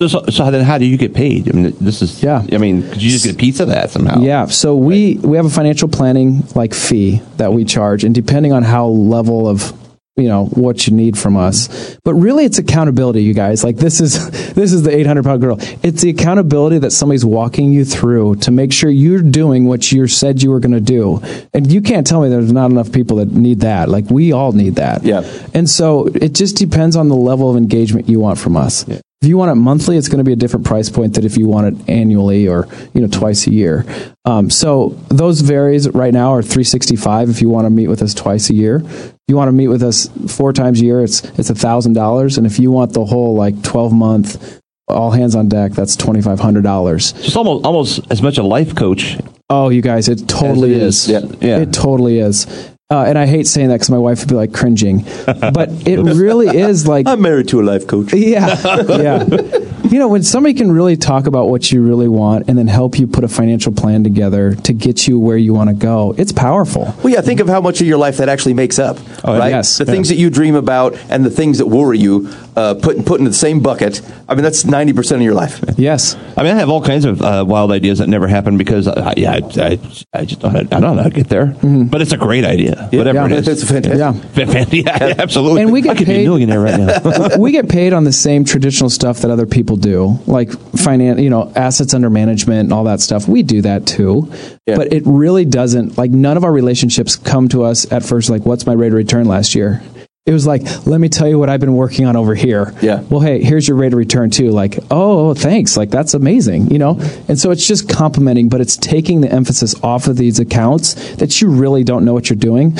So, 0.00 0.06
so 0.08 0.50
then 0.50 0.64
how 0.64 0.78
do 0.78 0.86
you 0.86 0.96
get 0.96 1.12
paid? 1.12 1.46
I 1.48 1.52
mean, 1.52 1.74
this 1.78 2.00
is, 2.00 2.22
Yeah. 2.22 2.42
I 2.52 2.56
mean, 2.56 2.82
could 2.88 3.02
you 3.02 3.10
just 3.10 3.26
get 3.26 3.34
a 3.34 3.38
piece 3.38 3.60
of 3.60 3.68
that 3.68 3.90
somehow? 3.90 4.20
Yeah. 4.22 4.46
So 4.46 4.74
we 4.76 5.18
we 5.22 5.36
have 5.36 5.44
a 5.46 5.50
financial 5.50 5.88
planning 5.88 6.44
like 6.54 6.72
fee 6.72 7.20
that 7.36 7.52
we 7.52 7.64
charge, 7.64 8.04
and 8.04 8.14
depending 8.14 8.52
on 8.52 8.62
how 8.62 8.86
level 8.86 9.46
of 9.48 9.72
you 10.16 10.28
know 10.28 10.46
what 10.46 10.86
you 10.86 10.94
need 10.94 11.16
from 11.16 11.36
us, 11.36 11.96
but 12.04 12.14
really 12.14 12.44
it's 12.44 12.58
accountability, 12.58 13.22
you 13.22 13.34
guys. 13.34 13.64
Like 13.64 13.76
this 13.76 14.00
is 14.00 14.30
this 14.54 14.72
is 14.72 14.82
the 14.82 14.94
800 14.94 15.24
pound 15.24 15.40
girl. 15.40 15.56
It's 15.82 16.02
the 16.02 16.10
accountability 16.10 16.78
that 16.78 16.90
somebody's 16.90 17.24
walking 17.24 17.72
you 17.72 17.84
through 17.84 18.36
to 18.36 18.50
make 18.50 18.72
sure 18.72 18.90
you're 18.90 19.22
doing 19.22 19.66
what 19.66 19.90
you 19.92 20.06
said 20.06 20.42
you 20.42 20.50
were 20.50 20.60
going 20.60 20.72
to 20.72 20.80
do, 20.80 21.22
and 21.54 21.70
you 21.70 21.80
can't 21.80 22.06
tell 22.06 22.20
me 22.20 22.28
there's 22.28 22.52
not 22.52 22.70
enough 22.70 22.92
people 22.92 23.18
that 23.18 23.30
need 23.30 23.60
that. 23.60 23.88
Like 23.88 24.10
we 24.10 24.32
all 24.32 24.52
need 24.52 24.76
that. 24.76 25.04
Yeah. 25.04 25.22
And 25.54 25.68
so 25.68 26.06
it 26.08 26.34
just 26.34 26.56
depends 26.56 26.96
on 26.96 27.08
the 27.08 27.16
level 27.16 27.50
of 27.50 27.56
engagement 27.56 28.08
you 28.08 28.20
want 28.20 28.38
from 28.38 28.56
us. 28.56 28.84
If 29.22 29.28
you 29.28 29.36
want 29.36 29.50
it 29.50 29.56
monthly, 29.56 29.98
it's 29.98 30.08
going 30.08 30.18
to 30.18 30.24
be 30.24 30.32
a 30.32 30.36
different 30.36 30.64
price 30.64 30.88
point 30.88 31.14
than 31.14 31.26
if 31.26 31.36
you 31.36 31.46
want 31.46 31.66
it 31.66 31.88
annually 31.90 32.48
or 32.48 32.66
you 32.94 33.02
know 33.02 33.06
twice 33.06 33.46
a 33.46 33.52
year. 33.52 33.84
Um, 34.24 34.48
so 34.48 34.96
those 35.08 35.42
varies 35.42 35.90
right 35.90 36.14
now 36.14 36.32
are 36.32 36.42
365 36.42 37.28
if 37.28 37.42
you 37.42 37.50
want 37.50 37.66
to 37.66 37.70
meet 37.70 37.88
with 37.88 38.00
us 38.00 38.14
twice 38.14 38.48
a 38.48 38.54
year. 38.54 38.76
If 38.76 39.12
you 39.28 39.36
want 39.36 39.48
to 39.48 39.52
meet 39.52 39.68
with 39.68 39.82
us 39.82 40.08
four 40.34 40.54
times 40.54 40.80
a 40.80 40.84
year, 40.86 41.04
it's 41.04 41.22
it's 41.38 41.50
a 41.50 41.54
thousand 41.54 41.92
dollars, 41.92 42.38
and 42.38 42.46
if 42.46 42.58
you 42.58 42.70
want 42.70 42.94
the 42.94 43.04
whole 43.04 43.34
like 43.34 43.62
12 43.62 43.92
month 43.92 44.60
all 44.88 45.10
hands 45.10 45.34
on 45.34 45.48
deck, 45.48 45.72
that's 45.72 45.96
twenty 45.96 46.22
five 46.22 46.40
hundred 46.40 46.62
dollars. 46.62 47.12
Just 47.12 47.36
almost, 47.36 47.64
almost 47.64 48.00
as 48.10 48.22
much 48.22 48.38
a 48.38 48.42
life 48.42 48.74
coach. 48.74 49.18
Oh, 49.50 49.68
you 49.68 49.82
guys, 49.82 50.08
it 50.08 50.28
totally 50.28 50.72
it 50.74 50.82
is. 50.82 51.08
is, 51.08 51.10
yeah. 51.10 51.36
Yeah. 51.46 51.58
It 51.58 51.72
totally 51.72 52.20
is. 52.20 52.69
Uh, 52.90 53.04
and 53.04 53.16
I 53.16 53.26
hate 53.26 53.46
saying 53.46 53.68
that 53.68 53.76
because 53.76 53.90
my 53.90 53.98
wife 53.98 54.18
would 54.20 54.28
be 54.28 54.34
like 54.34 54.52
cringing, 54.52 55.04
but 55.26 55.68
it 55.86 56.00
really 56.00 56.48
is 56.58 56.88
like 56.88 57.06
I'm 57.08 57.22
married 57.22 57.46
to 57.48 57.60
a 57.60 57.62
life 57.62 57.86
coach. 57.86 58.12
yeah, 58.12 58.56
yeah. 58.88 59.24
You 59.84 59.98
know, 59.98 60.08
when 60.08 60.22
somebody 60.22 60.54
can 60.54 60.70
really 60.72 60.96
talk 60.96 61.26
about 61.26 61.48
what 61.48 61.72
you 61.72 61.82
really 61.82 62.08
want 62.08 62.48
and 62.48 62.56
then 62.58 62.68
help 62.68 62.98
you 62.98 63.06
put 63.06 63.24
a 63.24 63.28
financial 63.28 63.72
plan 63.72 64.04
together 64.04 64.54
to 64.54 64.72
get 64.72 65.08
you 65.08 65.18
where 65.18 65.36
you 65.36 65.54
want 65.54 65.70
to 65.70 65.74
go, 65.74 66.14
it's 66.16 66.32
powerful. 66.32 66.94
Well, 67.02 67.08
yeah, 67.12 67.20
think 67.20 67.40
of 67.40 67.48
how 67.48 67.60
much 67.60 67.80
of 67.80 67.86
your 67.86 67.98
life 67.98 68.18
that 68.18 68.28
actually 68.28 68.54
makes 68.54 68.78
up. 68.78 68.98
Oh, 69.24 69.38
right? 69.38 69.48
yes. 69.48 69.78
The 69.78 69.84
things 69.86 70.08
that 70.08 70.16
you 70.16 70.30
dream 70.30 70.54
about 70.54 70.96
and 71.08 71.24
the 71.24 71.30
things 71.30 71.58
that 71.58 71.66
worry 71.66 71.98
you, 71.98 72.28
uh, 72.56 72.74
put, 72.74 73.04
put 73.06 73.18
into 73.20 73.30
the 73.30 73.36
same 73.36 73.60
bucket. 73.60 74.00
I 74.28 74.34
mean, 74.34 74.44
that's 74.44 74.64
90% 74.64 75.16
of 75.16 75.22
your 75.22 75.34
life. 75.34 75.64
Yes. 75.76 76.14
I 76.36 76.42
mean, 76.42 76.54
I 76.54 76.58
have 76.58 76.68
all 76.68 76.82
kinds 76.84 77.04
of 77.04 77.20
uh, 77.22 77.44
wild 77.46 77.72
ideas 77.72 77.98
that 77.98 78.08
never 78.08 78.28
happen 78.28 78.56
because, 78.58 78.86
I, 78.86 79.14
yeah, 79.16 79.32
I, 79.32 79.60
I, 79.60 79.78
I 80.12 80.24
just 80.24 80.40
don't, 80.40 80.54
I 80.56 80.62
don't 80.62 80.96
know 80.96 81.02
how 81.02 81.08
to 81.08 81.14
get 81.14 81.28
there. 81.28 81.56
But 81.62 82.02
it's 82.02 82.12
a 82.12 82.16
great 82.16 82.44
idea, 82.44 82.88
whatever 82.92 83.12
Yeah. 83.12 83.26
it 83.26 83.32
is. 83.32 83.48
It's 83.48 83.68
fantastic. 83.68 83.98
Yeah. 84.36 84.64
yeah, 84.70 85.08
yeah, 85.08 85.14
absolutely. 85.18 85.62
And 85.62 85.72
we 85.72 85.80
get 85.80 85.96
I 85.96 85.98
could 85.98 86.06
be 86.06 86.20
a 86.20 86.24
millionaire 86.24 86.60
right 86.60 86.78
now. 86.78 87.36
we 87.38 87.50
get 87.50 87.68
paid 87.68 87.92
on 87.92 88.04
the 88.04 88.12
same 88.12 88.44
traditional 88.44 88.90
stuff 88.90 89.18
that 89.20 89.30
other 89.30 89.46
people 89.46 89.69
do, 89.76 90.18
like 90.26 90.50
finance, 90.78 91.20
you 91.20 91.30
know, 91.30 91.52
assets 91.56 91.94
under 91.94 92.10
management 92.10 92.60
and 92.60 92.72
all 92.72 92.84
that 92.84 93.00
stuff. 93.00 93.28
We 93.28 93.42
do 93.42 93.62
that 93.62 93.86
too, 93.86 94.30
Yeah. 94.66 94.76
but 94.76 94.92
it 94.92 95.02
really 95.06 95.44
doesn't. 95.44 95.98
Like 95.98 96.10
none 96.10 96.36
of 96.36 96.44
our 96.44 96.52
relationships 96.52 97.16
come 97.16 97.48
to 97.48 97.64
us 97.64 97.90
at 97.92 98.02
first 98.04 98.30
like, 98.30 98.46
"What's 98.46 98.66
my 98.66 98.72
rate 98.72 98.88
of 98.88 98.94
return 98.94 99.26
last 99.26 99.54
year?" 99.54 99.82
It 100.26 100.32
was 100.34 100.46
like, 100.46 100.62
"Let 100.86 101.00
me 101.00 101.08
tell 101.08 101.26
you 101.28 101.38
what 101.38 101.48
I've 101.48 101.60
been 101.60 101.74
working 101.76 102.04
on 102.04 102.14
over 102.14 102.34
here." 102.34 102.74
Yeah. 102.82 103.02
Well, 103.08 103.20
hey, 103.20 103.42
here's 103.42 103.66
your 103.66 103.76
rate 103.76 103.92
of 103.94 103.98
return 103.98 104.30
too. 104.30 104.50
Like, 104.50 104.78
oh, 104.90 105.32
thanks. 105.34 105.76
Like 105.76 105.90
that's 105.90 106.12
amazing, 106.14 106.70
you 106.70 106.78
know. 106.78 107.00
And 107.26 107.38
so 107.38 107.50
it's 107.50 107.66
just 107.66 107.88
complimenting, 107.88 108.48
but 108.48 108.60
it's 108.60 108.76
taking 108.76 109.22
the 109.22 109.32
emphasis 109.32 109.74
off 109.82 110.06
of 110.08 110.16
these 110.18 110.38
accounts 110.38 110.94
that 111.16 111.40
you 111.40 111.48
really 111.48 111.84
don't 111.84 112.04
know 112.04 112.12
what 112.12 112.28
you're 112.28 112.36
doing. 112.36 112.76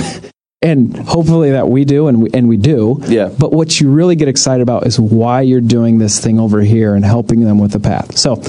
And 0.62 0.94
hopefully 0.94 1.52
that 1.52 1.68
we 1.68 1.86
do, 1.86 2.08
and 2.08 2.22
we, 2.22 2.30
and 2.34 2.46
we 2.46 2.58
do. 2.58 3.00
Yeah. 3.06 3.28
But 3.28 3.52
what 3.52 3.80
you 3.80 3.90
really 3.90 4.14
get 4.14 4.28
excited 4.28 4.62
about 4.62 4.86
is 4.86 5.00
why 5.00 5.40
you're 5.40 5.62
doing 5.62 5.98
this 5.98 6.20
thing 6.20 6.38
over 6.38 6.61
here 6.61 6.94
and 6.94 7.02
helping 7.02 7.40
them 7.40 7.58
with 7.58 7.72
the 7.72 7.80
path. 7.80 8.18
So 8.18 8.42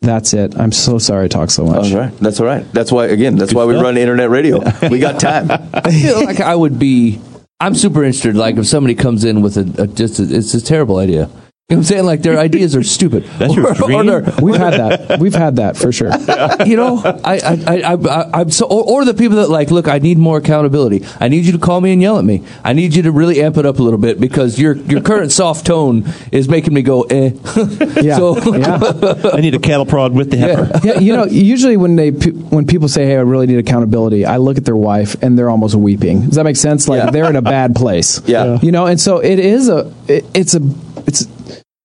that's 0.00 0.32
it. 0.32 0.56
I'm 0.58 0.72
so 0.72 0.98
sorry 0.98 1.26
I 1.26 1.28
talk 1.28 1.50
so 1.50 1.66
much. 1.66 1.92
All 1.92 1.98
right. 1.98 2.18
That's 2.18 2.40
all 2.40 2.46
right. 2.46 2.64
That's 2.72 2.90
why, 2.90 3.06
again, 3.06 3.36
that's 3.36 3.52
why 3.52 3.66
we 3.66 3.74
stuff. 3.74 3.84
run 3.84 3.98
internet 3.98 4.30
radio. 4.30 4.60
We 4.88 4.98
got 4.98 5.20
time. 5.20 5.50
I 5.74 5.90
feel 5.90 6.24
like 6.24 6.40
I 6.40 6.54
would 6.54 6.78
be. 6.78 7.20
I'm 7.60 7.74
super 7.74 8.02
interested. 8.02 8.34
Like 8.34 8.56
if 8.56 8.66
somebody 8.66 8.94
comes 8.94 9.24
in 9.24 9.42
with 9.42 9.58
a, 9.58 9.82
a 9.82 9.86
just 9.86 10.20
a, 10.20 10.22
it's 10.22 10.54
a 10.54 10.62
terrible 10.62 10.96
idea. 10.96 11.28
You 11.70 11.76
know 11.76 11.80
what 11.80 11.82
I'm 11.82 11.96
saying? 11.96 12.04
Like 12.06 12.22
their 12.22 12.38
ideas 12.48 12.74
are 12.76 12.82
stupid. 12.82 13.24
That's 13.38 13.54
Or- 13.58 13.68
or 13.72 13.74
dream? 13.74 14.06
they're- 14.06 14.32
We've 14.40 14.54
had 14.56 14.72
that. 14.72 15.18
We've 15.20 15.34
had 15.34 15.56
that 15.56 15.76
for 15.76 15.92
sure. 15.92 16.10
you 16.64 16.76
know, 16.78 17.02
I, 17.04 17.38
I, 17.40 17.82
I, 17.84 17.92
I, 17.92 18.40
I'm 18.40 18.50
so, 18.50 18.64
or, 18.64 18.84
or 19.02 19.04
the 19.04 19.12
people 19.12 19.36
that 19.36 19.50
like, 19.50 19.70
look, 19.70 19.86
I 19.86 19.98
need 19.98 20.16
more 20.16 20.38
accountability. 20.38 21.04
I 21.20 21.28
need 21.28 21.44
you 21.44 21.52
to 21.52 21.58
call 21.58 21.82
me 21.82 21.92
and 21.92 22.00
yell 22.00 22.18
at 22.18 22.24
me. 22.24 22.42
I 22.64 22.72
need 22.72 22.94
you 22.94 23.02
to 23.02 23.12
really 23.12 23.42
amp 23.42 23.58
it 23.58 23.66
up 23.66 23.80
a 23.80 23.82
little 23.82 23.98
bit 23.98 24.18
because 24.18 24.58
your 24.58 24.76
your 24.76 25.02
current 25.02 25.30
soft 25.30 25.66
tone 25.66 26.10
is 26.32 26.48
making 26.48 26.72
me 26.72 26.80
go, 26.80 27.02
eh. 27.02 27.32
Yeah. 28.00 28.16
So, 28.16 28.38
yeah. 28.56 29.30
I 29.34 29.42
need 29.42 29.54
a 29.54 29.58
cattle 29.58 29.84
prod 29.84 30.14
with 30.14 30.30
the 30.30 30.38
heifer. 30.38 30.70
Yeah, 30.82 31.00
you 31.00 31.14
know, 31.14 31.26
usually 31.26 31.76
when 31.76 31.96
they 31.96 32.12
when 32.12 32.66
people 32.66 32.88
say, 32.88 33.04
"Hey, 33.04 33.16
I 33.16 33.20
really 33.20 33.46
need 33.46 33.58
accountability," 33.58 34.24
I 34.24 34.38
look 34.38 34.56
at 34.56 34.64
their 34.64 34.76
wife 34.76 35.22
and 35.22 35.36
they're 35.38 35.50
almost 35.50 35.74
weeping. 35.74 36.22
Does 36.28 36.36
that 36.36 36.44
make 36.44 36.56
sense? 36.56 36.88
Like 36.88 37.04
Yeah. 37.04 37.10
they're 37.10 37.28
in 37.28 37.36
a 37.36 37.42
bad 37.42 37.74
place. 37.74 38.22
Yeah. 38.26 38.58
you 38.62 38.72
know, 38.72 38.86
and 38.86 38.98
so 38.98 39.18
it 39.18 39.38
is 39.38 39.68
a 39.68 39.92
it, 40.06 40.24
it's 40.32 40.54
a 40.54 40.60
it's 41.06 41.26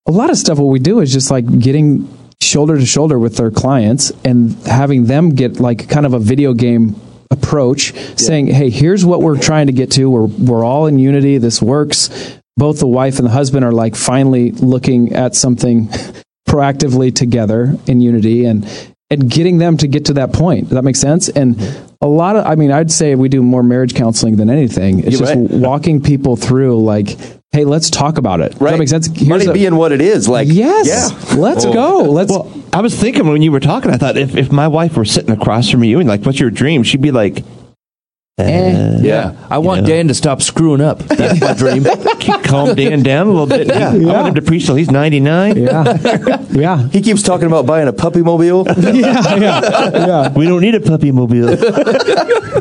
a 0.06 0.10
lot 0.10 0.30
of 0.30 0.36
stuff. 0.36 0.58
What 0.58 0.66
we 0.66 0.78
do 0.78 1.00
is 1.00 1.12
just 1.12 1.30
like 1.30 1.46
getting 1.58 2.08
shoulder 2.40 2.78
to 2.78 2.86
shoulder 2.86 3.18
with 3.18 3.36
their 3.36 3.50
clients 3.50 4.12
and 4.24 4.52
having 4.66 5.06
them 5.06 5.30
get 5.30 5.60
like 5.60 5.88
kind 5.88 6.04
of 6.04 6.14
a 6.14 6.18
video 6.18 6.52
game 6.52 6.94
approach 7.30 7.94
saying 8.18 8.46
hey 8.46 8.68
here's 8.68 9.04
what 9.04 9.22
we're 9.22 9.38
trying 9.38 9.66
to 9.66 9.72
get 9.72 9.90
to 9.90 10.10
we're, 10.10 10.26
we're 10.26 10.62
all 10.62 10.86
in 10.86 10.98
unity 10.98 11.38
this 11.38 11.60
works 11.60 12.38
both 12.56 12.78
the 12.78 12.86
wife 12.86 13.18
and 13.18 13.26
the 13.26 13.32
husband 13.32 13.64
are 13.64 13.72
like 13.72 13.96
finally 13.96 14.52
looking 14.52 15.14
at 15.14 15.34
something 15.34 15.88
proactively 16.48 17.12
together 17.12 17.76
in 17.86 18.00
unity 18.00 18.44
and 18.44 18.68
and 19.10 19.30
getting 19.30 19.58
them 19.58 19.76
to 19.76 19.86
get 19.86 20.06
to 20.06 20.14
that 20.14 20.32
point. 20.32 20.64
Does 20.64 20.70
that 20.74 20.82
make 20.82 20.96
sense? 20.96 21.28
And 21.28 21.60
a 22.00 22.06
lot 22.06 22.36
of, 22.36 22.46
I 22.46 22.56
mean, 22.56 22.72
I'd 22.72 22.90
say 22.90 23.14
we 23.14 23.28
do 23.28 23.42
more 23.42 23.62
marriage 23.62 23.94
counseling 23.94 24.36
than 24.36 24.50
anything. 24.50 25.00
It's 25.00 25.12
You're 25.12 25.20
just 25.20 25.34
right. 25.34 25.50
walking 25.50 26.02
people 26.02 26.36
through, 26.36 26.82
like, 26.82 27.16
hey, 27.54 27.64
let's 27.64 27.88
talk 27.88 28.18
about 28.18 28.40
it. 28.40 28.52
Does 28.52 28.60
Right. 28.60 28.72
that 28.72 28.78
make 28.78 28.88
sense? 28.88 29.08
Money 29.22 29.46
a- 29.46 29.52
being 29.52 29.76
what 29.76 29.92
it 29.92 30.00
is. 30.00 30.28
Like, 30.28 30.48
yes, 30.50 30.88
yeah. 30.88 31.36
let's 31.36 31.64
go. 31.64 32.02
Let's. 32.10 32.30
Well, 32.30 32.50
I 32.72 32.80
was 32.80 32.94
thinking 32.94 33.26
when 33.28 33.40
you 33.42 33.52
were 33.52 33.60
talking, 33.60 33.90
I 33.92 33.96
thought 33.96 34.16
if, 34.16 34.36
if 34.36 34.50
my 34.50 34.66
wife 34.68 34.96
were 34.96 35.04
sitting 35.04 35.30
across 35.30 35.70
from 35.70 35.84
you 35.84 36.00
and 36.00 36.08
like, 36.08 36.22
what's 36.24 36.40
your 36.40 36.50
dream? 36.50 36.82
She'd 36.82 37.00
be 37.00 37.12
like, 37.12 37.44
eh. 38.38 38.98
yeah, 39.00 39.32
I 39.48 39.58
want 39.58 39.82
Yeah. 39.82 39.94
Dan 39.94 40.08
to 40.08 40.14
stop 40.14 40.42
screwing 40.42 40.80
up. 40.80 40.98
That's 41.00 41.40
my 41.40 41.54
dream. 41.54 41.84
calm 42.44 42.74
Dan 42.74 43.02
down 43.02 43.26
a 43.28 43.30
little 43.30 43.46
bit. 43.46 43.66
Yeah. 43.68 43.90
I 43.90 43.96
want 43.98 44.28
him 44.28 44.34
to 44.34 44.42
preach 44.42 44.66
till 44.66 44.74
he's 44.74 44.90
99. 44.90 45.56
yeah, 45.56 46.44
yeah, 46.50 46.88
He 46.88 47.00
keeps 47.00 47.22
talking 47.22 47.46
about 47.46 47.66
buying 47.66 47.86
a 47.88 47.92
puppy 47.92 48.22
mobile. 48.22 48.64
yeah, 48.78 49.36
yeah, 49.36 49.90
yeah. 50.06 50.32
We 50.32 50.46
don't 50.46 50.60
need 50.62 50.74
a 50.74 50.80
puppy 50.80 51.12
mobile. 51.12 51.46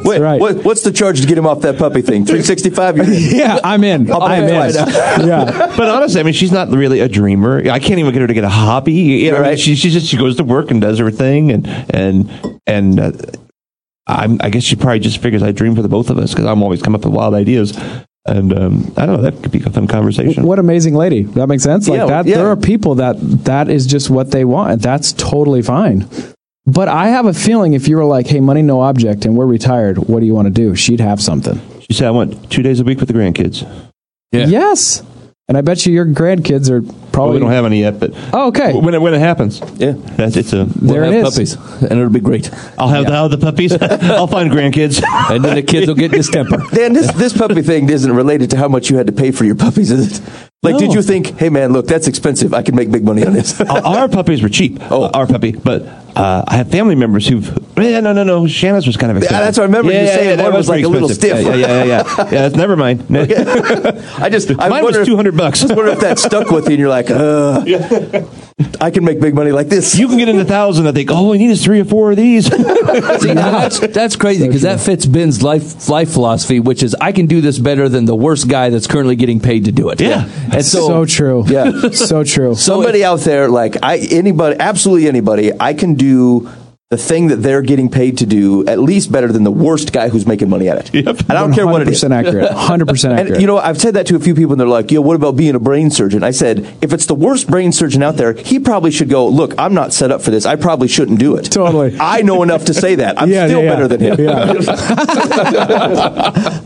Wait, 0.05 0.19
right. 0.19 0.39
what, 0.39 0.63
what's 0.65 0.81
the 0.81 0.91
charge 0.91 1.21
to 1.21 1.27
get 1.27 1.37
him 1.37 1.45
off 1.47 1.61
that 1.61 1.77
puppy 1.77 2.01
thing? 2.01 2.25
365? 2.25 2.97
Yeah, 3.33 3.59
I'm 3.63 3.83
in. 3.83 4.11
I'm 4.11 4.43
in. 4.43 4.55
right 4.55 4.73
Yeah, 4.75 5.73
but 5.77 5.89
honestly, 5.89 6.19
I 6.19 6.23
mean, 6.23 6.33
she's 6.33 6.51
not 6.51 6.69
really 6.69 6.99
a 6.99 7.07
dreamer. 7.07 7.59
I 7.69 7.79
can't 7.79 7.99
even 7.99 8.11
get 8.13 8.21
her 8.21 8.27
to 8.27 8.33
get 8.33 8.43
a 8.43 8.49
hobby. 8.49 8.93
You 8.93 9.31
know, 9.31 9.37
I 9.37 9.39
mean, 9.39 9.49
Right. 9.49 9.59
she, 9.59 9.75
she 9.75 9.89
just 9.89 10.07
she 10.07 10.17
goes 10.17 10.37
to 10.37 10.43
work 10.43 10.71
and 10.71 10.79
does 10.81 10.99
her 10.99 11.11
thing, 11.11 11.51
and 11.51 11.67
and 11.89 12.29
and 12.67 12.99
uh, 12.99 13.11
I'm, 14.07 14.37
I 14.41 14.49
guess 14.49 14.63
she 14.63 14.75
probably 14.75 14.99
just 14.99 15.21
figures 15.21 15.43
I 15.43 15.51
dream 15.51 15.75
for 15.75 15.81
the 15.81 15.89
both 15.89 16.09
of 16.09 16.17
us 16.17 16.31
because 16.33 16.45
I'm 16.45 16.61
always 16.61 16.81
coming 16.81 16.99
up 16.99 17.05
with 17.05 17.13
wild 17.13 17.33
ideas. 17.33 17.77
And 18.25 18.57
um, 18.57 18.93
I 18.95 19.05
don't 19.05 19.17
know. 19.17 19.21
That 19.29 19.41
could 19.43 19.51
be 19.51 19.61
a 19.61 19.69
fun 19.69 19.87
conversation. 19.87 20.43
What 20.45 20.57
amazing 20.59 20.95
lady. 20.95 21.23
That 21.23 21.47
makes 21.47 21.63
sense. 21.63 21.89
Like 21.89 21.99
Yeah, 21.99 22.05
that 22.05 22.25
yeah. 22.25 22.37
there 22.37 22.47
are 22.47 22.55
people 22.55 22.95
that 22.95 23.15
that 23.45 23.69
is 23.69 23.85
just 23.85 24.09
what 24.09 24.31
they 24.31 24.45
want 24.45 24.71
and 24.71 24.81
that's 24.81 25.11
totally 25.13 25.61
fine. 25.61 26.07
But 26.65 26.87
I 26.87 27.09
have 27.09 27.25
a 27.25 27.33
feeling 27.33 27.73
if 27.73 27.89
you 27.89 27.97
were 27.97 28.05
like, 28.05 28.27
"Hey, 28.27 28.39
money 28.39 28.61
no 28.61 28.79
object 28.79 29.25
and 29.25 29.35
we're 29.35 29.45
retired, 29.45 29.97
what 29.97 30.21
do 30.21 30.25
you 30.25 30.33
want 30.33 30.45
to 30.45 30.53
do?" 30.53 30.73
She'd 30.75 31.01
have 31.01 31.21
something. 31.21 31.59
She 31.81 31.91
said, 31.93 32.07
"I 32.07 32.11
want 32.11 32.49
two 32.49 32.61
days 32.63 32.79
a 32.79 32.85
week 32.85 32.99
with 32.99 33.09
the 33.09 33.13
grandkids." 33.13 33.67
Yeah. 34.31 34.45
Yes. 34.47 35.03
And 35.53 35.57
I 35.59 35.61
bet 35.61 35.85
you 35.85 35.93
your 35.93 36.07
grandkids 36.07 36.71
are 36.71 36.81
Well, 36.81 36.95
probably 37.11 37.33
we 37.35 37.39
don't 37.41 37.51
have 37.51 37.65
any 37.65 37.81
yet, 37.81 37.99
but 37.99 38.11
Oh, 38.33 38.47
okay. 38.47 38.73
when 38.73 38.95
it, 38.95 39.01
when 39.03 39.13
it 39.13 39.19
happens, 39.19 39.61
Yeah. 39.75 39.91
that's 40.17 40.35
it's 40.35 40.51
a. 40.51 40.65
We'll 40.65 40.93
There 40.95 41.03
it 41.03 41.13
have 41.13 41.25
is. 41.27 41.29
puppies, 41.55 41.81
and 41.83 41.91
it'll 41.91 42.09
be 42.09 42.19
great. 42.19 42.49
I'll 42.79 42.87
have, 42.87 43.05
the, 43.05 43.13
I'll 43.13 43.29
have 43.29 43.39
the 43.39 43.45
puppies. 43.45 43.71
I'll 43.81 44.25
find 44.25 44.49
grandkids. 44.49 45.03
And 45.29 45.45
then 45.45 45.53
the 45.53 45.61
kids 45.61 45.85
will 45.85 45.93
get 45.93 46.09
distemper. 46.09 46.57
Dan, 46.73 46.93
this 46.93 47.11
this 47.13 47.37
puppy 47.37 47.61
thing 47.61 47.87
isn't 47.87 48.11
related 48.11 48.49
to 48.49 48.57
how 48.57 48.67
much 48.67 48.89
you 48.89 48.97
had 48.97 49.05
to 49.05 49.13
pay 49.13 49.29
for 49.29 49.45
your 49.45 49.53
puppies, 49.55 49.91
is 49.91 50.19
it? 50.19 50.49
Like, 50.63 50.77
did 50.77 50.93
you 50.93 51.01
think, 51.01 51.37
hey 51.37 51.49
man, 51.49 51.73
look, 51.73 51.87
that's 51.87 52.07
expensive. 52.07 52.53
I 52.53 52.61
can 52.61 52.73
make 52.73 52.89
big 52.89 53.03
money 53.03 53.25
on 53.25 53.33
this. 53.33 53.59
our, 53.69 54.07
puppies 54.07 54.41
were 54.41 54.47
cheap. 54.47 54.79
Oh. 54.89 55.09
our 55.13 55.27
puppy, 55.27 55.51
but 55.51 55.81
uh, 56.15 56.45
I 56.47 56.55
have 56.55 56.71
family 56.71 56.95
members 56.95 57.27
who've. 57.27 57.45
Yeah, 57.77 57.99
no, 57.99 58.13
no, 58.13 58.23
no. 58.23 58.47
Shanna's 58.47 58.87
was 58.87 58.95
kind 58.95 59.11
of 59.11 59.17
expensive. 59.17 59.45
that's 59.45 59.57
what 59.57 59.63
I 59.63 59.65
remember 59.65 59.91
you 59.91 60.07
saying. 60.07 60.37
that 60.37 60.43
One 60.43 60.53
was 60.53 60.67
pretty 60.67 60.83
like 60.83 60.89
a 60.89 60.93
little 60.93 61.09
stiff. 61.09 61.45
Yeah, 61.45 61.55
yeah, 61.55 61.67
yeah, 61.67 61.83
yeah. 61.83 62.03
yeah 62.17 62.23
that's 62.23 62.55
never 62.55 62.77
mind. 62.77 63.05
I 63.09 64.29
just, 64.31 64.51
I 64.57 64.69
Mine 64.69 64.85
was 64.85 65.05
two 65.05 65.17
hundred 65.17 65.35
bucks. 65.35 65.63
I 65.63 65.73
wonder 65.73 65.91
if 65.91 65.99
that 65.99 66.17
stuck 66.17 66.49
with 66.49 66.65
you, 66.67 66.71
and 66.71 66.79
you're 66.79 66.89
like, 66.89 67.09
uh, 67.09 67.65
I 68.79 68.91
can 68.91 69.03
make 69.03 69.19
big 69.19 69.33
money 69.33 69.51
like 69.51 69.67
this. 69.67 69.97
You 69.97 70.07
can 70.07 70.17
get 70.17 70.29
in 70.29 70.39
a 70.39 70.45
thousand. 70.45 70.87
I 70.87 70.91
think. 70.91 71.09
Oh, 71.11 71.31
we 71.31 71.39
need 71.39 71.49
is 71.49 71.63
three 71.63 71.79
or 71.81 71.85
four 71.85 72.11
of 72.11 72.17
these. 72.17 72.45
See, 73.21 73.33
now 73.33 73.51
that's 73.51 73.79
that's 73.79 74.15
crazy 74.15 74.45
because 74.45 74.61
that 74.61 74.79
fits 74.79 75.05
Ben's 75.05 75.41
life 75.41 75.89
life 75.89 76.11
philosophy, 76.11 76.59
which 76.59 76.83
is 76.83 76.95
I 77.01 77.11
can 77.13 77.25
do 77.25 77.41
this 77.41 77.57
better 77.57 77.89
than 77.89 78.05
the 78.05 78.15
worst 78.15 78.47
guy 78.47 78.69
that's 78.69 78.85
currently 78.85 79.15
getting 79.15 79.39
paid 79.39 79.65
to 79.65 79.71
do 79.71 79.89
it. 79.89 79.99
Yeah. 79.99 80.29
and 80.51 80.63
so, 80.63 80.87
so 80.87 81.05
true. 81.05 81.43
Yeah. 81.47 81.89
so 81.91 82.23
true. 82.23 82.53
Somebody 82.55 83.03
out 83.03 83.21
there, 83.21 83.49
like 83.49 83.77
I, 83.81 83.97
anybody, 83.97 84.57
absolutely 84.59 85.07
anybody, 85.07 85.51
I 85.59 85.73
can 85.73 85.95
do 85.95 86.49
the 86.93 86.97
thing 86.97 87.27
that 87.29 87.37
they're 87.37 87.63
getting 87.63 87.89
paid 87.89 88.19
to 88.19 88.25
do 88.27 88.63
at 88.67 88.77
least 88.77 89.11
better 89.11 89.31
than 89.31 89.43
the 89.43 89.51
worst 89.51 89.91
guy 89.91 90.09
who's 90.09 90.27
making 90.27 90.47
money 90.47 90.69
at 90.69 90.77
it. 90.77 90.93
Yep. 90.93 91.19
And 91.21 91.31
I 91.31 91.41
don't 91.41 91.51
care 91.53 91.65
what 91.65 91.81
it 91.81 91.87
is. 91.87 92.03
100% 92.03 92.11
accurate. 92.11 92.51
100% 92.51 93.11
accurate. 93.11 93.31
And 93.31 93.41
you 93.41 93.47
know, 93.47 93.57
I've 93.57 93.79
said 93.81 93.95
that 93.95 94.05
to 94.07 94.15
a 94.15 94.19
few 94.19 94.35
people, 94.35 94.51
and 94.53 94.59
they're 94.61 94.67
like, 94.67 94.91
"Yo, 94.91 95.01
what 95.01 95.15
about 95.15 95.35
being 95.35 95.55
a 95.55 95.59
brain 95.59 95.89
surgeon?" 95.89 96.23
I 96.23 96.29
said, 96.29 96.59
"If 96.81 96.93
it's 96.93 97.07
the 97.07 97.15
worst 97.15 97.49
brain 97.49 97.71
surgeon 97.71 98.03
out 98.03 98.17
there, 98.17 98.33
he 98.33 98.59
probably 98.59 98.91
should 98.91 99.09
go. 99.09 99.27
Look, 99.27 99.55
I'm 99.57 99.73
not 99.73 99.91
set 99.91 100.11
up 100.11 100.21
for 100.21 100.29
this. 100.29 100.45
I 100.45 100.55
probably 100.55 100.87
shouldn't 100.87 101.17
do 101.19 101.35
it. 101.35 101.45
Totally. 101.45 101.97
I 101.99 102.21
know 102.21 102.43
enough 102.43 102.65
to 102.65 102.73
say 102.75 102.93
that. 102.95 103.19
I'm 103.19 103.29
Yeah, 103.31 103.47
still 103.47 103.63
yeah, 103.63 103.65
yeah. 103.65 103.73
better 103.73 103.87
than 103.87 103.99
him. 104.01 104.13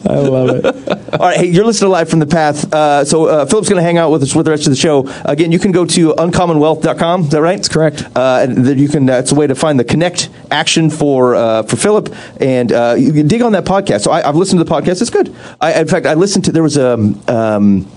I 0.10 0.20
love 0.20 0.50
it. 0.50 0.66
All 1.14 1.20
right, 1.20 1.38
hey, 1.38 1.46
you're 1.48 1.66
listening 1.66 1.92
live 1.92 2.10
from 2.10 2.20
the 2.20 2.26
path. 2.28 2.72
Uh, 2.74 3.06
so 3.06 3.26
uh, 3.28 3.46
Phillip's 3.46 3.70
going 3.70 3.80
to 3.80 3.84
hang 3.84 3.98
out 3.98 4.12
with 4.12 4.24
us 4.24 4.36
with 4.36 4.46
the 4.46 4.52
rest 4.52 4.66
of 4.68 4.72
the 4.72 4.78
show. 4.78 5.08
Again, 5.26 5.52
you 5.52 5.60
can 5.60 5.72
go 5.72 5.86
to 5.86 6.14
uncommonwealth.com. 6.14 7.22
Is 7.24 7.30
that 7.30 7.42
right? 7.42 7.56
That's 7.56 7.70
correct. 7.70 8.04
Uh, 8.16 8.46
and 8.48 8.80
you 8.80 8.90
can. 8.90 9.10
Uh, 9.10 9.14
it's 9.20 9.32
a 9.32 9.36
way 9.36 9.48
to 9.48 9.56
find 9.56 9.80
the 9.80 9.84
connect 10.18 10.51
action 10.51 10.89
for 10.89 11.36
uh, 11.36 11.63
for 11.63 11.76
Phillip, 11.76 12.13
and 12.39 12.72
uh, 12.72 12.95
you 12.97 13.13
can 13.13 13.28
dig 13.28 13.41
on 13.41 13.51
that 13.53 13.65
podcast. 13.65 14.01
So 14.01 14.11
I, 14.11 14.28
I've 14.28 14.36
listened 14.36 14.59
to 14.59 14.63
the 14.63 14.72
podcast. 14.72 15.01
It's 15.01 15.09
good. 15.09 15.34
I, 15.61 15.82
in 15.82 15.88
fact, 15.88 16.05
I 16.05 16.13
listened 16.13 16.45
to 16.45 16.51
there 16.51 16.63
was 16.63 16.78
a. 16.78 16.93
Um, 17.28 17.88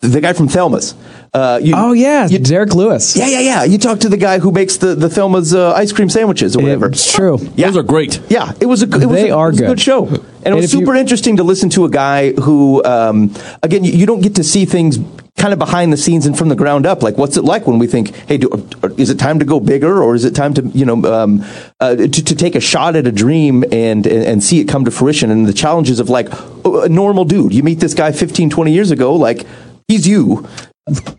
the 0.00 0.20
guy 0.20 0.32
from 0.32 0.46
Thelma's. 0.46 0.94
Uh, 1.34 1.58
you, 1.60 1.74
Oh 1.76 1.92
yeah, 1.92 2.28
you- 2.28 2.38
Derek 2.38 2.72
Lewis. 2.72 3.16
yeah, 3.16 3.26
yeah, 3.26 3.40
yeah. 3.40 3.64
You 3.64 3.78
talked 3.78 4.02
to 4.02 4.08
the 4.08 4.16
guy 4.16 4.38
who 4.38 4.52
makes 4.52 4.76
the 4.76 4.94
the 4.94 5.08
Thelma's 5.08 5.52
uh, 5.52 5.72
ice 5.72 5.90
cream 5.92 6.08
sandwiches 6.08 6.54
or 6.56 6.62
whatever. 6.62 6.86
It's 6.86 7.12
true. 7.12 7.38
Yeah. 7.56 7.66
Those 7.66 7.78
are 7.78 7.82
great. 7.82 8.20
Yeah, 8.30 8.52
it 8.60 8.66
was 8.66 8.82
a 8.82 8.86
good- 8.86 9.02
it 9.02 9.06
was 9.06 9.20
They 9.20 9.30
a, 9.30 9.36
are 9.36 9.48
it 9.48 9.52
was 9.52 9.58
a 9.60 9.62
good. 9.62 9.68
good 9.70 9.80
show, 9.80 10.06
and 10.06 10.14
it 10.14 10.22
And 10.44 10.54
was 10.54 10.64
if 10.66 10.72
you- 10.74 10.78
super 10.86 10.94
interesting 10.94 11.36
to 11.38 11.42
listen 11.42 11.68
to 11.70 11.84
a 11.84 11.90
guy 11.90 12.30
who, 12.32 12.80
um, 12.84 13.34
again, 13.64 13.82
you, 13.82 13.90
you 13.90 14.06
don't 14.06 14.20
get 14.20 14.36
to 14.36 14.44
see 14.44 14.66
things 14.66 14.98
kind 15.38 15.52
of 15.52 15.58
behind 15.58 15.92
the 15.92 15.96
scenes 15.96 16.26
and 16.26 16.36
from 16.36 16.48
the 16.48 16.56
ground 16.56 16.84
up. 16.84 17.02
Like, 17.02 17.16
what's 17.16 17.36
it 17.36 17.44
like 17.44 17.66
when 17.66 17.78
we 17.78 17.86
think, 17.86 18.14
hey, 18.26 18.38
do, 18.38 18.50
is 18.96 19.10
it 19.10 19.18
time 19.18 19.38
to 19.38 19.44
go 19.44 19.60
bigger, 19.60 20.02
or 20.02 20.14
is 20.14 20.24
it 20.24 20.34
time 20.34 20.52
to 20.54 20.62
you 20.68 20.84
know 20.84 21.02
um, 21.04 21.44
uh, 21.80 21.96
to, 21.96 22.08
to 22.08 22.34
take 22.34 22.54
a 22.54 22.60
shot 22.60 22.96
at 22.96 23.06
a 23.06 23.12
dream 23.12 23.64
and, 23.72 24.06
and 24.06 24.24
and 24.24 24.44
see 24.44 24.60
it 24.60 24.68
come 24.68 24.84
to 24.84 24.90
fruition, 24.90 25.30
and 25.30 25.46
the 25.46 25.52
challenges 25.52 26.00
of 26.00 26.08
like 26.08 26.28
a 26.64 26.88
normal 26.88 27.24
dude. 27.24 27.54
You 27.54 27.62
meet 27.62 27.80
this 27.80 27.94
guy 27.94 28.12
15, 28.12 28.50
20 28.50 28.72
years 28.72 28.90
ago, 28.90 29.14
like 29.14 29.46
he's 29.86 30.06
you. 30.06 30.46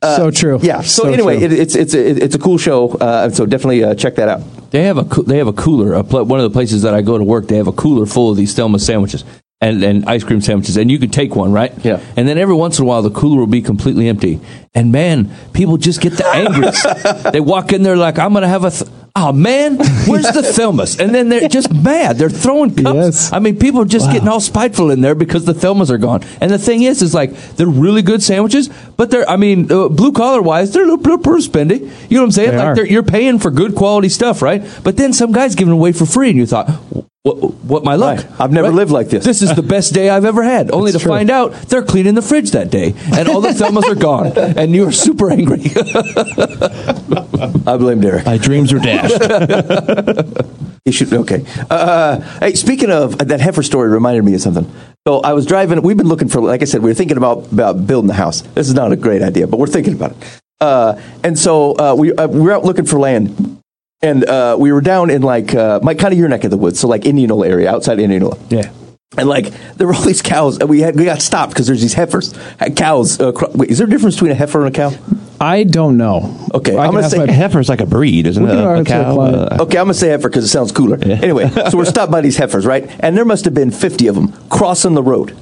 so 0.01 0.31
true. 0.31 0.57
Uh, 0.57 0.59
Yeah. 0.61 0.81
So, 0.81 1.07
anyway, 1.07 1.37
it, 1.41 1.51
it's 1.51 1.75
it's 1.75 1.93
a, 1.93 2.23
it's 2.23 2.35
a 2.35 2.39
cool 2.39 2.57
show. 2.57 2.89
Uh, 2.89 3.29
so 3.29 3.45
definitely 3.45 3.83
uh, 3.83 3.95
check 3.95 4.15
that 4.15 4.27
out. 4.27 4.41
They 4.71 4.83
have 4.83 4.97
a 4.97 5.21
they 5.23 5.37
have 5.37 5.47
a 5.47 5.53
cooler. 5.53 5.93
A 5.93 6.03
pl- 6.03 6.25
one 6.25 6.39
of 6.39 6.43
the 6.43 6.53
places 6.53 6.81
that 6.83 6.93
I 6.93 7.01
go 7.01 7.17
to 7.17 7.23
work, 7.23 7.47
they 7.47 7.57
have 7.57 7.67
a 7.67 7.71
cooler 7.71 8.05
full 8.05 8.29
of 8.29 8.37
these 8.37 8.53
Thelma 8.53 8.79
sandwiches 8.79 9.23
and, 9.61 9.83
and 9.83 10.05
ice 10.05 10.23
cream 10.23 10.41
sandwiches, 10.41 10.77
and 10.77 10.89
you 10.89 10.99
can 10.99 11.09
take 11.09 11.35
one, 11.35 11.51
right? 11.51 11.73
Yeah. 11.83 12.01
And 12.15 12.27
then 12.27 12.37
every 12.37 12.55
once 12.55 12.79
in 12.79 12.85
a 12.85 12.87
while, 12.87 13.01
the 13.01 13.09
cooler 13.09 13.39
will 13.39 13.47
be 13.47 13.61
completely 13.61 14.07
empty, 14.07 14.39
and 14.73 14.91
man, 14.91 15.29
people 15.53 15.77
just 15.77 16.01
get 16.01 16.13
the 16.13 16.27
angriest. 16.27 16.85
they 17.33 17.39
walk 17.41 17.73
in 17.73 17.83
there 17.83 17.97
like, 17.97 18.19
"I'm 18.19 18.31
going 18.31 18.43
to 18.43 18.47
have 18.47 18.63
a." 18.63 18.71
Th- 18.71 18.89
Oh 19.15 19.33
man, 19.33 19.77
where's 20.05 20.23
the 20.31 20.41
Thelmas? 20.55 20.99
And 20.99 21.13
then 21.13 21.29
they're 21.29 21.49
just 21.49 21.73
mad. 21.73 22.17
They're 22.17 22.29
throwing 22.29 22.73
cups. 22.75 22.95
Yes. 22.95 23.33
I 23.33 23.39
mean, 23.39 23.57
people 23.57 23.81
are 23.81 23.85
just 23.85 24.09
getting 24.11 24.29
all 24.29 24.39
spiteful 24.39 24.91
in 24.91 25.01
there 25.01 25.15
because 25.15 25.45
the 25.45 25.53
Thelmas 25.53 25.89
are 25.89 25.97
gone. 25.97 26.21
And 26.39 26.51
the 26.51 26.59
thing 26.59 26.83
is, 26.83 27.01
is 27.01 27.13
like 27.13 27.33
they're 27.55 27.67
really 27.67 28.01
good 28.03 28.21
sandwiches, 28.21 28.69
but 28.97 29.09
they're, 29.09 29.27
I 29.27 29.35
mean, 29.35 29.69
uh, 29.69 29.89
blue 29.89 30.11
collar 30.11 30.41
wise, 30.43 30.71
they're 30.71 30.83
a 30.83 30.85
little, 30.85 31.01
little 31.01 31.17
pretty 31.17 31.45
spendy. 31.47 31.79
You 32.09 32.17
know 32.17 32.21
what 32.21 32.25
I'm 32.27 32.31
saying? 32.31 32.51
They 32.51 32.57
like 32.57 32.75
they're, 32.75 32.85
you're 32.85 33.03
paying 33.03 33.39
for 33.39 33.49
good 33.51 33.75
quality 33.75 34.09
stuff, 34.09 34.41
right? 34.41 34.63
But 34.83 34.95
then 34.95 35.11
some 35.11 35.31
guy's 35.31 35.55
giving 35.55 35.73
away 35.73 35.91
for 35.91 36.05
free, 36.05 36.29
and 36.29 36.37
you 36.37 36.45
thought, 36.45 36.69
what, 37.23 37.53
what 37.65 37.83
my 37.83 37.95
luck? 37.95 38.19
Right. 38.19 38.41
I've 38.41 38.51
never 38.51 38.71
lived 38.71 38.91
like 38.91 39.09
this. 39.09 39.25
This 39.25 39.41
is 39.41 39.53
the 39.53 39.63
best 39.63 39.93
day 39.93 40.09
I've 40.09 40.25
ever 40.25 40.41
had. 40.43 40.71
Only 40.71 40.91
to 40.93 40.99
true. 40.99 41.09
find 41.09 41.29
out 41.29 41.51
they're 41.69 41.83
cleaning 41.83 42.15
the 42.15 42.21
fridge 42.21 42.51
that 42.51 42.71
day, 42.71 42.93
and 43.13 43.27
all 43.27 43.41
the 43.41 43.49
Thelmas 43.49 43.83
are 43.83 43.95
gone, 43.95 44.37
and 44.37 44.73
you're 44.73 44.91
super 44.91 45.29
angry. 45.29 45.61
I 47.67 47.77
blame 47.77 48.01
Derek. 48.01 48.25
My 48.25 48.37
dreams 48.37 48.71
are 48.73 48.79
dashed. 48.79 49.19
He 50.85 50.93
should. 50.93 51.13
Okay. 51.13 51.45
Uh, 51.69 52.19
hey, 52.39 52.53
speaking 52.55 52.89
of 52.89 53.17
that 53.19 53.39
heifer 53.39 53.61
story, 53.61 53.89
reminded 53.89 54.23
me 54.23 54.33
of 54.33 54.41
something. 54.41 54.71
So 55.07 55.19
I 55.19 55.33
was 55.33 55.45
driving. 55.45 55.81
We've 55.83 55.97
been 55.97 56.07
looking 56.07 56.29
for, 56.29 56.41
like 56.41 56.63
I 56.63 56.65
said, 56.65 56.81
we 56.81 56.89
were 56.89 56.95
thinking 56.95 57.17
about 57.17 57.51
about 57.51 57.85
building 57.85 58.09
a 58.09 58.13
house. 58.13 58.41
This 58.41 58.69
is 58.69 58.73
not 58.73 58.91
a 58.91 58.95
great 58.95 59.21
idea, 59.21 59.45
but 59.45 59.59
we're 59.59 59.67
thinking 59.67 59.93
about 59.93 60.11
it. 60.11 60.17
Uh, 60.59 60.99
and 61.23 61.37
so 61.37 61.77
uh, 61.77 61.95
we 61.95 62.13
uh, 62.13 62.27
we 62.27 62.41
were 62.41 62.53
out 62.53 62.65
looking 62.65 62.85
for 62.85 62.97
land, 62.97 63.61
and 64.01 64.23
uh, 64.25 64.55
we 64.59 64.71
were 64.71 64.81
down 64.81 65.09
in 65.09 65.21
like 65.21 65.53
uh, 65.55 65.79
my 65.83 65.93
kind 65.93 66.13
of 66.13 66.19
your 66.19 66.29
neck 66.29 66.43
of 66.43 66.51
the 66.51 66.57
woods, 66.57 66.79
so 66.79 66.87
like 66.87 67.05
Indianola 67.05 67.47
area, 67.47 67.71
outside 67.71 67.99
Indianola. 67.99 68.37
yeah. 68.49 68.71
And 69.17 69.27
like 69.27 69.45
there 69.75 69.87
were 69.87 69.95
all 69.95 70.03
these 70.03 70.21
cows, 70.21 70.59
and 70.59 70.69
we 70.69 70.81
had 70.81 70.95
we 70.95 71.03
got 71.03 71.19
stopped 71.21 71.51
because 71.51 71.65
there's 71.65 71.81
these 71.81 71.93
heifers, 71.95 72.31
cows. 72.75 73.19
Uh, 73.19 73.31
cro- 73.31 73.49
wait, 73.55 73.69
is 73.71 73.79
there 73.79 73.87
a 73.87 73.89
difference 73.89 74.15
between 74.15 74.31
a 74.31 74.35
heifer 74.35 74.63
and 74.63 74.75
a 74.75 74.77
cow? 74.77 74.91
I 75.41 75.63
don't 75.63 75.97
know. 75.97 76.37
Okay, 76.53 76.75
I 76.75 76.81
I'm 76.81 76.85
can 76.89 76.93
gonna 76.95 77.05
ask 77.07 77.15
say 77.15 77.17
my- 77.17 77.23
a 77.23 77.31
heifer 77.31 77.59
is 77.59 77.69
like 77.69 77.81
a 77.81 77.87
breed, 77.87 78.27
isn't 78.27 78.43
We 78.43 78.49
it? 78.49 78.53
can 78.53 78.63
A, 78.63 78.67
a 78.69 78.77
answer 78.77 78.93
cow. 78.93 79.11
apply. 79.11 79.29
uh, 79.31 79.57
Okay, 79.63 79.77
I'm 79.79 79.85
gonna 79.85 79.93
say 79.95 80.09
heifer 80.09 80.29
because 80.29 80.45
it 80.45 80.49
sounds 80.49 80.71
cooler. 80.71 80.99
Anyway, 81.03 81.49
so 81.49 81.77
we're 81.79 81.85
stopped 81.85 82.11
by 82.11 82.21
these 82.21 82.37
heifers, 82.37 82.67
right? 82.67 82.87
And 82.99 83.17
there 83.17 83.25
must 83.25 83.45
have 83.45 83.53
been 83.55 83.71
50 83.71 84.05
of 84.07 84.13
them 84.15 84.31
crossing 84.49 84.93
the 84.93 85.01
road, 85.03 85.35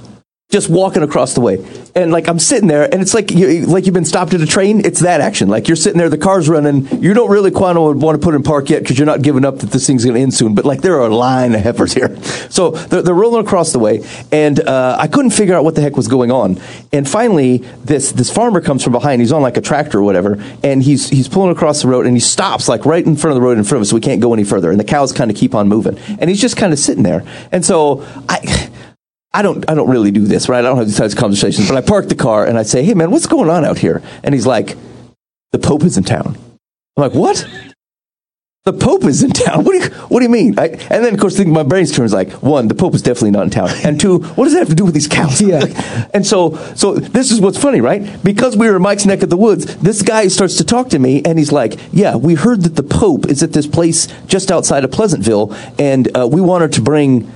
just 0.49 0.69
walking 0.69 1.03
across 1.03 1.33
the 1.33 1.41
way. 1.41 1.57
And 1.93 2.09
like 2.09 2.29
I'm 2.29 2.39
sitting 2.39 2.69
there, 2.69 2.83
and 2.83 3.01
it's 3.01 3.13
like 3.13 3.31
you 3.31 3.65
like 3.65 3.85
you've 3.85 3.93
been 3.93 4.05
stopped 4.05 4.33
at 4.33 4.39
a 4.39 4.45
train. 4.45 4.85
It's 4.85 5.01
that 5.01 5.19
action. 5.19 5.49
Like 5.49 5.67
you're 5.67 5.75
sitting 5.75 5.97
there, 5.97 6.07
the 6.07 6.17
car's 6.17 6.47
running. 6.47 6.87
You 7.03 7.13
don't 7.13 7.29
really 7.29 7.51
quite 7.51 7.75
want 7.75 8.21
to 8.21 8.25
put 8.25 8.33
in 8.33 8.43
park 8.43 8.69
yet 8.69 8.81
because 8.81 8.97
you're 8.97 9.05
not 9.05 9.21
giving 9.21 9.43
up 9.43 9.59
that 9.59 9.71
this 9.71 9.85
thing's 9.85 10.05
gonna 10.05 10.19
end 10.19 10.33
soon. 10.33 10.55
But 10.55 10.63
like 10.63 10.81
there 10.81 11.01
are 11.01 11.07
a 11.07 11.15
line 11.15 11.53
of 11.53 11.61
heifers 11.61 11.93
here, 11.93 12.15
so 12.49 12.71
they're, 12.71 13.01
they're 13.01 13.13
rolling 13.13 13.45
across 13.45 13.73
the 13.73 13.79
way, 13.79 14.05
and 14.31 14.57
uh, 14.61 14.95
I 14.97 15.07
couldn't 15.07 15.31
figure 15.31 15.53
out 15.53 15.65
what 15.65 15.75
the 15.75 15.81
heck 15.81 15.97
was 15.97 16.07
going 16.07 16.31
on. 16.31 16.61
And 16.93 17.09
finally, 17.09 17.57
this 17.83 18.13
this 18.13 18.31
farmer 18.31 18.61
comes 18.61 18.85
from 18.85 18.93
behind. 18.93 19.21
He's 19.21 19.33
on 19.33 19.41
like 19.41 19.57
a 19.57 19.61
tractor 19.61 19.97
or 19.99 20.03
whatever, 20.03 20.41
and 20.63 20.81
he's 20.81 21.09
he's 21.09 21.27
pulling 21.27 21.51
across 21.51 21.81
the 21.81 21.89
road, 21.89 22.05
and 22.05 22.15
he 22.15 22.21
stops 22.21 22.69
like 22.69 22.85
right 22.85 23.05
in 23.05 23.17
front 23.17 23.35
of 23.35 23.35
the 23.35 23.45
road 23.45 23.57
in 23.57 23.65
front 23.65 23.79
of 23.79 23.81
us, 23.81 23.89
so 23.89 23.95
we 23.95 24.01
can't 24.01 24.21
go 24.21 24.33
any 24.33 24.45
further. 24.45 24.71
And 24.71 24.79
the 24.79 24.85
cows 24.85 25.11
kind 25.11 25.29
of 25.29 25.35
keep 25.35 25.53
on 25.53 25.67
moving, 25.67 25.97
and 26.19 26.29
he's 26.29 26.39
just 26.39 26.55
kind 26.55 26.71
of 26.71 26.79
sitting 26.79 27.03
there. 27.03 27.25
And 27.51 27.65
so 27.65 28.05
I. 28.29 28.66
I 29.33 29.41
don't, 29.41 29.69
I 29.69 29.75
don't 29.75 29.89
really 29.89 30.11
do 30.11 30.25
this, 30.25 30.49
right? 30.49 30.59
I 30.59 30.61
don't 30.67 30.77
have 30.77 30.87
these 30.87 30.97
types 30.97 31.13
of 31.13 31.19
conversations, 31.19 31.67
but 31.67 31.77
I 31.77 31.81
park 31.81 32.07
the 32.07 32.15
car 32.15 32.45
and 32.45 32.57
I 32.57 32.63
say, 32.63 32.83
"Hey, 32.83 32.93
man, 32.93 33.11
what's 33.11 33.27
going 33.27 33.49
on 33.49 33.65
out 33.65 33.77
here?" 33.77 34.01
And 34.23 34.33
he's 34.33 34.47
like, 34.47 34.75
"The 35.51 35.59
Pope 35.59 35.83
is 35.83 35.97
in 35.97 36.03
town." 36.03 36.37
I'm 36.95 37.03
like, 37.03 37.13
"What?" 37.13 37.45
The 38.67 38.73
Pope 38.73 39.05
is 39.05 39.23
in 39.23 39.31
town. 39.31 39.63
What 39.63 39.71
do 39.71 39.77
you, 39.77 39.89
what 40.09 40.19
do 40.19 40.25
you 40.25 40.29
mean? 40.29 40.59
I, 40.59 40.65
and 40.67 41.05
then, 41.05 41.13
of 41.13 41.21
course, 41.21 41.39
my 41.39 41.63
brain 41.63 41.85
turns 41.85 42.11
like 42.11 42.33
one, 42.43 42.67
the 42.67 42.75
Pope 42.75 42.95
is 42.95 43.01
definitely 43.01 43.31
not 43.31 43.43
in 43.43 43.49
town, 43.49 43.69
and 43.85 43.97
two, 43.97 44.19
what 44.19 44.43
does 44.43 44.51
that 44.55 44.59
have 44.59 44.67
to 44.67 44.75
do 44.75 44.83
with 44.83 44.93
these 44.93 45.07
cows? 45.07 45.39
Yeah. 45.39 46.09
and 46.13 46.27
so, 46.27 46.57
so 46.75 46.95
this 46.95 47.31
is 47.31 47.39
what's 47.39 47.57
funny, 47.57 47.79
right? 47.79 48.21
Because 48.25 48.57
we 48.57 48.67
were 48.67 48.75
in 48.75 48.81
Mike's 48.81 49.05
neck 49.05 49.23
of 49.23 49.29
the 49.29 49.37
woods, 49.37 49.77
this 49.77 50.01
guy 50.01 50.27
starts 50.27 50.57
to 50.57 50.65
talk 50.65 50.89
to 50.89 50.99
me, 50.99 51.21
and 51.23 51.39
he's 51.39 51.53
like, 51.53 51.79
"Yeah, 51.93 52.17
we 52.17 52.33
heard 52.33 52.63
that 52.63 52.75
the 52.75 52.83
Pope 52.83 53.27
is 53.27 53.41
at 53.41 53.53
this 53.53 53.67
place 53.67 54.09
just 54.25 54.51
outside 54.51 54.83
of 54.83 54.91
Pleasantville, 54.91 55.55
and 55.79 56.09
uh, 56.17 56.27
we 56.29 56.41
wanted 56.41 56.73
to 56.73 56.81
bring 56.81 57.31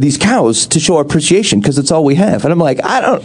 these 0.00 0.18
cows 0.18 0.66
to 0.68 0.80
show 0.80 0.98
appreciation 0.98 1.60
because 1.60 1.78
it's 1.78 1.90
all 1.90 2.04
we 2.04 2.16
have." 2.16 2.44
And 2.44 2.52
I'm 2.52 2.58
like, 2.58 2.84
I 2.84 3.00
don't. 3.00 3.24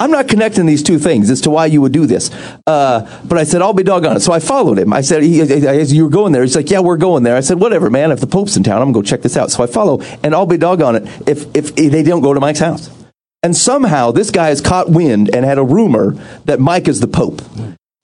I'm 0.00 0.12
not 0.12 0.28
connecting 0.28 0.66
these 0.66 0.84
two 0.84 1.00
things 1.00 1.28
as 1.28 1.40
to 1.40 1.50
why 1.50 1.66
you 1.66 1.80
would 1.80 1.90
do 1.90 2.06
this. 2.06 2.30
Uh, 2.68 3.20
but 3.24 3.36
I 3.36 3.42
said, 3.42 3.62
I'll 3.62 3.72
be 3.72 3.82
doggone 3.82 4.16
it. 4.16 4.20
So 4.20 4.32
I 4.32 4.38
followed 4.38 4.78
him. 4.78 4.92
I 4.92 5.00
said, 5.00 5.24
he, 5.24 5.40
as 5.40 5.92
you 5.92 6.04
were 6.04 6.10
going 6.10 6.32
there, 6.32 6.42
he's 6.42 6.54
like, 6.54 6.70
yeah, 6.70 6.78
we're 6.78 6.98
going 6.98 7.24
there. 7.24 7.34
I 7.34 7.40
said, 7.40 7.58
whatever, 7.58 7.90
man. 7.90 8.12
If 8.12 8.20
the 8.20 8.28
Pope's 8.28 8.56
in 8.56 8.62
town, 8.62 8.80
I'm 8.80 8.92
going 8.92 9.04
to 9.04 9.10
go 9.10 9.16
check 9.16 9.22
this 9.22 9.36
out. 9.36 9.50
So 9.50 9.64
I 9.64 9.66
follow, 9.66 10.00
and 10.22 10.36
I'll 10.36 10.46
be 10.46 10.56
doggone 10.56 10.94
it 10.94 11.28
if, 11.28 11.46
if 11.56 11.74
they 11.74 12.04
don't 12.04 12.20
go 12.20 12.32
to 12.32 12.38
Mike's 12.38 12.60
house. 12.60 12.90
And 13.42 13.56
somehow 13.56 14.12
this 14.12 14.30
guy 14.30 14.48
has 14.48 14.60
caught 14.60 14.88
wind 14.88 15.34
and 15.34 15.44
had 15.44 15.58
a 15.58 15.64
rumor 15.64 16.12
that 16.44 16.60
Mike 16.60 16.86
is 16.86 17.00
the 17.00 17.08
Pope. 17.08 17.42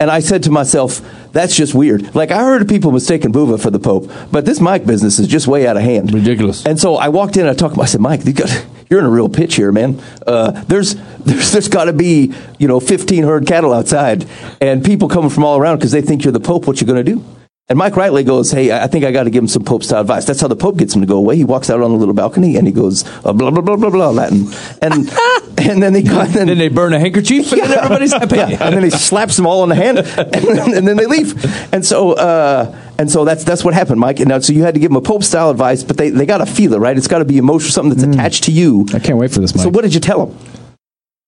And 0.00 0.10
I 0.10 0.18
said 0.18 0.42
to 0.42 0.50
myself, 0.50 1.00
that's 1.30 1.54
just 1.54 1.72
weird. 1.72 2.16
Like, 2.16 2.32
I 2.32 2.42
heard 2.42 2.68
people 2.68 2.90
mistaking 2.90 3.32
Buva 3.32 3.60
for 3.60 3.70
the 3.70 3.78
Pope, 3.78 4.10
but 4.32 4.44
this 4.44 4.58
Mike 4.60 4.84
business 4.84 5.20
is 5.20 5.28
just 5.28 5.46
way 5.46 5.68
out 5.68 5.76
of 5.76 5.84
hand. 5.84 6.12
Ridiculous. 6.12 6.66
And 6.66 6.80
so 6.80 6.96
I 6.96 7.08
walked 7.08 7.36
in 7.36 7.42
and 7.42 7.50
I 7.50 7.54
talked, 7.54 7.74
to 7.74 7.80
him. 7.80 7.84
I 7.84 7.86
said, 7.86 8.00
Mike, 8.00 8.24
you 8.24 8.32
got, 8.32 8.66
you're 8.90 8.98
in 8.98 9.06
a 9.06 9.10
real 9.10 9.28
pitch 9.28 9.54
here, 9.54 9.70
man. 9.70 10.02
Uh, 10.26 10.50
there's 10.64 10.96
there's, 11.20 11.52
there's 11.52 11.68
got 11.68 11.84
to 11.84 11.92
be, 11.92 12.34
you 12.58 12.66
know, 12.66 12.80
1,500 12.80 13.46
cattle 13.46 13.72
outside 13.72 14.26
and 14.60 14.84
people 14.84 15.08
coming 15.08 15.30
from 15.30 15.44
all 15.44 15.58
around 15.58 15.76
because 15.76 15.92
they 15.92 16.02
think 16.02 16.24
you're 16.24 16.32
the 16.32 16.40
Pope. 16.40 16.66
What 16.66 16.80
you 16.80 16.88
going 16.88 17.04
to 17.04 17.14
do? 17.14 17.24
And 17.68 17.78
Mike 17.78 17.96
Rightly 17.96 18.24
goes, 18.24 18.50
Hey, 18.50 18.70
I 18.72 18.86
think 18.88 19.06
I 19.06 19.12
got 19.12 19.24
to 19.24 19.30
give 19.30 19.42
him 19.42 19.48
some 19.48 19.64
Pope 19.64 19.82
style 19.82 20.02
advice. 20.02 20.26
That's 20.26 20.40
how 20.40 20.48
the 20.48 20.56
Pope 20.56 20.76
gets 20.76 20.94
him 20.94 21.00
to 21.00 21.06
go 21.06 21.16
away. 21.16 21.36
He 21.36 21.44
walks 21.44 21.70
out 21.70 21.80
on 21.80 21.90
the 21.92 21.96
little 21.96 22.12
balcony 22.12 22.56
and 22.56 22.66
he 22.66 22.72
goes, 22.72 23.06
uh, 23.24 23.32
blah, 23.32 23.50
blah, 23.50 23.62
blah, 23.62 23.76
blah, 23.76 23.88
blah, 23.88 24.10
Latin. 24.10 24.48
And, 24.82 25.08
and 25.58 25.82
then 25.82 25.94
they 25.94 26.02
go, 26.02 26.20
and 26.20 26.32
then, 26.34 26.48
then 26.48 26.58
they 26.58 26.68
burn 26.68 26.92
a 26.92 27.00
handkerchief 27.00 27.52
and 27.52 27.62
then 27.62 27.72
everybody's 27.78 28.12
happy. 28.12 28.36
yeah, 28.36 28.48
and 28.60 28.76
then 28.76 28.82
he 28.82 28.90
slaps 28.90 29.36
them 29.36 29.46
all 29.46 29.62
on 29.62 29.70
the 29.70 29.74
hand, 29.74 29.98
and 29.98 30.06
then, 30.06 30.74
and 30.74 30.86
then 30.86 30.96
they 30.98 31.06
leave. 31.06 31.42
And 31.72 31.84
so, 31.86 32.12
uh, 32.12 32.78
and 32.98 33.10
so 33.10 33.24
that's 33.24 33.44
that's 33.44 33.64
what 33.64 33.72
happened, 33.72 33.98
Mike. 33.98 34.20
And 34.20 34.28
now, 34.28 34.38
so 34.40 34.52
you 34.52 34.62
had 34.62 34.74
to 34.74 34.80
give 34.80 34.90
them 34.90 34.96
a 34.96 35.00
Pope 35.00 35.24
style 35.24 35.48
advice, 35.50 35.82
but 35.82 35.96
they, 35.96 36.10
they 36.10 36.26
got 36.26 36.38
to 36.38 36.46
feel 36.46 36.74
it, 36.74 36.78
right? 36.78 36.96
It's 36.96 37.08
got 37.08 37.20
to 37.20 37.24
be 37.24 37.38
emotional, 37.38 37.72
something 37.72 37.98
that's 37.98 38.14
attached 38.14 38.44
to 38.44 38.52
you. 38.52 38.86
I 38.92 38.98
can't 38.98 39.18
wait 39.18 39.32
for 39.32 39.40
this, 39.40 39.54
Mike. 39.54 39.64
So, 39.64 39.70
what 39.70 39.82
did 39.82 39.94
you 39.94 40.00
tell 40.00 40.26
them? 40.26 40.38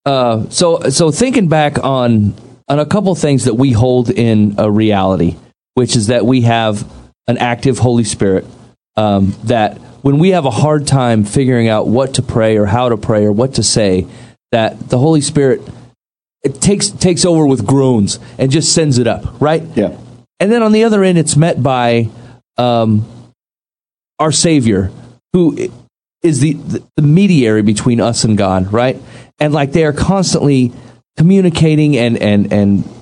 Uh, 0.05 0.49
so 0.49 0.81
so 0.89 1.11
thinking 1.11 1.49
back 1.49 1.83
on 1.83 2.33
on 2.69 2.79
a 2.79 2.85
couple 2.85 3.13
things 3.15 3.45
that 3.45 3.55
we 3.55 3.71
hold 3.73 4.09
in 4.09 4.55
a 4.57 4.71
reality, 4.71 5.35
which 5.77 5.95
is 5.95 6.07
that 6.07 6.25
we 6.25 6.41
have 6.41 6.91
an 7.27 7.37
active 7.37 7.77
Holy 7.77 8.03
Spirit. 8.03 8.47
Um, 8.95 9.35
that 9.43 9.77
when 10.01 10.17
we 10.17 10.29
have 10.29 10.45
a 10.45 10.49
hard 10.49 10.87
time 10.87 11.23
figuring 11.23 11.67
out 11.67 11.87
what 11.87 12.15
to 12.15 12.23
pray 12.23 12.57
or 12.57 12.65
how 12.65 12.89
to 12.89 12.97
pray 12.97 13.25
or 13.25 13.31
what 13.31 13.53
to 13.53 13.63
say, 13.63 14.07
that 14.51 14.89
the 14.89 14.97
Holy 14.97 15.21
Spirit 15.21 15.61
it 16.43 16.59
takes 16.59 16.89
takes 16.89 17.25
over 17.25 17.45
with 17.45 17.63
groans 17.63 18.17
and 18.39 18.49
just 18.49 18.73
sends 18.73 18.97
it 18.97 19.05
up, 19.05 19.39
right? 19.39 19.61
Yeah. 19.75 19.95
And 20.39 20.51
then 20.51 20.63
on 20.63 20.71
the 20.71 20.83
other 20.83 21.03
end, 21.03 21.19
it's 21.19 21.35
met 21.35 21.61
by 21.61 22.09
um, 22.57 23.05
our 24.17 24.31
Savior, 24.31 24.91
who 25.31 25.69
is 26.23 26.39
the, 26.39 26.53
the 26.95 27.03
mediator 27.03 27.61
between 27.61 28.01
us 28.01 28.23
and 28.23 28.35
God, 28.35 28.73
right? 28.73 28.99
And 29.37 29.53
like 29.53 29.73
they 29.73 29.85
are 29.85 29.93
constantly 29.93 30.73
communicating 31.17 31.95
and 31.97 32.17
and 32.17 32.51
and 32.51 32.96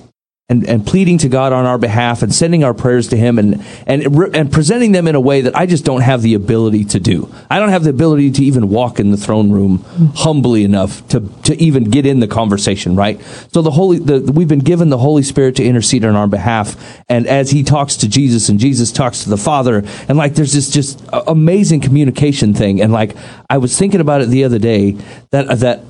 and, 0.48 0.64
and 0.68 0.86
pleading 0.86 1.18
to 1.18 1.28
God 1.28 1.52
on 1.52 1.66
our 1.66 1.76
behalf 1.76 2.22
and 2.22 2.32
sending 2.32 2.62
our 2.62 2.72
prayers 2.72 3.08
to 3.08 3.16
Him 3.16 3.40
and 3.40 3.64
and 3.84 4.04
and 4.32 4.52
presenting 4.52 4.92
them 4.92 5.08
in 5.08 5.16
a 5.16 5.20
way 5.20 5.40
that 5.40 5.56
I 5.56 5.66
just 5.66 5.84
don't 5.84 6.02
have 6.02 6.22
the 6.22 6.34
ability 6.34 6.84
to 6.84 7.00
do. 7.00 7.34
I 7.50 7.58
don't 7.58 7.70
have 7.70 7.82
the 7.82 7.90
ability 7.90 8.30
to 8.32 8.44
even 8.44 8.68
walk 8.68 9.00
in 9.00 9.10
the 9.10 9.16
throne 9.16 9.50
room 9.50 9.84
humbly 10.14 10.62
enough 10.62 11.06
to 11.08 11.20
to 11.44 11.60
even 11.60 11.84
get 11.84 12.06
in 12.06 12.20
the 12.20 12.28
conversation. 12.28 12.94
Right. 12.94 13.20
So 13.52 13.60
the 13.60 13.72
holy 13.72 13.98
the, 13.98 14.20
we've 14.32 14.46
been 14.46 14.60
given 14.60 14.88
the 14.88 14.98
Holy 14.98 15.24
Spirit 15.24 15.56
to 15.56 15.64
intercede 15.64 16.04
on 16.04 16.14
our 16.14 16.28
behalf, 16.28 17.02
and 17.08 17.26
as 17.26 17.50
He 17.50 17.64
talks 17.64 17.96
to 17.96 18.08
Jesus 18.08 18.48
and 18.48 18.60
Jesus 18.60 18.92
talks 18.92 19.24
to 19.24 19.30
the 19.30 19.36
Father, 19.36 19.82
and 20.08 20.16
like 20.16 20.36
there's 20.36 20.52
this 20.52 20.70
just 20.70 21.04
amazing 21.26 21.80
communication 21.80 22.54
thing. 22.54 22.80
And 22.80 22.92
like 22.92 23.16
I 23.50 23.58
was 23.58 23.76
thinking 23.76 24.00
about 24.00 24.20
it 24.20 24.28
the 24.28 24.44
other 24.44 24.60
day 24.60 24.92
that 25.32 25.58
that 25.58 25.80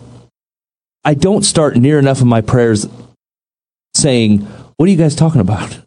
I 1.05 1.13
don't 1.13 1.43
start 1.43 1.77
near 1.77 1.99
enough 1.99 2.23
of 2.23 2.27
my 2.27 2.41
prayers 2.41 2.87
saying, 3.97 4.41
"What 4.77 4.87
are 4.87 4.93
you 4.93 4.99
guys 4.99 5.15
talking 5.15 5.41
about?" 5.41 5.79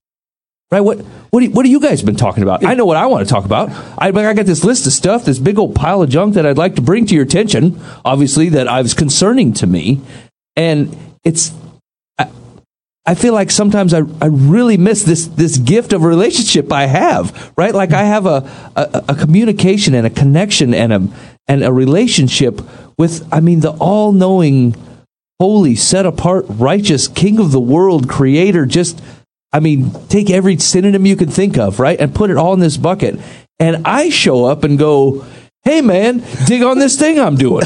Right? 0.72 0.82
What 0.82 1.00
what 1.32 1.40
do, 1.40 1.50
what 1.50 1.66
have 1.66 1.72
you 1.72 1.80
guys 1.80 2.04
been 2.04 2.16
talking 2.16 2.44
about? 2.44 2.64
I 2.64 2.76
know 2.76 2.86
what 2.86 2.98
I 2.98 3.08
want 3.08 3.28
to 3.28 3.34
talk 3.34 3.46
about. 3.46 3.70
I, 3.98 4.10
I 4.10 4.34
got 4.34 4.46
this 4.46 4.64
list 4.64 4.86
of 4.86 4.94
stuff, 4.94 5.26
this 5.26 5.40
big 5.40 5.58
old 5.58 5.74
pile 5.76 6.04
of 6.04 6.10
junk 6.10 6.36
that 6.36 6.46
I'd 6.46 6.58
like 6.60 6.76
to 6.76 6.82
bring 6.82 7.08
to 7.08 7.16
your 7.16 7.24
attention. 7.24 7.80
Obviously, 8.06 8.50
that 8.50 8.68
I 8.68 8.82
was 8.82 8.94
concerning 8.94 9.54
to 9.54 9.68
me, 9.68 10.02
and 10.56 10.96
it's. 11.24 11.52
I, 12.20 12.30
I 13.06 13.16
feel 13.16 13.34
like 13.34 13.50
sometimes 13.50 13.96
I, 13.96 14.02
I 14.22 14.28
really 14.28 14.78
miss 14.78 15.04
this 15.04 15.26
this 15.26 15.58
gift 15.58 15.92
of 15.92 16.04
relationship 16.04 16.72
I 16.72 16.86
have, 16.86 17.52
right? 17.58 17.74
Like 17.74 17.92
I 17.92 18.04
have 18.04 18.28
a, 18.28 18.48
a, 18.76 19.06
a 19.10 19.16
communication 19.16 19.96
and 19.96 20.06
a 20.06 20.12
connection 20.12 20.76
and 20.76 20.94
a 20.94 21.08
and 21.48 21.64
a 21.64 21.74
relationship 21.74 22.62
with 22.96 23.28
I 23.34 23.40
mean 23.40 23.62
the 23.62 23.72
all 23.72 24.12
knowing 24.12 24.76
holy, 25.40 25.76
set 25.76 26.06
apart, 26.06 26.46
righteous, 26.50 27.08
king 27.08 27.40
of 27.40 27.52
the 27.52 27.60
world, 27.60 28.10
creator, 28.10 28.66
just, 28.66 29.02
I 29.54 29.60
mean, 29.60 29.92
take 30.10 30.30
every 30.30 30.58
synonym 30.58 31.06
you 31.06 31.16
can 31.16 31.30
think 31.30 31.58
of, 31.58 31.80
right? 31.80 32.00
And 32.00 32.14
put 32.14 32.30
it 32.30 32.38
all 32.38 32.54
in 32.54 32.60
this 32.60 32.78
bucket. 32.78 33.20
And 33.58 33.88
I 33.88 34.10
show 34.10 34.46
up 34.46 34.64
and 34.64 34.78
go, 34.78 35.26
hey 35.64 35.82
man, 35.82 36.24
dig 36.46 36.64
on 36.64 36.80
this 36.80 36.98
thing 36.98 37.20
I'm 37.20 37.36
doing. 37.36 37.66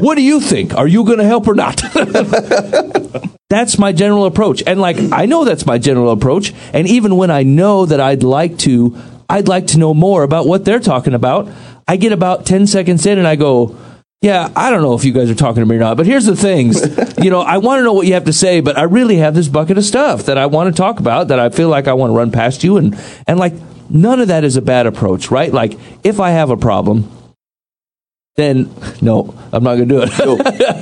What 0.00 0.16
do 0.16 0.22
you 0.22 0.40
think? 0.40 0.74
Are 0.74 0.86
you 0.86 1.04
going 1.04 1.18
to 1.18 1.24
help 1.24 1.46
or 1.46 1.54
not? 1.54 1.82
that's 3.50 3.78
my 3.78 3.92
general 3.92 4.26
approach. 4.26 4.62
And 4.66 4.80
like, 4.80 4.96
I 5.12 5.26
know 5.26 5.44
that's 5.44 5.66
my 5.66 5.78
general 5.78 6.10
approach. 6.10 6.52
And 6.72 6.88
even 6.88 7.16
when 7.16 7.30
I 7.30 7.42
know 7.42 7.86
that 7.86 8.00
I'd 8.00 8.22
like 8.22 8.58
to, 8.60 8.98
I'd 9.28 9.48
like 9.48 9.68
to 9.68 9.78
know 9.78 9.94
more 9.94 10.22
about 10.24 10.46
what 10.46 10.64
they're 10.64 10.80
talking 10.80 11.14
about, 11.14 11.48
I 11.86 11.96
get 11.96 12.12
about 12.12 12.46
10 12.46 12.66
seconds 12.66 13.06
in 13.06 13.18
and 13.18 13.26
I 13.26 13.36
go, 13.36 13.76
yeah, 14.24 14.50
I 14.56 14.70
don't 14.70 14.80
know 14.80 14.94
if 14.94 15.04
you 15.04 15.12
guys 15.12 15.28
are 15.28 15.34
talking 15.34 15.60
to 15.60 15.66
me 15.66 15.76
or 15.76 15.80
not, 15.80 15.98
but 15.98 16.06
here's 16.06 16.24
the 16.24 16.34
things. 16.34 16.80
you 17.22 17.28
know, 17.28 17.42
I 17.42 17.58
want 17.58 17.80
to 17.80 17.84
know 17.84 17.92
what 17.92 18.06
you 18.06 18.14
have 18.14 18.24
to 18.24 18.32
say, 18.32 18.62
but 18.62 18.78
I 18.78 18.84
really 18.84 19.16
have 19.16 19.34
this 19.34 19.48
bucket 19.48 19.76
of 19.76 19.84
stuff 19.84 20.24
that 20.24 20.38
I 20.38 20.46
want 20.46 20.74
to 20.74 20.82
talk 20.82 20.98
about 20.98 21.28
that 21.28 21.38
I 21.38 21.50
feel 21.50 21.68
like 21.68 21.88
I 21.88 21.92
want 21.92 22.10
to 22.10 22.16
run 22.16 22.30
past 22.30 22.64
you 22.64 22.78
and 22.78 22.98
and 23.26 23.38
like 23.38 23.52
none 23.90 24.20
of 24.20 24.28
that 24.28 24.42
is 24.42 24.56
a 24.56 24.62
bad 24.62 24.86
approach, 24.86 25.30
right? 25.30 25.52
Like 25.52 25.78
if 26.02 26.20
I 26.20 26.30
have 26.30 26.48
a 26.48 26.56
problem, 26.56 27.12
then 28.36 28.68
no, 29.00 29.32
I'm 29.52 29.62
not 29.62 29.76
going 29.76 29.88
to 29.88 29.94
do 29.94 30.02
it. 30.02 30.18
Yo, 30.18 30.36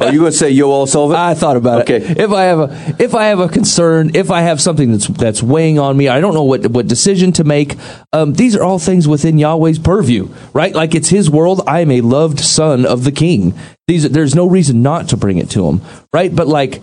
are 0.07 0.13
you 0.13 0.21
going 0.21 0.33
to 0.33 0.37
say 0.37 0.51
yo, 0.51 0.73
I'll 0.73 0.87
solve 0.87 1.13
it? 1.13 1.17
I 1.17 1.35
thought 1.35 1.57
about 1.57 1.83
Okay. 1.83 1.97
it. 1.97 2.19
If 2.19 2.31
I 2.31 2.45
have 2.45 2.59
a 2.61 2.97
if 2.99 3.15
I 3.15 3.25
have 3.27 3.41
a 3.41 3.49
concern, 3.49 4.13
if 4.15 4.31
I 4.31 4.41
have 4.41 4.61
something 4.61 4.91
that's 4.93 5.07
that's 5.09 5.43
weighing 5.43 5.79
on 5.79 5.97
me, 5.97 6.09
I 6.09 6.21
don't 6.21 6.33
know 6.35 6.45
what 6.45 6.67
what 6.69 6.87
decision 6.87 7.33
to 7.33 7.45
make. 7.45 7.77
Um, 8.13 8.33
these 8.33 8.57
are 8.57 8.63
all 8.63 8.79
things 8.79 9.07
within 9.07 9.39
Yahweh's 9.39 9.79
purview, 9.79 10.29
right? 10.55 10.75
Like 10.75 10.95
it's 10.95 11.11
His 11.11 11.29
world. 11.29 11.61
I 11.67 11.81
am 11.81 11.91
a 11.91 12.01
loved 12.01 12.41
son 12.41 12.87
of 12.87 13.05
the 13.05 13.13
King. 13.13 13.55
These 13.87 14.11
there's 14.11 14.35
no 14.35 14.47
reason 14.47 14.81
not 14.83 15.09
to 15.11 15.17
bring 15.17 15.37
it 15.39 15.51
to 15.51 15.67
Him, 15.69 15.83
right? 16.13 16.35
But 16.35 16.49
like. 16.49 16.81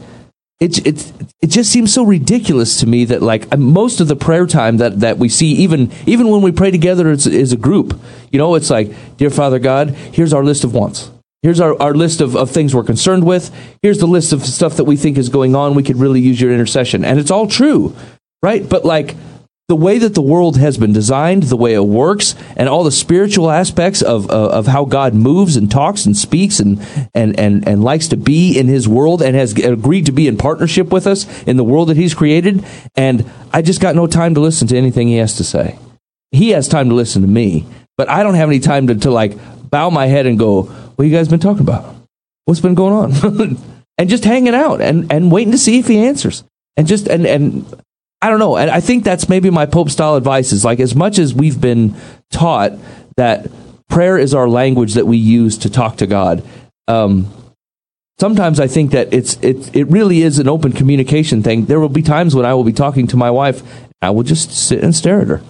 It, 0.59 0.85
it, 0.85 1.13
it 1.41 1.47
just 1.47 1.71
seems 1.71 1.93
so 1.93 2.03
ridiculous 2.03 2.81
to 2.81 2.85
me 2.85 3.05
that 3.05 3.21
like 3.21 3.51
uh, 3.53 3.57
most 3.57 4.01
of 4.01 4.09
the 4.09 4.15
prayer 4.17 4.45
time 4.45 4.77
that, 4.77 4.99
that 4.99 5.17
we 5.17 5.29
see 5.29 5.53
even 5.53 5.89
even 6.05 6.27
when 6.27 6.41
we 6.41 6.51
pray 6.51 6.69
together 6.69 7.09
as, 7.09 7.25
as 7.25 7.53
a 7.53 7.57
group 7.57 7.97
you 8.29 8.37
know 8.37 8.55
it's 8.55 8.69
like 8.69 8.91
dear 9.15 9.29
father 9.29 9.57
god 9.57 9.91
here's 9.91 10.33
our 10.33 10.43
list 10.43 10.65
of 10.65 10.73
wants 10.73 11.11
Here's 11.41 11.61
our, 11.61 11.81
our 11.81 11.93
list 11.93 12.19
of, 12.19 12.35
of 12.35 12.51
things 12.51 12.75
we're 12.75 12.83
concerned 12.83 13.25
with. 13.25 13.49
Here's 13.81 13.99
the 13.99 14.07
list 14.07 14.33
of 14.33 14.45
stuff 14.45 14.75
that 14.75 14.83
we 14.83 14.97
think 14.97 15.17
is 15.17 15.29
going 15.29 15.55
on. 15.55 15.73
We 15.73 15.83
could 15.83 15.95
really 15.95 16.19
use 16.19 16.39
your 16.39 16.51
intercession. 16.51 17.05
And 17.05 17.17
it's 17.17 17.31
all 17.31 17.47
true, 17.47 17.95
right? 18.43 18.67
But 18.67 18.83
like 18.83 19.15
the 19.69 19.75
way 19.75 19.99
that 19.99 20.15
the 20.15 20.21
world 20.21 20.57
has 20.57 20.79
been 20.79 20.91
designed, 20.91 21.43
the 21.43 21.55
way 21.55 21.75
it 21.75 21.85
works, 21.85 22.33
and 22.57 22.67
all 22.67 22.83
the 22.83 22.91
spiritual 22.91 23.51
aspects 23.51 24.01
of, 24.01 24.27
of, 24.31 24.51
of 24.51 24.65
how 24.65 24.83
God 24.83 25.13
moves 25.13 25.55
and 25.55 25.69
talks 25.69 26.07
and 26.07 26.17
speaks 26.17 26.59
and, 26.59 26.81
and, 27.13 27.39
and, 27.39 27.67
and 27.67 27.83
likes 27.83 28.07
to 28.07 28.17
be 28.17 28.57
in 28.57 28.67
his 28.67 28.87
world 28.87 29.21
and 29.21 29.35
has 29.35 29.53
agreed 29.53 30.07
to 30.07 30.11
be 30.11 30.27
in 30.27 30.37
partnership 30.37 30.91
with 30.91 31.05
us 31.05 31.43
in 31.43 31.55
the 31.55 31.63
world 31.63 31.89
that 31.89 31.97
he's 31.97 32.15
created. 32.15 32.65
And 32.95 33.29
I 33.53 33.61
just 33.61 33.79
got 33.79 33.95
no 33.95 34.07
time 34.07 34.33
to 34.33 34.41
listen 34.41 34.67
to 34.69 34.77
anything 34.77 35.07
he 35.07 35.17
has 35.17 35.37
to 35.37 35.43
say. 35.43 35.77
He 36.31 36.49
has 36.49 36.67
time 36.67 36.89
to 36.89 36.95
listen 36.95 37.21
to 37.21 37.27
me, 37.27 37.67
but 37.95 38.09
I 38.09 38.23
don't 38.23 38.33
have 38.33 38.49
any 38.49 38.59
time 38.59 38.87
to, 38.87 38.95
to 38.95 39.11
like 39.11 39.37
bow 39.69 39.91
my 39.91 40.07
head 40.07 40.25
and 40.25 40.39
go, 40.39 40.63
what 40.63 41.05
you 41.05 41.11
guys 41.11 41.27
been 41.27 41.39
talking 41.39 41.61
about? 41.61 41.95
What's 42.45 42.59
been 42.59 42.73
going 42.73 43.13
on? 43.13 43.57
and 43.99 44.09
just 44.09 44.23
hanging 44.23 44.55
out 44.55 44.81
and, 44.81 45.13
and 45.13 45.31
waiting 45.31 45.51
to 45.51 45.59
see 45.59 45.77
if 45.77 45.85
he 45.85 45.99
answers. 45.99 46.43
And 46.75 46.87
just 46.87 47.07
and 47.07 47.27
and 47.27 47.65
I 48.21 48.29
don't 48.29 48.39
know. 48.39 48.57
And 48.57 48.69
I 48.69 48.81
think 48.81 49.03
that's 49.03 49.29
maybe 49.29 49.49
my 49.49 49.65
Pope 49.65 49.89
style 49.89 50.15
advice 50.15 50.51
is 50.51 50.65
like 50.65 50.79
as 50.79 50.93
much 50.93 51.19
as 51.19 51.33
we've 51.33 51.59
been 51.59 51.95
taught 52.31 52.73
that 53.15 53.49
prayer 53.87 54.17
is 54.17 54.33
our 54.33 54.47
language 54.47 54.93
that 54.93 55.07
we 55.07 55.17
use 55.17 55.57
to 55.59 55.69
talk 55.69 55.97
to 55.97 56.07
God. 56.07 56.43
Um, 56.87 57.33
sometimes 58.19 58.59
I 58.59 58.67
think 58.67 58.91
that 58.91 59.13
it's 59.13 59.35
it 59.41 59.75
it 59.75 59.85
really 59.85 60.21
is 60.21 60.39
an 60.39 60.49
open 60.49 60.73
communication 60.73 61.43
thing. 61.43 61.65
There 61.65 61.79
will 61.79 61.89
be 61.89 62.01
times 62.01 62.35
when 62.35 62.45
I 62.45 62.53
will 62.53 62.63
be 62.63 62.73
talking 62.73 63.07
to 63.07 63.17
my 63.17 63.31
wife, 63.31 63.63
I 64.01 64.09
will 64.09 64.23
just 64.23 64.51
sit 64.51 64.83
and 64.83 64.95
stare 64.95 65.21
at 65.21 65.27
her. 65.27 65.41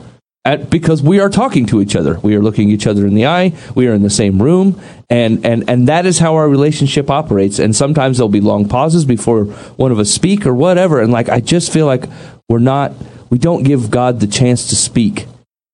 At, 0.46 0.70
because 0.70 1.04
we 1.04 1.20
are 1.20 1.30
talking 1.30 1.66
to 1.68 1.82
each 1.82 1.96
other. 1.96 2.18
We 2.20 2.36
are 2.36 2.42
looking 2.42 2.70
each 2.70 2.88
other 2.88 3.06
in 3.06 3.14
the 3.14 3.26
eye. 3.26 3.54
We 3.76 3.88
are 3.88 3.94
in 3.94 4.04
the 4.04 4.10
same 4.10 4.42
room. 4.42 4.82
And, 5.10 5.46
and, 5.46 5.70
and 5.70 5.88
that 5.90 6.06
is 6.06 6.20
how 6.20 6.36
our 6.36 6.48
relationship 6.48 7.10
operates. 7.10 7.60
And 7.60 7.76
sometimes 7.76 8.18
there'll 8.18 8.30
be 8.30 8.40
long 8.40 8.68
pauses 8.68 9.04
before 9.04 9.46
one 9.46 9.92
of 9.92 10.00
us 10.00 10.10
speak 10.10 10.46
or 10.46 10.54
whatever. 10.54 11.02
And 11.02 11.12
like, 11.12 11.28
I 11.28 11.42
just 11.42 11.74
feel 11.74 11.86
like 11.86 12.06
we're 12.48 12.60
not, 12.60 12.94
we 13.30 13.38
don't 13.38 13.64
give 13.64 13.92
God 13.92 14.22
the 14.22 14.28
chance 14.28 14.70
to 14.70 14.76
speak 14.76 15.28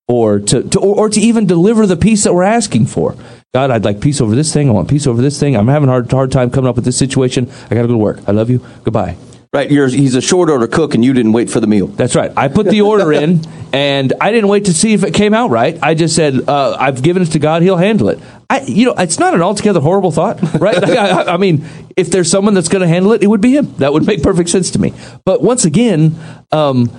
or 0.07 0.39
to, 0.39 0.63
to 0.63 0.79
or, 0.79 0.97
or 0.97 1.09
to 1.09 1.19
even 1.19 1.45
deliver 1.45 1.85
the 1.85 1.97
peace 1.97 2.23
that 2.23 2.33
we're 2.33 2.43
asking 2.43 2.87
for. 2.87 3.15
God, 3.53 3.71
I'd 3.71 3.85
like 3.85 4.01
peace 4.01 4.19
over 4.19 4.35
this 4.35 4.51
thing. 4.51 4.67
I 4.67 4.73
want 4.73 4.89
peace 4.89 5.07
over 5.07 5.21
this 5.21 5.39
thing. 5.39 5.55
I'm 5.55 5.67
having 5.67 5.89
a 5.89 5.91
hard, 5.91 6.11
hard 6.11 6.31
time 6.31 6.49
coming 6.49 6.67
up 6.67 6.75
with 6.75 6.85
this 6.85 6.97
situation. 6.97 7.49
I 7.65 7.75
got 7.75 7.83
to 7.83 7.87
go 7.87 7.93
to 7.93 7.97
work. 7.97 8.19
I 8.27 8.31
love 8.31 8.49
you. 8.49 8.65
Goodbye. 8.83 9.15
Right, 9.55 9.71
you're, 9.71 9.87
he's 9.87 10.15
a 10.15 10.21
short 10.21 10.49
order 10.49 10.67
cook, 10.67 10.95
and 10.95 11.05
you 11.05 11.13
didn't 11.13 11.31
wait 11.31 11.49
for 11.49 11.61
the 11.61 11.67
meal. 11.67 11.87
That's 11.87 12.13
right. 12.13 12.29
I 12.35 12.49
put 12.49 12.65
the 12.65 12.81
order 12.81 13.13
in, 13.13 13.39
and 13.71 14.11
I 14.19 14.33
didn't 14.33 14.49
wait 14.49 14.65
to 14.65 14.73
see 14.73 14.91
if 14.91 15.05
it 15.05 15.13
came 15.13 15.33
out 15.33 15.49
right. 15.49 15.79
I 15.81 15.93
just 15.93 16.13
said, 16.13 16.49
uh, 16.49 16.75
"I've 16.77 17.01
given 17.01 17.23
it 17.23 17.27
to 17.27 17.39
God; 17.39 17.61
He'll 17.61 17.77
handle 17.77 18.09
it." 18.09 18.19
I, 18.49 18.63
you 18.63 18.85
know, 18.85 18.95
it's 18.97 19.17
not 19.17 19.33
an 19.33 19.41
altogether 19.41 19.79
horrible 19.79 20.11
thought, 20.11 20.41
right? 20.59 20.75
Like, 20.81 20.97
I, 20.97 21.35
I 21.35 21.37
mean, 21.37 21.65
if 21.95 22.11
there's 22.11 22.29
someone 22.29 22.53
that's 22.53 22.67
going 22.67 22.81
to 22.81 22.87
handle 22.89 23.13
it, 23.13 23.23
it 23.23 23.27
would 23.27 23.39
be 23.39 23.55
him. 23.55 23.73
That 23.77 23.93
would 23.93 24.05
make 24.05 24.21
perfect 24.21 24.49
sense 24.49 24.71
to 24.71 24.79
me. 24.79 24.91
But 25.23 25.41
once 25.41 25.63
again, 25.63 26.19
um, 26.51 26.91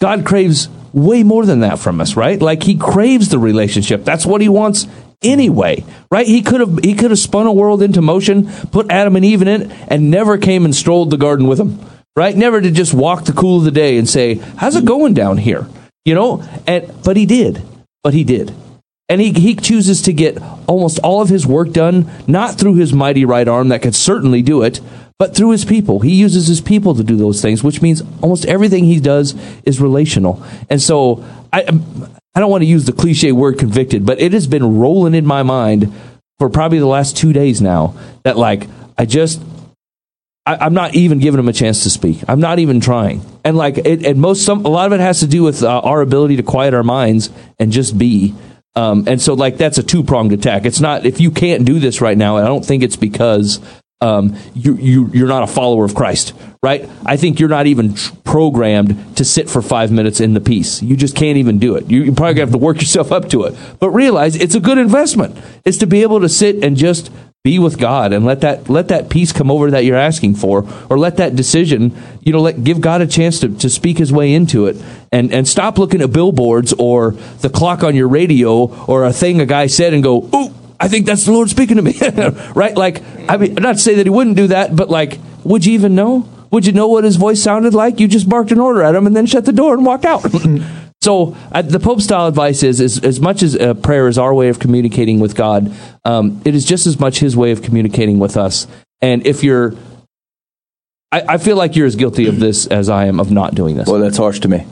God 0.00 0.26
craves 0.26 0.68
way 0.92 1.22
more 1.22 1.46
than 1.46 1.60
that 1.60 1.78
from 1.78 2.00
us, 2.00 2.16
right? 2.16 2.42
Like 2.42 2.64
He 2.64 2.76
craves 2.76 3.28
the 3.28 3.38
relationship. 3.38 4.04
That's 4.04 4.26
what 4.26 4.40
He 4.40 4.48
wants 4.48 4.88
anyway, 5.22 5.84
right? 6.10 6.26
He 6.26 6.42
could 6.42 6.58
have 6.58 6.78
he 6.82 6.94
could 6.94 7.12
have 7.12 7.20
spun 7.20 7.46
a 7.46 7.52
world 7.52 7.82
into 7.82 8.02
motion, 8.02 8.50
put 8.72 8.90
Adam 8.90 9.14
and 9.14 9.24
Eve 9.24 9.42
in 9.42 9.48
it, 9.48 9.70
and 9.86 10.10
never 10.10 10.38
came 10.38 10.64
and 10.64 10.74
strolled 10.74 11.10
the 11.10 11.16
garden 11.16 11.46
with 11.46 11.58
them, 11.58 11.78
right? 12.16 12.36
Never 12.36 12.60
to 12.60 12.70
just 12.70 12.94
walk 12.94 13.24
the 13.24 13.32
cool 13.32 13.58
of 13.58 13.64
the 13.64 13.70
day 13.70 13.98
and 13.98 14.08
say, 14.08 14.34
"How's 14.56 14.76
it 14.76 14.84
going 14.84 15.14
down 15.14 15.38
here?" 15.38 15.66
You 16.04 16.14
know, 16.14 16.44
and 16.66 16.92
but 17.04 17.16
he 17.16 17.26
did, 17.26 17.62
but 18.02 18.14
he 18.14 18.24
did. 18.24 18.52
And 19.08 19.20
he, 19.20 19.32
he 19.32 19.56
chooses 19.56 20.02
to 20.02 20.12
get 20.12 20.40
almost 20.68 21.00
all 21.00 21.20
of 21.20 21.28
his 21.28 21.44
work 21.44 21.72
done, 21.72 22.08
not 22.28 22.54
through 22.54 22.76
his 22.76 22.92
mighty 22.92 23.24
right 23.24 23.48
arm 23.48 23.68
that 23.68 23.82
could 23.82 23.96
certainly 23.96 24.40
do 24.40 24.62
it, 24.62 24.80
but 25.18 25.34
through 25.34 25.50
his 25.50 25.64
people. 25.64 25.98
He 25.98 26.14
uses 26.14 26.46
his 26.46 26.60
people 26.60 26.94
to 26.94 27.02
do 27.02 27.16
those 27.16 27.42
things, 27.42 27.64
which 27.64 27.82
means 27.82 28.02
almost 28.22 28.46
everything 28.46 28.84
he 28.84 29.00
does 29.00 29.34
is 29.64 29.80
relational. 29.80 30.42
And 30.70 30.80
so 30.80 31.24
I, 31.52 31.62
I 32.34 32.40
don't 32.40 32.50
want 32.50 32.62
to 32.62 32.66
use 32.66 32.84
the 32.84 32.92
cliche 32.92 33.32
word 33.32 33.58
convicted, 33.58 34.06
but 34.06 34.20
it 34.20 34.32
has 34.32 34.46
been 34.46 34.78
rolling 34.78 35.14
in 35.14 35.26
my 35.26 35.42
mind 35.42 35.92
for 36.38 36.48
probably 36.48 36.78
the 36.78 36.86
last 36.86 37.16
two 37.16 37.32
days 37.32 37.60
now 37.60 37.94
that 38.22 38.38
like 38.38 38.68
I 38.96 39.04
just 39.04 39.42
I, 40.46 40.56
I'm 40.56 40.74
not 40.74 40.94
even 40.94 41.18
giving 41.18 41.36
them 41.36 41.48
a 41.48 41.52
chance 41.52 41.82
to 41.84 41.90
speak. 41.90 42.22
I'm 42.28 42.40
not 42.40 42.58
even 42.58 42.80
trying. 42.80 43.22
And 43.44 43.56
like 43.56 43.78
it, 43.78 44.04
and 44.04 44.20
most 44.20 44.44
some 44.44 44.64
a 44.64 44.68
lot 44.68 44.86
of 44.86 44.92
it 44.92 45.00
has 45.00 45.20
to 45.20 45.26
do 45.26 45.42
with 45.42 45.62
uh, 45.62 45.80
our 45.80 46.00
ability 46.00 46.36
to 46.36 46.42
quiet 46.42 46.74
our 46.74 46.82
minds 46.82 47.30
and 47.58 47.72
just 47.72 47.98
be. 47.98 48.34
Um, 48.76 49.04
and 49.06 49.20
so 49.20 49.34
like 49.34 49.56
that's 49.56 49.78
a 49.78 49.82
two 49.82 50.02
pronged 50.02 50.32
attack. 50.32 50.64
It's 50.64 50.80
not 50.80 51.04
if 51.04 51.20
you 51.20 51.30
can't 51.30 51.64
do 51.64 51.78
this 51.78 52.00
right 52.00 52.16
now. 52.16 52.36
I 52.36 52.46
don't 52.46 52.64
think 52.64 52.82
it's 52.82 52.96
because 52.96 53.60
um, 54.00 54.36
you, 54.54 54.76
you 54.76 55.10
you're 55.12 55.28
not 55.28 55.42
a 55.42 55.46
follower 55.46 55.84
of 55.84 55.94
Christ, 55.94 56.32
right? 56.62 56.88
I 57.04 57.18
think 57.18 57.38
you're 57.38 57.50
not 57.50 57.66
even 57.66 57.94
tr- 57.94 58.14
programmed 58.24 59.16
to 59.18 59.24
sit 59.26 59.50
for 59.50 59.60
five 59.60 59.92
minutes 59.92 60.20
in 60.20 60.32
the 60.32 60.40
peace. 60.40 60.82
You 60.82 60.96
just 60.96 61.14
can't 61.14 61.36
even 61.36 61.58
do 61.58 61.76
it. 61.76 61.90
You, 61.90 62.04
you 62.04 62.12
probably 62.12 62.40
have 62.40 62.52
to 62.52 62.58
work 62.58 62.76
yourself 62.80 63.12
up 63.12 63.28
to 63.30 63.44
it. 63.44 63.54
But 63.78 63.90
realize 63.90 64.36
it's 64.36 64.54
a 64.54 64.60
good 64.60 64.78
investment. 64.78 65.36
It's 65.66 65.78
to 65.78 65.86
be 65.86 66.00
able 66.02 66.20
to 66.20 66.30
sit 66.30 66.64
and 66.64 66.78
just 66.78 67.10
be 67.42 67.58
with 67.58 67.78
God 67.78 68.12
and 68.12 68.26
let 68.26 68.42
that 68.42 68.68
let 68.68 68.88
that 68.88 69.08
peace 69.08 69.32
come 69.32 69.50
over 69.50 69.70
that 69.70 69.86
you're 69.86 69.96
asking 69.96 70.34
for, 70.34 70.68
or 70.90 70.98
let 70.98 71.16
that 71.16 71.34
decision, 71.34 71.96
you 72.20 72.34
know, 72.34 72.40
let 72.40 72.62
give 72.64 72.82
God 72.82 73.00
a 73.00 73.06
chance 73.06 73.40
to, 73.40 73.48
to 73.60 73.70
speak 73.70 73.96
His 73.96 74.12
way 74.12 74.34
into 74.34 74.66
it, 74.66 74.76
and 75.10 75.32
and 75.32 75.48
stop 75.48 75.78
looking 75.78 76.02
at 76.02 76.12
billboards 76.12 76.74
or 76.74 77.12
the 77.40 77.48
clock 77.48 77.82
on 77.82 77.96
your 77.96 78.08
radio 78.08 78.66
or 78.84 79.06
a 79.06 79.12
thing 79.12 79.40
a 79.40 79.46
guy 79.46 79.68
said 79.68 79.94
and 79.94 80.02
go, 80.02 80.28
ooh, 80.34 80.54
I 80.78 80.88
think 80.88 81.06
that's 81.06 81.24
the 81.24 81.32
Lord 81.32 81.48
speaking 81.48 81.76
to 81.76 81.82
me, 81.82 81.94
right? 82.54 82.76
Like, 82.76 83.02
I 83.26 83.38
mean, 83.38 83.54
not 83.54 83.76
to 83.76 83.78
say 83.78 83.94
that 83.94 84.04
He 84.04 84.10
wouldn't 84.10 84.36
do 84.36 84.48
that, 84.48 84.76
but 84.76 84.90
like, 84.90 85.18
would 85.42 85.64
you 85.64 85.72
even 85.72 85.94
know? 85.94 86.28
Would 86.50 86.66
you 86.66 86.72
know 86.72 86.88
what 86.88 87.04
His 87.04 87.16
voice 87.16 87.42
sounded 87.42 87.72
like? 87.72 88.00
You 88.00 88.08
just 88.08 88.28
barked 88.28 88.52
an 88.52 88.60
order 88.60 88.82
at 88.82 88.94
Him 88.94 89.06
and 89.06 89.16
then 89.16 89.24
shut 89.24 89.46
the 89.46 89.52
door 89.52 89.72
and 89.72 89.86
walked 89.86 90.04
out. 90.04 90.26
So 91.02 91.34
uh, 91.50 91.62
the 91.62 91.80
Pope 91.80 92.02
style 92.02 92.26
advice 92.26 92.62
is, 92.62 92.78
is 92.80 93.02
as 93.02 93.20
much 93.20 93.42
as 93.42 93.56
uh, 93.56 93.72
prayer 93.74 94.06
is 94.06 94.18
our 94.18 94.34
way 94.34 94.48
of 94.48 94.58
communicating 94.58 95.18
with 95.18 95.34
God, 95.34 95.74
um, 96.04 96.42
it 96.44 96.54
is 96.54 96.64
just 96.64 96.86
as 96.86 97.00
much 97.00 97.20
His 97.20 97.34
way 97.34 97.52
of 97.52 97.62
communicating 97.62 98.18
with 98.18 98.36
us. 98.36 98.66
And 99.00 99.26
if 99.26 99.42
you're, 99.42 99.74
I, 101.10 101.22
I 101.22 101.38
feel 101.38 101.56
like 101.56 101.74
you're 101.74 101.86
as 101.86 101.96
guilty 101.96 102.26
of 102.26 102.38
this 102.38 102.66
as 102.66 102.90
I 102.90 103.06
am 103.06 103.18
of 103.18 103.30
not 103.30 103.54
doing 103.54 103.76
this. 103.76 103.88
Well, 103.88 104.00
that's 104.00 104.18
harsh 104.18 104.40
to 104.40 104.48
me. 104.48 104.66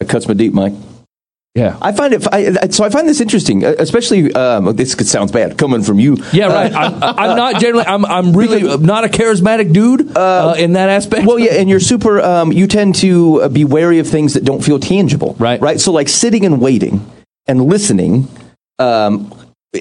It 0.00 0.08
cuts 0.08 0.26
me 0.26 0.34
deep, 0.34 0.52
Mike. 0.52 0.74
Yeah, 1.56 1.78
I 1.80 1.92
find 1.92 2.12
it. 2.12 2.26
I, 2.32 2.68
so 2.68 2.84
I 2.84 2.90
find 2.90 3.08
this 3.08 3.20
interesting, 3.20 3.64
uh, 3.64 3.74
especially. 3.78 4.32
Um, 4.34 4.76
this 4.76 4.94
could 4.94 5.06
sounds 5.06 5.32
bad 5.32 5.56
coming 5.56 5.82
from 5.82 5.98
you. 5.98 6.18
yeah, 6.32 6.46
right. 6.46 6.72
I'm, 6.72 7.02
I'm 7.02 7.36
not 7.36 7.60
generally. 7.60 7.86
I'm 7.86 8.04
I'm 8.04 8.36
really 8.36 8.76
not 8.78 9.04
a 9.04 9.08
charismatic 9.08 9.72
dude 9.72 10.16
uh, 10.16 10.54
in 10.58 10.74
that 10.74 10.90
aspect. 10.90 11.26
Well, 11.26 11.38
yeah, 11.38 11.54
and 11.54 11.70
you're 11.70 11.80
super. 11.80 12.20
Um, 12.20 12.52
you 12.52 12.66
tend 12.66 12.96
to 12.96 13.42
uh, 13.42 13.48
be 13.48 13.64
wary 13.64 13.98
of 13.98 14.06
things 14.06 14.34
that 14.34 14.44
don't 14.44 14.62
feel 14.62 14.78
tangible, 14.78 15.34
Right. 15.38 15.60
Right. 15.60 15.80
So, 15.80 15.92
like 15.92 16.08
sitting 16.08 16.44
and 16.44 16.60
waiting 16.60 17.10
and 17.46 17.64
listening, 17.64 18.28
um, 18.78 19.32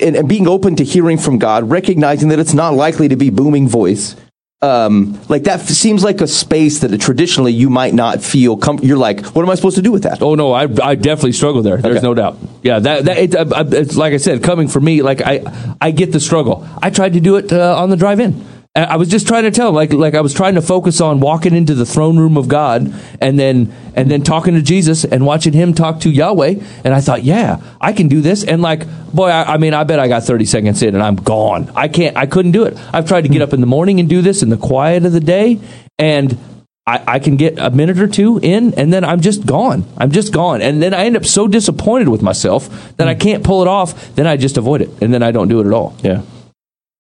and, 0.02 0.16
and 0.16 0.30
being 0.30 0.48
open 0.48 0.76
to 0.78 0.84
hearing 0.84 1.18
from 1.18 1.40
God, 1.40 1.70
recognizing 1.70 2.30
that 2.30 2.40
it's 2.40 2.54
not 2.54 2.74
likely 2.74 3.10
to 3.10 3.16
be 3.16 3.30
booming 3.30 3.68
voice. 3.68 4.16
Um, 4.62 5.20
like 5.28 5.44
that 5.44 5.60
f- 5.60 5.68
seems 5.68 6.04
like 6.04 6.22
a 6.22 6.28
space 6.28 6.80
that 6.80 6.98
traditionally 7.00 7.52
you 7.52 7.70
might 7.70 7.94
not 7.94 8.24
feel. 8.24 8.56
Com- 8.58 8.80
you're 8.82 8.98
like, 8.98 9.24
what 9.36 9.44
am 9.44 9.50
I 9.50 9.56
supposed 9.56 9.76
to 9.76 9.82
do 9.82 9.92
with 9.92 10.04
that? 10.04 10.22
Oh 10.22 10.36
no, 10.36 10.54
I, 10.54 10.64
I 10.82 10.96
definitely 10.96 11.34
struggle 11.34 11.62
there. 11.62 11.78
There's 11.78 11.98
Okay. 11.98 12.04
no 12.08 12.14
doubt. 12.14 12.38
Yeah, 12.64 12.80
that 12.80 13.06
that 13.06 13.18
it, 13.18 13.36
uh, 13.36 13.46
uh, 13.54 13.66
it's 13.74 13.96
like 13.96 14.14
I 14.14 14.18
said, 14.18 14.42
coming 14.44 14.68
from 14.70 14.86
me, 14.86 15.02
like 15.02 15.22
I 15.22 15.42
I 15.82 15.92
get 15.92 16.14
the 16.14 16.20
struggle. 16.22 16.66
I 16.82 16.90
tried 16.90 17.14
to 17.14 17.20
do 17.20 17.36
it 17.36 17.52
uh, 17.52 17.76
on 17.78 17.90
the 17.90 17.98
drive-in. 17.98 18.34
I 18.34 18.55
I 18.76 18.98
was 18.98 19.08
just 19.08 19.26
trying 19.26 19.44
to 19.44 19.52
tell 19.52 19.70
him, 19.70 19.76
like 19.76 19.94
like 19.94 20.16
I 20.16 20.22
was 20.22 20.34
trying 20.34 20.56
to 20.56 20.62
focus 20.62 21.00
on 21.00 21.22
walking 21.22 21.56
into 21.56 21.74
the 21.76 21.86
throne 21.86 22.20
room 22.20 22.36
of 22.36 22.50
God 22.50 22.94
and 23.22 23.40
then 23.40 23.74
and 23.96 24.12
then 24.12 24.22
talking 24.22 24.54
to 24.56 24.62
Jesus 24.62 25.06
and 25.06 25.26
watching 25.26 25.54
him 25.54 25.74
talk 25.74 26.02
to 26.02 26.10
Yahweh. 26.10 26.56
And 26.84 26.94
I 26.94 27.00
thought, 27.00 27.24
yeah, 27.24 27.62
I 27.80 27.94
can 27.94 28.10
do 28.10 28.20
this. 28.20 28.44
And 28.44 28.62
like, 28.62 28.86
boy, 29.14 29.30
I, 29.30 29.54
I 29.54 29.58
mean, 29.58 29.74
I 29.74 29.86
bet 29.86 30.00
I 30.00 30.10
got 30.10 30.24
30 30.24 30.44
seconds 30.44 30.84
in 30.84 30.94
and 30.94 31.02
I'm 31.02 31.16
gone. 31.16 31.72
I 31.74 31.88
can't. 31.88 32.18
I 32.18 32.26
couldn't 32.26 32.52
do 32.52 32.66
it. 32.66 32.78
I've 32.94 33.08
tried 33.08 33.22
to 33.22 33.30
get 33.30 33.42
up 33.42 33.54
in 33.54 33.62
the 33.62 33.68
morning 33.68 34.02
and 34.02 34.10
do 34.10 34.22
this 34.22 34.44
in 34.44 34.50
the 34.50 34.58
quiet 34.58 35.06
of 35.06 35.14
the 35.14 35.22
day, 35.22 35.62
and 35.98 36.38
I, 36.86 37.02
I 37.08 37.20
can 37.20 37.38
get 37.38 37.58
a 37.58 37.72
minute 37.72 37.98
or 37.98 38.08
two 38.08 38.40
in 38.44 38.74
and 38.76 38.94
then 38.94 39.04
I'm 39.04 39.22
just 39.22 39.46
gone. 39.46 39.86
I'm 39.98 40.12
just 40.12 40.32
gone. 40.32 40.62
And 40.62 40.84
then 40.84 40.94
I 40.94 41.06
end 41.06 41.18
up 41.18 41.26
so 41.26 41.48
disappointed 41.48 42.10
with 42.10 42.22
myself 42.22 42.96
that 42.98 43.08
I 43.08 43.14
hmm. 43.14 43.22
can't 43.22 43.44
pull 43.44 43.64
it 43.64 43.68
off. 43.68 44.16
Then 44.16 44.28
I 44.28 44.38
just 44.38 44.58
avoid 44.58 44.82
it 44.82 44.90
and 45.02 45.12
then 45.14 45.24
I 45.24 45.32
don't 45.32 45.48
do 45.48 45.62
it 45.62 45.66
at 45.66 45.74
all. 45.74 45.98
Yeah. 46.04 46.22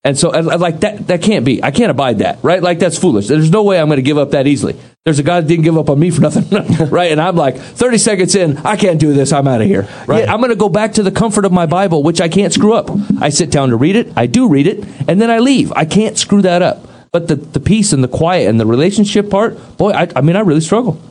And 0.05 0.15
so, 0.15 0.31
and, 0.31 0.45
like 0.45 0.81
that, 0.81 1.07
that 1.07 1.23
can't 1.23 1.43
be. 1.43 1.63
I 1.63 1.71
can't 1.71 1.89
abide 1.89 2.19
that, 2.19 2.37
right? 2.43 2.61
Like 2.61 2.77
that's 2.77 2.95
foolish. 2.95 3.27
There's 3.27 3.49
no 3.49 3.63
way 3.63 3.79
I'm 3.79 3.87
going 3.87 3.97
to 3.97 4.03
give 4.03 4.19
up 4.19 4.31
that 4.31 4.45
easily. 4.45 4.79
There's 5.03 5.17
a 5.17 5.23
God 5.23 5.43
that 5.43 5.47
didn't 5.47 5.63
give 5.63 5.79
up 5.79 5.89
on 5.89 5.99
me 5.99 6.11
for 6.11 6.21
nothing, 6.21 6.89
right? 6.89 7.11
And 7.11 7.19
I'm 7.19 7.35
like, 7.35 7.57
30 7.57 7.97
seconds 7.97 8.35
in, 8.35 8.57
I 8.59 8.75
can't 8.75 8.99
do 8.99 9.13
this. 9.13 9.33
I'm 9.33 9.47
out 9.47 9.61
of 9.61 9.67
here, 9.67 9.89
right? 10.05 10.23
Yeah. 10.23 10.31
I'm 10.31 10.39
going 10.41 10.51
to 10.51 10.55
go 10.55 10.69
back 10.69 10.93
to 10.93 11.03
the 11.03 11.11
comfort 11.11 11.43
of 11.43 11.51
my 11.51 11.65
Bible, 11.65 12.03
which 12.03 12.21
I 12.21 12.29
can't 12.29 12.53
screw 12.53 12.75
up. 12.75 12.91
I 13.19 13.29
sit 13.29 13.49
down 13.49 13.69
to 13.69 13.77
read 13.77 13.95
it. 13.95 14.13
I 14.15 14.27
do 14.27 14.47
read 14.47 14.67
it, 14.67 14.85
and 15.07 15.19
then 15.19 15.31
I 15.31 15.39
leave. 15.39 15.73
I 15.73 15.85
can't 15.85 16.15
screw 16.19 16.43
that 16.43 16.61
up. 16.61 16.87
But 17.11 17.27
the, 17.27 17.37
the 17.37 17.59
peace 17.59 17.91
and 17.91 18.03
the 18.03 18.07
quiet 18.07 18.47
and 18.47 18.59
the 18.59 18.65
relationship 18.67 19.31
part, 19.31 19.77
boy, 19.77 19.89
I, 19.89 20.07
I 20.15 20.21
mean, 20.21 20.35
I 20.35 20.41
really 20.41 20.61
struggle. 20.61 21.01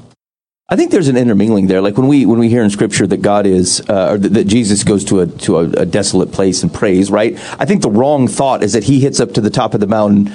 I 0.69 0.77
think 0.77 0.91
there's 0.91 1.09
an 1.09 1.17
intermingling 1.17 1.67
there. 1.67 1.83
Like 1.83 1.99
when 1.99 2.09
we 2.09 2.25
when 2.25 2.39
we 2.39 2.49
hear 2.49 2.63
in 2.63 2.71
Scripture 2.71 3.07
that 3.07 3.21
God 3.21 3.45
is, 3.45 3.83
uh, 3.89 4.13
or 4.13 4.19
that, 4.19 4.31
that 4.31 4.47
Jesus 4.47 4.83
goes 4.83 5.05
to 5.07 5.21
a 5.21 5.27
to 5.27 5.59
a, 5.59 5.65
a 5.83 5.87
desolate 5.87 6.33
place 6.33 6.63
and 6.63 6.73
prays. 6.73 7.11
Right. 7.11 7.35
I 7.61 7.67
think 7.67 7.83
the 7.83 7.91
wrong 7.91 8.29
thought 8.29 8.63
is 8.63 8.73
that 8.73 8.85
he 8.85 9.01
hits 9.01 9.21
up 9.21 9.33
to 9.33 9.43
the 9.43 9.51
top 9.51 9.75
of 9.75 9.81
the 9.81 9.87
mountain, 9.87 10.33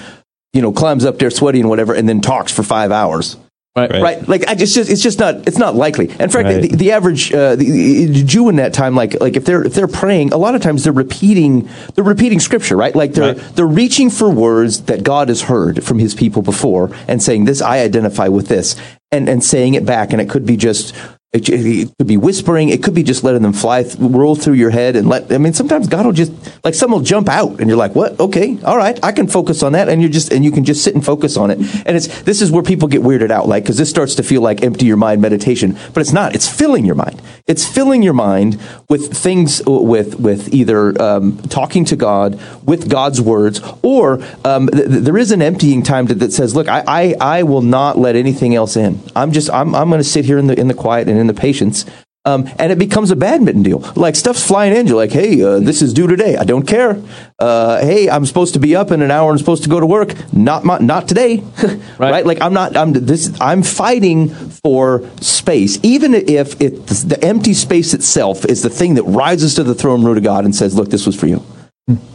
you 0.54 0.62
know, 0.62 0.72
climbs 0.72 1.04
up 1.04 1.18
there 1.18 1.32
sweaty 1.32 1.60
and 1.60 1.70
whatever, 1.70 1.96
and 1.96 2.08
then 2.08 2.22
talks 2.22 2.52
for 2.52 2.62
five 2.62 2.92
hours. 2.92 3.38
Right. 3.76 3.92
Right. 3.92 4.28
Like 4.28 4.48
I 4.48 4.56
just, 4.56 4.76
just 4.76 4.90
it's 4.90 5.02
just 5.02 5.20
not 5.20 5.48
it's 5.48 5.58
not 5.58 5.74
likely. 5.76 6.10
In 6.10 6.30
fact, 6.30 6.34
Right. 6.34 6.62
the, 6.64 6.76
the 6.76 6.92
average 6.92 7.32
uh, 7.32 7.56
the, 7.56 8.06
the 8.08 8.24
Jew 8.24 8.50
in 8.50 8.58
that 8.58 8.74
time, 8.74 8.94
like 8.96 9.22
like 9.22 9.38
if 9.38 9.46
they're 9.46 9.64
if 9.64 9.74
they're 9.74 9.88
praying, 9.88 10.34
a 10.34 10.38
lot 10.38 10.54
of 10.56 10.62
times 10.62 10.84
they're 10.84 10.92
repeating 10.92 11.70
they're 11.96 12.04
repeating 12.04 12.40
scripture, 12.42 12.76
right? 12.76 12.94
Like 12.96 13.14
they're 13.14 13.36
Right. 13.36 13.56
they're 13.56 13.68
reaching 13.68 14.10
for 14.10 14.30
words 14.30 14.82
that 14.84 15.04
God 15.04 15.30
has 15.30 15.44
heard 15.44 15.84
from 15.84 16.00
His 16.00 16.14
people 16.14 16.42
before, 16.42 16.92
and 17.08 17.22
saying 17.24 17.46
this 17.46 17.62
I 17.62 17.80
identify 17.80 18.28
with 18.28 18.48
this, 18.48 18.76
and 19.12 19.30
and 19.30 19.42
saying 19.44 19.76
it 19.76 19.86
back, 19.86 20.12
and 20.12 20.22
it 20.22 20.30
could 20.30 20.46
be 20.46 20.58
just. 20.58 20.94
It, 21.32 21.48
it 21.48 21.96
could 22.00 22.08
be 22.08 22.18
whispering. 22.18 22.70
It 22.70 22.82
could 22.82 22.96
be 22.96 23.04
just 23.04 23.24
letting 23.24 23.44
them 23.44 23.54
fly, 23.54 23.84
th- 23.84 23.98
roll 24.00 24.36
through 24.36 24.56
your 24.56 24.72
head, 24.72 24.96
and 24.96 25.08
let. 25.08 25.32
I 25.32 25.38
mean, 25.38 25.54
sometimes 25.54 25.88
God 25.88 26.08
will 26.08 26.12
just 26.12 26.32
like 26.64 26.74
some 26.74 26.90
will 26.90 27.02
jump 27.02 27.30
out, 27.30 27.60
and 27.60 27.70
you're 27.70 27.78
like, 27.78 27.94
"What? 27.94 28.20
Okay, 28.20 28.58
all 28.64 28.78
right, 28.78 29.00
I 29.04 29.12
can 29.12 29.28
focus 29.28 29.62
on 29.62 29.74
that." 29.74 29.90
And 29.90 30.02
you're 30.02 30.10
just, 30.10 30.34
and 30.34 30.44
you 30.44 30.50
can 30.50 30.64
just 30.64 30.84
sit 30.84 30.96
and 30.96 31.06
focus 31.06 31.38
on 31.38 31.52
it. 31.52 31.60
And 31.86 31.96
it's 31.96 32.24
this 32.24 32.42
is 32.42 32.52
where 32.52 32.64
people 32.64 32.88
get 32.88 33.04
weirded 33.04 33.30
out, 33.30 33.48
like 33.48 33.62
because 33.62 33.78
this 33.78 33.92
starts 33.92 34.16
to 34.16 34.24
feel 34.24 34.42
like 34.42 34.64
empty 34.64 34.88
your 34.88 34.98
mind 34.98 35.22
meditation, 35.22 35.78
but 35.94 36.02
it's 36.02 36.12
not. 36.12 36.34
It's 36.34 36.50
filling 36.50 36.84
your 36.84 36.96
mind. 36.96 37.22
It's 37.46 37.64
filling 37.64 38.02
your 38.02 38.14
mind 38.14 38.60
with 38.90 39.16
things, 39.16 39.62
with 39.68 40.20
with 40.20 40.52
either 40.52 41.00
um, 41.00 41.38
talking 41.44 41.86
to 41.86 41.96
God, 41.96 42.42
with 42.66 42.90
God's 42.90 43.22
words, 43.22 43.62
or 43.84 44.20
um, 44.46 44.68
th- 44.70 44.88
there 44.88 45.18
is 45.18 45.32
an 45.32 45.44
emptying 45.44 45.84
time 45.84 46.08
that, 46.08 46.16
that 46.16 46.34
says, 46.34 46.56
"Look, 46.56 46.68
I, 46.68 46.84
I 46.88 47.16
I 47.22 47.44
will 47.44 47.62
not 47.62 48.00
let 48.00 48.16
anything 48.16 48.56
else 48.56 48.76
in. 48.76 49.00
I'm 49.16 49.32
just 49.32 49.52
I'm 49.52 49.76
I'm 49.76 49.90
going 49.90 50.02
to 50.02 50.04
sit 50.04 50.26
here 50.26 50.40
in 50.40 50.48
the 50.48 50.60
in 50.60 50.68
the 50.68 50.74
quiet 50.74 51.08
and 51.08 51.19
in 51.20 51.28
the 51.28 51.34
patience." 51.34 51.86
Um, 52.26 52.50
and 52.60 52.70
it 52.70 52.78
becomes 52.78 53.12
a 53.12 53.16
badminton 53.16 53.64
deal. 53.64 53.80
Like 53.96 54.16
stuff's 54.16 54.46
flying 54.46 54.76
in. 54.76 54.88
You're 54.88 54.98
like, 54.98 55.12
hey, 55.12 55.42
uh, 55.42 55.60
this 55.60 55.82
is 55.82 55.94
due 55.94 56.06
today. 56.06 56.36
I 56.36 56.44
don't 56.44 56.68
care. 56.68 57.02
Uh, 57.40 57.80
hey, 57.80 58.10
I'm 58.10 58.26
supposed 58.26 58.54
to 58.56 58.60
be 58.60 58.76
up 58.76 58.92
in 58.92 59.02
an 59.02 59.10
hour. 59.10 59.32
I'm 59.32 59.38
supposed 59.38 59.64
to 59.64 59.70
go 59.70 59.80
to 59.80 59.86
work. 59.86 60.14
Not 60.34 60.66
my, 60.66 60.80
not 60.80 61.08
today. 61.08 61.44
right. 61.98 62.26
Like 62.26 62.42
I'm 62.42 62.54
not. 62.54 62.76
I'm 62.76 62.92
this. 62.92 63.34
I'm 63.40 63.64
fighting 63.64 64.30
for 64.30 65.10
space, 65.22 65.80
even 65.82 66.14
if 66.14 66.60
it 66.60 66.88
the 66.88 67.18
empty 67.24 67.54
space 67.54 67.94
itself 67.94 68.44
is 68.46 68.64
the 68.64 68.70
thing 68.70 68.96
that 68.96 69.04
rises 69.04 69.56
to 69.56 69.64
the 69.64 69.74
throne 69.74 70.04
room 70.04 70.18
of 70.18 70.24
God 70.24 70.44
and 70.44 70.54
says, 70.54 70.76
look, 70.76 70.90
this 70.90 71.06
was 71.06 71.18
for 71.18 71.28
you. 71.28 71.44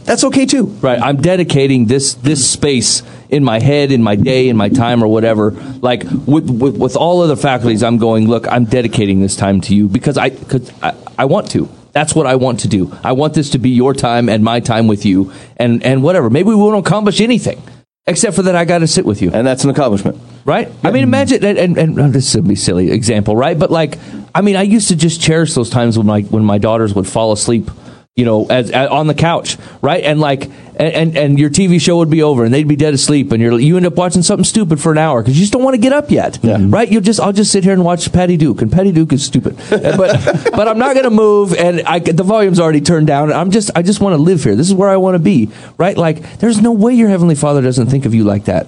That's 0.05 0.23
okay 0.23 0.45
too. 0.45 0.65
Right. 0.65 1.01
I'm 1.01 1.17
dedicating 1.17 1.85
this 1.87 2.13
this 2.13 2.49
space 2.49 3.03
in 3.29 3.43
my 3.43 3.59
head, 3.59 3.91
in 3.91 4.01
my 4.01 4.15
day, 4.15 4.47
in 4.47 4.55
my 4.55 4.69
time, 4.69 5.03
or 5.03 5.07
whatever. 5.07 5.51
Like 5.51 6.03
with 6.03 6.49
with, 6.49 6.77
with 6.77 6.95
all 6.95 7.21
other 7.21 7.35
faculties, 7.35 7.83
I'm 7.83 7.97
going. 7.97 8.27
Look, 8.27 8.47
I'm 8.47 8.65
dedicating 8.65 9.19
this 9.19 9.35
time 9.35 9.59
to 9.61 9.75
you 9.75 9.89
because 9.89 10.17
I 10.17 10.29
cause 10.29 10.71
I, 10.81 10.95
I 11.17 11.25
want 11.25 11.51
to. 11.51 11.69
That's 11.91 12.15
what 12.15 12.25
I 12.25 12.35
want 12.35 12.61
to 12.61 12.67
do. 12.67 12.97
I 13.03 13.13
want 13.13 13.33
this 13.33 13.49
to 13.51 13.57
be 13.57 13.69
your 13.69 13.93
time 13.93 14.29
and 14.29 14.43
my 14.43 14.61
time 14.61 14.87
with 14.87 15.05
you, 15.05 15.33
and 15.57 15.83
and 15.83 16.03
whatever. 16.03 16.29
Maybe 16.29 16.49
we 16.49 16.55
won't 16.55 16.85
accomplish 16.85 17.19
anything, 17.19 17.61
except 18.07 18.35
for 18.35 18.43
that 18.43 18.55
I 18.55 18.63
got 18.63 18.79
to 18.79 18.87
sit 18.87 19.05
with 19.05 19.21
you. 19.21 19.31
And 19.33 19.45
that's 19.45 19.65
an 19.65 19.69
accomplishment. 19.69 20.21
Right? 20.45 20.71
I 20.83 20.91
mean, 20.91 21.01
imagine, 21.01 21.43
and, 21.43 21.57
and, 21.57 21.77
and 21.77 21.99
oh, 21.99 22.07
this 22.07 22.35
would 22.35 22.47
be 22.47 22.55
silly 22.55 22.91
example, 22.91 23.35
right? 23.35 23.57
But 23.57 23.71
like, 23.71 23.97
I 24.35 24.41
mean, 24.41 24.55
I 24.55 24.61
used 24.61 24.89
to 24.89 24.95
just 24.95 25.19
cherish 25.19 25.55
those 25.55 25.71
times 25.71 25.97
when 25.97 26.05
my 26.05 26.21
when 26.21 26.45
my 26.45 26.59
daughters 26.59 26.93
would 26.93 27.07
fall 27.07 27.31
asleep, 27.31 27.71
you 28.15 28.23
know, 28.23 28.45
as, 28.45 28.71
as 28.71 28.89
on 28.89 29.07
the 29.07 29.13
couch, 29.13 29.57
right? 29.81 30.01
And 30.01 30.21
like, 30.21 30.49
and, 30.77 31.17
and 31.17 31.37
your 31.37 31.49
TV 31.49 31.81
show 31.81 31.97
would 31.97 32.09
be 32.09 32.23
over, 32.23 32.45
and 32.45 32.53
they'd 32.53 32.65
be 32.67 32.77
dead 32.77 32.93
asleep, 32.93 33.33
and 33.33 33.41
you're 33.41 33.59
you 33.59 33.75
end 33.75 33.85
up 33.85 33.95
watching 33.95 34.21
something 34.23 34.45
stupid 34.45 34.79
for 34.79 34.93
an 34.93 34.97
hour 34.97 35.21
because 35.21 35.37
you 35.37 35.41
just 35.41 35.51
don't 35.51 35.63
want 35.63 35.73
to 35.73 35.81
get 35.81 35.91
up 35.91 36.09
yet, 36.09 36.39
right? 36.71 36.89
You'll 36.89 37.01
just 37.01 37.19
I'll 37.19 37.33
just 37.33 37.51
sit 37.51 37.65
here 37.65 37.73
and 37.73 37.83
watch 37.83 38.13
Patty 38.13 38.37
Duke, 38.37 38.61
and 38.61 38.71
Patty 38.71 38.93
Duke 38.93 39.11
is 39.11 39.25
stupid, 39.25 39.57
but 39.69 40.49
but 40.51 40.65
I'm 40.65 40.77
not 40.77 40.93
going 40.93 41.03
to 41.03 41.09
move, 41.09 41.53
and 41.55 41.81
I, 41.81 41.99
the 41.99 42.23
volume's 42.23 42.57
already 42.59 42.79
turned 42.79 43.07
down. 43.07 43.33
I'm 43.33 43.51
just 43.51 43.69
I 43.75 43.81
just 43.81 43.99
want 43.99 44.13
to 44.13 44.21
live 44.21 44.45
here. 44.45 44.55
This 44.55 44.69
is 44.69 44.73
where 44.73 44.89
I 44.89 44.95
want 44.95 45.15
to 45.15 45.19
be, 45.19 45.49
right? 45.77 45.97
Like, 45.97 46.37
there's 46.37 46.61
no 46.61 46.71
way 46.71 46.93
your 46.93 47.09
heavenly 47.09 47.35
Father 47.35 47.61
doesn't 47.61 47.87
think 47.87 48.05
of 48.05 48.15
you 48.15 48.23
like 48.23 48.45
that. 48.45 48.67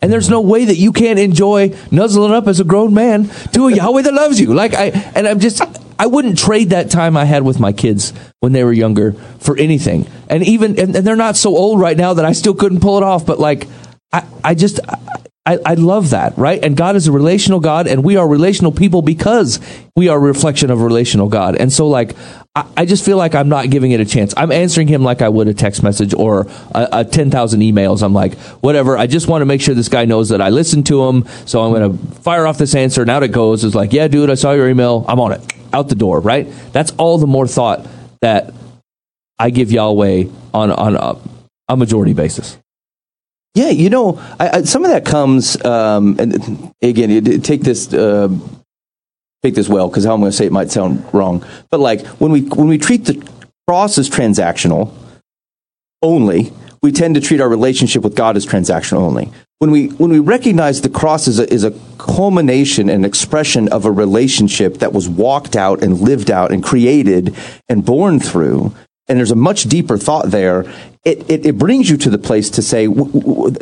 And 0.00 0.12
there's 0.12 0.28
no 0.28 0.40
way 0.40 0.66
that 0.66 0.76
you 0.76 0.92
can't 0.92 1.18
enjoy 1.18 1.74
nuzzling 1.90 2.32
up 2.32 2.46
as 2.46 2.60
a 2.60 2.64
grown 2.64 2.92
man 2.92 3.30
to 3.52 3.68
a 3.68 3.72
Yahweh 3.72 4.02
that 4.02 4.12
loves 4.12 4.38
you. 4.38 4.52
Like 4.52 4.74
I 4.74 4.86
and 5.14 5.26
I'm 5.26 5.40
just 5.40 5.62
I 5.98 6.06
wouldn't 6.06 6.38
trade 6.38 6.70
that 6.70 6.90
time 6.90 7.16
I 7.16 7.24
had 7.24 7.42
with 7.42 7.58
my 7.58 7.72
kids 7.72 8.12
when 8.40 8.52
they 8.52 8.64
were 8.64 8.72
younger 8.72 9.12
for 9.38 9.56
anything. 9.56 10.06
And 10.28 10.42
even 10.42 10.78
and, 10.78 10.94
and 10.94 11.06
they're 11.06 11.16
not 11.16 11.36
so 11.36 11.56
old 11.56 11.80
right 11.80 11.96
now 11.96 12.14
that 12.14 12.24
I 12.24 12.32
still 12.32 12.54
couldn't 12.54 12.80
pull 12.80 12.98
it 12.98 13.02
off, 13.02 13.24
but 13.24 13.38
like 13.38 13.66
I, 14.12 14.26
I 14.42 14.54
just 14.54 14.80
I, 14.86 14.98
I 15.46 15.58
I, 15.64 15.74
love 15.74 16.10
that, 16.10 16.38
right? 16.38 16.62
And 16.62 16.74
God 16.74 16.96
is 16.96 17.06
a 17.06 17.12
relational 17.12 17.60
God, 17.60 17.86
and 17.86 18.02
we 18.02 18.16
are 18.16 18.26
relational 18.26 18.72
people 18.72 19.02
because 19.02 19.60
we 19.94 20.08
are 20.08 20.16
a 20.16 20.20
reflection 20.20 20.70
of 20.70 20.80
a 20.80 20.84
relational 20.84 21.28
God. 21.28 21.56
And 21.56 21.70
so, 21.70 21.86
like, 21.86 22.16
I, 22.54 22.66
I 22.78 22.86
just 22.86 23.04
feel 23.04 23.18
like 23.18 23.34
I'm 23.34 23.50
not 23.50 23.68
giving 23.68 23.90
it 23.90 24.00
a 24.00 24.06
chance. 24.06 24.32
I'm 24.38 24.50
answering 24.50 24.88
him 24.88 25.02
like 25.02 25.20
I 25.20 25.28
would 25.28 25.46
a 25.48 25.52
text 25.52 25.82
message 25.82 26.14
or 26.14 26.46
a, 26.74 26.88
a 26.92 27.04
10,000 27.04 27.60
emails. 27.60 28.02
I'm 28.02 28.14
like, 28.14 28.38
whatever. 28.62 28.96
I 28.96 29.06
just 29.06 29.28
want 29.28 29.42
to 29.42 29.46
make 29.46 29.60
sure 29.60 29.74
this 29.74 29.90
guy 29.90 30.06
knows 30.06 30.30
that 30.30 30.40
I 30.40 30.48
listened 30.48 30.86
to 30.86 31.04
him. 31.04 31.26
So 31.44 31.62
I'm 31.62 31.72
going 31.74 31.92
to 31.92 32.14
fire 32.22 32.46
off 32.46 32.56
this 32.56 32.74
answer, 32.74 33.02
and 33.02 33.10
out 33.10 33.22
it 33.22 33.28
goes. 33.28 33.64
It's 33.64 33.74
like, 33.74 33.92
yeah, 33.92 34.08
dude, 34.08 34.30
I 34.30 34.34
saw 34.36 34.52
your 34.52 34.68
email. 34.68 35.04
I'm 35.08 35.20
on 35.20 35.32
it. 35.32 35.52
Out 35.74 35.90
the 35.90 35.94
door, 35.94 36.20
right? 36.20 36.48
That's 36.72 36.92
all 36.92 37.18
the 37.18 37.26
more 37.26 37.46
thought 37.46 37.86
that 38.22 38.54
I 39.38 39.50
give 39.50 39.70
Yahweh 39.70 40.24
on, 40.54 40.70
on 40.70 40.96
a, 40.96 41.16
a 41.68 41.76
majority 41.76 42.14
basis. 42.14 42.56
Yeah, 43.54 43.70
you 43.70 43.88
know, 43.88 44.20
I, 44.40 44.48
I, 44.48 44.62
some 44.62 44.84
of 44.84 44.90
that 44.90 45.04
comes, 45.04 45.62
um, 45.64 46.16
and 46.18 46.74
again, 46.82 47.40
take 47.40 47.60
this, 47.60 47.92
uh, 47.94 48.28
take 49.44 49.54
this 49.54 49.68
well, 49.68 49.88
because 49.88 50.04
how 50.04 50.14
I'm 50.14 50.20
going 50.20 50.32
to 50.32 50.36
say 50.36 50.46
it 50.46 50.52
might 50.52 50.72
sound 50.72 51.04
wrong. 51.12 51.44
But 51.70 51.78
like 51.78 52.04
when 52.18 52.32
we 52.32 52.40
when 52.42 52.66
we 52.66 52.78
treat 52.78 53.04
the 53.04 53.24
cross 53.68 53.96
as 53.96 54.10
transactional 54.10 54.92
only, 56.02 56.52
we 56.82 56.90
tend 56.90 57.14
to 57.14 57.20
treat 57.20 57.40
our 57.40 57.48
relationship 57.48 58.02
with 58.02 58.16
God 58.16 58.36
as 58.36 58.44
transactional 58.44 58.98
only. 58.98 59.30
When 59.60 59.70
we 59.70 59.86
when 59.86 60.10
we 60.10 60.18
recognize 60.18 60.80
the 60.80 60.88
cross 60.88 61.28
is 61.28 61.38
a, 61.38 61.50
is 61.52 61.62
a 61.62 61.70
culmination 61.96 62.90
and 62.90 63.06
expression 63.06 63.68
of 63.68 63.84
a 63.84 63.90
relationship 63.90 64.78
that 64.78 64.92
was 64.92 65.08
walked 65.08 65.54
out 65.54 65.82
and 65.82 66.00
lived 66.00 66.30
out 66.30 66.50
and 66.50 66.62
created 66.62 67.36
and 67.68 67.84
born 67.84 68.18
through, 68.18 68.74
and 69.08 69.18
there's 69.18 69.30
a 69.30 69.36
much 69.36 69.64
deeper 69.64 69.98
thought 69.98 70.30
there. 70.30 70.62
It 71.04 71.28
it, 71.30 71.46
it 71.46 71.58
brings 71.58 71.90
you 71.90 71.96
to 71.98 72.10
the 72.10 72.18
place 72.18 72.50
to 72.50 72.62
say. 72.62 72.86
W- 72.86 73.12
w- 73.12 73.56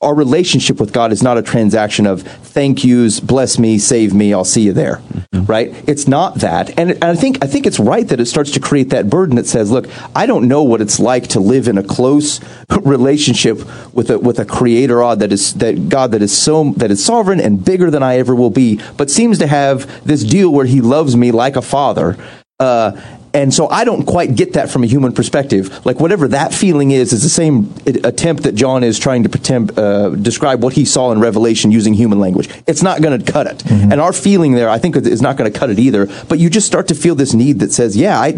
our 0.00 0.14
relationship 0.14 0.80
with 0.80 0.92
God 0.92 1.12
is 1.12 1.22
not 1.22 1.38
a 1.38 1.42
transaction 1.42 2.06
of 2.06 2.22
thank 2.22 2.84
yous, 2.84 3.20
bless 3.20 3.58
me, 3.58 3.78
save 3.78 4.12
me, 4.12 4.34
I'll 4.34 4.44
see 4.44 4.60
you 4.60 4.74
there, 4.74 4.96
mm-hmm. 4.96 5.46
right? 5.46 5.74
It's 5.88 6.06
not 6.06 6.36
that, 6.36 6.78
and, 6.78 6.90
and 6.90 7.04
I 7.04 7.14
think 7.14 7.42
I 7.42 7.46
think 7.46 7.66
it's 7.66 7.80
right 7.80 8.06
that 8.08 8.20
it 8.20 8.26
starts 8.26 8.50
to 8.52 8.60
create 8.60 8.90
that 8.90 9.08
burden 9.08 9.36
that 9.36 9.46
says, 9.46 9.70
look, 9.70 9.86
I 10.14 10.26
don't 10.26 10.46
know 10.46 10.62
what 10.62 10.82
it's 10.82 11.00
like 11.00 11.28
to 11.28 11.40
live 11.40 11.68
in 11.68 11.78
a 11.78 11.82
close 11.82 12.40
relationship 12.82 13.58
with 13.94 14.10
a 14.10 14.18
with 14.18 14.38
a 14.38 14.44
Creator 14.44 14.98
God 14.98 15.20
that 15.20 15.32
is 15.32 15.54
that 15.54 15.88
God 15.88 16.10
that 16.12 16.20
is 16.20 16.36
so 16.36 16.72
that 16.76 16.90
is 16.90 17.02
sovereign 17.02 17.40
and 17.40 17.64
bigger 17.64 17.90
than 17.90 18.02
I 18.02 18.18
ever 18.18 18.34
will 18.34 18.50
be, 18.50 18.80
but 18.98 19.10
seems 19.10 19.38
to 19.38 19.46
have 19.46 20.04
this 20.04 20.22
deal 20.22 20.52
where 20.52 20.66
He 20.66 20.82
loves 20.82 21.16
me 21.16 21.32
like 21.32 21.56
a 21.56 21.62
father. 21.62 22.18
Uh, 22.60 23.00
and 23.32 23.52
so 23.52 23.68
I 23.68 23.82
don't 23.84 24.04
quite 24.04 24.36
get 24.36 24.52
that 24.52 24.70
from 24.70 24.84
a 24.84 24.86
human 24.86 25.12
perspective. 25.12 25.84
Like 25.84 25.98
whatever 25.98 26.28
that 26.28 26.54
feeling 26.54 26.92
is, 26.92 27.12
is 27.12 27.24
the 27.24 27.28
same 27.28 27.74
attempt 27.84 28.44
that 28.44 28.54
John 28.54 28.84
is 28.84 28.96
trying 28.96 29.24
to 29.24 29.28
pretend, 29.28 29.76
uh, 29.76 30.10
describe 30.10 30.62
what 30.62 30.72
he 30.72 30.84
saw 30.84 31.10
in 31.10 31.18
Revelation 31.18 31.72
using 31.72 31.94
human 31.94 32.20
language. 32.20 32.48
It's 32.68 32.82
not 32.82 33.02
going 33.02 33.20
to 33.20 33.32
cut 33.32 33.48
it. 33.48 33.68
And 33.68 34.00
our 34.00 34.12
feeling 34.12 34.52
there, 34.52 34.68
I 34.68 34.78
think, 34.78 34.94
is 34.94 35.20
not 35.20 35.36
going 35.36 35.52
to 35.52 35.58
cut 35.58 35.68
it 35.68 35.80
either. 35.80 36.06
But 36.28 36.38
you 36.38 36.48
just 36.48 36.68
start 36.68 36.86
to 36.88 36.94
feel 36.94 37.16
this 37.16 37.34
need 37.34 37.58
that 37.58 37.72
says, 37.72 37.96
yeah, 37.96 38.20
I. 38.20 38.36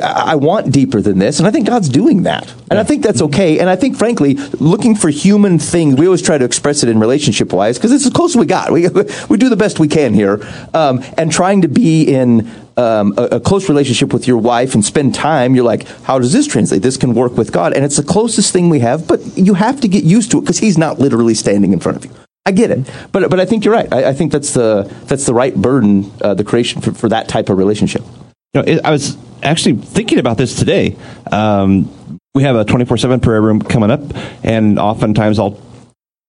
I 0.00 0.36
want 0.36 0.72
deeper 0.72 1.00
than 1.00 1.18
this, 1.18 1.40
and 1.40 1.48
I 1.48 1.50
think 1.50 1.66
God's 1.66 1.88
doing 1.88 2.22
that, 2.22 2.54
and 2.70 2.78
I 2.78 2.84
think 2.84 3.02
that's 3.02 3.20
okay. 3.22 3.58
And 3.58 3.68
I 3.68 3.74
think, 3.74 3.96
frankly, 3.96 4.34
looking 4.60 4.94
for 4.94 5.08
human 5.08 5.58
things, 5.58 5.96
we 5.96 6.06
always 6.06 6.22
try 6.22 6.38
to 6.38 6.44
express 6.44 6.84
it 6.84 6.88
in 6.88 7.00
relationship 7.00 7.52
wise 7.52 7.76
because 7.76 7.90
it's 7.90 8.06
as 8.06 8.12
close 8.12 8.36
as 8.36 8.36
we 8.36 8.46
got. 8.46 8.70
We 8.70 8.88
we 9.28 9.36
do 9.36 9.48
the 9.48 9.56
best 9.56 9.80
we 9.80 9.88
can 9.88 10.14
here, 10.14 10.46
um, 10.74 11.02
and 11.18 11.32
trying 11.32 11.62
to 11.62 11.68
be 11.68 12.04
in 12.04 12.48
um, 12.76 13.14
a, 13.16 13.22
a 13.22 13.40
close 13.40 13.68
relationship 13.68 14.12
with 14.12 14.28
your 14.28 14.38
wife 14.38 14.74
and 14.74 14.84
spend 14.84 15.12
time, 15.16 15.56
you're 15.56 15.64
like, 15.64 15.88
how 16.04 16.20
does 16.20 16.32
this 16.32 16.46
translate? 16.46 16.82
This 16.82 16.96
can 16.96 17.12
work 17.12 17.36
with 17.36 17.50
God, 17.50 17.72
and 17.72 17.84
it's 17.84 17.96
the 17.96 18.04
closest 18.04 18.52
thing 18.52 18.68
we 18.68 18.78
have. 18.78 19.08
But 19.08 19.20
you 19.36 19.54
have 19.54 19.80
to 19.80 19.88
get 19.88 20.04
used 20.04 20.30
to 20.30 20.38
it 20.38 20.42
because 20.42 20.60
He's 20.60 20.78
not 20.78 21.00
literally 21.00 21.34
standing 21.34 21.72
in 21.72 21.80
front 21.80 21.98
of 21.98 22.04
you. 22.04 22.12
I 22.46 22.52
get 22.52 22.70
it, 22.70 22.88
but 23.10 23.28
but 23.28 23.40
I 23.40 23.44
think 23.44 23.64
you're 23.64 23.74
right. 23.74 23.92
I, 23.92 24.10
I 24.10 24.12
think 24.12 24.30
that's 24.30 24.54
the 24.54 24.84
that's 25.06 25.26
the 25.26 25.34
right 25.34 25.56
burden, 25.56 26.12
uh, 26.22 26.34
the 26.34 26.44
creation 26.44 26.80
for, 26.80 26.92
for 26.92 27.08
that 27.08 27.26
type 27.26 27.48
of 27.48 27.58
relationship. 27.58 28.04
You 28.52 28.62
know, 28.62 28.72
it, 28.72 28.84
I 28.84 28.90
was 28.90 29.16
actually 29.42 29.76
thinking 29.76 30.18
about 30.18 30.36
this 30.36 30.56
today. 30.56 30.96
Um, 31.30 32.18
we 32.34 32.42
have 32.42 32.56
a 32.56 32.64
24 32.64 32.96
7 32.96 33.20
prayer 33.20 33.40
room 33.40 33.60
coming 33.60 33.90
up, 33.90 34.00
and 34.42 34.78
oftentimes 34.78 35.38
I'll 35.38 35.60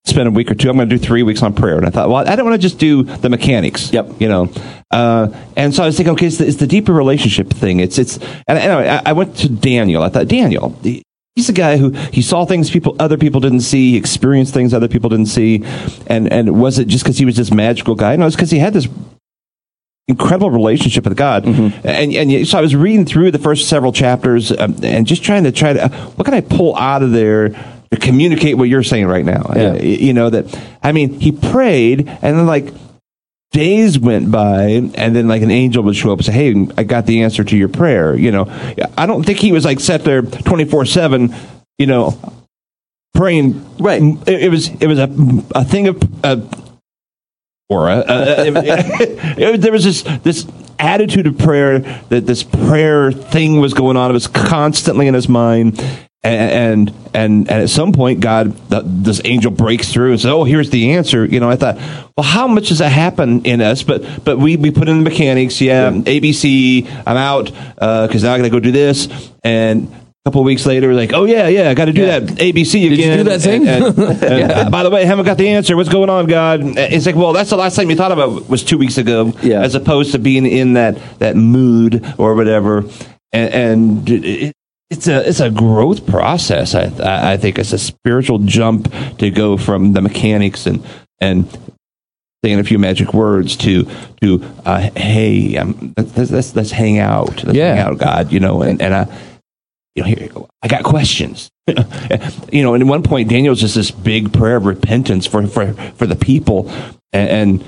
spend 0.05 0.27
a 0.27 0.31
week 0.31 0.51
or 0.51 0.55
two. 0.55 0.69
I'm 0.69 0.75
going 0.75 0.87
to 0.87 0.97
do 0.97 1.03
three 1.03 1.23
weeks 1.23 1.41
on 1.41 1.53
prayer. 1.53 1.77
And 1.77 1.85
I 1.87 1.89
thought, 1.89 2.09
well, 2.09 2.27
I 2.27 2.35
don't 2.35 2.45
want 2.45 2.61
to 2.61 2.61
just 2.61 2.77
do 2.77 3.03
the 3.03 3.29
mechanics. 3.29 3.91
Yep. 3.91 4.21
You 4.21 4.29
know, 4.29 4.53
uh, 4.91 5.29
and 5.55 5.73
so 5.73 5.81
I 5.83 5.87
was 5.87 5.97
thinking, 5.97 6.13
okay, 6.13 6.27
it's 6.27 6.37
the, 6.37 6.47
it's 6.47 6.57
the 6.57 6.67
deeper 6.67 6.93
relationship 6.93 7.49
thing. 7.49 7.79
It's, 7.79 7.97
it's, 7.97 8.17
and 8.47 8.57
anyway, 8.57 8.87
I, 8.87 9.09
I 9.09 9.13
went 9.13 9.37
to 9.37 9.49
Daniel. 9.49 10.03
I 10.03 10.09
thought, 10.09 10.27
Daniel, 10.27 10.77
he's 11.35 11.49
a 11.49 11.53
guy 11.53 11.77
who 11.77 11.91
he 12.11 12.21
saw 12.21 12.45
things 12.45 12.69
people 12.69 12.95
other 12.99 13.17
people 13.17 13.39
didn't 13.39 13.61
see 13.61 13.91
he 13.91 13.97
experienced 13.97 14.53
things 14.53 14.73
other 14.73 14.89
people 14.89 15.09
didn't 15.09 15.27
see 15.27 15.63
and 16.07 16.31
and 16.31 16.59
was 16.59 16.77
it 16.77 16.89
just 16.89 17.05
because 17.05 17.17
he 17.17 17.23
was 17.23 17.37
this 17.37 17.53
magical 17.53 17.95
guy 17.95 18.17
no 18.17 18.27
it's 18.27 18.35
because 18.35 18.51
he 18.51 18.59
had 18.59 18.73
this 18.73 18.87
incredible 20.07 20.51
relationship 20.51 21.05
with 21.05 21.17
God. 21.17 21.45
Mm-hmm. 21.45 21.87
And, 21.87 22.13
and 22.13 22.47
so 22.47 22.57
I 22.57 22.61
was 22.61 22.75
reading 22.75 23.05
through 23.05 23.31
the 23.31 23.39
first 23.39 23.69
several 23.69 23.91
chapters 23.91 24.51
um, 24.51 24.75
and 24.83 25.07
just 25.07 25.23
trying 25.23 25.43
to 25.45 25.51
try 25.51 25.73
to, 25.73 25.87
what 25.87 26.25
can 26.25 26.33
I 26.33 26.41
pull 26.41 26.75
out 26.75 27.03
of 27.03 27.11
there 27.11 27.49
to 27.49 27.97
communicate 27.99 28.57
what 28.57 28.69
you're 28.69 28.83
saying 28.83 29.07
right 29.07 29.25
now? 29.25 29.51
Yeah. 29.55 29.61
Uh, 29.69 29.73
you 29.75 30.13
know, 30.13 30.29
that, 30.29 30.59
I 30.83 30.91
mean, 30.91 31.19
he 31.19 31.31
prayed 31.31 32.07
and 32.07 32.37
then 32.37 32.45
like, 32.45 32.73
Days 33.53 33.99
went 33.99 34.31
by, 34.31 34.61
and 34.61 35.13
then 35.13 35.27
like 35.27 35.41
an 35.41 35.51
angel 35.51 35.83
would 35.83 35.97
show 35.97 36.13
up 36.13 36.19
and 36.19 36.25
say, 36.25 36.31
"Hey, 36.31 36.67
I 36.77 36.83
got 36.83 37.05
the 37.05 37.23
answer 37.23 37.43
to 37.43 37.57
your 37.57 37.67
prayer." 37.67 38.15
You 38.15 38.31
know, 38.31 38.45
I 38.97 39.05
don't 39.05 39.25
think 39.25 39.39
he 39.39 39.51
was 39.51 39.65
like 39.65 39.81
sat 39.81 40.05
there 40.05 40.21
twenty 40.21 40.63
four 40.63 40.85
seven. 40.85 41.35
You 41.77 41.87
know, 41.87 42.17
praying. 43.13 43.61
Right. 43.77 44.01
It, 44.01 44.43
it 44.43 44.49
was 44.49 44.69
it 44.69 44.87
was 44.87 44.99
a 44.99 45.09
a 45.53 45.65
thing 45.65 45.89
of 45.89 46.01
uh, 46.23 46.37
aura. 47.71 47.97
Uh, 47.97 48.01
uh, 48.01 48.13
uh, 48.13 48.61
it- 48.99 49.39
it- 49.39 49.61
there 49.61 49.71
was 49.71 49.83
this 49.83 50.01
this 50.23 50.45
attitude 50.79 51.27
of 51.27 51.37
prayer 51.37 51.79
that 52.09 52.25
this 52.25 52.43
prayer 52.43 53.11
thing 53.11 53.59
was 53.59 53.73
going 53.73 53.97
on. 53.97 54.09
It 54.09 54.13
was 54.13 54.27
constantly 54.27 55.07
in 55.07 55.13
his 55.13 55.29
mind. 55.29 55.79
And, 56.23 56.91
and 56.93 57.49
and 57.49 57.49
at 57.63 57.69
some 57.71 57.93
point, 57.93 58.19
God, 58.19 58.55
the, 58.69 58.83
this 58.85 59.21
angel 59.25 59.49
breaks 59.49 59.91
through 59.91 60.11
and 60.11 60.19
says, 60.21 60.29
"Oh, 60.31 60.43
here's 60.43 60.69
the 60.69 60.91
answer." 60.91 61.25
You 61.25 61.39
know, 61.39 61.49
I 61.49 61.55
thought, 61.55 61.77
well, 62.15 62.23
how 62.23 62.47
much 62.47 62.69
does 62.69 62.77
that 62.77 62.91
happen 62.91 63.43
in 63.43 63.59
us? 63.59 63.81
But 63.81 64.23
but 64.23 64.37
we 64.37 64.55
we 64.55 64.69
put 64.69 64.87
in 64.87 65.03
the 65.03 65.09
mechanics. 65.09 65.59
Yeah, 65.59 65.89
ABC. 65.89 66.85
I'm 67.07 67.17
out 67.17 67.51
uh, 67.79 68.05
because 68.05 68.21
now 68.23 68.33
I 68.33 68.37
got 68.37 68.43
to 68.43 68.49
go 68.51 68.59
do 68.59 68.71
this. 68.71 69.07
And 69.43 69.91
couple 70.25 70.39
of 70.41 70.45
weeks 70.45 70.67
later, 70.67 70.93
like, 70.93 71.13
"Oh 71.13 71.25
yeah, 71.25 71.47
yeah, 71.47 71.69
I 71.69 71.73
got 71.73 71.85
to 71.85 71.93
do 71.93 72.01
Yeah. 72.01 72.19
that 72.19 72.37
ABC 72.37 72.85
again. 72.85 72.89
Did 72.91 72.99
you 72.99 73.05
again." 73.11 73.17
do 73.17 73.23
that 73.31 73.41
thing? 73.41 73.67
And- 73.67 73.85
and- 73.97 74.23
and, 74.23 74.51
uh, 74.51 74.69
by 74.69 74.83
the 74.83 74.91
way, 74.91 75.01
I 75.01 75.05
haven't 75.05 75.25
got 75.25 75.37
the 75.39 75.47
answer. 75.49 75.75
What's 75.75 75.89
going 75.89 76.09
on, 76.11 76.27
God? 76.27 76.61
It's 76.77 77.07
like, 77.07 77.15
well, 77.15 77.33
that's 77.33 77.49
the 77.49 77.57
last 77.57 77.75
time 77.75 77.89
you 77.89 77.95
thought 77.95 78.11
about 78.11 78.47
was 78.47 78.63
two 78.63 78.77
weeks 78.77 78.99
ago, 78.99 79.33
Yeah. 79.41 79.61
as 79.61 79.73
opposed 79.73 80.11
to 80.11 80.19
being 80.19 80.45
in 80.45 80.73
that 80.73 80.97
that 81.19 81.35
mood 81.35 82.05
or 82.19 82.35
whatever. 82.35 82.85
And, 83.33 83.53
and 83.53 84.09
it, 84.09 84.53
it's 84.91 85.07
a 85.07 85.27
it's 85.27 85.39
a 85.39 85.49
growth 85.49 86.05
process. 86.05 86.75
I 86.75 86.91
I 87.01 87.33
I 87.33 87.37
think 87.37 87.57
it's 87.57 87.73
a 87.73 87.79
spiritual 87.79 88.37
jump 88.39 88.93
to 89.17 89.31
go 89.31 89.57
from 89.57 89.93
the 89.93 90.01
mechanics 90.01 90.67
and 90.67 90.83
and 91.19 91.47
saying 92.45 92.59
a 92.59 92.63
few 92.63 92.77
magic 92.77 93.11
words 93.15 93.55
to 93.57 93.87
to 94.21 94.43
uh, 94.67 94.87
hey, 94.95 95.57
um, 95.57 95.93
let's, 95.97 96.29
let's 96.31 96.55
let's 96.55 96.71
hang 96.71 96.99
out, 96.99 97.43
let's 97.43 97.57
Yeah. 97.57 97.73
hang 97.73 97.85
out, 97.85 97.97
God, 97.97 98.31
you 98.31 98.39
know, 98.39 98.61
and 98.61 98.79
and 98.83 98.93
I. 98.93 99.07
you 99.95 100.03
know, 100.03 100.07
here, 100.07 100.29
I 100.61 100.67
got 100.67 100.83
questions. 100.83 101.49
you 101.67 102.63
know, 102.63 102.73
and 102.73 102.83
at 102.83 102.87
one 102.87 103.03
point, 103.03 103.29
Daniel's 103.29 103.59
just 103.59 103.75
this 103.75 103.91
big 103.91 104.33
prayer 104.33 104.55
of 104.55 104.65
repentance 104.65 105.25
for, 105.25 105.45
for, 105.47 105.73
for 105.73 106.07
the 106.07 106.15
people. 106.15 106.69
And, 107.11 107.29
and, 107.29 107.63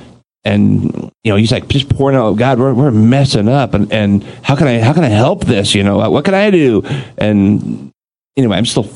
and, 0.45 1.12
you 1.24 1.32
know, 1.32 1.36
he's 1.36 1.52
like 1.52 1.68
just 1.68 1.90
pouring 1.90 2.18
out, 2.18 2.34
God, 2.34 2.60
we're, 2.60 2.74
we're 2.74 2.91
messing 2.91 3.48
up. 3.48 3.74
And, 3.74 3.91
and 3.91 4.24
how 4.41 4.56
can 4.56 4.68
I, 4.68 4.80
how 4.80 4.94
can 4.94 5.04
I 5.04 5.10
help 5.10 5.45
this? 5.45 5.76
You 5.76 5.84
know, 5.84 6.10
what 6.10 6.26
can 6.26 6.34
I 6.34 6.50
do? 6.50 6.84
And 7.18 7.91
anyway, 8.38 8.58
I'm 8.58 8.66
still 8.66 8.90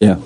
Yeah. 0.00 0.18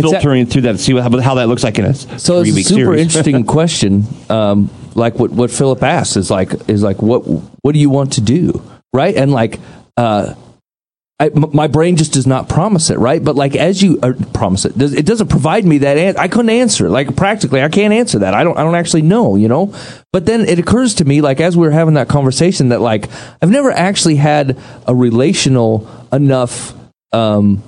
Filtering 0.00 0.46
through 0.46 0.62
that 0.62 0.72
to 0.72 0.78
see 0.78 0.94
what, 0.94 1.22
how 1.22 1.34
that 1.34 1.48
looks 1.48 1.62
like 1.62 1.78
in 1.78 1.84
a 1.84 1.94
So 1.94 2.40
it's 2.40 2.56
a 2.56 2.62
super 2.62 2.94
interesting 2.94 3.44
question. 3.46 4.04
Um, 4.28 4.70
like 4.94 5.18
what 5.18 5.30
what 5.30 5.50
Phillip 5.50 5.82
asks 5.82 6.16
is 6.16 6.30
like 6.30 6.68
is 6.68 6.82
like 6.82 7.00
what 7.02 7.20
what 7.20 7.72
do 7.72 7.78
you 7.78 7.90
want 7.90 8.14
to 8.14 8.20
do, 8.20 8.62
right? 8.92 9.14
And 9.14 9.30
like 9.32 9.60
uh, 9.96 10.34
I, 11.22 11.26
m- 11.26 11.50
my 11.52 11.68
brain 11.68 11.94
just 11.94 12.12
does 12.14 12.26
not 12.26 12.48
promise 12.48 12.90
it, 12.90 12.98
right? 12.98 13.22
But 13.22 13.36
like 13.36 13.54
as 13.54 13.80
you 13.80 13.96
uh, 14.02 14.14
promise 14.34 14.64
it, 14.64 14.76
does, 14.76 14.92
it 14.92 15.06
doesn't 15.06 15.28
provide 15.28 15.64
me 15.64 15.78
that. 15.78 15.96
An- 15.96 16.16
I 16.16 16.26
couldn't 16.26 16.50
answer. 16.50 16.88
Like 16.88 17.14
practically, 17.14 17.62
I 17.62 17.68
can't 17.68 17.94
answer 17.94 18.18
that. 18.20 18.34
I 18.34 18.42
don't. 18.42 18.58
I 18.58 18.64
don't 18.64 18.74
actually 18.74 19.02
know. 19.02 19.36
You 19.36 19.46
know. 19.46 19.72
But 20.12 20.26
then 20.26 20.40
it 20.40 20.58
occurs 20.58 20.94
to 20.96 21.04
me, 21.04 21.20
like 21.20 21.40
as 21.40 21.56
we 21.56 21.64
were 21.64 21.70
having 21.70 21.94
that 21.94 22.08
conversation, 22.08 22.70
that 22.70 22.80
like 22.80 23.08
I've 23.40 23.50
never 23.50 23.70
actually 23.70 24.16
had 24.16 24.58
a 24.88 24.94
relational 24.96 25.88
enough. 26.12 26.74
Um, 27.12 27.62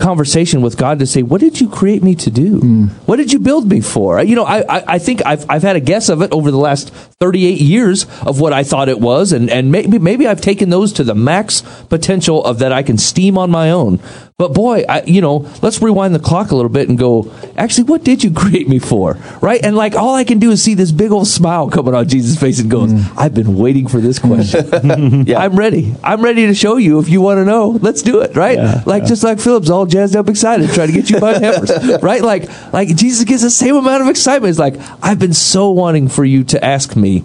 conversation 0.00 0.62
with 0.62 0.76
God 0.76 0.98
to 0.98 1.06
say, 1.06 1.22
"What 1.22 1.40
did 1.40 1.60
you 1.60 1.68
create 1.68 2.02
me 2.02 2.14
to 2.16 2.30
do? 2.30 2.60
Hmm. 2.60 2.86
What 3.06 3.16
did 3.16 3.32
you 3.32 3.38
build 3.38 3.68
me 3.68 3.80
for?" 3.80 4.22
You 4.22 4.34
know, 4.34 4.44
I, 4.44 4.60
I, 4.68 4.84
I 4.94 4.98
think 4.98 5.24
I've, 5.24 5.44
I've 5.48 5.62
had 5.62 5.76
a 5.76 5.80
guess 5.80 6.08
of 6.08 6.22
it 6.22 6.32
over 6.32 6.50
the 6.50 6.58
last 6.58 6.90
thirty 6.90 7.46
eight 7.46 7.60
years 7.60 8.06
of 8.22 8.40
what 8.40 8.52
I 8.52 8.64
thought 8.64 8.88
it 8.88 9.00
was, 9.00 9.32
and 9.32 9.48
and 9.50 9.70
maybe 9.70 9.98
maybe 9.98 10.26
I've 10.26 10.40
taken 10.40 10.70
those 10.70 10.92
to 10.94 11.04
the 11.04 11.14
max 11.14 11.62
potential 11.88 12.44
of 12.44 12.58
that 12.58 12.72
I 12.72 12.82
can 12.82 12.98
steam 12.98 13.38
on 13.38 13.50
my 13.50 13.70
own. 13.70 14.00
But 14.38 14.54
boy, 14.54 14.84
I, 14.88 15.02
you 15.02 15.20
know, 15.20 15.48
let's 15.62 15.80
rewind 15.80 16.14
the 16.14 16.18
clock 16.18 16.50
a 16.50 16.56
little 16.56 16.70
bit 16.70 16.88
and 16.88 16.98
go. 16.98 17.32
Actually, 17.56 17.84
what 17.84 18.02
did 18.02 18.24
you 18.24 18.30
create 18.34 18.68
me 18.68 18.78
for? 18.78 19.14
Right? 19.40 19.64
And 19.64 19.76
like 19.76 19.94
all 19.94 20.14
I 20.14 20.24
can 20.24 20.38
do 20.38 20.50
is 20.50 20.62
see 20.62 20.74
this 20.74 20.90
big 20.90 21.12
old 21.12 21.26
smile 21.26 21.70
coming 21.70 21.94
on 21.94 22.08
Jesus' 22.08 22.38
face 22.38 22.58
and 22.58 22.70
goes, 22.70 22.92
mm. 22.92 23.16
"I've 23.16 23.34
been 23.34 23.56
waiting 23.56 23.88
for 23.88 24.00
this 24.00 24.18
question. 24.18 24.70
Yeah. 25.22 25.38
I'm 25.38 25.56
ready. 25.56 25.94
I'm 26.02 26.22
ready 26.22 26.46
to 26.46 26.54
show 26.54 26.76
you 26.76 26.98
if 26.98 27.08
you 27.08 27.20
want 27.20 27.38
to 27.38 27.44
know. 27.44 27.78
Let's 27.80 28.02
do 28.02 28.20
it, 28.20 28.34
right? 28.34 28.84
like 28.86 29.04
just 29.04 29.22
like 29.22 29.38
Phillip's 29.38 29.70
all 29.70 29.86
jazzed 29.86 30.16
up, 30.16 30.28
excited, 30.28 30.70
trying 30.70 30.88
to 30.88 30.92
get 30.92 31.10
you 31.10 31.20
by 31.20 31.38
peppers, 31.38 31.70
right? 32.02 32.22
Like 32.22 32.48
like 32.72 32.88
Jesus 32.96 33.24
gets 33.24 33.42
the 33.42 33.50
same 33.50 33.76
amount 33.76 34.02
of 34.02 34.08
excitement. 34.08 34.50
It's 34.50 34.58
like 34.58 34.74
I've 35.02 35.18
been 35.18 35.34
so 35.34 35.70
wanting 35.70 36.08
for 36.08 36.24
you 36.24 36.44
to 36.44 36.64
ask 36.64 36.96
me 36.96 37.24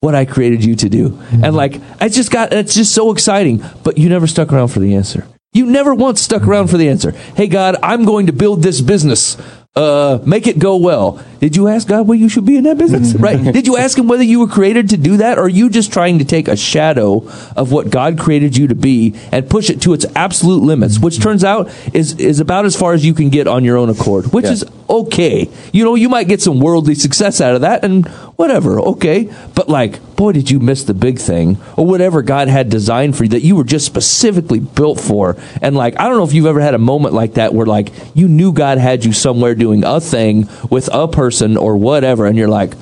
what 0.00 0.14
I 0.14 0.24
created 0.24 0.64
you 0.64 0.76
to 0.76 0.88
do, 0.88 1.10
mm-hmm. 1.10 1.44
and 1.44 1.56
like 1.56 1.80
I 2.00 2.08
just 2.08 2.30
got 2.30 2.52
it's 2.52 2.74
just 2.74 2.94
so 2.94 3.10
exciting. 3.12 3.62
But 3.82 3.98
you 3.98 4.08
never 4.08 4.26
stuck 4.26 4.52
around 4.52 4.68
for 4.68 4.80
the 4.80 4.94
answer. 4.94 5.26
You 5.54 5.66
never 5.66 5.94
once 5.94 6.20
stuck 6.20 6.42
around 6.42 6.68
for 6.68 6.76
the 6.76 6.88
answer. 6.88 7.12
Hey 7.12 7.46
God, 7.46 7.76
I'm 7.80 8.04
going 8.04 8.26
to 8.26 8.32
build 8.32 8.64
this 8.64 8.80
business. 8.80 9.36
Uh, 9.76 10.18
make 10.26 10.48
it 10.48 10.58
go 10.58 10.76
well. 10.76 11.24
Did 11.44 11.56
you 11.56 11.68
ask 11.68 11.86
God 11.86 12.08
where 12.08 12.16
you 12.16 12.30
should 12.30 12.46
be 12.46 12.56
in 12.56 12.64
that 12.64 12.78
business? 12.78 13.12
Mm-hmm. 13.12 13.22
right? 13.22 13.52
Did 13.52 13.66
you 13.66 13.76
ask 13.76 13.98
Him 13.98 14.08
whether 14.08 14.22
you 14.22 14.40
were 14.40 14.46
created 14.46 14.88
to 14.88 14.96
do 14.96 15.18
that, 15.18 15.36
or 15.36 15.42
are 15.42 15.48
you 15.50 15.68
just 15.68 15.92
trying 15.92 16.20
to 16.20 16.24
take 16.24 16.48
a 16.48 16.56
shadow 16.56 17.30
of 17.54 17.70
what 17.70 17.90
God 17.90 18.18
created 18.18 18.56
you 18.56 18.68
to 18.68 18.74
be 18.74 19.14
and 19.30 19.46
push 19.50 19.68
it 19.68 19.82
to 19.82 19.92
its 19.92 20.06
absolute 20.16 20.62
limits, 20.62 20.98
which 20.98 21.20
turns 21.20 21.44
out 21.44 21.70
is 21.92 22.14
is 22.14 22.40
about 22.40 22.64
as 22.64 22.74
far 22.74 22.94
as 22.94 23.04
you 23.04 23.12
can 23.12 23.28
get 23.28 23.46
on 23.46 23.62
your 23.62 23.76
own 23.76 23.90
accord, 23.90 24.32
which 24.32 24.46
Yeah. 24.46 24.52
is 24.52 24.64
okay. 24.88 25.50
You 25.70 25.84
know, 25.84 25.96
you 25.96 26.08
might 26.08 26.28
get 26.28 26.40
some 26.40 26.60
worldly 26.60 26.94
success 26.94 27.42
out 27.42 27.54
of 27.54 27.60
that, 27.60 27.84
and 27.84 28.06
whatever, 28.36 28.80
okay. 28.80 29.28
But 29.54 29.68
like, 29.68 30.16
boy, 30.16 30.32
did 30.32 30.50
you 30.50 30.60
miss 30.60 30.84
the 30.84 30.94
big 30.94 31.18
thing, 31.18 31.58
or 31.76 31.84
whatever 31.84 32.22
God 32.22 32.48
had 32.48 32.70
designed 32.70 33.18
for 33.18 33.24
you 33.24 33.30
that 33.30 33.42
you 33.42 33.54
were 33.54 33.64
just 33.64 33.84
specifically 33.84 34.60
built 34.60 34.98
for. 34.98 35.36
And 35.60 35.76
like, 35.76 36.00
I 36.00 36.04
don't 36.08 36.16
know 36.16 36.24
if 36.24 36.32
you've 36.32 36.46
ever 36.46 36.60
had 36.60 36.72
a 36.72 36.78
moment 36.78 37.12
like 37.12 37.34
that 37.34 37.52
where 37.52 37.66
like 37.66 37.92
you 38.14 38.28
knew 38.28 38.50
God 38.52 38.78
had 38.78 39.04
you 39.04 39.12
somewhere 39.12 39.54
doing 39.54 39.84
a 39.84 40.00
thing 40.00 40.48
with 40.70 40.88
a 40.90 41.06
person 41.06 41.33
or 41.42 41.76
whatever, 41.76 42.26
and 42.26 42.36
you're 42.36 42.48
like. 42.48 42.74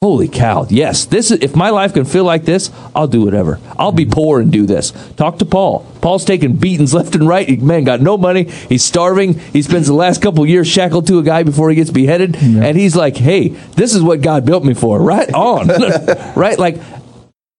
Holy 0.00 0.28
cow! 0.28 0.64
Yes, 0.70 1.06
this 1.06 1.32
is. 1.32 1.40
If 1.40 1.56
my 1.56 1.70
life 1.70 1.92
can 1.92 2.04
feel 2.04 2.22
like 2.22 2.44
this, 2.44 2.70
I'll 2.94 3.08
do 3.08 3.24
whatever. 3.24 3.58
I'll 3.76 3.90
be 3.90 4.06
poor 4.06 4.40
and 4.40 4.52
do 4.52 4.64
this. 4.64 4.92
Talk 5.16 5.40
to 5.40 5.44
Paul. 5.44 5.84
Paul's 6.00 6.24
taking 6.24 6.54
beatings 6.54 6.94
left 6.94 7.16
and 7.16 7.26
right. 7.26 7.48
He, 7.48 7.56
man, 7.56 7.82
got 7.82 8.00
no 8.00 8.16
money. 8.16 8.44
He's 8.44 8.84
starving. 8.84 9.40
He 9.40 9.60
spends 9.60 9.88
the 9.88 9.94
last 9.94 10.22
couple 10.22 10.44
of 10.44 10.48
years 10.48 10.68
shackled 10.68 11.08
to 11.08 11.18
a 11.18 11.24
guy 11.24 11.42
before 11.42 11.68
he 11.68 11.74
gets 11.74 11.90
beheaded, 11.90 12.36
and 12.36 12.78
he's 12.78 12.94
like, 12.94 13.16
"Hey, 13.16 13.48
this 13.48 13.92
is 13.92 14.00
what 14.00 14.20
God 14.20 14.46
built 14.46 14.62
me 14.64 14.72
for." 14.72 15.02
Right 15.08 15.34
on, 15.34 15.66
right? 16.36 16.60
Like 16.60 16.76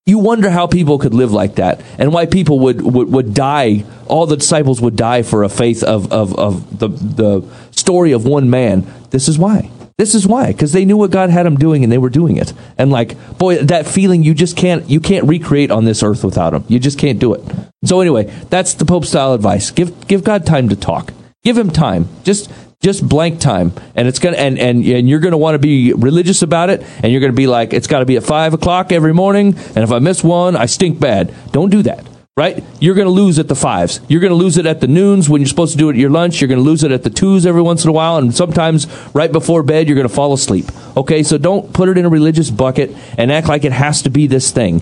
you 0.10 0.18
wonder 0.18 0.50
how 0.50 0.66
people 0.66 0.98
could 0.98 1.14
live 1.14 1.32
like 1.32 1.56
that 1.56 1.82
and 2.00 2.12
why 2.12 2.26
people 2.26 2.60
would, 2.60 2.82
would, 2.82 3.12
would 3.12 3.34
die 3.36 3.86
all 4.08 4.26
the 4.26 4.38
disciples 4.38 4.82
would 4.82 4.96
die 4.96 5.22
for 5.22 5.44
a 5.44 5.50
faith 5.50 5.84
of, 5.84 6.12
of, 6.12 6.38
of 6.38 6.80
the, 6.80 6.88
the 6.88 7.48
story 7.70 8.12
of 8.12 8.26
one 8.26 8.50
man 8.50 8.92
this 9.12 9.28
is 9.28 9.38
why 9.38 9.70
this 10.00 10.16
is 10.16 10.26
why 10.26 10.48
because 10.48 10.72
they 10.72 10.86
knew 10.86 10.96
what 10.96 11.12
god 11.12 11.30
had 11.30 11.46
them 11.46 11.58
doing 11.58 11.84
and 11.84 11.92
they 11.92 11.98
were 11.98 12.10
doing 12.10 12.38
it. 12.38 12.54
And 12.78 12.90
like 12.90 13.38
boy 13.38 13.58
that 13.58 13.86
feeling 13.86 14.24
you 14.24 14.34
just 14.34 14.56
can't 14.56 14.90
you 14.90 15.02
can't 15.02 15.28
recreate 15.28 15.72
on 15.72 15.84
this 15.84 16.02
earth 16.02 16.24
without 16.24 16.54
him 16.54 16.64
you 16.70 16.80
just 16.80 16.98
can't 16.98 17.20
do 17.20 17.34
it. 17.34 17.44
So 17.84 18.00
anyway 18.00 18.24
that's 18.50 18.74
the 18.76 18.86
pope 18.86 19.04
style 19.04 19.34
advice. 19.34 19.72
Give 19.72 20.08
give 20.08 20.24
god 20.24 20.46
time 20.46 20.70
to 20.70 20.78
talk. 20.78 21.14
Give 21.44 21.58
him 21.58 21.70
time. 21.70 22.08
Just 22.24 22.50
just 22.82 23.08
blank 23.08 23.42
time. 23.42 23.74
And 23.94 24.08
it's 24.08 24.20
gonna 24.20 24.38
and 24.38 24.58
and, 24.58 24.86
and 24.86 25.10
you're 25.10 25.20
gonna 25.20 25.38
want 25.38 25.56
to 25.56 25.60
be 25.60 25.92
religious 25.92 26.42
about 26.44 26.70
it. 26.70 26.82
And 27.04 27.12
you're 27.12 27.22
gonna 27.22 27.34
be 27.34 27.48
like 27.48 27.74
it's 27.74 27.88
got 27.88 28.00
to 28.00 28.06
be 28.06 28.16
at 28.16 28.24
five 28.24 28.54
o'clock 28.54 28.94
every 28.94 29.14
morning. 29.14 29.48
And 29.76 29.80
if 29.84 29.92
i 29.92 30.00
miss 30.00 30.24
one 30.24 30.56
i 30.56 30.66
stink 30.66 30.98
bad. 30.98 31.34
Don't 31.52 31.70
do 31.70 31.82
that 31.84 32.06
right 32.40 32.64
you're 32.80 32.96
gonna 32.96 33.10
lose 33.24 33.38
at 33.44 33.48
the 33.48 33.56
fives 33.68 34.00
you're 34.08 34.22
gonna 34.22 34.42
lose 34.46 34.58
it 34.58 34.66
at 34.66 34.80
the 34.80 34.88
noons 34.88 35.30
when 35.30 35.42
you're 35.42 35.48
supposed 35.56 35.74
to 35.74 35.78
do 35.78 35.90
it 35.90 35.94
at 35.94 36.00
your 36.00 36.10
lunch 36.10 36.40
you're 36.40 36.48
gonna 36.48 36.70
lose 36.72 36.84
it 36.84 36.92
at 36.98 37.04
the 37.04 37.10
twos 37.10 37.46
every 37.46 37.62
once 37.62 37.84
in 37.84 37.90
a 37.90 37.94
while 38.00 38.16
and 38.18 38.34
sometimes 38.34 38.88
right 39.14 39.32
before 39.32 39.62
bed 39.64 39.88
you're 39.88 39.96
gonna 40.02 40.08
fall 40.22 40.32
asleep 40.34 40.66
okay 40.96 41.22
so 41.22 41.38
don't 41.38 41.74
put 41.74 41.90
it 41.90 41.98
in 41.98 42.06
a 42.06 42.10
religious 42.20 42.50
bucket 42.50 42.90
and 43.18 43.32
act 43.32 43.48
like 43.48 43.64
it 43.66 43.72
has 43.74 44.02
to 44.02 44.10
be 44.10 44.26
this 44.28 44.52
thing 44.52 44.82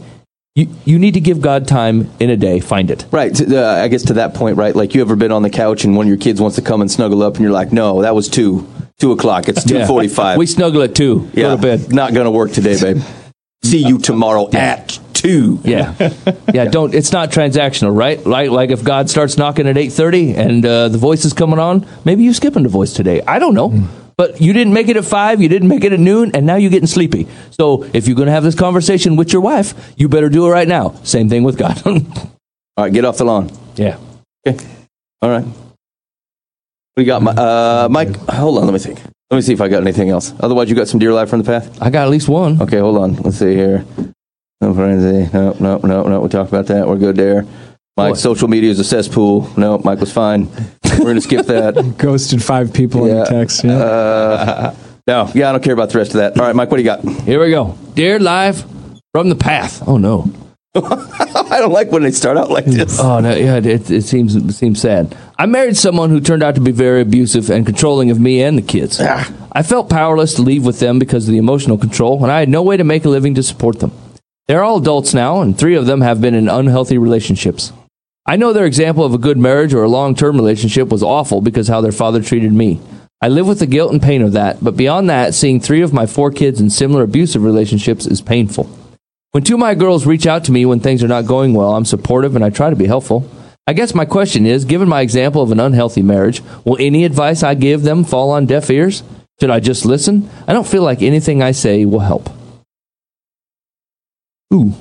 you, 0.56 0.68
you 0.86 0.98
need 1.00 1.14
to 1.14 1.20
give 1.20 1.40
god 1.42 1.68
time 1.68 2.10
in 2.20 2.30
a 2.30 2.38
day 2.38 2.60
find 2.60 2.92
it 2.92 3.06
Right. 3.12 3.34
Uh, 3.40 3.82
I 3.84 3.88
guess 3.88 4.04
to 4.04 4.14
that 4.14 4.34
point, 4.34 4.58
right? 4.58 4.76
Like 4.76 4.94
you 4.96 5.02
ever 5.02 5.16
been 5.16 5.32
on 5.32 5.44
the 5.44 5.50
couch 5.52 5.84
and 5.84 5.96
one 5.96 6.06
of 6.08 6.10
your 6.10 6.18
kids 6.18 6.40
wants 6.42 6.56
to 6.58 6.64
come 6.64 6.82
and 6.82 6.90
snuggle 6.92 7.22
up, 7.24 7.36
and 7.36 7.44
you're 7.44 7.52
like, 7.52 7.72
"No, 7.72 8.02
that 8.02 8.16
was 8.16 8.28
two, 8.28 8.68
two 9.00 9.12
o'clock. 9.12 9.48
It's 9.50 9.64
two 9.72 9.86
forty-five. 9.86 10.38
we 10.38 10.48
snuggle 10.48 10.82
at 10.82 10.96
two 10.96 11.30
yeah, 11.34 11.44
go 11.44 11.56
to 11.58 11.62
bed 11.62 11.94
Not 11.94 12.14
gonna 12.16 12.32
work 12.32 12.52
today, 12.52 12.80
babe. 12.82 13.02
See 13.64 13.86
you 13.86 13.98
tomorrow 14.00 14.50
at 14.52 15.00
two. 15.22 15.60
Yeah, 15.64 15.94
yeah. 16.54 16.66
Don't. 16.72 16.94
It's 16.94 17.12
not 17.12 17.32
transactional, 17.32 17.96
right? 17.96 18.24
Like, 18.26 18.50
like 18.50 18.70
if 18.70 18.84
God 18.84 19.10
starts 19.10 19.38
knocking 19.38 19.68
at 19.68 19.78
eight 19.78 19.92
thirty 19.92 20.34
and 20.34 20.66
uh, 20.66 20.90
the 20.90 20.98
voice 20.98 21.26
is 21.26 21.34
coming 21.34 21.60
on, 21.60 21.86
maybe 22.06 22.24
you 22.24 22.34
skipping 22.34 22.64
the 22.64 22.70
voice 22.70 22.94
today. 22.94 23.22
I 23.28 23.40
don't 23.40 23.54
know, 23.54 23.88
but 24.18 24.40
you 24.42 24.54
didn't 24.54 24.74
make 24.74 24.88
it 24.90 24.98
at 24.98 25.06
five, 25.06 25.42
you 25.42 25.50
didn't 25.50 25.68
make 25.68 25.84
it 25.84 25.94
at 25.94 26.00
noon, 26.00 26.32
and 26.36 26.46
now 26.46 26.56
you're 26.56 26.72
getting 26.72 26.88
sleepy. 26.88 27.28
So 27.52 27.84
if 27.94 28.08
you're 28.08 28.16
going 28.16 28.28
to 28.28 28.32
have 28.32 28.44
this 28.44 28.56
conversation 28.56 29.16
with 29.16 29.34
your 29.34 29.42
wife, 29.42 29.94
you 29.98 30.10
better 30.10 30.30
do 30.30 30.46
it 30.48 30.50
right 30.50 30.68
now. 30.68 30.96
Same 31.04 31.30
thing 31.30 31.44
with 31.44 31.58
God. 31.58 31.82
All 31.86 32.84
right, 32.86 32.94
get 32.94 33.06
off 33.06 33.18
the 33.18 33.26
lawn. 33.26 33.52
yeah. 33.76 33.98
Okay. 34.48 34.66
All 35.22 35.30
right. 35.30 35.46
We 36.96 37.04
got 37.04 37.22
my 37.22 37.32
uh, 37.32 37.88
Mike. 37.92 38.16
Hold 38.30 38.58
on. 38.60 38.66
Let 38.66 38.74
me 38.74 38.80
think. 38.80 39.00
Let 39.30 39.38
me 39.38 39.42
see 39.42 39.54
if 39.54 39.62
I 39.62 39.68
got 39.68 39.82
anything 39.82 40.10
else. 40.10 40.34
Otherwise, 40.40 40.70
you 40.70 40.76
got 40.76 40.88
some 40.88 41.00
deer 41.00 41.12
life 41.14 41.30
from 41.30 41.42
the 41.42 41.46
path. 41.46 41.82
I 41.82 41.90
got 41.90 42.04
at 42.04 42.10
least 42.10 42.30
one. 42.30 42.62
Okay, 42.62 42.80
hold 42.80 42.98
on. 42.98 43.16
Let's 43.16 43.38
see 43.38 43.56
here. 43.56 43.86
No 44.62 44.74
frenzy. 44.74 45.30
No, 45.34 45.56
no, 45.60 45.78
no, 45.78 46.04
no. 46.04 46.22
We 46.22 46.30
talked 46.30 46.50
about 46.50 46.66
that. 46.68 46.88
We're 46.88 46.98
good 46.98 47.16
there. 47.16 47.44
Mike, 47.96 48.12
What? 48.12 48.20
social 48.20 48.48
media 48.48 48.70
is 48.72 48.80
a 48.80 48.84
cesspool. 48.84 49.50
No, 49.58 49.80
Mike 49.80 50.00
was 50.00 50.12
fine. 50.12 50.50
We're 51.00 51.06
gonna 51.06 51.22
skip 51.22 51.46
that. 51.48 51.96
Ghosted 51.98 52.44
five 52.44 52.74
people 52.74 53.06
in 53.06 53.16
Yeah. 53.16 53.24
the 53.24 53.30
text. 53.30 53.64
Yeah. 53.64 53.78
Uh, 53.78 54.76
no, 55.08 55.32
yeah, 55.34 55.50
I 55.50 55.52
don't 55.52 55.64
care 55.64 55.74
about 55.74 55.90
the 55.92 55.98
rest 56.00 56.12
of 56.12 56.18
that. 56.18 56.40
All 56.40 56.46
right, 56.46 56.56
Mike, 56.56 56.70
what 56.72 56.78
do 56.78 56.84
you 56.84 56.90
got? 56.90 57.02
Here 57.24 57.40
we 57.42 57.50
go. 57.52 57.78
Dear 57.96 58.20
live 58.20 58.66
from 59.14 59.30
the 59.30 59.36
path. 59.36 59.88
Oh 59.88 59.98
no. 59.98 60.32
I 60.76 61.58
don't 61.60 61.72
like 61.72 61.92
when 61.92 62.04
they 62.04 62.12
start 62.12 62.38
out 62.38 62.52
like 62.52 62.66
this. 62.66 63.00
Oh 63.00 63.20
no, 63.20 63.34
yeah, 63.34 63.56
it, 63.58 63.90
it 63.90 64.04
seems 64.04 64.36
it 64.36 64.52
seems 64.54 64.80
sad. 64.82 65.16
I 65.40 65.46
married 65.48 65.78
someone 65.78 66.10
who 66.12 66.20
turned 66.20 66.44
out 66.44 66.56
to 66.56 66.62
be 66.62 66.72
very 66.72 67.02
abusive 67.02 67.50
and 67.50 67.66
controlling 67.66 68.12
of 68.12 68.20
me 68.20 68.42
and 68.44 68.58
the 68.58 68.62
kids. 68.64 69.00
I 69.00 69.64
felt 69.64 69.90
powerless 69.90 70.36
to 70.36 70.42
leave 70.44 70.66
with 70.66 70.80
them 70.80 71.00
because 71.00 71.28
of 71.28 71.32
the 71.32 71.38
emotional 71.40 71.78
control, 71.80 72.22
and 72.24 72.32
I 72.32 72.40
had 72.40 72.50
no 72.50 72.62
way 72.62 72.78
to 72.78 72.84
make 72.84 73.06
a 73.06 73.10
living 73.10 73.34
to 73.36 73.44
support 73.44 73.80
them. 73.80 73.92
They're 74.48 74.64
all 74.64 74.78
adults 74.78 75.14
now, 75.14 75.42
and 75.42 75.58
three 75.58 75.76
of 75.76 75.88
them 75.88 76.00
have 76.00 76.22
been 76.22 76.34
in 76.34 76.48
unhealthy 76.48 76.98
relationships. 76.98 77.74
I 78.26 78.38
know 78.38 78.54
their 78.54 78.66
example 78.66 79.04
of 79.04 79.14
a 79.14 79.18
good 79.18 79.38
marriage 79.38 79.74
or 79.74 79.84
a 79.84 79.90
long 79.90 80.16
term 80.16 80.38
relationship 80.38 80.88
was 80.88 81.04
awful 81.04 81.42
because 81.42 81.68
how 81.68 81.82
their 81.82 81.92
father 81.92 82.22
treated 82.22 82.54
me. 82.54 82.80
I 83.22 83.28
live 83.28 83.46
with 83.46 83.60
the 83.60 83.66
guilt 83.66 83.92
and 83.92 84.02
pain 84.02 84.22
of 84.22 84.34
that, 84.34 84.64
but 84.64 84.78
beyond 84.78 85.10
that, 85.10 85.34
seeing 85.34 85.60
three 85.60 85.82
of 85.82 85.92
my 85.92 86.06
four 86.06 86.32
kids 86.32 86.62
in 86.62 86.70
similar 86.70 87.04
abusive 87.04 87.44
relationships 87.44 88.06
is 88.06 88.22
painful. 88.22 88.70
When 89.32 89.44
two 89.44 89.56
of 89.56 89.60
my 89.60 89.76
girls 89.76 90.06
reach 90.06 90.26
out 90.26 90.46
to 90.46 90.54
me 90.54 90.66
when 90.66 90.80
things 90.80 91.04
are 91.04 91.10
not 91.10 91.26
going 91.26 91.54
well, 91.54 91.76
I'm 91.76 91.84
supportive 91.84 92.36
and 92.36 92.46
I 92.46 92.50
try 92.50 92.70
to 92.70 92.76
be 92.76 92.86
helpful. 92.86 93.30
I 93.66 93.74
guess 93.74 93.94
my 93.94 94.06
question 94.06 94.46
is 94.46 94.64
given 94.64 94.88
my 94.88 95.02
example 95.02 95.42
of 95.42 95.52
an 95.52 95.60
unhealthy 95.60 96.02
marriage, 96.02 96.42
will 96.64 96.78
any 96.80 97.04
advice 97.04 97.44
I 97.44 97.54
give 97.54 97.82
them 97.82 98.06
fall 98.06 98.32
on 98.32 98.46
deaf 98.46 98.70
ears? 98.70 99.04
Should 99.42 99.52
I 99.52 99.60
just 99.60 99.84
listen? 99.86 100.30
I 100.48 100.54
don't 100.54 100.68
feel 100.68 100.84
like 100.84 101.02
anything 101.02 101.44
I 101.44 101.52
say 101.52 101.84
will 101.84 102.00
help. 102.00 102.30
Ooh. 104.54 104.74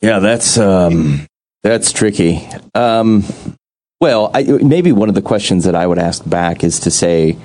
Yeah, 0.00 0.20
that's 0.20 0.58
um, 0.58 1.26
That's 1.62 1.92
tricky. 1.92 2.46
Um, 2.74 3.24
well, 4.00 4.30
I, 4.32 4.42
maybe 4.44 4.92
one 4.92 5.08
of 5.08 5.14
the 5.16 5.22
questions 5.22 5.64
that 5.64 5.74
I 5.74 5.86
would 5.86 5.98
ask 5.98 6.28
back 6.28 6.62
is 6.62 6.80
to 6.80 6.90
say, 6.90 7.36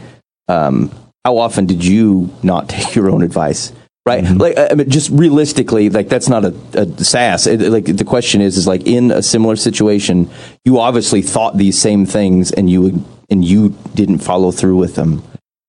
um, 0.47 0.91
how 1.26 1.38
often 1.38 1.65
did 1.65 1.84
you 1.84 2.31
not 2.43 2.69
take 2.69 2.95
your 2.95 3.10
own 3.10 3.23
advice? 3.23 3.73
Right, 4.05 4.22
like 4.23 4.57
I 4.57 4.73
mean, 4.76 4.89
just 4.89 5.10
realistically, 5.11 5.89
like 5.89 6.10
that's 6.10 6.27
not 6.27 6.43
a, 6.43 6.53
a 6.73 7.03
sass. 7.03 7.47
It, 7.47 7.61
like 7.61 7.85
the 7.85 8.03
question 8.03 8.41
is, 8.41 8.57
is 8.57 8.68
like 8.68 8.85
in 8.85 9.11
a 9.11 9.23
similar 9.23 9.55
situation, 9.55 10.30
you 10.65 10.80
obviously 10.80 11.22
thought 11.22 11.57
these 11.57 11.80
same 11.80 12.05
things, 12.05 12.51
and 12.51 12.69
you 12.69 13.05
and 13.30 13.45
you 13.45 13.69
didn't 13.95 14.18
follow 14.18 14.51
through 14.51 14.76
with 14.76 14.95
them. 14.95 15.23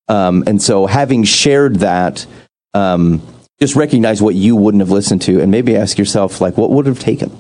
Um, 0.09 0.43
and 0.49 0.61
so, 0.61 0.86
having 0.86 1.23
shared 1.23 1.77
that, 1.77 2.27
um, 2.74 3.23
just 3.61 3.77
recognize 3.77 4.21
what 4.21 4.35
you 4.35 4.57
wouldn't 4.57 4.81
have 4.81 4.91
listened 4.91 5.23
to, 5.23 5.41
and 5.41 5.51
maybe 5.51 5.77
ask 5.77 5.99
yourself, 5.99 6.41
like, 6.41 6.57
what 6.57 6.71
would 6.71 6.87
have 6.87 6.99
taken? 6.99 7.31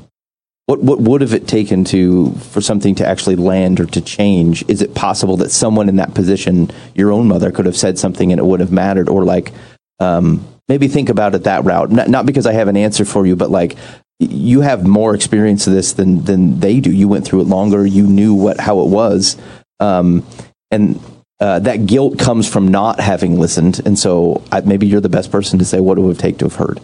What 0.66 0.82
what 0.82 1.00
would 1.00 1.20
have 1.20 1.34
it 1.34 1.46
taken 1.46 1.84
to 1.86 2.32
for 2.32 2.62
something 2.62 2.94
to 2.94 3.06
actually 3.06 3.36
land 3.36 3.80
or 3.80 3.86
to 3.86 4.00
change? 4.00 4.64
Is 4.66 4.80
it 4.80 4.94
possible 4.94 5.36
that 5.38 5.50
someone 5.50 5.90
in 5.90 5.96
that 5.96 6.14
position, 6.14 6.70
your 6.94 7.12
own 7.12 7.28
mother, 7.28 7.50
could 7.50 7.66
have 7.66 7.76
said 7.76 7.98
something 7.98 8.32
and 8.32 8.38
it 8.38 8.44
would 8.44 8.60
have 8.60 8.72
mattered? 8.72 9.10
Or 9.10 9.24
like, 9.24 9.52
um, 10.00 10.46
maybe 10.66 10.88
think 10.88 11.10
about 11.10 11.34
it 11.34 11.44
that 11.44 11.64
route. 11.64 11.90
Not, 11.90 12.08
not 12.08 12.24
because 12.24 12.46
I 12.46 12.54
have 12.54 12.68
an 12.68 12.78
answer 12.78 13.04
for 13.04 13.26
you, 13.26 13.36
but 13.36 13.50
like 13.50 13.76
you 14.18 14.62
have 14.62 14.86
more 14.86 15.14
experience 15.14 15.66
of 15.66 15.74
this 15.74 15.92
than 15.92 16.24
than 16.24 16.60
they 16.60 16.80
do. 16.80 16.90
You 16.90 17.08
went 17.08 17.26
through 17.26 17.42
it 17.42 17.48
longer. 17.48 17.86
You 17.86 18.06
knew 18.06 18.32
what 18.32 18.58
how 18.58 18.80
it 18.80 18.88
was, 18.88 19.36
um, 19.80 20.24
and 20.70 20.98
uh, 21.44 21.58
that 21.58 21.84
guilt 21.84 22.18
comes 22.18 22.48
from 22.48 22.68
not 22.68 22.98
having 23.00 23.38
listened. 23.38 23.82
And 23.84 23.98
so 23.98 24.42
I, 24.50 24.62
maybe 24.62 24.86
you're 24.86 25.02
the 25.02 25.10
best 25.10 25.30
person 25.30 25.58
to 25.58 25.64
say 25.66 25.78
what 25.78 25.98
it 25.98 26.00
would 26.00 26.18
take 26.18 26.38
to 26.38 26.46
have 26.46 26.54
heard. 26.54 26.80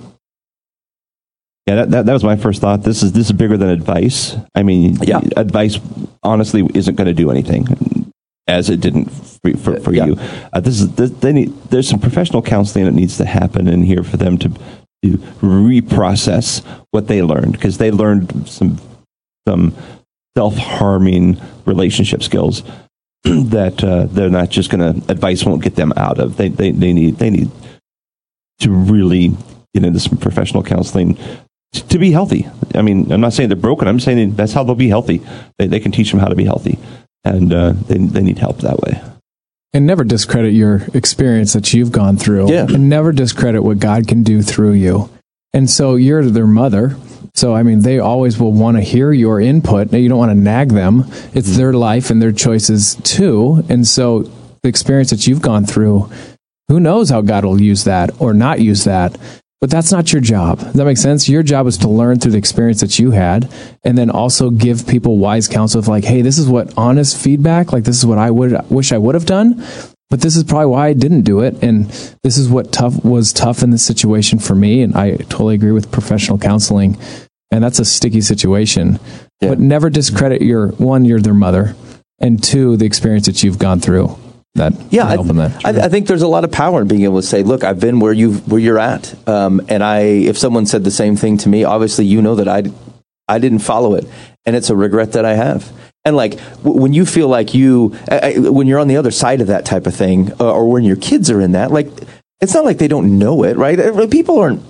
Yeah, 1.67 1.77
that, 1.77 1.91
that, 1.93 2.07
that 2.07 2.13
was 2.13 2.25
my 2.25 2.37
first 2.37 2.61
thought. 2.61 2.83
This 2.83 3.03
is 3.03 3.13
this 3.13 3.27
is 3.27 3.33
bigger 3.33 3.57
than 3.57 3.71
advice. 3.71 4.37
I 4.55 4.63
mean, 4.63 4.99
Yeah. 5.03 5.21
advice 5.35 5.81
honestly 6.23 6.69
isn't 6.75 6.97
going 6.97 7.07
to 7.07 7.15
do 7.15 7.31
anything, 7.31 8.13
as 8.47 8.69
it 8.69 8.83
didn't 8.83 9.07
for, 9.07 9.57
for, 9.57 9.81
for 9.81 9.95
Yeah. 9.95 10.07
you. 10.07 10.17
Uh, 10.53 10.61
this 10.61 10.79
is 10.83 10.93
this, 10.95 11.11
they 11.11 11.33
need, 11.33 11.55
there's 11.71 11.89
some 11.89 12.01
professional 12.01 12.43
counseling 12.43 12.85
that 12.85 12.93
needs 12.93 13.17
to 13.17 13.25
happen 13.25 13.67
in 13.67 13.83
here 13.83 14.03
for 14.05 14.19
them 14.19 14.37
to 14.39 14.51
to 15.03 15.17
reprocess 15.41 16.63
what 16.91 17.07
they 17.09 17.23
learned 17.23 17.53
because 17.53 17.79
they 17.79 17.91
learned 17.91 18.47
some 18.47 18.79
some 19.49 19.75
self 20.37 20.57
harming 20.59 21.41
relationship 21.65 22.23
skills 22.23 22.63
that 23.25 23.85
uh, 23.85 24.07
they're 24.07 24.31
not 24.31 24.51
just 24.51 24.71
going 24.71 25.01
to 25.01 25.11
advice 25.11 25.45
won't 25.45 25.63
get 25.63 25.77
them 25.77 25.93
out 25.97 26.19
of. 26.19 26.37
They 26.37 26.49
they 26.49 26.71
they 26.71 26.93
need 26.93 27.17
they 27.17 27.31
need 27.31 27.51
to 28.61 28.71
really 28.71 29.37
get 29.75 29.85
into 29.85 30.01
some 30.01 30.19
professional 30.19 30.63
counseling 30.63 31.17
t- 31.73 31.83
to 31.89 31.99
be 31.99 32.13
healthy. 32.13 32.49
I 32.75 32.83
mean, 32.83 33.13
I'm 33.13 33.21
not 33.21 33.33
saying 33.33 33.49
they're 33.49 33.57
broken. 33.57 33.89
I'm 33.89 34.01
saying 34.01 34.37
that's 34.37 34.53
how 34.53 34.65
they'll 34.65 34.75
be 34.75 34.89
healthy. 34.89 35.23
They, 35.59 35.67
they 35.67 35.81
can 35.81 35.93
teach 35.93 36.11
them 36.11 36.21
how 36.21 36.29
to 36.29 36.35
be 36.35 36.45
healthy, 36.45 36.79
and 37.25 37.53
uh, 37.53 37.73
they 37.73 37.99
they 37.99 38.23
need 38.23 38.39
help 38.39 38.59
that 38.59 38.79
way. 38.81 39.03
And 39.73 39.87
never 39.87 40.03
discredit 40.03 40.53
your 40.53 40.83
experience 40.95 41.53
that 41.53 41.73
you've 41.73 41.93
gone 41.93 42.17
through. 42.17 42.51
Yeah. 42.51 42.65
And 42.65 42.89
never 42.89 43.13
discredit 43.13 43.63
what 43.63 43.79
God 43.79 44.09
can 44.09 44.25
do 44.25 44.43
through 44.43 44.73
you. 44.73 45.11
And 45.53 45.71
so 45.71 45.95
you're 45.95 46.25
their 46.25 46.47
mother. 46.47 46.97
So, 47.35 47.55
I 47.55 47.63
mean, 47.63 47.81
they 47.81 47.99
always 47.99 48.39
will 48.39 48.53
want 48.53 48.77
to 48.77 48.83
hear 48.83 49.13
your 49.13 49.41
input. 49.41 49.93
Now, 49.93 49.99
you 49.99 50.09
don't 50.09 50.19
want 50.19 50.33
to 50.33 50.39
nag 50.39 50.71
them. 50.71 51.01
It's 51.33 51.49
mm-hmm. 51.49 51.57
their 51.57 51.73
life 51.73 52.11
and 52.11 52.21
their 52.21 52.33
choices 52.33 52.97
too. 52.97 53.65
And 53.69 53.87
so 53.87 54.31
the 54.63 54.69
experience 54.69 55.11
that 55.11 55.27
you've 55.27 55.43
gone 55.43 55.65
through, 55.65 56.11
who 56.69 56.81
knows 56.81 57.11
how 57.11 57.21
God 57.21 57.45
will 57.45 57.61
use 57.61 57.85
that 57.85 58.11
or 58.21 58.35
not 58.35 58.61
use 58.61 58.85
that. 58.85 59.17
But 59.61 59.71
that's 59.71 59.93
not 59.93 60.11
your 60.11 60.23
job. 60.23 60.59
Does 60.61 60.73
that 60.73 60.87
make 60.87 60.97
sense? 60.97 61.29
Your 61.29 61.43
job 61.43 61.67
is 61.67 61.77
to 61.79 61.89
learn 61.89 62.19
through 62.19 62.33
the 62.33 62.39
experience 62.39 62.81
that 62.81 62.99
you 62.99 63.11
had 63.11 63.53
and 63.85 63.99
then 63.99 64.09
also 64.09 64.49
give 64.49 64.87
people 64.87 65.19
wise 65.19 65.49
counsel 65.49 65.79
of 65.79 65.87
like, 65.87 66.05
hey, 66.05 66.23
this 66.23 66.39
is 66.39 66.49
what 66.49 66.73
honest 66.79 67.23
feedback, 67.23 67.71
like 67.71 67.85
this 67.85 67.99
is 67.99 68.07
what 68.07 68.17
I 68.17 68.31
would 68.31 68.71
wish 68.71 68.91
I 68.91 68.97
would 68.97 69.15
have 69.15 69.27
done, 69.27 69.63
but 70.11 70.21
this 70.21 70.37
is 70.37 70.43
probably 70.45 70.67
why 70.67 70.89
I 70.89 70.93
didn't 70.93 71.23
do 71.23 71.41
it. 71.41 71.63
And 71.63 71.87
this 72.25 72.37
is 72.37 72.49
what 72.49 72.73
tough 72.73 73.05
was 73.05 73.33
tough 73.33 73.63
in 73.63 73.71
this 73.71 73.87
situation 73.87 74.41
for 74.41 74.57
me. 74.57 74.83
And 74.83 74.97
I 74.97 75.17
totally 75.17 75.55
agree 75.55 75.71
with 75.71 75.93
professional 75.93 76.37
counseling. 76.37 76.99
And 77.53 77.63
that's 77.63 77.79
a 77.79 77.85
sticky 77.85 78.21
situation. 78.21 78.99
Yeah. 79.41 79.51
But 79.51 79.61
never 79.61 79.89
discredit 79.89 80.43
your 80.43 80.69
one, 80.73 81.05
you're 81.05 81.21
their 81.21 81.35
mother, 81.35 81.75
and 82.19 82.43
two, 82.43 82.77
the 82.77 82.85
experience 82.85 83.27
that 83.27 83.43
you've 83.43 83.59
gone 83.59 83.81
through. 83.81 84.19
That 84.55 84.73
Yeah, 84.91 85.07
I, 85.07 85.17
that. 85.17 85.65
I, 85.65 85.85
I 85.87 85.89
think 85.89 86.09
there's 86.09 86.23
a 86.23 86.29
lot 86.29 86.45
of 86.45 86.51
power 86.51 86.83
in 86.83 86.89
being 86.89 87.05
able 87.05 87.21
to 87.21 87.27
say, 87.27 87.45
"Look, 87.45 87.63
I've 87.63 87.79
been 87.79 88.01
where 88.01 88.13
you 88.13 88.35
where 88.35 88.61
you're 88.61 88.81
at," 88.81 89.15
um, 89.29 89.61
and 89.69 89.83
I, 89.83 90.01
if 90.01 90.37
someone 90.37 90.67
said 90.67 90.83
the 90.83 90.91
same 90.91 91.15
thing 91.17 91.39
to 91.39 91.49
me, 91.49 91.63
obviously 91.63 92.05
you 92.05 92.21
know 92.21 92.35
that 92.35 92.49
I, 92.49 92.65
I 93.29 93.39
didn't 93.39 93.61
follow 93.61 93.95
it, 93.95 94.07
and 94.45 94.57
it's 94.57 94.69
a 94.69 94.77
regret 94.77 95.13
that 95.13 95.25
I 95.25 95.35
have. 95.35 95.73
And 96.05 96.17
like 96.17 96.41
when 96.63 96.93
you 96.93 97.05
feel 97.05 97.29
like 97.29 97.55
you, 97.55 97.89
when 98.09 98.67
you're 98.67 98.79
on 98.79 98.89
the 98.89 98.97
other 98.97 99.11
side 99.11 99.41
of 99.41 99.49
that 99.49 99.65
type 99.65 99.87
of 99.87 99.95
thing, 99.95 100.33
uh, 100.41 100.53
or 100.53 100.71
when 100.71 100.85
your 100.85 100.97
kids 100.97 101.31
are 101.31 101.41
in 101.41 101.53
that, 101.53 101.71
like 101.71 101.89
it's 102.41 102.55
not 102.55 102.65
like 102.65 102.79
they 102.79 102.89
don't 102.89 103.19
know 103.19 103.43
it, 103.45 103.57
right? 103.57 103.79
Uh, 103.79 104.07
People 104.07 104.39
aren't. 104.39 104.63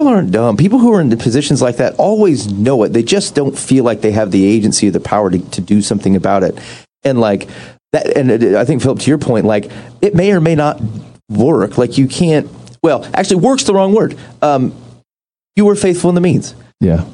People 0.00 0.12
aren't 0.12 0.32
dumb. 0.32 0.56
People 0.56 0.80
who 0.80 0.92
are 0.92 1.00
in 1.00 1.16
positions 1.16 1.62
like 1.62 1.76
that 1.76 1.94
always 1.96 2.50
know 2.50 2.82
it. 2.82 2.88
They 2.88 3.04
just 3.04 3.36
don't 3.36 3.56
feel 3.56 3.84
like 3.84 4.00
they 4.00 4.10
have 4.10 4.32
the 4.32 4.44
agency 4.44 4.88
or 4.88 4.90
the 4.90 4.98
power 4.98 5.30
to, 5.30 5.38
to 5.50 5.60
do 5.60 5.82
something 5.82 6.16
about 6.16 6.42
it. 6.42 6.58
And 7.04 7.20
like 7.20 7.48
that, 7.92 8.16
and 8.16 8.56
I 8.56 8.64
think 8.64 8.82
Phillip, 8.82 8.98
to 9.00 9.08
your 9.08 9.18
point, 9.18 9.46
like 9.46 9.70
it 10.02 10.14
may 10.14 10.32
or 10.32 10.40
may 10.40 10.56
not 10.56 10.80
work. 11.28 11.78
Like 11.78 11.96
you 11.96 12.08
can't. 12.08 12.50
Well, 12.82 13.08
actually, 13.14 13.36
work's 13.36 13.64
the 13.64 13.74
wrong 13.74 13.94
word. 13.94 14.18
Um, 14.42 14.74
you 15.54 15.64
were 15.64 15.76
faithful 15.76 16.10
in 16.10 16.16
the 16.16 16.20
means 16.20 16.54
yeah. 16.80 17.04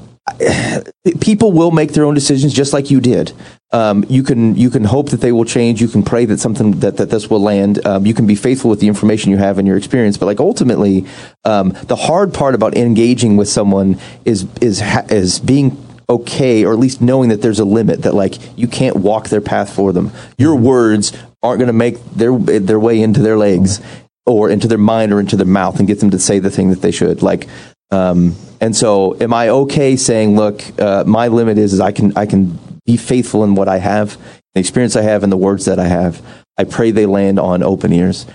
People 1.20 1.52
will 1.52 1.70
make 1.70 1.93
their 1.93 2.05
own 2.05 2.15
decisions 2.15 2.52
just 2.52 2.73
like 2.73 2.90
you 2.90 3.01
did. 3.01 3.32
Um, 3.73 4.05
you 4.09 4.23
can 4.23 4.57
you 4.57 4.69
can 4.69 4.85
hope 4.85 5.11
that 5.11 5.20
they 5.20 5.32
will 5.32 5.44
change. 5.44 5.81
You 5.81 5.89
can 5.89 6.02
pray 6.02 6.24
that 6.24 6.40
something 6.40 6.81
that, 6.81 6.97
that 6.97 7.11
this 7.11 7.31
will 7.31 7.40
land. 7.40 7.85
Um, 7.86 8.05
you 8.05 8.15
can 8.15 8.27
be 8.27 8.35
faithful 8.35 8.69
with 8.69 8.81
the 8.81 8.89
information 8.89 9.31
you 9.31 9.36
have 9.36 9.59
and 9.59 9.69
your 9.69 9.77
experience. 9.77 10.16
But 10.16 10.27
like 10.27 10.40
ultimately, 10.40 11.07
um, 11.44 11.70
the 11.85 11.97
hard 11.97 12.35
part 12.35 12.55
about 12.55 12.77
engaging 12.77 13.36
with 13.36 13.48
someone 13.48 13.98
is 14.24 14.47
is 14.61 14.82
is 15.09 15.39
being 15.39 15.77
okay, 16.09 16.65
or 16.65 16.73
at 16.73 16.78
least 16.78 17.01
knowing 17.01 17.28
that 17.28 17.43
there's 17.43 17.61
a 17.61 17.65
limit 17.65 18.02
that 18.02 18.15
like 18.15 18.35
you 18.59 18.66
can't 18.66 18.97
walk 18.97 19.28
their 19.28 19.40
path 19.40 19.73
for 19.73 19.93
them. 19.93 20.11
Your 20.36 20.57
words 20.57 21.12
aren't 21.43 21.61
going 21.61 21.69
to 21.69 21.73
make 21.73 22.05
their 22.11 22.36
their 22.36 22.81
way 22.81 23.01
into 23.01 23.23
their 23.23 23.39
legs 23.39 23.81
or 24.27 24.51
into 24.51 24.69
their 24.69 24.78
mind 24.78 25.12
or 25.12 25.20
into 25.20 25.36
their 25.36 25.47
mouth 25.47 25.78
and 25.78 25.89
get 25.89 26.01
them 26.01 26.11
to 26.11 26.19
say 26.19 26.39
the 26.39 26.51
thing 26.51 26.70
that 26.70 26.82
they 26.82 26.90
should. 26.90 27.23
Like, 27.23 27.48
um, 27.90 28.36
and 28.60 28.76
so, 28.76 29.16
am 29.20 29.32
I 29.32 29.48
okay 29.48 29.96
saying, 29.96 30.36
look, 30.36 30.62
uh, 30.78 31.04
my 31.06 31.28
limit 31.28 31.58
is, 31.58 31.72
is 31.72 31.80
I 31.80 31.92
can 31.92 32.16
I 32.16 32.26
can 32.26 32.58
be 32.86 32.96
faithful 32.96 33.42
in 33.44 33.54
what 33.54 33.68
I 33.68 33.78
have, 33.78 34.16
the 34.54 34.60
experience 34.60 34.96
I 34.96 35.02
have, 35.02 35.22
and 35.22 35.32
the 35.32 35.36
words 35.36 35.64
that 35.64 35.78
I 35.78 35.86
have. 35.86 36.22
I 36.56 36.64
pray 36.64 36.90
they 36.90 37.06
land 37.06 37.38
on 37.38 37.62
open 37.62 37.92
ears. 37.92 38.26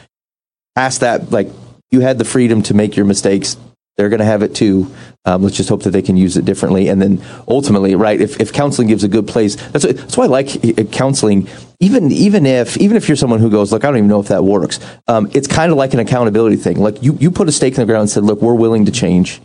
Ask 0.75 1.01
that, 1.01 1.31
like 1.31 1.49
you 1.91 2.01
had 2.01 2.17
the 2.17 2.25
freedom 2.25 2.63
to 2.63 2.73
make 2.73 2.95
your 2.95 3.05
mistakes. 3.05 3.57
They're 3.97 4.09
going 4.09 4.19
to 4.19 4.25
have 4.25 4.43
it 4.43 4.53
too. 4.53 4.93
Um, 5.23 5.41
let's 5.41 5.55
just 5.55 5.69
hope 5.69 5.83
that 5.83 5.91
they 5.91 6.01
can 6.01 6.17
use 6.17 6.35
it 6.35 6.43
differently. 6.45 6.89
And 6.89 7.01
then 7.01 7.23
ultimately, 7.47 7.95
right? 7.95 8.19
If, 8.19 8.39
if 8.41 8.51
counseling 8.51 8.89
gives 8.89 9.03
a 9.03 9.07
good 9.07 9.27
place, 9.27 9.55
that's 9.71 9.85
that's 9.85 10.17
why 10.17 10.25
I 10.25 10.27
like 10.27 10.49
uh, 10.65 10.83
counseling. 10.91 11.47
Even 11.79 12.11
even 12.11 12.45
if 12.45 12.77
even 12.77 12.97
if 12.97 13.07
you're 13.07 13.15
someone 13.15 13.39
who 13.39 13.49
goes, 13.49 13.71
look, 13.71 13.83
I 13.83 13.87
don't 13.87 13.97
even 13.97 14.09
know 14.09 14.19
if 14.19 14.27
that 14.27 14.43
works. 14.43 14.79
Um, 15.07 15.29
it's 15.33 15.47
kind 15.47 15.71
of 15.71 15.77
like 15.77 15.93
an 15.93 15.99
accountability 15.99 16.57
thing. 16.57 16.79
Like 16.79 17.01
you 17.01 17.17
you 17.19 17.31
put 17.31 17.47
a 17.47 17.51
stake 17.51 17.73
in 17.75 17.79
the 17.79 17.85
ground 17.85 18.01
and 18.01 18.09
said, 18.09 18.23
look, 18.23 18.41
we're 18.41 18.53
willing 18.53 18.85
to 18.85 18.91
change. 18.91 19.41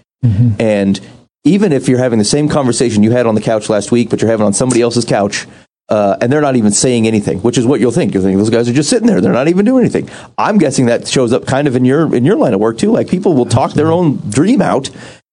And 0.58 1.00
even 1.44 1.72
if 1.72 1.88
you're 1.88 1.98
having 1.98 2.18
the 2.18 2.24
same 2.24 2.48
conversation 2.48 3.02
you 3.02 3.12
had 3.12 3.26
on 3.26 3.34
the 3.34 3.40
couch 3.40 3.68
last 3.70 3.90
week, 3.90 4.10
but 4.10 4.20
you're 4.20 4.30
having 4.30 4.44
on 4.44 4.52
somebody 4.52 4.82
else's 4.82 5.04
couch, 5.04 5.46
uh, 5.90 6.16
and 6.20 6.32
they're 6.32 6.40
not 6.40 6.54
even 6.54 6.70
saying 6.70 7.06
anything, 7.06 7.40
which 7.40 7.58
is 7.58 7.66
what 7.66 7.80
you'll 7.80 7.90
think. 7.90 8.14
You'll 8.14 8.22
think 8.22 8.38
those 8.38 8.48
guys 8.48 8.68
are 8.68 8.72
just 8.72 8.88
sitting 8.88 9.08
there; 9.08 9.20
they're 9.20 9.32
not 9.32 9.48
even 9.48 9.64
doing 9.64 9.84
anything. 9.84 10.08
I'm 10.38 10.56
guessing 10.56 10.86
that 10.86 11.08
shows 11.08 11.32
up 11.32 11.46
kind 11.46 11.66
of 11.66 11.74
in 11.74 11.84
your 11.84 12.14
in 12.14 12.24
your 12.24 12.36
line 12.36 12.54
of 12.54 12.60
work 12.60 12.78
too. 12.78 12.92
Like 12.92 13.08
people 13.08 13.34
will 13.34 13.46
talk 13.46 13.72
their 13.72 13.90
own 13.90 14.16
dream 14.30 14.62
out, 14.62 14.88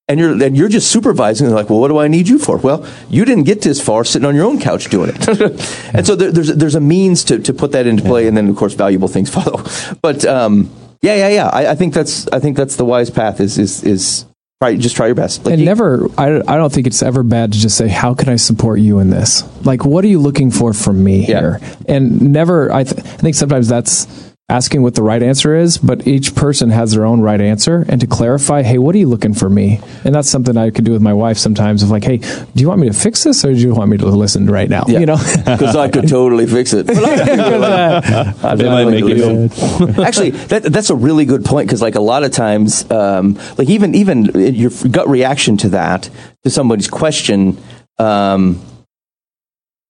and 0.07 0.19
you're 0.19 0.31
and 0.31 0.57
you're 0.57 0.67
just 0.67 0.91
supervising. 0.91 1.45
They're 1.47 1.55
like, 1.55 1.69
"Well, 1.69 1.79
what 1.79 1.89
do 1.89 1.99
I 1.99 2.07
need 2.07 2.27
you 2.27 2.39
for?" 2.39 2.57
Well, 2.57 2.87
you 3.07 3.23
didn't 3.23 3.43
get 3.43 3.61
this 3.61 3.79
far 3.79 4.03
sitting 4.03 4.25
on 4.25 4.35
your 4.35 4.45
own 4.45 4.59
couch 4.59 4.89
doing 4.89 5.11
it, 5.13 5.27
and 5.93 6.07
so 6.07 6.15
there, 6.15 6.31
there's 6.31 6.47
there's 6.47 6.75
a 6.75 6.81
means 6.81 7.23
to 7.25 7.37
to 7.37 7.53
put 7.53 7.71
that 7.73 7.85
into 7.85 8.01
play, 8.01 8.27
and 8.27 8.35
then 8.35 8.47
of 8.47 8.55
course 8.55 8.73
valuable 8.73 9.07
things 9.07 9.29
follow. 9.29 9.63
But 10.01 10.25
um, 10.25 10.71
yeah, 11.03 11.15
yeah, 11.15 11.29
yeah. 11.29 11.47
I, 11.49 11.67
I 11.67 11.75
think 11.75 11.93
that's 11.93 12.27
I 12.29 12.39
think 12.39 12.57
that's 12.57 12.77
the 12.77 12.85
wise 12.85 13.11
path. 13.11 13.39
Is 13.39 13.59
is 13.59 13.83
is 13.83 14.25
try 14.61 14.75
just 14.75 14.95
try 14.95 15.05
your 15.05 15.15
best. 15.15 15.45
Like 15.45 15.53
and 15.53 15.59
you- 15.61 15.65
never 15.65 16.07
I, 16.17 16.37
I 16.47 16.57
don't 16.57 16.73
think 16.73 16.87
it's 16.87 17.03
ever 17.03 17.21
bad 17.23 17.53
to 17.53 17.59
just 17.59 17.77
say 17.77 17.87
how 17.87 18.13
can 18.15 18.27
i 18.29 18.35
support 18.37 18.79
you 18.79 18.97
in 18.99 19.09
this 19.11 19.43
like 19.65 19.85
what 19.85 20.03
are 20.03 20.07
you 20.07 20.19
looking 20.19 20.49
for 20.49 20.73
from 20.73 21.03
me 21.03 21.19
Yeah. 21.27 21.39
here 21.39 21.59
and 21.87 22.33
never 22.33 22.71
I, 22.73 22.83
th- 22.83 22.97
I 22.97 23.01
think 23.17 23.35
sometimes 23.35 23.67
that's 23.67 24.26
asking 24.49 24.81
what 24.81 24.95
the 24.95 25.03
right 25.03 25.21
answer 25.21 25.53
is 25.55 25.77
but 25.77 26.07
each 26.07 26.33
person 26.33 26.69
has 26.69 26.93
their 26.93 27.05
own 27.05 27.19
right 27.19 27.41
answer 27.41 27.85
and 27.89 27.99
to 27.99 28.07
clarify 28.07 28.61
hey 28.63 28.77
what 28.77 28.95
are 28.95 28.97
you 28.97 29.07
looking 29.09 29.33
for 29.33 29.49
me 29.49 29.77
and 30.05 30.15
that's 30.15 30.29
something 30.29 30.55
i 30.55 30.69
could 30.69 30.85
do 30.85 30.93
with 30.93 31.01
my 31.01 31.11
wife 31.11 31.37
sometimes 31.37 31.83
of 31.83 31.89
like 31.91 32.05
hey 32.05 32.15
do 32.15 32.47
you 32.55 32.65
want 32.69 32.79
me 32.79 32.87
to 32.87 32.93
fix 32.93 33.25
this 33.25 33.43
or 33.43 33.51
do 33.53 33.59
you 33.59 33.73
want 33.73 33.89
me 33.91 33.97
to 33.97 34.05
listen 34.05 34.45
right 34.45 34.69
now 34.69 34.85
Yeah. 34.87 34.99
you 34.99 35.05
know 35.05 35.17
because 35.37 35.75
I 35.75 35.89
could 35.89 36.07
totally 36.07 36.47
fix 36.47 36.71
it. 36.73 36.89
I- 36.89 38.55
They 38.55 38.69
might 38.69 38.85
make 38.85 39.03
it. 39.05 39.99
Actually, 39.99 40.29
that, 40.31 40.63
that's 40.63 40.89
a 40.91 40.95
really 40.95 41.25
good 41.25 41.43
point 41.43 41.67
because, 41.67 41.81
like, 41.81 41.95
a 41.95 41.99
lot 42.01 42.23
of 42.23 42.31
times, 42.31 42.89
um, 42.89 43.37
like 43.57 43.69
even 43.69 43.95
even 43.95 44.25
your 44.25 44.71
gut 44.91 45.07
reaction 45.09 45.57
to 45.57 45.69
that 45.69 46.09
to 46.43 46.49
somebody's 46.49 46.87
question, 46.89 47.57
um, 47.99 48.61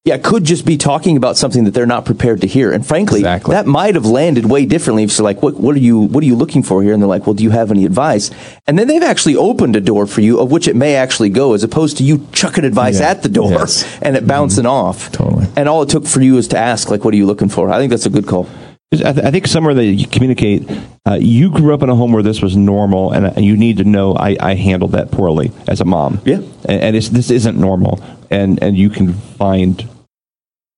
yeah, 0.08 0.18
could 0.18 0.44
just 0.46 0.66
be 0.66 0.78
talking 0.78 1.18
about 1.18 1.36
something 1.38 1.66
that 1.66 1.72
they're 1.76 1.86
not 1.86 2.06
prepared 2.06 2.40
to 2.42 2.48
hear. 2.48 2.72
And 2.72 2.86
frankly, 2.86 3.20
Exactly. 3.20 3.54
that 3.54 3.66
might 3.68 3.96
have 3.96 4.06
landed 4.06 4.46
way 4.50 4.66
differently. 4.66 5.04
If 5.04 5.12
so, 5.12 5.24
like, 5.24 5.44
what, 5.44 5.56
what 5.56 5.76
are 5.76 5.80
you, 5.80 6.00
what 6.00 6.24
are 6.24 6.28
you 6.28 6.36
looking 6.36 6.64
for 6.64 6.82
here? 6.82 6.94
And 6.94 7.02
they're 7.02 7.08
like, 7.08 7.28
well, 7.28 7.34
do 7.34 7.44
you 7.44 7.50
have 7.52 7.70
any 7.72 7.86
advice? 7.86 8.32
And 8.66 8.80
then 8.80 8.88
they've 8.88 9.04
actually 9.04 9.36
opened 9.36 9.76
a 9.76 9.82
door 9.82 10.08
for 10.08 10.22
you, 10.22 10.40
of 10.40 10.50
which 10.50 10.68
it 10.68 10.76
may 10.76 10.96
actually 10.96 11.30
go, 11.30 11.54
as 11.54 11.64
opposed 11.64 11.98
to 11.98 12.04
you 12.04 12.26
chucking 12.32 12.64
advice 12.66 13.00
Yeah. 13.02 13.10
at 13.10 13.22
the 13.24 13.30
door 13.30 13.52
Yes. 13.52 13.86
and 14.02 14.16
it 14.16 14.26
bouncing 14.26 14.66
off. 14.66 15.12
Totally. 15.12 15.46
And 15.58 15.68
all 15.68 15.82
it 15.84 15.90
took 15.90 16.06
for 16.08 16.22
you 16.22 16.38
is 16.38 16.48
to 16.50 16.58
ask, 16.58 16.90
like, 16.90 17.04
what 17.04 17.14
are 17.14 17.18
you 17.18 17.26
looking 17.26 17.50
for? 17.50 17.70
I 17.70 17.78
think 17.78 17.90
that's 17.92 18.06
a 18.06 18.10
good 18.10 18.28
call. 18.28 18.48
I, 18.94 19.12
th- 19.12 19.26
I 19.26 19.32
think 19.32 19.48
somewhere 19.48 19.74
that 19.74 19.84
you 19.84 20.08
communicate, 20.08 20.64
uh, 21.06 21.16
you 21.20 21.52
grew 21.52 21.74
up 21.74 21.84
in 21.84 21.90
a 21.90 21.96
home 21.96 22.14
where 22.14 22.24
this 22.24 22.42
was 22.42 22.56
normal, 22.56 23.12
and 23.12 23.26
uh, 23.28 23.34
you 23.36 23.58
need 23.58 23.78
to 23.78 23.84
know 23.84 24.16
I, 24.16 24.38
I 24.40 24.54
handled 24.56 24.94
that 24.94 25.12
poorly 25.12 25.52
as 25.68 25.82
a 25.82 25.86
mom. 25.86 26.22
Yeah. 26.24 26.38
and, 26.64 26.82
and 26.82 26.96
it's, 26.96 27.10
this 27.10 27.30
isn't 27.30 27.60
normal, 27.60 28.02
and 28.32 28.64
and 28.64 28.78
you 28.78 28.90
can 28.90 29.12
find 29.14 29.86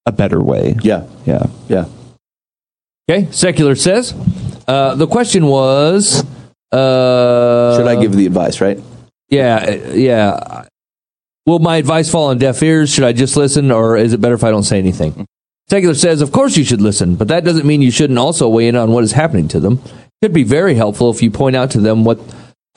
a 0.05 0.11
better 0.11 0.41
way. 0.41 0.75
Yeah. 0.81 1.07
yeah. 1.25 1.47
Yeah. 1.67 1.85
Okay, 3.09 3.27
secular 3.31 3.75
says. 3.75 4.13
Uh, 4.67 4.95
the 4.95 5.07
question 5.07 5.47
was. 5.47 6.23
Uh, 6.71 7.77
Should 7.77 7.87
I 7.87 7.99
give 7.99 8.13
the 8.13 8.25
advice, 8.25 8.61
right? 8.61 8.79
Yeah, 9.29 9.55
uh, 9.57 9.93
yeah. 9.93 10.65
Will 11.45 11.59
my 11.59 11.77
advice 11.77 12.11
fall 12.11 12.27
on 12.29 12.37
deaf 12.37 12.61
ears? 12.61 12.91
Should 12.91 13.03
I 13.03 13.13
just 13.13 13.35
listen, 13.35 13.71
or 13.71 13.97
is 13.97 14.13
it 14.13 14.21
better 14.21 14.35
if 14.35 14.43
I 14.43 14.51
don't 14.51 14.63
say 14.63 14.77
anything? 14.77 15.25
Secular 15.69 15.95
says, 15.95 16.21
of 16.21 16.31
course 16.31 16.57
you 16.57 16.63
should 16.63 16.81
listen, 16.81 17.15
but 17.15 17.27
that 17.27 17.43
doesn't 17.43 17.65
mean 17.65 17.81
you 17.81 17.91
shouldn't 17.91 18.19
also 18.19 18.49
weigh 18.49 18.67
in 18.67 18.75
on 18.75 18.91
what 18.91 19.03
is 19.03 19.11
happening 19.13 19.47
to 19.49 19.59
them. 19.59 19.81
It 19.85 20.25
could 20.25 20.33
be 20.33 20.43
very 20.43 20.75
helpful 20.75 21.09
if 21.11 21.21
you 21.21 21.31
point 21.31 21.55
out 21.55 21.71
to 21.71 21.79
them 21.79 22.03
what 22.03 22.19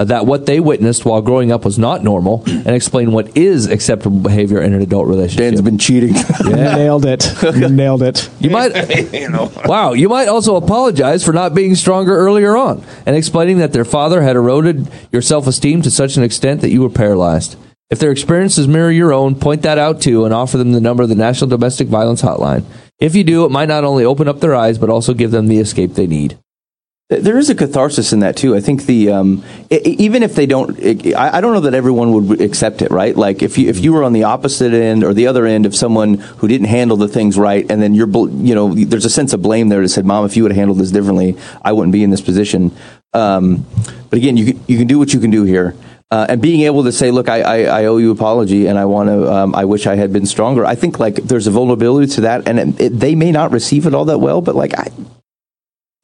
that 0.05 0.27
what 0.27 0.47
they 0.47 0.61
witnessed 0.61 1.05
while 1.05 1.23
growing 1.23 1.53
up 1.53 1.65
was 1.65 1.79
not 1.79 2.03
normal, 2.03 2.43
and 2.47 2.69
explain 2.69 3.13
what 3.13 3.37
is 3.37 3.67
acceptable 3.67 4.21
behavior 4.21 4.61
in 4.61 4.73
an 4.73 4.83
adult 4.83 5.07
relationship. 5.07 5.51
Dan's 5.51 5.63
been 5.63 5.79
cheating. 5.79 6.15
Yeah. 6.43 6.77
Nailed 6.77 7.07
it. 7.07 7.33
Nailed 7.71 8.03
it. 8.03 8.29
You 8.41 8.51
might, 8.51 8.73
wow. 9.65 9.93
You 9.93 10.09
might 10.09 10.29
also 10.29 10.57
apologize 10.57 11.25
for 11.25 11.33
not 11.33 11.55
being 11.55 11.75
stronger 11.77 12.17
earlier 12.17 12.57
on, 12.57 12.85
and 13.07 13.17
explaining 13.17 13.59
that 13.59 13.73
their 13.73 13.85
father 13.85 14.23
had 14.23 14.37
eroded 14.37 14.89
your 15.13 15.23
self-esteem 15.23 15.83
to 15.83 15.91
such 15.91 16.17
an 16.17 16.25
extent 16.25 16.61
that 16.61 16.71
you 16.71 16.83
were 16.83 16.91
paralyzed. 16.91 17.57
If 17.91 17.99
their 17.99 18.11
experiences 18.11 18.67
mirror 18.67 18.91
your 18.91 19.13
own, 19.13 19.35
point 19.35 19.63
that 19.63 19.79
out 19.79 20.01
too, 20.01 20.25
and 20.25 20.35
offer 20.35 20.57
them 20.59 20.73
the 20.73 20.81
number 20.81 21.03
of 21.03 21.09
the 21.11 21.15
National 21.15 21.49
Domestic 21.49 21.89
Violence 21.89 22.23
Hotline. 22.23 22.65
If 22.99 23.15
you 23.15 23.25
do, 23.25 23.45
it 23.45 23.51
might 23.51 23.69
not 23.69 23.85
only 23.85 24.05
open 24.05 24.29
up 24.29 24.41
their 24.41 24.55
eyes, 24.55 24.79
but 24.79 24.91
also 24.91 25.13
give 25.13 25.31
them 25.31 25.47
the 25.47 25.59
escape 25.59 25.95
they 25.95 26.07
need. 26.07 26.39
There 27.21 27.39
is 27.39 27.51
a 27.51 27.55
catharsis 27.55 28.13
in 28.13 28.21
that 28.21 28.37
too. 28.37 28.55
I 28.55 28.61
think 28.61 28.87
the 28.87 29.11
um, 29.11 29.45
e- 29.71 29.97
even 29.99 30.23
if 30.23 30.35
they 30.35 30.47
don't, 30.47 30.79
I 31.15 31.39
I 31.39 31.41
don't 31.41 31.53
know 31.53 31.61
that 31.61 31.75
everyone 31.75 32.13
would 32.29 32.41
accept 32.41 32.83
it, 32.83 32.91
right? 32.91 33.17
Like 33.17 33.43
if 33.43 33.59
you 33.59 33.69
if 33.69 33.81
you 33.81 33.93
were 33.93 34.05
on 34.05 34.13
the 34.13 34.25
opposite 34.25 34.73
end 34.73 35.05
or 35.05 35.13
the 35.15 35.27
other 35.27 35.47
end 35.47 35.67
of 35.67 35.75
someone 35.75 36.15
who 36.15 36.49
didn't 36.49 36.69
handle 36.69 36.97
the 36.97 37.09
things 37.09 37.39
right, 37.39 37.65
and 37.71 37.83
then 37.83 37.95
you're 37.95 38.09
you 38.09 38.55
know 38.55 38.75
there's 38.75 39.05
a 39.05 39.11
sense 39.11 39.33
of 39.33 39.43
blame 39.43 39.69
there 39.69 39.83
that 39.83 39.89
said, 39.89 40.05
"Mom, 40.05 40.25
if 40.25 40.37
you 40.37 40.43
would 40.45 40.53
have 40.53 40.59
handled 40.59 40.79
this 40.79 40.91
differently, 40.91 41.37
I 41.63 41.73
wouldn't 41.73 41.93
be 41.93 42.03
in 42.03 42.11
this 42.11 42.21
position." 42.21 42.73
Um, 43.13 43.67
but 44.11 44.17
again, 44.19 44.37
you 44.37 44.59
you 44.67 44.79
can 44.79 44.87
do 44.87 44.99
what 44.99 45.13
you 45.13 45.21
can 45.21 45.31
do 45.31 45.45
here. 45.45 45.75
Uh, 46.13 46.27
and 46.29 46.43
being 46.43 46.61
able 46.61 46.85
to 46.85 46.93
say, 46.93 47.11
"Look, 47.11 47.31
I, 47.31 47.41
I, 47.41 47.63
I 47.81 47.85
owe 47.87 47.97
you 47.97 48.11
apology, 48.11 48.67
and 48.67 48.79
I 48.79 48.85
want 48.85 49.09
to. 49.09 49.33
Um, 49.33 49.55
I 49.55 49.65
wish 49.65 49.87
I 49.87 49.97
had 49.97 50.13
been 50.13 50.27
stronger." 50.27 50.63
I 50.67 50.75
think 50.75 50.99
like 50.99 51.15
there's 51.15 51.47
a 51.47 51.51
vulnerability 51.51 52.13
to 52.17 52.21
that, 52.23 52.47
and 52.47 52.61
it, 52.61 52.81
it, 52.81 53.01
they 53.01 53.15
may 53.15 53.33
not 53.33 53.51
receive 53.51 53.87
it 53.87 53.95
all 53.95 54.05
that 54.05 54.19
well, 54.19 54.43
but 54.43 54.55
like 54.55 54.79
I, 54.79 54.91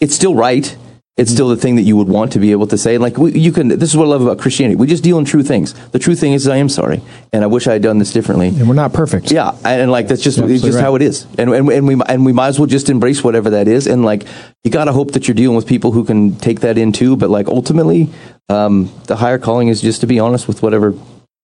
it's 0.01 0.15
still 0.15 0.35
right. 0.35 0.75
It's 1.19 1.33
still 1.33 1.49
the 1.49 1.57
thing 1.57 1.75
that 1.77 1.83
you 1.83 1.97
would 1.97 2.09
want 2.09 2.33
to 2.33 2.39
be 2.39 2.53
able 2.53 2.69
to 2.69 2.79
say. 2.79 2.97
Like 2.97 3.19
we, 3.19 3.37
you 3.39 3.51
can. 3.51 3.67
This 3.67 3.91
is 3.91 3.97
what 3.97 4.05
I 4.05 4.09
love 4.09 4.23
about 4.23 4.39
Christianity. 4.39 4.77
We 4.77 4.87
just 4.87 5.03
deal 5.03 5.19
in 5.19 5.25
true 5.25 5.43
things. 5.43 5.75
The 5.91 5.99
true 5.99 6.15
thing 6.15 6.33
is, 6.33 6.47
I 6.47 6.59
am 6.59 6.69
sorry, 6.69 7.03
and 7.33 7.43
I 7.43 7.49
wish 7.49 7.67
I 7.67 7.73
had 7.73 7.83
done 7.83 7.99
this 7.99 8.13
differently. 8.13 8.49
And 8.49 8.69
we're 8.69 8.75
not 8.75 8.93
perfect. 8.93 9.33
Yeah, 9.33 9.51
and, 9.65 9.83
and 9.83 9.91
like 9.91 10.07
that's 10.07 10.23
just 10.23 10.39
it's 10.39 10.63
just 10.63 10.77
right. 10.77 10.81
how 10.81 10.95
it 10.95 11.03
is, 11.03 11.27
and, 11.37 11.53
and 11.53 11.69
and 11.69 11.87
we 11.89 12.01
and 12.07 12.25
we 12.25 12.33
might 12.33 12.49
as 12.49 12.61
well 12.61 12.67
just 12.67 12.89
embrace 12.89 13.25
whatever 13.25 13.51
that 13.51 13.67
is, 13.67 13.89
and 13.89 14.05
like 14.05 14.27
you 14.63 14.71
got 14.71 14.85
to 14.85 14.93
hope 14.93 15.13
that 15.13 15.27
you're 15.27 15.35
dealing 15.35 15.57
with 15.57 15.67
people 15.67 15.91
who 15.91 16.05
can 16.05 16.37
take 16.37 16.61
that 16.61 16.79
in 16.79 16.93
too. 16.93 17.17
But 17.17 17.31
like 17.31 17.49
ultimately, 17.49 18.11
um, 18.49 18.89
the 19.07 19.17
higher 19.17 19.39
calling 19.39 19.69
is 19.69 19.81
just 19.81 20.01
to 20.03 20.07
be 20.07 20.21
honest 20.21 20.47
with 20.47 20.63
whatever 20.63 20.93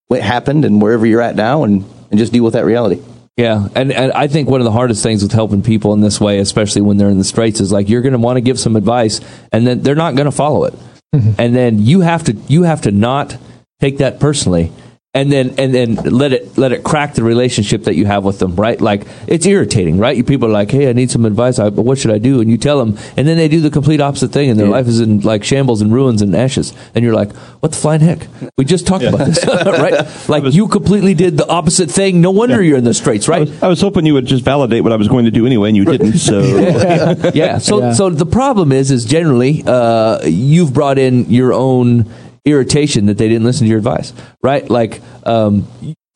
what 0.07 0.23
happened 0.23 0.65
and 0.65 0.81
wherever 0.81 1.05
you're 1.05 1.21
at 1.21 1.35
now, 1.35 1.65
and 1.65 1.85
and 2.11 2.19
just 2.21 2.33
deal 2.33 2.45
with 2.45 2.55
that 2.55 2.65
reality. 2.65 3.03
Yeah, 3.37 3.69
and, 3.75 3.93
and 3.93 4.13
I 4.13 4.29
think 4.29 4.49
one 4.49 4.61
of 4.61 4.65
the 4.65 4.71
hardest 4.73 5.03
things 5.03 5.23
with 5.23 5.33
helping 5.33 5.63
people 5.63 5.93
in 5.93 6.01
this 6.01 6.21
way, 6.21 6.39
especially 6.39 6.83
when 6.83 6.99
they're 6.99 7.09
in 7.09 7.19
the 7.19 7.25
straits, 7.25 7.61
is 7.61 7.73
like 7.73 7.89
you're 7.89 8.03
going 8.03 8.13
to 8.13 8.19
want 8.19 8.37
to 8.37 8.41
give 8.41 8.61
some 8.61 8.77
advice, 8.77 9.21
and 9.51 9.67
then 9.67 9.83
they're 9.83 9.97
not 9.97 10.15
going 10.15 10.27
to 10.27 10.33
follow 10.33 10.65
it, 10.65 10.75
mm-hmm. 11.15 11.33
and 11.39 11.55
then 11.55 11.81
you 11.81 12.01
have 12.01 12.23
to 12.25 12.33
you 12.47 12.63
have 12.63 12.83
to 12.83 12.93
not 12.93 13.37
take 13.81 13.99
that 13.99 14.21
personally, 14.21 14.71
and 15.15 15.31
then 15.31 15.55
and 15.59 15.73
then 15.73 15.95
let 15.95 16.33
it 16.33 16.59
let 16.59 16.73
it 16.73 16.83
crack 16.83 17.15
the 17.15 17.23
relationship 17.23 17.85
that 17.85 17.95
you 17.95 18.05
have 18.07 18.25
with 18.25 18.41
them, 18.41 18.57
right? 18.57 18.81
Like 18.81 19.07
it's 19.29 19.47
irritating, 19.47 19.99
right? 19.99 20.17
You 20.17 20.25
people 20.25 20.49
are 20.49 20.53
like, 20.53 20.71
hey, 20.73 20.89
I 20.91 20.93
need 20.93 21.11
some 21.11 21.25
advice, 21.25 21.59
I, 21.59 21.71
but 21.71 21.83
what 21.83 21.99
should 21.99 22.11
I 22.11 22.19
do? 22.19 22.41
And 22.41 22.51
you 22.51 22.59
tell 22.59 22.79
them, 22.85 22.99
and 23.17 23.27
then 23.29 23.37
they 23.37 23.47
do 23.49 23.61
the 23.61 23.71
complete 23.71 24.01
opposite 24.01 24.33
thing, 24.33 24.51
and 24.51 24.59
their 24.59 24.69
life 24.69 24.89
is 24.89 25.01
in 25.01 25.21
like 25.21 25.45
shambles 25.45 25.81
and 25.81 25.93
ruins 25.93 26.21
and 26.21 26.35
ashes, 26.35 26.73
and 26.95 27.05
you're 27.05 27.15
like, 27.15 27.33
what 27.61 27.73
the 27.73 27.79
flying 27.79 28.01
heck? 28.01 28.27
We 28.59 28.65
just 28.65 28.87
talked 28.87 29.05
about 29.05 29.27
this, 29.27 29.45
right? 29.47 30.07
Like 30.29 30.53
you 30.53 30.69
completely 30.69 31.15
did 31.15 31.37
the 31.37 31.47
opposite 31.47 31.91
thing. 31.91 32.21
No 32.21 32.31
wonder 32.31 32.63
you're 32.63 32.79
in 32.79 32.85
the 32.85 32.95
straits, 32.95 33.29
right? 33.29 33.49
I 33.63 33.69
was 33.69 33.81
hoping 33.81 34.07
you 34.07 34.15
would 34.15 34.27
just 34.27 34.45
validate 34.45 34.83
what 34.83 34.93
I 34.93 34.97
was 34.97 35.07
going 35.09 35.27
to 35.27 35.31
do 35.31 35.47
anyway, 35.47 35.69
and 35.69 35.77
you 35.77 35.85
didn't. 35.85 36.15
So 36.19 36.41
yeah. 37.35 37.59
So 37.59 37.79
Yeah. 37.81 37.93
so 37.93 38.11
the 38.11 38.27
problem 38.27 38.73
is 38.73 38.91
is 38.91 39.05
generally 39.05 39.63
uh, 39.67 40.25
you've 40.25 40.73
brought 40.73 40.99
in 40.99 41.31
your 41.31 41.53
own 41.53 42.07
irritation 42.45 43.07
that 43.07 43.19
they 43.19 43.29
didn't 43.29 43.45
listen 43.45 43.65
to 43.65 43.69
your 43.69 43.79
advice, 43.79 44.13
right? 44.43 44.69
Like 44.69 45.01
um, 45.25 45.67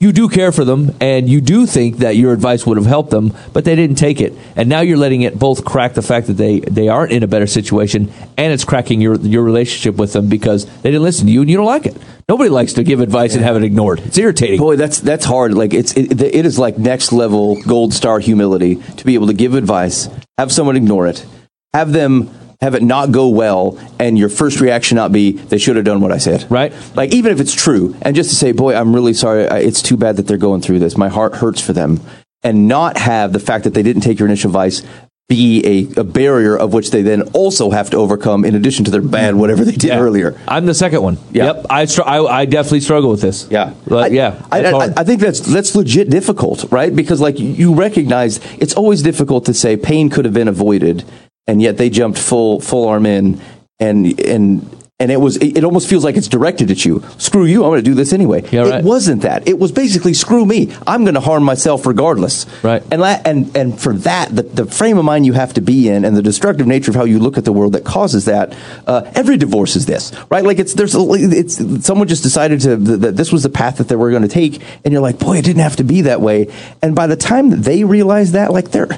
you 0.00 0.12
do 0.12 0.28
care 0.28 0.52
for 0.52 0.64
them 0.64 0.94
and 1.00 1.28
you 1.28 1.40
do 1.40 1.66
think 1.66 1.98
that 1.98 2.16
your 2.16 2.32
advice 2.32 2.64
would 2.64 2.76
have 2.76 2.86
helped 2.86 3.10
them, 3.10 3.34
but 3.52 3.64
they 3.64 3.74
didn't 3.74 3.96
take 3.96 4.20
it, 4.20 4.32
and 4.54 4.68
now 4.68 4.80
you're 4.80 4.96
letting 4.96 5.22
it 5.22 5.38
both 5.38 5.64
crack 5.64 5.94
the 5.94 6.02
fact 6.02 6.28
that 6.28 6.34
they 6.34 6.60
they 6.60 6.88
aren't 6.88 7.12
in 7.12 7.22
a 7.22 7.26
better 7.26 7.46
situation, 7.46 8.12
and 8.36 8.52
it's 8.52 8.64
cracking 8.64 9.00
your 9.00 9.16
your 9.16 9.42
relationship 9.42 9.96
with 9.96 10.12
them 10.12 10.28
because 10.28 10.66
they 10.82 10.90
didn't 10.90 11.02
listen 11.02 11.26
to 11.26 11.32
you 11.32 11.40
and 11.40 11.50
you 11.50 11.56
don't 11.56 11.66
like 11.66 11.86
it. 11.86 11.96
Nobody 12.28 12.50
likes 12.50 12.74
to 12.74 12.84
give 12.84 13.00
advice 13.00 13.34
and 13.34 13.42
have 13.42 13.56
it 13.56 13.64
ignored. 13.64 14.00
It's 14.00 14.18
irritating. 14.18 14.60
Boy, 14.60 14.76
that's 14.76 15.00
that's 15.00 15.24
hard. 15.24 15.54
Like 15.54 15.74
it's 15.74 15.96
it, 15.96 16.20
it 16.20 16.46
is 16.46 16.58
like 16.58 16.78
next 16.78 17.10
level 17.10 17.60
gold 17.62 17.92
star 17.92 18.20
humility 18.20 18.76
to 18.76 19.04
be 19.04 19.14
able 19.14 19.28
to 19.28 19.34
give 19.34 19.54
advice, 19.54 20.08
have 20.36 20.52
someone 20.52 20.76
ignore 20.76 21.06
it, 21.06 21.26
have 21.72 21.92
them 21.92 22.30
have 22.60 22.74
it 22.74 22.82
not 22.82 23.12
go 23.12 23.28
well, 23.28 23.78
and 24.00 24.18
your 24.18 24.28
first 24.28 24.60
reaction 24.60 24.96
not 24.96 25.12
be 25.12 25.32
they 25.32 25.58
should 25.58 25.76
have 25.76 25.84
done 25.84 26.00
what 26.00 26.10
I 26.12 26.18
said. 26.18 26.46
Right. 26.50 26.72
Like 26.96 27.12
even 27.14 27.32
if 27.32 27.40
it's 27.40 27.54
true, 27.54 27.94
and 28.02 28.16
just 28.16 28.30
to 28.30 28.36
say, 28.36 28.52
boy, 28.52 28.74
I'm 28.74 28.94
really 28.94 29.14
sorry. 29.14 29.48
I- 29.48 29.58
It's 29.60 29.80
too 29.82 29.96
bad 29.96 30.16
that 30.16 30.26
they're 30.26 30.36
going 30.36 30.60
through 30.60 30.80
this. 30.80 30.96
My 30.96 31.08
heart 31.08 31.36
hurts 31.36 31.60
for 31.60 31.72
them, 31.72 32.00
and 32.42 32.66
not 32.68 32.98
have 32.98 33.32
the 33.32 33.38
fact 33.40 33.64
that 33.64 33.74
they 33.74 33.82
didn't 33.82 34.02
take 34.02 34.18
your 34.18 34.26
initial 34.28 34.48
advice 34.50 34.82
be 35.28 35.86
a, 35.96 36.00
a 36.00 36.04
barrier 36.04 36.56
of 36.56 36.72
which 36.72 36.90
they 36.90 37.02
then 37.02 37.20
also 37.34 37.68
have 37.70 37.90
to 37.90 37.98
overcome 37.98 38.46
in 38.46 38.54
addition 38.54 38.82
to 38.86 38.90
their 38.90 39.02
bad 39.02 39.34
whatever 39.34 39.62
they 39.62 39.72
did 39.72 39.84
Yeah. 39.90 39.98
earlier. 40.00 40.40
I'm 40.48 40.64
the 40.64 40.72
second 40.72 41.02
one. 41.02 41.18
Yeah. 41.32 41.44
Yep. 41.52 41.66
I, 41.68 41.84
str- 41.84 42.02
I 42.06 42.18
I 42.24 42.44
definitely 42.46 42.80
struggle 42.80 43.10
with 43.10 43.20
this. 43.20 43.46
Yeah, 43.50 43.74
I, 43.90 44.06
yeah. 44.06 44.42
I, 44.50 44.64
I. 44.64 44.84
I 44.96 45.04
think 45.04 45.20
that's 45.20 45.40
that's 45.40 45.74
legit 45.76 46.08
difficult, 46.08 46.64
right? 46.72 46.96
Because 46.96 47.20
like 47.20 47.38
you 47.38 47.74
recognize 47.74 48.40
it's 48.58 48.72
always 48.74 49.02
difficult 49.02 49.44
to 49.44 49.54
say 49.54 49.76
pain 49.76 50.08
could 50.08 50.24
have 50.24 50.32
been 50.32 50.48
avoided, 50.48 51.04
and 51.48 51.60
yet 51.60 51.78
they 51.78 51.90
jumped 51.90 52.18
full 52.18 52.60
full 52.60 52.86
arm 52.86 53.06
in, 53.06 53.40
and 53.80 54.20
and 54.20 54.78
and 55.00 55.12
it 55.12 55.20
was 55.20 55.36
it, 55.36 55.62
almost 55.62 55.88
feels 55.88 56.02
like 56.02 56.16
it's 56.16 56.26
directed 56.26 56.72
at 56.72 56.84
you. 56.84 57.04
Screw 57.18 57.44
you! 57.44 57.62
I'm 57.62 57.70
going 57.70 57.82
to 57.82 57.88
do 57.88 57.94
this 57.94 58.12
anyway. 58.12 58.44
Yeah, 58.50 58.62
right. 58.62 58.80
It 58.80 58.84
wasn't 58.84 59.22
that. 59.22 59.46
It 59.46 59.56
was 59.58 59.70
basically 59.70 60.12
screw 60.12 60.44
me. 60.44 60.74
I'm 60.86 61.04
going 61.04 61.14
to 61.14 61.20
harm 61.20 61.44
myself 61.44 61.86
regardless. 61.86 62.46
Right. 62.64 62.82
And 62.90 63.00
la- 63.00 63.20
and 63.24 63.56
and 63.56 63.80
for 63.80 63.94
that, 63.94 64.34
the, 64.34 64.42
the 64.42 64.66
frame 64.66 64.98
of 64.98 65.04
mind 65.04 65.24
you 65.24 65.34
have 65.34 65.54
to 65.54 65.60
be 65.60 65.88
in, 65.88 66.04
and 66.04 66.16
the 66.16 66.22
destructive 66.22 66.66
nature 66.66 66.90
of 66.90 66.96
how 66.96 67.04
you 67.04 67.20
look 67.20 67.38
at 67.38 67.44
the 67.44 67.52
world 67.52 67.74
that 67.74 67.84
causes 67.84 68.24
that. 68.24 68.56
Uh, 68.86 69.10
every 69.14 69.36
divorce 69.36 69.76
is 69.76 69.86
this, 69.86 70.12
right? 70.30 70.44
Like 70.44 70.58
it's 70.58 70.74
there's 70.74 70.94
it's 70.96 71.86
someone 71.86 72.08
just 72.08 72.24
decided 72.24 72.60
to 72.62 72.76
that 72.76 73.16
this 73.16 73.32
was 73.32 73.44
the 73.44 73.50
path 73.50 73.78
that 73.78 73.88
they 73.88 73.96
were 73.96 74.10
going 74.10 74.22
to 74.22 74.28
take, 74.28 74.60
and 74.84 74.92
you're 74.92 75.02
like, 75.02 75.18
boy, 75.20 75.38
it 75.38 75.44
didn't 75.44 75.62
have 75.62 75.76
to 75.76 75.84
be 75.84 76.02
that 76.02 76.20
way. 76.20 76.52
And 76.82 76.94
by 76.94 77.06
the 77.06 77.16
time 77.16 77.50
that 77.50 77.62
they 77.62 77.84
realize 77.84 78.32
that, 78.32 78.52
like 78.52 78.72
they're 78.72 78.88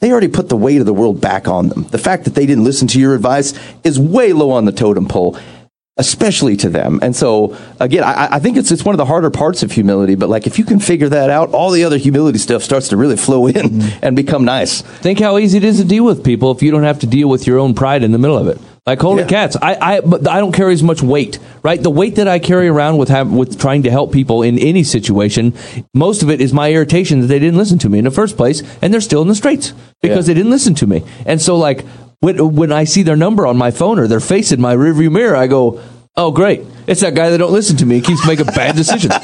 they 0.00 0.12
already 0.12 0.28
put 0.28 0.48
the 0.48 0.56
weight 0.56 0.80
of 0.80 0.86
the 0.86 0.94
world 0.94 1.20
back 1.20 1.48
on 1.48 1.68
them. 1.68 1.84
The 1.84 1.98
fact 1.98 2.24
that 2.24 2.34
they 2.34 2.46
didn't 2.46 2.64
listen 2.64 2.88
to 2.88 3.00
your 3.00 3.14
advice 3.14 3.54
is 3.84 3.98
way 3.98 4.32
low 4.32 4.50
on 4.50 4.64
the 4.64 4.72
totem 4.72 5.06
pole. 5.06 5.38
Especially 6.00 6.56
to 6.58 6.68
them, 6.68 7.00
and 7.02 7.16
so 7.16 7.56
again, 7.80 8.04
I, 8.04 8.36
I 8.36 8.38
think 8.38 8.56
it's 8.56 8.70
it's 8.70 8.84
one 8.84 8.94
of 8.94 8.98
the 8.98 9.04
harder 9.04 9.30
parts 9.30 9.64
of 9.64 9.72
humility. 9.72 10.14
But 10.14 10.28
like, 10.28 10.46
if 10.46 10.56
you 10.56 10.64
can 10.64 10.78
figure 10.78 11.08
that 11.08 11.28
out, 11.28 11.50
all 11.50 11.72
the 11.72 11.82
other 11.82 11.96
humility 11.96 12.38
stuff 12.38 12.62
starts 12.62 12.86
to 12.90 12.96
really 12.96 13.16
flow 13.16 13.48
in 13.48 13.54
mm-hmm. 13.54 13.98
and 14.04 14.14
become 14.14 14.44
nice. 14.44 14.80
Think 14.80 15.18
how 15.18 15.38
easy 15.38 15.58
it 15.58 15.64
is 15.64 15.78
to 15.78 15.84
deal 15.84 16.04
with 16.04 16.22
people 16.22 16.52
if 16.52 16.62
you 16.62 16.70
don't 16.70 16.84
have 16.84 17.00
to 17.00 17.08
deal 17.08 17.28
with 17.28 17.48
your 17.48 17.58
own 17.58 17.74
pride 17.74 18.04
in 18.04 18.12
the 18.12 18.18
middle 18.18 18.38
of 18.38 18.46
it. 18.46 18.60
Like 18.88 19.00
holy 19.00 19.20
Yeah. 19.22 19.26
cats, 19.28 19.56
I 19.60 19.74
I 19.74 19.94
I 20.36 20.38
don't 20.40 20.52
carry 20.52 20.72
as 20.72 20.82
much 20.82 21.02
weight, 21.02 21.38
right? 21.62 21.80
The 21.82 21.90
weight 21.90 22.14
that 22.16 22.26
I 22.26 22.38
carry 22.38 22.68
around 22.68 22.96
with 22.96 23.10
have, 23.10 23.30
with 23.30 23.58
trying 23.60 23.82
to 23.82 23.90
help 23.90 24.12
people 24.12 24.42
in 24.42 24.58
any 24.58 24.82
situation, 24.82 25.52
most 25.94 26.22
of 26.22 26.30
it 26.30 26.40
is 26.40 26.52
my 26.54 26.72
irritation 26.72 27.20
that 27.20 27.26
they 27.26 27.38
didn't 27.38 27.58
listen 27.58 27.78
to 27.80 27.88
me 27.90 27.98
in 27.98 28.04
the 28.06 28.10
first 28.10 28.36
place, 28.38 28.62
and 28.80 28.90
they're 28.92 29.02
still 29.10 29.20
in 29.20 29.28
the 29.28 29.34
straits 29.34 29.74
because 30.00 30.24
Yeah. 30.26 30.32
they 30.32 30.38
didn't 30.40 30.52
listen 30.56 30.74
to 30.76 30.86
me. 30.86 31.02
And 31.26 31.38
so 31.40 31.56
like 31.58 31.84
when 32.20 32.36
when 32.56 32.72
I 32.72 32.84
see 32.84 33.02
their 33.02 33.16
number 33.26 33.46
on 33.46 33.58
my 33.58 33.70
phone 33.70 33.98
or 33.98 34.08
their 34.08 34.20
face 34.20 34.52
in 34.52 34.60
my 34.60 34.74
rearview 34.74 35.10
mirror, 35.12 35.36
I 35.36 35.48
go. 35.48 35.80
Oh, 36.20 36.32
great! 36.32 36.62
It's 36.88 37.02
that 37.02 37.14
guy 37.14 37.30
that 37.30 37.38
don't 37.38 37.52
listen 37.52 37.76
to 37.76 37.86
me. 37.86 37.94
He 37.96 38.00
keeps 38.00 38.26
making 38.26 38.46
bad 38.62 38.74
decisions, 38.74 39.14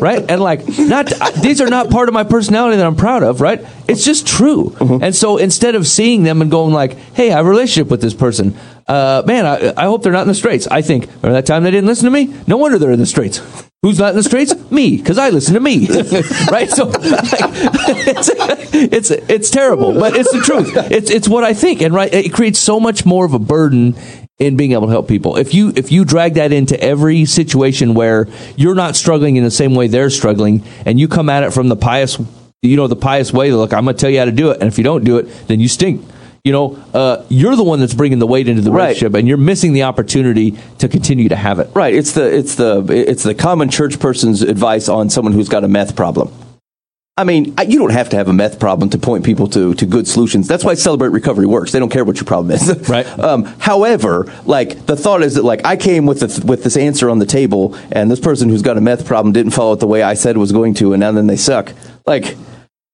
right? 0.00 0.22
And 0.30 0.40
like, 0.40 0.60
not 0.78 1.06
these 1.42 1.60
are 1.60 1.66
not 1.68 1.90
part 1.90 2.06
of 2.08 2.14
my 2.14 2.22
personality 2.22 2.76
that 2.76 2.86
I'm 2.86 2.94
proud 2.94 3.24
of, 3.24 3.40
right? 3.40 3.58
It's 3.88 4.04
just 4.04 4.24
true. 4.24 4.70
Mm-hmm. 4.78 5.02
And 5.02 5.12
so 5.16 5.36
instead 5.36 5.74
of 5.74 5.84
seeing 5.88 6.22
them 6.22 6.40
and 6.42 6.50
going 6.52 6.72
like, 6.72 6.92
"Hey, 7.18 7.32
I 7.32 7.38
have 7.38 7.46
a 7.46 7.50
relationship 7.50 7.90
with 7.90 8.00
this 8.02 8.14
person," 8.14 8.54
uh, 8.86 9.22
man, 9.26 9.46
I, 9.46 9.72
I 9.76 9.84
hope 9.86 10.02
they're 10.02 10.12
not 10.12 10.22
in 10.22 10.28
the 10.28 10.34
straits. 10.34 10.66
I 10.66 10.82
think 10.82 11.06
remember 11.06 11.32
that 11.32 11.46
time 11.46 11.62
they 11.62 11.70
didn't 11.70 11.86
listen 11.86 12.04
to 12.04 12.10
me? 12.10 12.34
No 12.46 12.56
wonder 12.56 12.78
they're 12.78 12.90
in 12.90 12.98
the 12.98 13.06
straits. 13.06 13.40
Who's 13.82 13.98
not 13.98 14.10
in 14.10 14.16
the 14.16 14.22
straits? 14.22 14.54
Me, 14.70 14.96
because 14.96 15.18
I 15.18 15.30
listen 15.30 15.54
to 15.54 15.60
me, 15.60 15.86
right? 16.50 16.70
So 16.70 16.86
like, 16.86 17.02
it's, 17.02 18.30
it's 18.72 19.10
it's 19.10 19.50
terrible, 19.50 19.92
but 19.92 20.16
it's 20.16 20.32
the 20.32 20.40
truth. 20.40 20.72
It's 20.90 21.10
it's 21.10 21.28
what 21.28 21.44
I 21.44 21.54
think, 21.54 21.82
and 21.82 21.94
right, 21.94 22.12
it 22.12 22.32
creates 22.32 22.58
so 22.58 22.80
much 22.80 23.04
more 23.04 23.24
of 23.26 23.34
a 23.34 23.38
burden 23.38 23.94
in 24.38 24.56
being 24.56 24.72
able 24.72 24.86
to 24.86 24.90
help 24.90 25.06
people. 25.06 25.36
If 25.36 25.54
you 25.54 25.72
if 25.76 25.92
you 25.92 26.04
drag 26.04 26.34
that 26.34 26.52
into 26.52 26.78
every 26.82 27.24
situation 27.24 27.94
where 27.94 28.26
you're 28.56 28.74
not 28.74 28.96
struggling 28.96 29.36
in 29.36 29.44
the 29.44 29.50
same 29.50 29.74
way 29.74 29.86
they're 29.86 30.10
struggling, 30.10 30.64
and 30.86 30.98
you 30.98 31.08
come 31.08 31.28
at 31.28 31.42
it 31.42 31.52
from 31.52 31.68
the 31.68 31.76
pious, 31.76 32.18
you 32.62 32.76
know, 32.76 32.86
the 32.86 32.96
pious 32.96 33.32
way, 33.32 33.52
look, 33.52 33.72
I'm 33.72 33.84
going 33.84 33.96
to 33.96 34.00
tell 34.00 34.10
you 34.10 34.18
how 34.18 34.24
to 34.24 34.32
do 34.32 34.50
it, 34.50 34.60
and 34.60 34.68
if 34.68 34.78
you 34.78 34.84
don't 34.84 35.04
do 35.04 35.18
it, 35.18 35.24
then 35.46 35.60
you 35.60 35.68
stink. 35.68 36.04
You 36.44 36.52
know, 36.52 36.78
uh, 36.92 37.24
you're 37.30 37.56
the 37.56 37.64
one 37.64 37.80
that's 37.80 37.94
bringing 37.94 38.18
the 38.18 38.26
weight 38.26 38.48
into 38.48 38.60
the 38.60 38.70
Right. 38.70 38.88
relationship, 38.88 39.14
and 39.14 39.26
you're 39.26 39.38
missing 39.38 39.72
the 39.72 39.84
opportunity 39.84 40.54
to 40.76 40.88
continue 40.88 41.30
to 41.30 41.36
have 41.36 41.58
it. 41.58 41.70
Right. 41.72 41.94
It's 41.94 42.12
the 42.12 42.36
it's 42.36 42.56
the 42.56 42.84
it's 42.90 43.22
the 43.22 43.34
common 43.34 43.70
church 43.70 43.98
person's 43.98 44.42
advice 44.42 44.86
on 44.90 45.08
someone 45.08 45.32
who's 45.32 45.48
got 45.48 45.64
a 45.64 45.68
meth 45.68 45.96
problem. 45.96 46.28
I 47.16 47.24
mean, 47.24 47.54
you 47.66 47.78
don't 47.78 47.92
have 47.92 48.10
to 48.10 48.16
have 48.16 48.28
a 48.28 48.32
meth 48.34 48.58
problem 48.58 48.90
to 48.90 48.98
point 48.98 49.24
people 49.24 49.46
to, 49.50 49.72
to 49.74 49.86
good 49.86 50.06
solutions. 50.08 50.48
That's 50.48 50.64
why 50.64 50.74
Celebrate 50.74 51.10
Recovery 51.10 51.46
works. 51.46 51.70
They 51.70 51.78
don't 51.78 51.88
care 51.88 52.04
what 52.04 52.16
your 52.16 52.24
problem 52.24 52.50
is. 52.50 52.88
Right. 52.88 53.06
Um, 53.20 53.44
however, 53.60 54.30
like 54.44 54.84
the 54.84 54.96
thought 54.96 55.22
is 55.22 55.36
that 55.36 55.44
like 55.44 55.64
I 55.64 55.76
came 55.76 56.04
with 56.04 56.20
the, 56.20 56.44
with 56.46 56.62
this 56.64 56.76
answer 56.76 57.08
on 57.08 57.20
the 57.20 57.26
table, 57.26 57.74
and 57.90 58.10
this 58.10 58.20
person 58.20 58.50
who's 58.50 58.60
got 58.62 58.76
a 58.76 58.82
meth 58.82 59.06
problem 59.06 59.32
didn't 59.32 59.52
follow 59.52 59.72
it 59.72 59.80
the 59.80 59.86
way 59.86 60.02
I 60.02 60.12
said 60.12 60.36
it 60.36 60.40
was 60.40 60.52
going 60.52 60.74
to, 60.74 60.92
and 60.92 61.00
now 61.00 61.12
then 61.12 61.26
they 61.26 61.36
suck. 61.36 61.72
Like, 62.04 62.36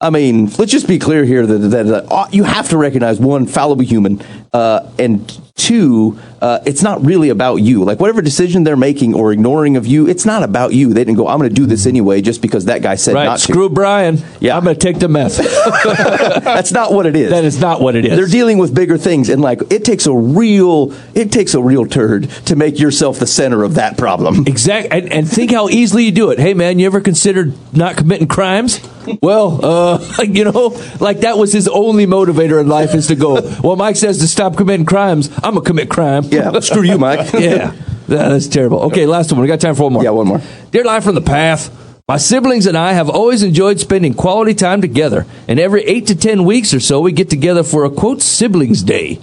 I 0.03 0.09
mean, 0.09 0.47
let's 0.59 0.73
just 0.73 0.89
be 0.89 0.99
clear 0.99 1.27
here 1.27 1.47
that, 1.47 1.59
that, 1.59 1.87
that 1.87 2.05
uh, 2.11 2.27
you 2.33 2.45
have 2.45 2.71
to 2.71 2.79
recognize 2.79 3.21
one, 3.21 3.47
fallible 3.47 3.85
human, 3.85 4.23
uh, 4.51 4.91
and 4.99 5.29
two, 5.57 6.19
uh, 6.41 6.61
it's 6.65 6.83
not 6.83 7.05
really 7.05 7.29
about 7.29 7.57
you. 7.57 7.85
Like 7.85 8.01
whatever 8.01 8.23
decision 8.23 8.65
they're 8.65 8.79
making 8.79 9.13
or 9.15 9.31
ignoring 9.31 9.77
of 9.77 9.87
you, 9.87 10.09
it's 10.09 10.25
not 10.25 10.43
about 10.43 10.73
you. 10.73 10.95
They 10.95 11.03
didn't 11.05 11.19
go, 11.19 11.29
I'm 11.29 11.39
going 11.39 11.51
to 11.51 11.55
do 11.55 11.67
this 11.67 11.85
anyway 11.85 12.23
just 12.23 12.41
because 12.41 12.65
that 12.65 12.81
guy 12.81 12.95
said 12.95 13.15
Right? 13.15 13.27
not 13.27 13.41
Screw 13.41 13.69
Brian. 13.69 14.17
Yeah. 14.41 14.57
I'm 14.57 14.65
going 14.65 14.75
to 14.75 14.81
take 14.81 14.99
the 14.99 15.09
meth. 15.09 15.37
That's 16.45 16.73
not 16.73 16.95
what 16.95 17.05
it 17.05 17.15
is. 17.15 17.31
that 17.31 17.45
is 17.45 17.61
not 17.61 17.83
what 17.83 17.95
it 17.95 18.07
is. 18.07 18.17
They're 18.17 18.27
dealing 18.27 18.57
with 18.57 18.75
bigger 18.75 18.97
things, 18.97 19.29
and 19.29 19.43
like 19.43 19.61
it 19.71 19.85
takes 19.85 20.07
a 20.07 20.15
real, 20.15 20.95
it 21.15 21.31
takes 21.31 21.53
a 21.53 21.61
real 21.61 21.85
turd 21.85 22.31
to 22.47 22.57
make 22.57 22.79
yourself 22.79 23.19
the 23.19 23.27
center 23.27 23.63
of 23.63 23.75
that 23.75 23.99
problem. 23.99 24.47
Exactly, 24.47 24.91
and, 24.91 25.13
and 25.13 25.29
think 25.31 25.51
how 25.51 25.69
easily 25.69 26.05
you 26.05 26.13
do 26.13 26.31
it. 26.31 26.39
Hey, 26.39 26.55
man, 26.55 26.79
you 26.79 26.87
ever 26.87 27.03
considered 27.03 27.53
not 27.77 27.99
committing 27.99 28.29
crimes? 28.29 28.81
Well, 29.23 29.65
uh, 29.65 30.23
you 30.23 30.45
know, 30.45 30.81
like 31.01 31.21
that 31.21 31.39
was 31.39 31.53
his 31.53 31.69
only 31.69 32.07
motivator 32.07 32.61
in 32.61 32.69
life 32.69 32.95
is 32.95 33.09
to 33.09 33.17
go. 33.17 33.41
Well, 33.63 33.77
Mike 33.77 33.97
says 33.97 34.19
to 34.19 34.29
stop 34.29 34.57
committing 34.57 34.87
crimes. 34.87 35.31
I'm 35.37 35.55
gonna 35.55 35.63
commit 35.63 35.89
crime. 35.91 36.25
Yeah, 36.25 36.59
screw 36.61 36.83
you, 36.83 36.99
Mike. 36.99 37.33
yeah, 37.35 37.75
that's 38.07 38.49
terrible. 38.49 38.81
Okay, 38.85 39.07
last 39.07 39.33
one. 39.33 39.41
We 39.41 39.47
got 39.47 39.61
time 39.61 39.75
for 39.75 39.85
one 39.85 39.95
more. 39.95 40.05
Yeah, 40.05 40.11
one 40.11 40.27
more. 40.27 40.41
Dear 40.71 40.85
Live 40.85 41.05
from 41.05 41.15
the 41.15 41.21
Path, 41.21 41.71
my 42.09 42.17
siblings 42.17 42.67
and 42.67 42.77
I 42.77 42.93
have 42.93 43.09
always 43.09 43.43
enjoyed 43.43 43.79
spending 43.79 44.15
quality 44.15 44.55
time 44.55 44.81
together, 44.81 45.27
and 45.47 45.61
every 45.61 45.83
eight 45.85 46.09
to 46.09 46.17
ten 46.17 46.45
weeks 46.45 46.75
or 46.75 46.81
so, 46.81 47.01
we 47.01 47.13
get 47.13 47.31
together 47.31 47.63
for 47.63 47.85
a 47.85 47.91
quote 47.91 48.21
siblings 48.21 48.83
day. 48.83 49.15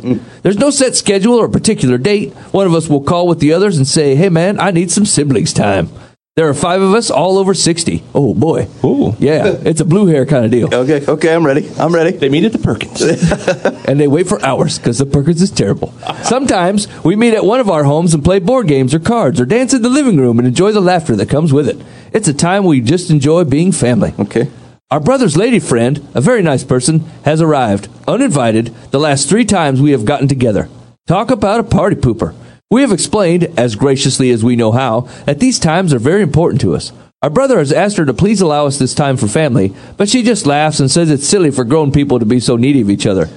There's 0.42 0.58
no 0.58 0.70
set 0.70 0.96
schedule 0.96 1.36
or 1.36 1.50
particular 1.50 1.98
date. 1.98 2.34
One 2.52 2.66
of 2.66 2.74
us 2.74 2.88
will 2.88 3.02
call 3.02 3.28
with 3.28 3.40
the 3.40 3.54
others 3.54 3.78
and 3.78 3.88
say, 3.88 4.16
"Hey, 4.16 4.30
man, 4.30 4.60
I 4.60 4.72
need 4.72 4.90
some 4.90 5.06
siblings 5.06 5.54
time." 5.54 5.90
There 6.38 6.48
are 6.48 6.54
five 6.54 6.84
of 6.84 6.94
us, 6.94 7.10
all 7.10 7.40
over 7.40 7.56
sixty. 7.56 8.04
Oh 8.14 8.36
boy, 8.36 8.68
Ooh. 8.84 9.16
yeah, 9.18 9.58
it's 9.66 9.82
a 9.82 9.86
blue 9.86 10.06
hair 10.06 10.24
kind 10.24 10.46
of 10.46 10.52
deal. 10.52 10.72
Okay, 10.72 11.04
okay, 11.04 11.34
I'm 11.34 11.44
ready. 11.44 11.68
I'm 11.80 11.92
ready. 11.92 12.12
They 12.12 12.30
meet 12.30 12.44
at 12.44 12.52
the 12.52 12.60
Perkins. 12.60 13.02
and 13.88 14.00
they 14.00 14.08
wait 14.08 14.28
for 14.28 14.40
hours 14.46 14.78
because 14.78 15.00
the 15.00 15.08
Perkins 15.08 15.42
is 15.42 15.50
terrible. 15.50 15.94
Sometimes 16.22 16.88
we 17.04 17.16
meet 17.16 17.34
at 17.34 17.44
one 17.44 17.60
of 17.60 17.72
our 17.72 17.86
homes 17.86 18.14
and 18.14 18.24
play 18.24 18.38
board 18.38 18.68
games 18.68 18.94
or 18.94 19.00
cards 19.00 19.42
or 19.42 19.48
dance 19.48 19.74
in 19.74 19.82
the 19.82 19.90
living 19.90 20.18
room 20.18 20.38
and 20.38 20.48
enjoy 20.48 20.72
the 20.72 20.80
laughter 20.80 21.16
that 21.16 21.28
comes 21.28 21.52
with 21.52 21.68
it. 21.68 21.84
It's 22.14 22.28
a 22.28 22.36
time 22.36 22.66
we 22.66 22.82
just 22.82 23.10
enjoy 23.10 23.44
being 23.44 23.72
family. 23.72 24.14
Okay. 24.20 24.52
Our 24.92 25.00
brother's 25.00 25.38
lady 25.38 25.58
friend, 25.58 26.08
a 26.14 26.22
very 26.22 26.44
nice 26.44 26.64
person, 26.64 27.00
has 27.26 27.42
arrived, 27.42 27.90
uninvited, 28.08 28.68
the 28.92 29.00
last 29.00 29.28
three 29.28 29.44
times 29.44 29.82
we 29.82 29.90
have 29.90 30.06
gotten 30.06 30.28
together. 30.28 30.70
Talk 31.08 31.32
about 31.32 31.62
a 31.62 31.64
party 31.64 31.96
pooper. 31.96 32.36
We 32.70 32.82
have 32.82 32.92
explained, 32.92 33.46
as 33.58 33.78
graciously 33.78 34.30
as 34.30 34.44
we 34.44 34.58
know 34.58 34.74
how, 34.74 35.02
that 35.26 35.40
these 35.40 35.58
times 35.58 35.94
are 35.94 36.00
very 36.00 36.22
important 36.22 36.60
to 36.62 36.76
us. 36.76 36.92
Our 37.22 37.30
brother 37.30 37.60
has 37.60 37.72
asked 37.72 37.96
her 37.96 38.06
to 38.06 38.14
please 38.14 38.42
allow 38.42 38.66
us 38.66 38.78
this 38.78 38.94
time 38.94 39.16
for 39.16 39.30
family, 39.30 39.74
but 39.96 40.10
she 40.10 40.22
just 40.22 40.46
laughs 40.46 40.82
and 40.82 40.92
says 40.92 41.10
it's 41.10 41.26
silly 41.26 41.50
for 41.50 41.64
grown 41.64 41.94
people 41.94 42.20
to 42.20 42.26
be 42.26 42.42
so 42.42 42.58
needy 42.58 42.82
of 42.82 42.90
each 42.90 43.08
other. 43.08 43.30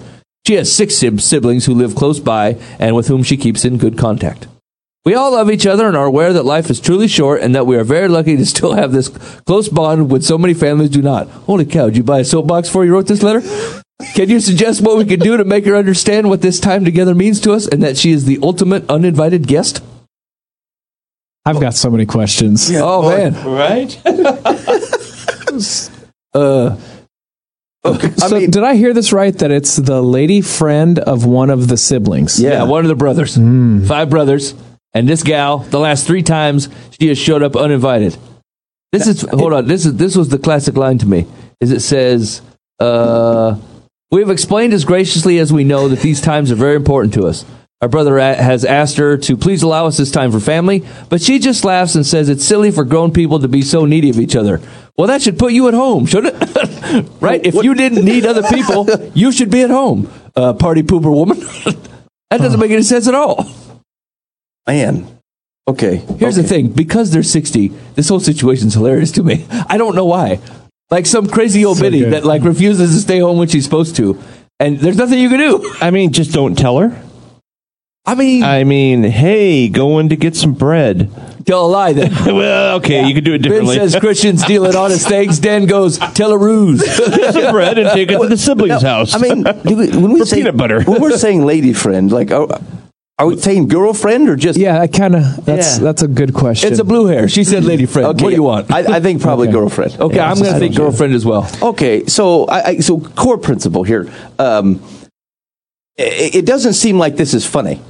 She 0.49 0.55
has 0.55 0.73
six 0.73 0.97
siblings 0.97 1.67
who 1.67 1.75
live 1.75 1.95
close 1.95 2.19
by 2.19 2.59
and 2.81 2.97
with 2.97 3.07
whom 3.07 3.23
she 3.23 3.37
keeps 3.37 3.65
in 3.65 3.79
good 3.79 3.97
contact. 3.97 4.49
We 5.05 5.15
all 5.15 5.31
love 5.33 5.49
each 5.49 5.67
other 5.67 5.87
and 5.87 5.97
are 5.97 6.07
aware 6.07 6.33
that 6.33 6.45
life 6.45 6.69
is 6.69 6.81
truly 6.81 7.07
short 7.07 7.41
and 7.41 7.55
that 7.55 7.67
we 7.67 7.77
are 7.77 7.85
very 7.85 8.09
lucky 8.09 8.37
to 8.37 8.45
still 8.47 8.73
have 8.73 8.91
this 8.91 9.09
close 9.47 9.69
bond 9.69 10.11
when 10.11 10.23
so 10.23 10.39
many 10.39 10.55
families 10.55 10.91
do 10.91 11.03
not. 11.03 11.29
Holy 11.29 11.67
cow, 11.67 11.87
did 11.87 11.99
you 11.99 12.03
buy 12.03 12.19
a 12.19 12.25
soapbox 12.25 12.69
before 12.69 12.85
you 12.85 12.93
wrote 12.93 13.07
this 13.07 13.23
letter? 13.23 13.43
Can 14.15 14.29
you 14.29 14.41
suggest 14.41 14.83
what 14.83 14.97
we 14.97 15.05
could 15.05 15.21
do 15.21 15.37
to 15.37 15.45
make 15.45 15.65
her 15.67 15.77
understand 15.77 16.29
what 16.29 16.43
this 16.43 16.61
time 16.61 16.85
together 16.85 17.15
means 17.15 17.41
to 17.41 17.53
us 17.53 17.67
and 17.67 17.83
that 17.83 17.97
she 17.97 18.11
is 18.11 18.25
the 18.25 18.39
ultimate 18.43 18.89
uninvited 18.91 19.47
guest? 19.47 19.83
I've 21.45 21.61
got 21.61 21.75
so 21.75 21.91
many 21.91 22.07
questions. 22.07 22.71
oh, 22.75 23.09
man. 23.09 23.35
right? 23.45 24.01
Uh, 26.33 26.77
so 28.17 28.39
did 28.39 28.59
I 28.59 28.77
hear 28.77 28.95
this 28.95 29.13
right? 29.13 29.37
That 29.39 29.51
it's 29.51 29.75
the 29.75 30.01
lady 30.01 30.43
friend 30.43 30.97
of 30.99 31.25
one 31.25 31.51
of 31.51 31.67
the 31.67 31.77
siblings. 31.77 32.41
yeah. 32.41 32.63
one 32.63 32.85
of 32.85 32.89
the 32.89 32.95
brothers. 32.95 33.37
Five 33.89 34.11
brothers. 34.11 34.55
And 34.93 35.09
this 35.09 35.23
gal, 35.23 35.59
the 35.59 35.79
last 35.79 36.07
three 36.07 36.23
times, 36.23 36.69
she 36.99 37.09
has 37.09 37.19
showed 37.19 37.43
up 37.43 37.57
uninvited. 37.57 38.17
This 38.93 39.07
is 39.07 39.23
hold 39.23 39.53
on. 39.53 39.67
This 39.67 39.87
is 39.87 39.97
this 39.97 40.17
was 40.17 40.29
the 40.29 40.39
classic 40.39 40.77
line 40.77 40.99
to 40.99 41.07
me. 41.07 41.27
Is 41.61 41.71
it 41.71 41.81
says, 41.81 42.43
uh, 42.81 43.57
"We 44.11 44.21
have 44.21 44.31
explained 44.31 44.73
as 44.73 44.85
graciously 44.85 45.39
as 45.39 45.53
we 45.53 45.65
know 45.65 45.89
that 45.89 46.01
these 46.01 46.21
times 46.21 46.51
are 46.51 46.57
very 46.57 46.77
important 46.77 47.15
to 47.15 47.27
us. 47.27 47.45
Our 47.83 47.89
brother 47.89 48.19
has 48.19 48.67
asked 48.67 48.99
her 48.99 49.17
to 49.17 49.37
please 49.39 49.63
allow 49.63 49.87
us 49.87 49.97
this 49.97 50.11
time 50.11 50.33
for 50.33 50.39
family, 50.39 50.85
but 51.09 51.23
she 51.23 51.39
just 51.39 51.65
laughs 51.65 51.95
and 51.95 52.05
says 52.05 52.29
it's 52.29 52.45
silly 52.45 52.71
for 52.71 52.85
grown 52.85 53.11
people 53.11 53.39
to 53.39 53.49
be 53.49 53.63
so 53.63 53.87
needy 53.87 54.11
of 54.11 54.21
each 54.21 54.37
other. 54.37 54.61
Well, 54.99 55.07
that 55.07 55.23
should 55.23 55.39
put 55.39 55.55
you 55.55 55.67
at 55.67 55.73
home, 55.73 56.05
shouldn't 56.05 56.35
it? 56.39 57.11
right? 57.21 57.41
If 57.43 57.55
you 57.55 57.75
didn't 57.75 58.05
need 58.05 58.27
other 58.27 58.43
people, 58.43 58.87
you 59.15 59.33
should 59.33 59.51
be 59.51 59.63
at 59.63 59.71
home. 59.71 60.13
Uh, 60.37 60.53
party 60.53 60.83
pooper 60.83 61.11
woman. 61.11 61.39
that 62.31 62.39
doesn't 62.39 62.61
make 62.61 62.71
any 62.71 62.83
sense 62.83 63.09
at 63.09 63.15
all. 63.15 63.51
Man. 64.67 65.19
Okay. 65.67 65.97
Here's 66.19 66.37
okay. 66.37 66.43
the 66.43 66.49
thing: 66.49 66.69
because 66.69 67.13
they're 67.13 67.23
sixty, 67.23 67.69
this 67.95 68.11
whole 68.11 68.21
situation's 68.21 68.75
hilarious 68.75 69.13
to 69.13 69.23
me. 69.23 69.47
I 69.51 69.79
don't 69.79 69.95
know 69.95 70.05
why. 70.05 70.41
Like 70.91 71.07
some 71.07 71.29
crazy 71.29 71.65
old 71.65 71.77
So 71.77 71.83
biddy 71.85 72.01
good. 72.01 72.13
that 72.15 72.25
like 72.25 72.43
refuses 72.43 72.95
to 72.95 73.01
stay 73.01 73.21
home 73.21 73.39
when 73.39 73.49
she's 73.49 73.65
supposed 73.65 73.97
to, 73.97 74.19
and 74.59 74.79
there's 74.79 74.97
nothing 74.97 75.19
you 75.21 75.29
can 75.29 75.39
do. 75.39 75.75
I 75.81 75.91
mean, 75.91 76.13
just 76.13 76.33
don't 76.33 76.57
tell 76.59 76.79
her. 76.79 77.01
I 78.07 78.15
mean, 78.17 78.43
I 78.43 78.65
mean, 78.65 79.05
hey, 79.05 79.69
going 79.69 80.09
to 80.09 80.17
get 80.17 80.35
some 80.35 80.55
bread. 80.55 81.11
tell 81.47 81.67
a 81.67 81.69
lie. 81.69 81.93
Then 81.93 82.11
well, 82.35 82.77
okay, 82.79 83.07
you 83.07 83.15
could 83.15 83.25
do 83.25 83.35
it 83.35 83.39
differently. 83.39 83.77
Ben 83.79 83.89
says 83.89 84.01
Christians 84.01 84.43
stealing 84.43 84.75
honest 84.75 85.07
things. 85.07 85.39
Dan 85.39 85.67
goes 85.67 85.99
tell 85.99 86.33
a 86.33 86.39
ruse. 86.39 86.81
Get 86.99 87.35
some 87.35 87.53
bread 87.53 87.79
and 87.79 87.91
take 87.91 88.11
it 88.11 88.19
to 88.19 88.27
the 88.27 88.37
siblings' 88.39 88.83
house. 88.83 89.15
I 89.15 89.19
mean, 89.19 89.45
do 89.45 89.77
we, 89.77 89.91
when 89.91 90.13
we 90.13 90.21
For 90.21 90.27
say 90.27 90.37
peanut 90.39 90.57
butter. 90.57 90.83
when 90.83 91.01
we're 91.01 91.17
saying 91.19 91.45
lady 91.45 91.73
friend, 91.73 92.11
like, 92.11 92.33
are, 92.33 92.49
are 93.21 93.27
we 93.27 93.37
saying 93.37 93.69
girlfriend 93.69 94.29
or 94.29 94.35
just? 94.37 94.59
Yeah, 94.59 94.81
I 94.81 94.87
kind 94.87 95.15
of. 95.15 95.45
That's 95.45 95.77
Yeah. 95.79 95.85
that's 95.85 96.03
a 96.03 96.09
good 96.09 96.33
question. 96.35 96.71
it's 96.71 96.81
a 96.81 96.85
blue 96.85 97.07
hair. 97.07 97.29
She 97.29 97.45
said 97.45 97.65
lady 97.65 97.87
friend. 97.87 98.09
Okay. 98.09 98.25
What 98.25 98.31
do 98.31 98.35
you 98.37 98.43
want? 98.43 98.73
I, 98.73 98.97
I 98.97 99.01
think 99.01 99.21
probably 99.21 99.49
Okay. 99.49 99.53
girlfriend. 99.59 100.01
okay, 100.01 100.17
Yeah, 100.17 100.29
I'm 100.31 100.35
going 100.37 100.47
to 100.47 100.51
just- 100.53 100.59
think 100.61 100.75
girlfriend 100.77 101.15
as 101.15 101.25
well. 101.25 101.49
Okay, 101.63 102.07
so 102.07 102.47
I, 102.47 102.67
I 102.67 102.77
so 102.79 102.99
core 103.01 103.39
principle 103.39 103.83
here. 103.85 104.11
Um, 104.39 104.81
it, 105.97 106.35
it 106.37 106.47
doesn't 106.47 106.75
seem 106.75 106.99
like 106.99 107.17
this 107.17 107.35
is 107.35 107.45
funny, 107.47 107.81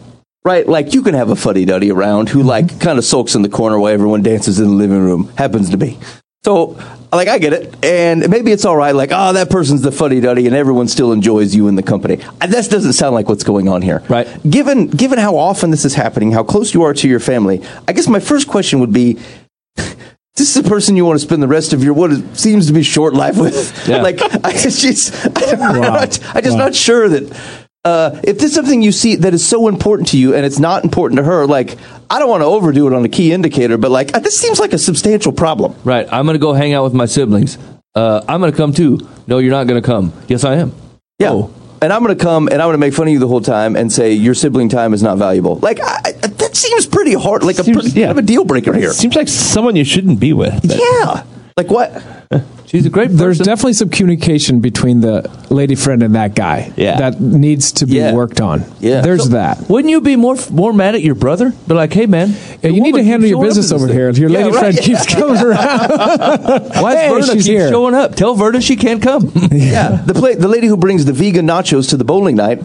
right? 0.44 0.66
Like 0.68 0.94
you 0.94 1.02
can 1.02 1.14
have 1.14 1.30
a 1.30 1.36
fuddy 1.36 1.64
duddy 1.64 1.90
around 1.92 2.28
who 2.28 2.42
like 2.42 2.80
kind 2.80 2.98
of 2.98 3.04
sulks 3.04 3.34
in 3.34 3.42
the 3.42 3.48
corner 3.48 3.78
while 3.78 3.92
everyone 3.92 4.22
dances 4.22 4.58
in 4.58 4.66
the 4.66 4.74
living 4.74 4.98
room. 5.00 5.30
Happens 5.38 5.70
to 5.70 5.76
be. 5.76 5.98
So, 6.42 6.78
like, 7.12 7.28
I 7.28 7.38
get 7.38 7.52
it, 7.52 7.84
and 7.84 8.26
maybe 8.30 8.50
it's 8.50 8.64
all 8.64 8.74
right. 8.76 8.94
Like, 8.94 9.10
oh, 9.12 9.34
that 9.34 9.50
person's 9.50 9.82
the 9.82 9.92
fuddy 9.92 10.20
duddy, 10.20 10.46
and 10.46 10.56
everyone 10.56 10.88
still 10.88 11.12
enjoys 11.12 11.54
you 11.54 11.68
in 11.68 11.74
the 11.74 11.82
company. 11.82 12.16
That 12.38 12.50
doesn't 12.70 12.94
sound 12.94 13.14
like 13.14 13.28
what's 13.28 13.44
going 13.44 13.68
on 13.68 13.82
here, 13.82 14.02
Right. 14.08 14.26
Given 14.48 14.86
given 14.86 15.18
how 15.18 15.36
often 15.36 15.70
this 15.70 15.84
is 15.84 15.94
happening, 15.94 16.32
how 16.32 16.42
close 16.42 16.72
you 16.72 16.82
are 16.84 16.94
to 16.94 17.08
your 17.08 17.20
family, 17.20 17.62
I 17.86 17.92
guess 17.92 18.08
my 18.08 18.20
first 18.20 18.48
question 18.48 18.80
would 18.80 18.92
be 18.92 19.18
this 19.76 19.96
is 20.38 20.54
the 20.54 20.66
person 20.66 20.96
you 20.96 21.04
want 21.04 21.20
to 21.20 21.26
spend 21.26 21.42
the 21.42 21.48
rest 21.48 21.74
of 21.74 21.84
your 21.84 21.92
what 21.92 22.10
seems 22.38 22.68
to 22.68 22.72
be 22.72 22.82
short 22.82 23.12
life 23.12 23.36
with. 23.36 23.86
Yeah. 23.86 24.00
like 24.02 24.18
I 24.42 24.52
just, 24.52 25.12
I'm 25.52 25.58
Wow. 25.58 25.72
not, 25.80 26.18
I'm 26.34 26.42
just 26.42 26.56
Wow. 26.56 26.64
not 26.64 26.74
sure 26.74 27.06
that 27.10 27.59
uh, 27.84 28.20
if 28.22 28.36
this 28.38 28.50
is 28.50 28.54
something 28.54 28.82
you 28.82 28.92
see 28.92 29.16
that 29.16 29.32
is 29.32 29.46
so 29.46 29.68
important 29.68 30.08
to 30.08 30.18
you 30.18 30.34
and 30.34 30.44
it's 30.44 30.58
not 30.58 30.84
important 30.84 31.18
to 31.18 31.24
her, 31.24 31.46
like 31.46 31.76
I 32.10 32.18
don't 32.18 32.28
want 32.28 32.42
to 32.42 32.46
overdo 32.46 32.86
it 32.86 32.92
on 32.92 33.04
a 33.04 33.08
key 33.08 33.32
indicator, 33.32 33.78
but 33.78 33.90
like 33.90 34.12
this 34.22 34.38
seems 34.38 34.58
like 34.58 34.72
a 34.72 34.78
substantial 34.78 35.32
problem. 35.32 35.74
Right. 35.84 36.06
I'm 36.12 36.26
going 36.26 36.34
to 36.34 36.40
go 36.40 36.52
hang 36.52 36.74
out 36.74 36.84
with 36.84 36.94
my 36.94 37.06
siblings. 37.06 37.56
Uh, 37.94 38.22
I'm 38.28 38.40
going 38.40 38.52
to 38.52 38.56
come 38.56 38.72
too. 38.72 39.08
No, 39.26 39.38
you're 39.38 39.50
not 39.50 39.66
going 39.66 39.80
to 39.80 39.86
come. 39.86 40.12
Yes, 40.28 40.44
I 40.44 40.56
am. 40.56 40.72
Yeah. 41.18 41.30
Oh. 41.30 41.54
And 41.82 41.92
I'm 41.92 42.04
going 42.04 42.16
to 42.16 42.22
come 42.22 42.48
and 42.48 42.60
I'm 42.60 42.66
going 42.66 42.74
to 42.74 42.78
make 42.78 42.92
fun 42.92 43.06
of 43.06 43.12
you 43.14 43.18
the 43.18 43.28
whole 43.28 43.40
time 43.40 43.74
and 43.74 43.90
say 43.90 44.12
your 44.12 44.34
sibling 44.34 44.68
time 44.68 44.92
is 44.92 45.02
not 45.02 45.16
valuable. 45.16 45.56
Like 45.56 45.80
I, 45.80 46.00
I- 46.04 46.12
that 46.12 46.54
seems 46.56 46.86
pretty 46.86 47.14
hard, 47.14 47.42
like 47.42 47.58
a, 47.58 47.64
pretty, 47.64 47.90
yeah. 47.90 48.06
kind 48.08 48.18
of 48.18 48.24
a 48.24 48.26
deal 48.26 48.44
breaker 48.44 48.74
here. 48.74 48.92
Seems 48.92 49.14
like 49.14 49.28
someone 49.28 49.76
you 49.76 49.84
shouldn't 49.84 50.20
be 50.20 50.32
with. 50.32 50.60
Yeah. 50.64 51.24
Like 51.56 51.68
what? 51.70 52.19
She's 52.66 52.86
a 52.86 52.90
great 52.90 53.06
person. 53.06 53.16
There's 53.16 53.38
definitely 53.40 53.72
some 53.72 53.88
communication 53.88 54.60
between 54.60 55.00
the 55.00 55.28
lady 55.50 55.74
friend 55.74 56.00
and 56.04 56.14
that 56.14 56.36
guy. 56.36 56.72
Yeah. 56.76 56.96
That 57.10 57.20
needs 57.20 57.72
to 57.72 57.86
be 57.86 57.94
Yeah. 57.96 58.14
worked 58.14 58.40
on. 58.40 58.62
Yeah. 58.78 59.00
There's 59.00 59.24
So- 59.24 59.30
that. 59.30 59.68
Wouldn't 59.68 59.90
you 59.90 60.00
be 60.00 60.14
more 60.14 60.36
more 60.52 60.72
mad 60.72 60.94
at 60.94 61.02
your 61.02 61.16
brother? 61.16 61.52
Be 61.66 61.74
like, 61.74 61.92
hey 61.92 62.06
man, 62.06 62.32
Yeah, 62.62 62.70
you 62.70 62.80
need 62.80 62.94
to 62.94 63.02
handle 63.02 63.28
your 63.28 63.42
business 63.42 63.72
over 63.72 63.88
thing. 63.88 63.96
here. 63.96 64.10
Your 64.12 64.30
lady 64.30 64.50
right. 64.50 64.58
friend 64.60 64.78
keeps 64.78 65.04
coming 65.14 65.42
around. 65.42 65.90
Why 66.80 66.94
Hey, 66.94 67.06
is 67.06 67.12
Verna 67.26 67.32
she's 67.32 67.46
keep 67.46 67.52
here. 67.56 67.68
showing 67.68 67.96
up? 67.96 68.14
Tell 68.14 68.34
Verna 68.36 68.60
she 68.60 68.76
can't 68.76 69.02
come. 69.02 69.32
Yeah. 69.50 70.00
The 70.06 70.14
play, 70.14 70.36
the 70.36 70.46
lady 70.46 70.68
who 70.68 70.76
brings 70.76 71.06
the 71.06 71.12
vegan 71.12 71.48
nachos 71.48 71.88
to 71.90 71.96
the 71.96 72.04
bowling 72.04 72.36
night. 72.36 72.60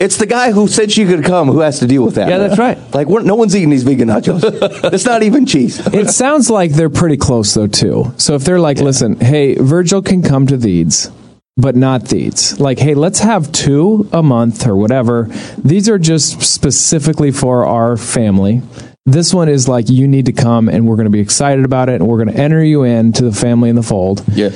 It's 0.00 0.16
the 0.16 0.26
guy 0.26 0.52
who 0.52 0.68
said 0.68 0.92
she 0.92 1.04
could 1.06 1.24
come 1.24 1.48
who 1.48 1.58
has 1.58 1.80
to 1.80 1.86
deal 1.88 2.04
with 2.04 2.14
that. 2.14 2.28
Yeah, 2.28 2.38
that's 2.38 2.58
right. 2.58 2.78
Like 2.94 3.08
no 3.08 3.34
one's 3.34 3.56
eating 3.56 3.70
these 3.70 3.82
vegan 3.82 4.08
nachos. 4.08 4.42
it's 4.92 5.04
not 5.04 5.24
even 5.24 5.44
cheese. 5.44 5.84
it 5.92 6.10
sounds 6.10 6.48
like 6.48 6.70
they're 6.72 6.88
pretty 6.88 7.16
close 7.16 7.52
though 7.54 7.66
too. 7.66 8.12
So 8.16 8.34
if 8.36 8.44
they're 8.44 8.60
like, 8.60 8.78
listen, 8.78 9.18
hey, 9.18 9.56
Virgil 9.56 10.00
can 10.00 10.22
come 10.22 10.46
to 10.46 10.56
these, 10.56 11.10
but 11.56 11.74
not 11.74 12.08
these. 12.10 12.60
Like, 12.60 12.78
hey, 12.78 12.94
let's 12.94 13.18
have 13.18 13.50
two 13.50 14.08
a 14.12 14.22
month 14.22 14.68
or 14.68 14.76
whatever. 14.76 15.24
These 15.58 15.88
are 15.88 15.98
just 15.98 16.42
specifically 16.42 17.32
for 17.32 17.66
our 17.66 17.96
family. 17.96 18.62
This 19.04 19.34
one 19.34 19.48
is 19.48 19.66
like 19.68 19.88
you 19.88 20.06
need 20.06 20.26
to 20.26 20.32
come 20.32 20.68
and 20.68 20.86
we're 20.86 20.94
going 20.96 21.06
to 21.06 21.10
be 21.10 21.18
excited 21.18 21.64
about 21.64 21.88
it 21.88 21.94
and 21.96 22.06
we're 22.06 22.22
going 22.22 22.32
to 22.36 22.40
enter 22.40 22.62
you 22.62 22.84
into 22.84 23.24
the 23.24 23.32
family 23.32 23.68
in 23.68 23.74
the 23.74 23.82
fold. 23.82 24.22
Yeah. 24.32 24.50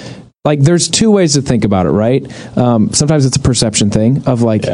like 0.45 0.61
there's 0.61 0.89
two 0.89 1.11
ways 1.11 1.35
to 1.35 1.43
think 1.43 1.65
about 1.65 1.87
it 1.87 1.91
right 1.91 2.23
um, 2.59 2.93
sometimes 2.93 3.25
it's 3.27 3.37
a 3.37 3.41
perception 3.41 3.91
thing 3.91 4.25
of 4.27 4.43
like 4.43 4.65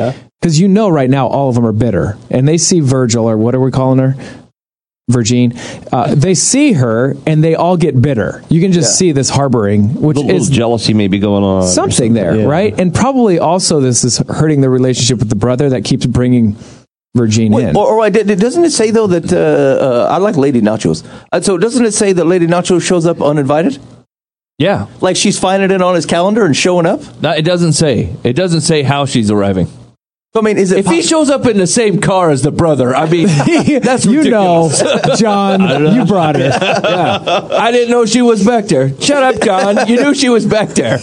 because 0.40 0.58
you 0.60 0.68
know 0.68 0.88
right 0.88 1.10
now 1.10 1.26
all 1.26 1.48
of 1.48 1.54
them 1.54 1.66
are 1.66 1.72
bitter 1.72 2.16
and 2.30 2.46
they 2.46 2.58
see 2.58 2.80
virgil 2.80 3.28
or 3.28 3.36
what 3.36 3.54
are 3.54 3.60
we 3.60 3.70
calling 3.70 3.98
her 3.98 4.14
Virgin, 5.10 5.54
uh, 5.90 6.14
they 6.14 6.34
see 6.34 6.74
her 6.74 7.16
and 7.26 7.42
they 7.42 7.54
all 7.54 7.78
get 7.78 8.00
bitter. 8.00 8.44
You 8.50 8.60
can 8.60 8.72
just 8.72 8.98
see 8.98 9.12
this 9.12 9.30
harboring, 9.30 9.94
which 10.02 10.18
little, 10.18 10.30
is 10.36 10.50
jealousy 10.50 10.92
maybe 10.92 11.18
going 11.18 11.42
on. 11.42 11.62
or 11.62 11.66
something 11.66 12.12
there, 12.12 12.36
Yeah. 12.36 12.44
right? 12.44 12.78
And 12.78 12.94
probably 12.94 13.38
also 13.38 13.80
this 13.80 14.04
is 14.04 14.18
hurting 14.28 14.60
the 14.60 14.68
relationship 14.68 15.18
with 15.18 15.30
the 15.30 15.34
brother 15.34 15.70
that 15.70 15.82
keeps 15.82 16.04
bringing 16.04 16.56
Virgin 17.16 17.52
Wait, 17.52 17.68
in. 17.68 17.74
or, 17.76 17.86
or 18.04 18.10
doesn't 18.10 18.64
it 18.66 18.70
say 18.70 18.90
though 18.90 19.06
that 19.06 19.32
uh, 19.32 19.82
uh, 19.82 20.08
I 20.10 20.18
like 20.18 20.36
Lady 20.36 20.60
Nachos? 20.60 21.02
Uh, 21.32 21.40
so 21.40 21.56
doesn't 21.56 21.86
it 21.86 21.94
say 21.94 22.12
that 22.12 22.26
Lady 22.26 22.46
Nachos 22.46 22.82
shows 22.86 23.06
up 23.06 23.22
uninvited? 23.22 23.78
yeah, 24.58 24.88
Like 25.00 25.16
she's 25.16 25.38
finding 25.38 25.70
it 25.70 25.80
on 25.80 25.94
his 25.94 26.04
calendar 26.04 26.44
and 26.44 26.54
showing 26.54 26.84
up? 26.84 27.00
no, 27.22 27.30
it 27.30 27.46
doesn't 27.46 27.72
say. 27.72 28.14
It 28.24 28.34
doesn't 28.34 28.60
say 28.60 28.82
how 28.82 29.06
she's 29.06 29.30
arriving. 29.30 29.68
So, 30.34 30.40
I 30.40 30.44
mean, 30.44 30.58
is 30.58 30.72
it 30.72 30.80
If 30.80 30.86
he 30.86 31.00
shows 31.00 31.30
up 31.30 31.46
in 31.46 31.56
the 31.56 31.66
same 31.66 32.02
car 32.02 32.30
as 32.30 32.42
the 32.42 32.52
brother, 32.52 32.94
I 32.94 33.08
mean, 33.08 33.26
that's 33.82 34.04
you 34.04 34.30
know, 34.30 34.68
ridiculous. 34.68 35.20
John, 35.20 35.94
you 35.94 36.04
brought 36.04 36.36
it. 36.36 36.52
I 36.52 37.70
didn't 37.70 37.90
know 37.90 38.04
she 38.04 38.20
was 38.20 38.44
back 38.44 38.66
there. 38.66 38.90
Shut 39.00 39.22
up, 39.22 39.42
John. 39.42 39.88
You 39.88 40.02
knew 40.02 40.14
she 40.14 40.28
was 40.28 40.44
back 40.44 40.70
there. 40.70 40.98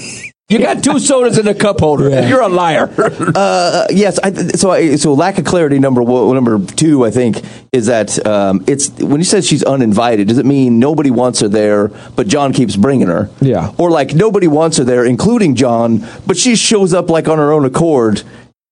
You 0.47 0.60
got 0.60 0.84
two 0.84 0.99
sodas 0.99 1.39
in 1.39 1.45
the 1.45 1.56
cup 1.56 1.80
holder. 1.80 2.07
You're 2.27 2.41
a 2.41 2.47
liar. 2.47 2.93
Uh, 2.99 3.88
yes. 3.89 4.19
I, 4.19 4.31
so, 4.31 4.69
I, 4.69 4.95
so 4.95 5.15
lack 5.15 5.39
of 5.39 5.45
clarity. 5.45 5.80
Number 5.80 6.03
one, 6.03 6.35
number 6.35 6.64
two, 6.64 7.03
I 7.03 7.10
think, 7.10 7.41
is 7.72 7.88
that 7.88 8.23
um, 8.27 8.64
it's 8.68 8.89
when 8.99 9.19
you 9.19 9.23
said 9.23 9.43
she's 9.43 9.64
uninvited. 9.64 10.27
Does 10.27 10.38
it 10.38 10.45
mean 10.45 10.77
nobody 10.77 11.10
wants 11.10 11.39
her 11.39 11.47
there, 11.47 11.88
but 12.15 12.27
John 12.27 12.53
keeps 12.53 12.76
bringing 12.76 13.07
her? 13.07 13.31
Yeah. 13.41 13.73
Or 13.80 13.89
like 13.89 14.14
nobody 14.14 14.47
wants 14.47 14.77
her 14.77 14.84
there, 14.84 15.03
including 15.03 15.56
John, 15.56 16.07
but 16.27 16.38
she 16.38 16.56
shows 16.56 16.93
up 16.93 17.10
like 17.10 17.27
on 17.27 17.39
her 17.39 17.52
own 17.52 17.65
accord 17.65 18.22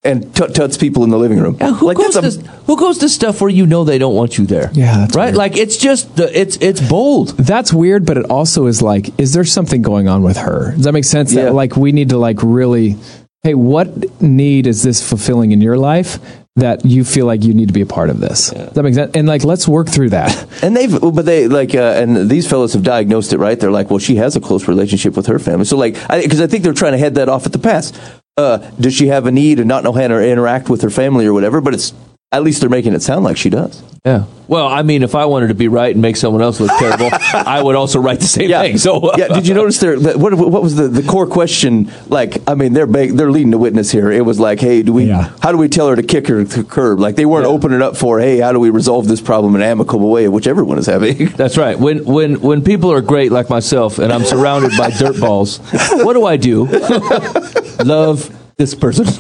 and 0.04 0.36
tut 0.36 0.54
tuts 0.54 0.78
people 0.78 1.04
in 1.04 1.10
the 1.10 1.18
living 1.18 1.40
room. 1.40 1.56
who, 1.56 1.86
like 1.86 1.98
goes 1.98 2.16
a- 2.16 2.22
to, 2.22 2.50
who 2.68 2.78
goes 2.78 2.98
to 3.00 3.10
stuff 3.10 3.40
where 3.42 3.50
you 3.50 3.66
know 3.66 3.84
they 3.84 3.98
don't 3.98 4.16
want 4.16 4.38
you 4.38 4.46
there? 4.46 4.70
Yeah, 4.74 4.98
that's 4.98 5.16
right. 5.16 5.26
weird. 5.26 5.36
Like 5.36 5.58
it's 5.58 5.78
just 5.78 6.16
the 6.16 6.40
it's 6.40 6.58
it's 6.58 6.82
bold. 6.82 7.30
That's 7.38 7.74
weird, 7.74 8.06
but 8.06 8.18
it 8.18 8.26
also 8.30 8.66
is 8.66 8.82
like, 8.82 9.18
is 9.20 9.34
there 9.34 9.46
something 9.46 9.82
going 9.82 10.08
on 10.08 10.24
with 10.24 10.38
her? 10.38 10.72
Does 10.72 10.84
that 10.84 10.94
make 10.94 11.06
sense? 11.06 11.34
Yeah. 11.34 11.46
That 11.46 11.54
like 11.54 11.76
we 11.76 11.92
need 11.92 12.10
to 12.10 12.18
like 12.18 12.38
really, 12.44 12.98
hey, 13.44 13.54
what 13.54 14.22
need 14.22 14.68
is 14.68 14.84
this 14.84 15.08
fulfilling 15.08 15.52
in 15.52 15.62
your 15.62 15.78
life 15.78 16.20
that 16.56 16.86
you 16.86 17.04
feel 17.04 17.26
like 17.26 17.44
you 17.44 17.54
need 17.54 17.68
to 17.68 17.74
be 17.74 17.82
a 17.82 17.86
part 17.86 18.10
of 18.10 18.20
this? 18.20 18.52
Does 18.52 18.74
that 18.74 18.84
make 18.84 18.94
sense? 18.94 19.12
And 19.16 19.28
like, 19.28 19.44
let's 19.44 19.68
work 19.68 19.88
through 19.88 20.12
that. 20.12 20.48
And 20.64 20.78
they've, 20.78 21.02
but 21.02 21.26
they 21.26 21.48
like, 21.48 21.76
uh, 21.76 21.96
and 21.98 22.30
these 22.30 22.48
fellows 22.50 22.74
have 22.74 22.84
diagnosed 22.84 23.34
it 23.34 23.38
right. 23.38 23.60
They're 23.60 23.72
like, 23.72 23.90
well, 23.90 24.00
she 24.00 24.16
has 24.16 24.38
a 24.38 24.40
close 24.40 24.68
relationship 24.68 25.18
with 25.18 25.26
her 25.28 25.40
family. 25.40 25.66
So 25.66 25.76
like, 25.76 25.96
because 25.96 26.40
I, 26.40 26.48
think 26.48 26.64
they're 26.64 26.74
trying 26.74 26.94
to 26.94 26.98
head 26.98 27.16
that 27.16 27.28
off 27.28 27.46
at 27.46 27.52
the 27.52 27.60
pass. 27.60 27.92
Uh, 28.36 28.58
does 28.80 28.96
she 28.96 29.08
have 29.08 29.28
a 29.28 29.32
need 29.32 29.60
and 29.60 29.68
not 29.68 29.84
know 29.84 29.92
how 29.92 30.08
to 30.08 30.28
interact 30.28 30.68
with 30.68 30.82
her 30.82 30.90
family 30.90 31.28
or 31.28 31.34
whatever? 31.34 31.62
But 31.62 31.76
it's 31.76 31.94
at 32.34 32.44
least 32.44 32.62
they're 32.62 32.70
making 32.70 32.94
it 32.94 33.02
sound 33.02 33.24
like 33.24 33.38
she 33.38 33.50
does. 33.50 33.84
Yeah. 34.04 34.26
Well, 34.50 34.68
I 34.68 34.82
mean, 34.82 35.04
if 35.04 35.16
I 35.16 35.26
wanted 35.26 35.48
to 35.48 35.54
be 35.54 35.70
right 35.70 35.94
and 35.94 36.02
make 36.02 36.18
someone 36.18 36.42
else 36.42 36.60
look 36.60 36.72
terrible, 36.80 37.10
I 37.14 37.62
would 37.62 37.76
also 37.76 38.02
write 38.02 38.20
the 38.20 38.26
same 38.26 38.50
thing. 38.50 38.78
So 38.78 39.16
yeah. 39.16 39.30
Did 39.30 39.48
you 39.48 39.54
notice 39.54 39.80
there? 39.80 39.98
That, 39.98 40.18
what 40.18 40.34
what 40.34 40.62
was 40.62 40.76
the, 40.76 40.90
the 40.90 41.04
core 41.04 41.28
question? 41.28 41.90
Like, 42.08 42.38
I 42.50 42.56
mean, 42.56 42.74
they're 42.74 42.88
big, 42.88 43.12
they're 43.12 43.32
leading 43.32 43.52
the 43.52 43.58
witness 43.58 43.92
here. 43.92 44.12
It 44.12 44.26
was 44.26 44.40
like, 44.40 44.60
hey, 44.60 44.82
do 44.82 44.92
we? 44.92 45.06
Yeah. 45.06 45.32
How 45.42 45.52
do 45.52 45.58
we 45.58 45.70
tell 45.70 45.88
her 45.88 45.96
to 45.96 46.04
kick 46.04 46.28
her 46.28 46.44
to 46.44 46.64
curb? 46.64 47.00
Like 47.00 47.16
they 47.16 47.26
weren't 47.26 47.46
opening 47.46 47.82
up 47.82 47.96
for, 47.96 48.20
hey, 48.20 48.40
how 48.40 48.52
do 48.52 48.60
we 48.60 48.72
resolve 48.72 49.08
this 49.08 49.22
problem 49.22 49.56
in 49.56 49.62
an 49.62 49.68
amicable 49.68 50.10
way, 50.10 50.28
which 50.28 50.48
everyone 50.48 50.80
is 50.80 50.88
having. 50.88 51.28
That's 51.38 51.58
right. 51.58 51.80
When 51.80 52.04
when 52.04 52.42
when 52.42 52.64
people 52.64 52.92
are 52.92 53.02
great 53.02 53.32
like 53.32 53.50
myself 53.50 54.00
and 54.00 54.12
I'm 54.12 54.26
surrounded 54.26 54.72
by 54.78 54.90
dirt 54.90 55.20
balls, 55.20 55.60
what 55.92 56.14
do 56.14 56.26
I 56.26 56.36
do? 56.36 56.66
Love 57.84 58.43
this 58.58 58.76
person. 58.76 59.06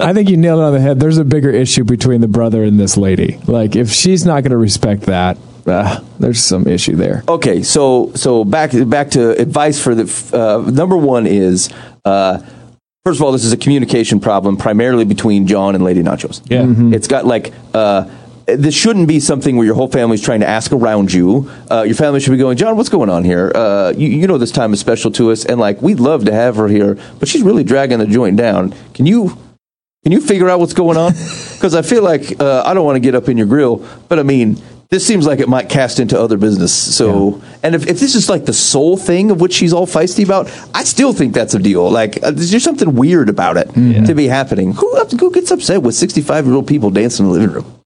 I 0.00 0.12
think 0.12 0.28
you 0.28 0.36
nailed 0.36 0.60
it 0.60 0.64
on 0.64 0.72
the 0.72 0.80
head. 0.80 1.00
There's 1.00 1.18
a 1.18 1.24
bigger 1.24 1.50
issue 1.50 1.84
between 1.84 2.20
the 2.20 2.28
brother 2.28 2.64
and 2.64 2.78
this 2.78 2.96
lady. 2.96 3.38
Like, 3.46 3.76
if 3.76 3.90
she's 3.90 4.24
not 4.24 4.42
going 4.42 4.50
to 4.50 4.56
respect 4.56 5.02
that, 5.02 5.38
uh, 5.66 6.00
there's 6.18 6.42
some 6.42 6.66
issue 6.66 6.96
there. 6.96 7.22
Okay, 7.28 7.62
so 7.62 8.12
so 8.14 8.44
back 8.44 8.72
back 8.86 9.10
to 9.10 9.30
advice 9.40 9.80
for 9.80 9.94
the 9.94 10.04
uh, 10.36 10.68
number 10.70 10.96
one 10.96 11.26
is 11.26 11.70
uh, 12.04 12.38
first 13.04 13.20
of 13.20 13.22
all, 13.22 13.32
this 13.32 13.44
is 13.44 13.52
a 13.52 13.56
communication 13.56 14.18
problem 14.18 14.56
primarily 14.56 15.04
between 15.04 15.46
John 15.46 15.74
and 15.74 15.84
Lady 15.84 16.02
Nachos. 16.02 16.42
Yeah. 16.46 16.66
it's 16.94 17.08
got 17.08 17.26
like. 17.26 17.52
Uh, 17.72 18.08
this 18.46 18.74
shouldn't 18.74 19.08
be 19.08 19.20
something 19.20 19.56
where 19.56 19.66
your 19.66 19.74
whole 19.74 19.88
family's 19.88 20.22
trying 20.22 20.40
to 20.40 20.48
ask 20.48 20.72
around 20.72 21.12
you. 21.12 21.50
Uh, 21.70 21.82
your 21.82 21.94
family 21.94 22.20
should 22.20 22.30
be 22.32 22.36
going, 22.36 22.56
John, 22.56 22.76
what's 22.76 22.88
going 22.88 23.10
on 23.10 23.24
here? 23.24 23.52
Uh, 23.54 23.92
you, 23.96 24.08
you 24.08 24.26
know 24.26 24.38
this 24.38 24.52
time 24.52 24.72
is 24.72 24.80
special 24.80 25.10
to 25.12 25.30
us, 25.30 25.44
and 25.44 25.60
like 25.60 25.80
we'd 25.82 26.00
love 26.00 26.24
to 26.26 26.32
have 26.32 26.56
her 26.56 26.68
here, 26.68 26.96
but 27.18 27.28
she's 27.28 27.42
really 27.42 27.64
dragging 27.64 27.98
the 27.98 28.06
joint 28.06 28.36
down. 28.36 28.74
Can 28.94 29.06
you 29.06 29.36
can 30.02 30.12
you 30.12 30.20
figure 30.20 30.48
out 30.48 30.58
what's 30.58 30.74
going 30.74 30.96
on? 30.96 31.12
Because 31.62 31.76
I 31.76 31.82
feel 31.82 32.02
like 32.02 32.40
uh, 32.40 32.64
I 32.66 32.74
don't 32.74 32.84
want 32.84 32.96
to 32.96 33.00
get 33.00 33.14
up 33.14 33.28
in 33.28 33.38
your 33.38 33.46
grill, 33.46 33.86
but 34.08 34.18
I 34.18 34.24
mean, 34.24 34.60
this 34.88 35.06
seems 35.06 35.26
like 35.26 35.38
it 35.38 35.48
might 35.48 35.68
cast 35.68 36.00
into 36.00 36.20
other 36.20 36.36
business. 36.36 36.74
So, 36.74 37.40
and 37.62 37.76
if, 37.76 37.86
if 37.86 38.00
this 38.00 38.16
is 38.16 38.28
like 38.28 38.46
the 38.46 38.52
sole 38.52 38.96
thing 38.96 39.30
of 39.30 39.40
which 39.40 39.52
she's 39.52 39.72
all 39.72 39.86
feisty 39.86 40.24
about, 40.24 40.50
I 40.74 40.82
still 40.82 41.12
think 41.12 41.34
that's 41.34 41.54
a 41.54 41.60
deal. 41.60 41.88
Like, 41.88 42.20
uh, 42.20 42.32
there's 42.32 42.50
just 42.50 42.64
something 42.64 42.96
weird 42.96 43.28
about 43.28 43.56
it 43.56 43.72
to 44.06 44.14
be 44.14 44.26
happening. 44.26 44.72
Who 44.72 45.04
who 45.20 45.30
gets 45.30 45.52
upset 45.52 45.84
with 45.84 45.94
65 45.94 46.46
year 46.46 46.54
old 46.56 46.66
people 46.66 46.90
dancing 46.90 47.26
in 47.26 47.32
the 47.32 47.38
living 47.38 47.54
room? 47.54 47.81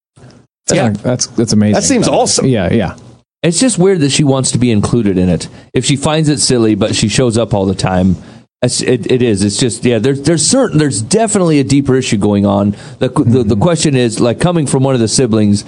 Yeah, 0.71 0.91
that's 0.91 1.27
that's 1.29 1.53
amazing. 1.53 1.75
That 1.75 1.85
seems 1.85 2.09
awesome. 2.09 2.47
Yeah, 2.47 2.73
yeah. 2.73 2.97
It's 3.43 3.61
just 3.61 3.79
weird 3.79 4.01
that 4.01 4.11
she 4.11 4.25
wants 4.25 4.51
to 4.53 4.59
be 4.59 4.73
included 4.73 5.19
in 5.19 5.29
it. 5.29 5.49
If 5.73 5.85
she 5.85 5.97
finds 5.97 6.29
it 6.29 6.39
silly, 6.39 6.75
but 6.75 6.97
she 6.97 7.09
shows 7.09 7.39
up 7.39 7.55
all 7.55 7.67
the 7.67 7.75
time, 7.77 8.17
it's, 8.63 8.81
it, 8.81 9.11
it 9.13 9.23
is. 9.23 9.45
It's 9.45 9.59
just 9.59 9.85
yeah. 9.85 9.99
There's 9.99 10.23
there's 10.23 10.45
certain 10.45 10.79
there's 10.79 11.03
definitely 11.03 11.61
a 11.61 11.65
deeper 11.65 11.95
issue 11.95 12.17
going 12.17 12.47
on. 12.47 12.73
The 12.99 13.09
the, 13.09 13.45
the 13.45 13.57
question 13.57 13.95
is 13.95 14.19
like 14.19 14.41
coming 14.41 14.67
from 14.67 14.83
one 14.83 14.95
of 14.95 15.01
the 15.01 15.09
siblings. 15.09 15.65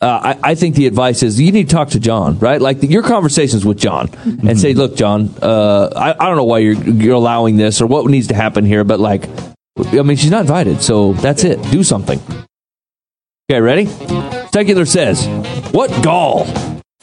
Uh, 0.00 0.34
I, 0.42 0.50
I 0.50 0.54
think 0.56 0.74
the 0.74 0.88
advice 0.88 1.22
is 1.22 1.40
you 1.40 1.52
need 1.52 1.68
to 1.68 1.74
talk 1.74 1.90
to 1.90 2.00
John, 2.00 2.38
right? 2.40 2.60
Like 2.60 2.82
your 2.82 3.04
conversations 3.04 3.64
with 3.64 3.78
John, 3.78 4.10
and 4.24 4.58
say, 4.58 4.74
"Look, 4.74 4.96
John, 4.96 5.32
uh, 5.40 5.90
I, 5.94 6.10
I 6.10 6.26
don't 6.26 6.36
know 6.36 6.44
why 6.44 6.58
you're 6.58 6.74
you're 6.74 7.14
allowing 7.14 7.56
this 7.56 7.80
or 7.80 7.86
what 7.86 8.04
needs 8.06 8.26
to 8.26 8.34
happen 8.34 8.66
here, 8.66 8.82
but 8.82 8.98
like, 8.98 9.28
I 9.78 10.02
mean, 10.02 10.16
she's 10.16 10.32
not 10.32 10.40
invited, 10.40 10.82
so 10.82 11.12
that's 11.14 11.44
it. 11.44 11.62
Do 11.70 11.84
something." 11.84 12.20
Okay, 13.50 13.60
ready? 13.60 14.41
Secular 14.52 14.84
says, 14.84 15.26
What 15.72 16.04
gall? 16.04 16.46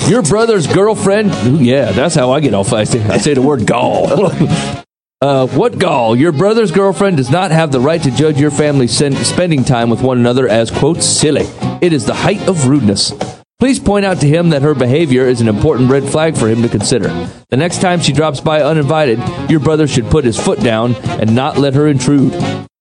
Your 0.07 0.21
brother's 0.21 0.67
girlfriend? 0.67 1.31
Yeah, 1.65 1.91
that's 1.91 2.13
how 2.13 2.31
I 2.31 2.41
get 2.41 2.53
all 2.53 2.63
feisty. 2.63 3.03
I 3.09 3.17
say 3.17 3.33
the 3.33 3.41
word 3.41 3.65
gall. 3.65 4.31
uh, 5.21 5.47
what 5.47 5.79
gall? 5.79 6.15
Your 6.15 6.31
brother's 6.31 6.71
girlfriend 6.71 7.17
does 7.17 7.31
not 7.31 7.49
have 7.49 7.71
the 7.71 7.79
right 7.79 8.01
to 8.03 8.11
judge 8.11 8.39
your 8.39 8.51
family 8.51 8.85
sen- 8.85 9.15
spending 9.15 9.63
time 9.63 9.89
with 9.89 10.01
one 10.01 10.19
another 10.19 10.47
as, 10.47 10.69
quote, 10.69 11.01
silly. 11.01 11.47
It 11.81 11.91
is 11.91 12.05
the 12.05 12.13
height 12.13 12.47
of 12.47 12.67
rudeness. 12.67 13.13
Please 13.57 13.79
point 13.79 14.05
out 14.05 14.19
to 14.21 14.27
him 14.27 14.49
that 14.49 14.61
her 14.61 14.75
behavior 14.75 15.25
is 15.25 15.41
an 15.41 15.47
important 15.47 15.89
red 15.89 16.03
flag 16.03 16.37
for 16.37 16.47
him 16.47 16.61
to 16.61 16.69
consider. 16.69 17.09
The 17.49 17.57
next 17.57 17.81
time 17.81 17.99
she 17.99 18.13
drops 18.13 18.39
by 18.39 18.61
uninvited, 18.61 19.19
your 19.49 19.59
brother 19.59 19.87
should 19.87 20.05
put 20.05 20.23
his 20.23 20.39
foot 20.39 20.59
down 20.59 20.93
and 20.95 21.35
not 21.35 21.57
let 21.57 21.73
her 21.73 21.87
intrude. 21.87 22.31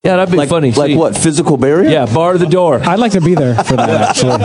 Yeah, 0.04 0.16
that'd 0.16 0.30
be 0.30 0.36
Like, 0.38 0.48
funny. 0.48 0.70
like 0.70 0.90
See- 0.90 0.96
what? 0.96 1.16
Physical 1.16 1.56
barrier? 1.56 1.90
Yeah, 1.90 2.06
bar 2.06 2.38
the 2.38 2.46
door. 2.46 2.80
I'd 2.84 3.00
like 3.00 3.12
to 3.12 3.20
be 3.20 3.34
there 3.34 3.56
for 3.64 3.74
that. 3.76 3.90
Actually, 4.10 4.38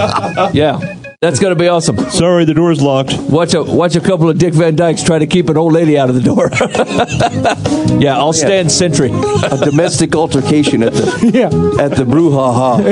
Yeah, 0.59 0.79
that's 1.21 1.39
gonna 1.39 1.53
be 1.55 1.67
awesome. 1.67 1.95
Sorry, 2.09 2.43
the 2.43 2.55
door's 2.55 2.81
locked. 2.81 3.13
Watch 3.29 3.53
a 3.53 3.61
watch 3.63 3.95
a 3.95 4.01
couple 4.01 4.27
of 4.29 4.39
Dick 4.39 4.55
Van 4.55 4.75
Dykes 4.75 5.03
try 5.03 5.19
to 5.19 5.27
keep 5.27 5.49
an 5.49 5.57
old 5.57 5.71
lady 5.73 5.95
out 5.95 6.09
of 6.09 6.15
the 6.15 6.21
door. 6.21 6.49
yeah, 8.01 8.17
I'll 8.17 8.33
stand 8.33 8.71
sentry. 8.71 9.11
A 9.11 9.57
domestic 9.63 10.15
altercation 10.15 10.81
at 10.81 10.93
the 10.93 11.31
yeah. 11.33 11.45
at 11.83 11.91
the 11.97 12.03
brouhaha. 12.03 12.83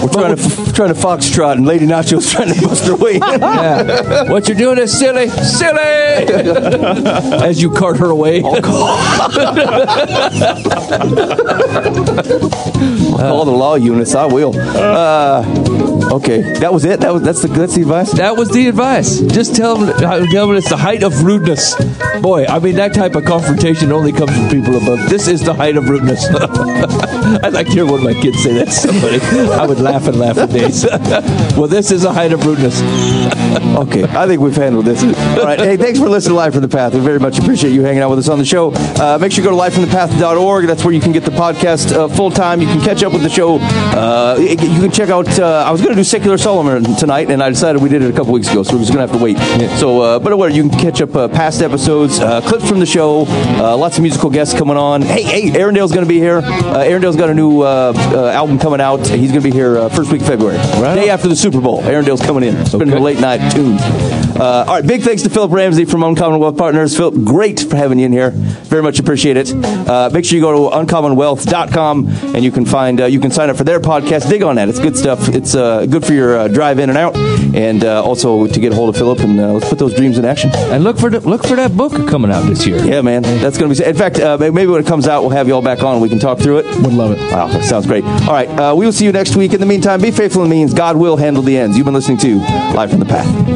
We're 0.00 0.08
trying 0.12 0.36
to 0.36 0.72
trying 0.74 0.94
to 0.94 1.00
foxtrot, 1.00 1.54
and 1.56 1.66
Lady 1.66 1.86
Nacho's 1.86 2.30
trying 2.30 2.54
to 2.54 2.60
bust 2.68 2.86
her 2.86 2.94
way. 2.94 3.14
Yeah. 3.18 4.30
What 4.30 4.46
you're 4.48 4.56
doing 4.56 4.78
is 4.78 4.96
silly, 4.96 5.28
silly. 5.28 5.80
As 7.42 7.60
you 7.60 7.72
cart 7.72 7.96
her 7.98 8.10
away. 8.10 8.42
Call 13.16 13.44
the 13.44 13.52
law 13.52 13.74
units. 13.76 14.14
I 14.14 14.26
will. 14.26 14.52
Uh, 14.56 15.44
okay, 16.12 16.42
that 16.58 16.72
was 16.72 16.84
it. 16.84 17.00
That 17.00 17.12
was 17.12 17.22
that's 17.22 17.42
the 17.42 17.48
that's 17.48 17.74
the 17.74 17.82
advice. 17.82 18.12
That 18.12 18.36
was 18.36 18.50
the 18.50 18.68
advice. 18.68 19.20
Just 19.20 19.56
tell 19.56 19.76
them, 19.76 19.96
tell 19.98 20.46
them 20.48 20.56
it's 20.56 20.68
the 20.68 20.76
height 20.76 21.02
of 21.02 21.24
rudeness. 21.24 21.74
Boy, 22.20 22.44
I 22.46 22.58
mean, 22.58 22.76
that 22.76 22.94
type 22.94 23.14
of 23.14 23.24
confrontation 23.24 23.92
only 23.92 24.12
comes 24.12 24.36
from 24.36 24.48
people 24.50 24.76
above. 24.76 25.08
This 25.08 25.28
is 25.28 25.42
the 25.42 25.54
height 25.54 25.76
of 25.76 25.88
rudeness. 25.88 26.26
I'd 27.42 27.52
like 27.52 27.66
to 27.68 27.72
hear 27.72 27.86
one 27.86 28.00
of 28.00 28.04
my 28.04 28.14
kids 28.14 28.42
say 28.42 28.52
that 28.54 28.72
somebody. 28.72 29.20
I 29.52 29.66
would 29.66 29.80
laugh 29.80 30.06
and 30.06 30.18
laugh 30.18 30.36
for 30.36 30.46
days. 30.46 30.84
well, 31.56 31.68
this 31.68 31.90
is 31.90 32.04
a 32.04 32.12
height 32.12 32.32
of 32.32 32.44
rudeness. 32.44 32.80
Okay, 33.74 34.04
I 34.04 34.26
think 34.26 34.40
we've 34.40 34.54
handled 34.56 34.84
this. 34.84 35.02
All 35.02 35.44
right. 35.44 35.58
Hey, 35.58 35.76
thanks 35.76 35.98
for 35.98 36.08
listening 36.08 36.32
to 36.32 36.36
Live 36.36 36.52
from 36.52 36.62
the 36.62 36.68
Path. 36.68 36.94
We 36.94 37.00
very 37.00 37.18
much 37.18 37.38
appreciate 37.38 37.72
you 37.72 37.82
hanging 37.82 38.02
out 38.02 38.10
with 38.10 38.18
us 38.18 38.28
on 38.28 38.38
the 38.38 38.44
show. 38.44 38.72
Uh, 38.74 39.18
make 39.20 39.32
sure 39.32 39.42
you 39.42 39.50
go 39.50 39.56
to 39.56 39.62
livefromthepath.org. 39.62 40.66
That's 40.66 40.84
where 40.84 40.92
you 40.92 41.00
can 41.00 41.12
get 41.12 41.24
the 41.24 41.30
podcast 41.30 41.92
uh, 41.92 42.08
full 42.08 42.30
time. 42.30 42.60
You 42.60 42.66
can 42.66 42.80
catch 42.80 43.02
up 43.02 43.12
with 43.12 43.22
the 43.22 43.30
show. 43.30 43.58
Uh, 43.60 44.36
you 44.38 44.56
can 44.56 44.90
check 44.90 45.08
out. 45.08 45.38
Uh, 45.38 45.64
I 45.66 45.70
was 45.70 45.80
going 45.80 45.94
to 45.94 46.00
do 46.00 46.04
Secular 46.04 46.38
Solomon 46.38 46.84
tonight, 46.96 47.30
and 47.30 47.42
I 47.42 47.48
decided 47.48 47.82
we 47.82 47.88
did 47.88 48.02
it 48.02 48.10
a 48.10 48.16
couple 48.16 48.32
weeks 48.32 48.50
ago, 48.50 48.62
so 48.62 48.74
we're 48.74 48.80
just 48.80 48.92
going 48.92 49.06
to 49.06 49.10
have 49.12 49.18
to 49.18 49.22
wait. 49.22 49.38
So, 49.78 50.00
uh, 50.00 50.18
but 50.18 50.36
whatever, 50.36 50.54
you 50.54 50.68
can 50.68 50.78
catch 50.78 51.00
up 51.00 51.14
uh, 51.16 51.28
past 51.28 51.62
episodes, 51.62 52.18
uh, 52.20 52.40
clips 52.42 52.68
from 52.68 52.78
the 52.80 52.86
show, 52.86 53.24
uh, 53.28 53.76
lots 53.76 53.96
of 53.96 54.02
musical 54.02 54.30
guests 54.30 54.56
coming 54.56 54.76
on. 54.76 55.02
Hey, 55.02 55.22
hey, 55.22 55.50
Arendale's 55.50 55.92
going 55.92 56.04
to 56.04 56.08
be 56.08 56.18
here. 56.18 56.38
Uh, 56.38 56.84
Arendale's 56.84 57.16
got 57.16 57.30
a 57.30 57.34
new 57.34 57.62
uh, 57.62 57.92
uh, 57.96 58.26
album 58.28 58.58
coming 58.58 58.80
out. 58.80 59.06
He's 59.06 59.30
going 59.30 59.42
to 59.42 59.50
be 59.50 59.50
here 59.50 59.78
uh, 59.78 59.88
first 59.88 60.10
week 60.12 60.20
of 60.20 60.26
February, 60.26 60.58
day 60.94 61.08
after 61.10 61.28
the 61.28 61.36
Super 61.36 61.60
Bowl. 61.60 61.80
Arendale's 61.82 62.22
coming 62.22 62.42
in. 62.44 62.56
It's 62.56 62.74
been 62.74 62.92
a 62.92 62.98
late 63.00 63.20
night 63.20 63.40
Uh, 63.62 64.64
all 64.66 64.74
right, 64.74 64.86
big 64.86 65.02
thanks 65.02 65.22
to 65.22 65.30
Phillip 65.30 65.52
Ramsey 65.52 65.84
from 65.84 66.02
Uncommon 66.02 66.40
Wealth 66.40 66.56
Partners. 66.56 66.96
Phillip, 66.96 67.14
great 67.24 67.60
for 67.60 67.76
having 67.76 67.98
you 67.98 68.06
in 68.06 68.12
here. 68.12 68.30
Very 68.30 68.82
much 68.82 68.98
appreciate 68.98 69.36
it. 69.36 69.52
Uh, 69.52 70.10
make 70.12 70.24
sure 70.24 70.36
you 70.36 70.42
go 70.42 70.70
to 70.70 70.76
uncommonwealth.com 70.76 72.08
and 72.34 72.42
you 72.42 72.50
can 72.50 72.64
find 72.64 73.00
uh, 73.00 73.04
you 73.04 73.20
can 73.20 73.30
sign 73.30 73.50
up 73.50 73.56
for 73.56 73.64
their 73.64 73.78
podcast. 73.78 74.28
Dig 74.28 74.42
on 74.42 74.56
that; 74.56 74.68
it's 74.68 74.78
good 74.80 74.96
stuff. 74.96 75.28
It's 75.28 75.54
uh, 75.54 75.86
good 75.86 76.04
for 76.04 76.12
your 76.12 76.36
uh, 76.36 76.48
drive 76.48 76.78
in 76.78 76.88
and 76.88 76.98
out, 76.98 77.14
and 77.54 77.84
uh, 77.84 78.02
also 78.02 78.46
to 78.46 78.60
get 78.60 78.72
a 78.72 78.74
hold 78.74 78.88
of 78.88 78.96
Phillip 78.96 79.20
and 79.20 79.38
uh, 79.38 79.52
let's 79.52 79.68
put 79.68 79.78
those 79.78 79.94
dreams 79.94 80.18
in 80.18 80.24
action. 80.24 80.50
And 80.54 80.82
look 80.82 80.98
for 80.98 81.10
the, 81.10 81.20
look 81.20 81.46
for 81.46 81.56
that 81.56 81.76
book 81.76 81.92
coming 82.08 82.30
out 82.30 82.42
this 82.46 82.66
year. 82.66 82.82
Yeah, 82.84 83.02
man, 83.02 83.22
that's 83.22 83.58
going 83.58 83.72
to 83.72 83.78
be. 83.78 83.88
In 83.88 83.96
fact, 83.96 84.18
uh, 84.18 84.38
maybe 84.38 84.66
when 84.66 84.80
it 84.80 84.86
comes 84.86 85.06
out, 85.06 85.20
we'll 85.20 85.30
have 85.30 85.46
you 85.46 85.54
all 85.54 85.62
back 85.62 85.82
on. 85.82 86.00
We 86.00 86.08
can 86.08 86.18
talk 86.18 86.38
through 86.38 86.58
it. 86.58 86.66
Would 86.66 86.94
love 86.94 87.12
it. 87.12 87.18
Wow, 87.32 87.48
that 87.48 87.64
sounds 87.64 87.86
great. 87.86 88.04
All 88.04 88.32
right, 88.32 88.48
uh, 88.48 88.74
we 88.74 88.86
will 88.86 88.92
see 88.92 89.04
you 89.04 89.12
next 89.12 89.36
week. 89.36 89.52
In 89.52 89.60
the 89.60 89.66
meantime, 89.66 90.00
be 90.00 90.10
faithful 90.10 90.42
in 90.42 90.50
means. 90.50 90.74
God 90.74 90.96
will 90.96 91.16
handle 91.16 91.42
the 91.42 91.56
ends. 91.56 91.76
You've 91.76 91.84
been 91.84 91.94
listening 91.94 92.18
to 92.18 92.38
Live 92.74 92.90
from 92.90 93.00
the 93.00 93.06
Path. 93.06 93.51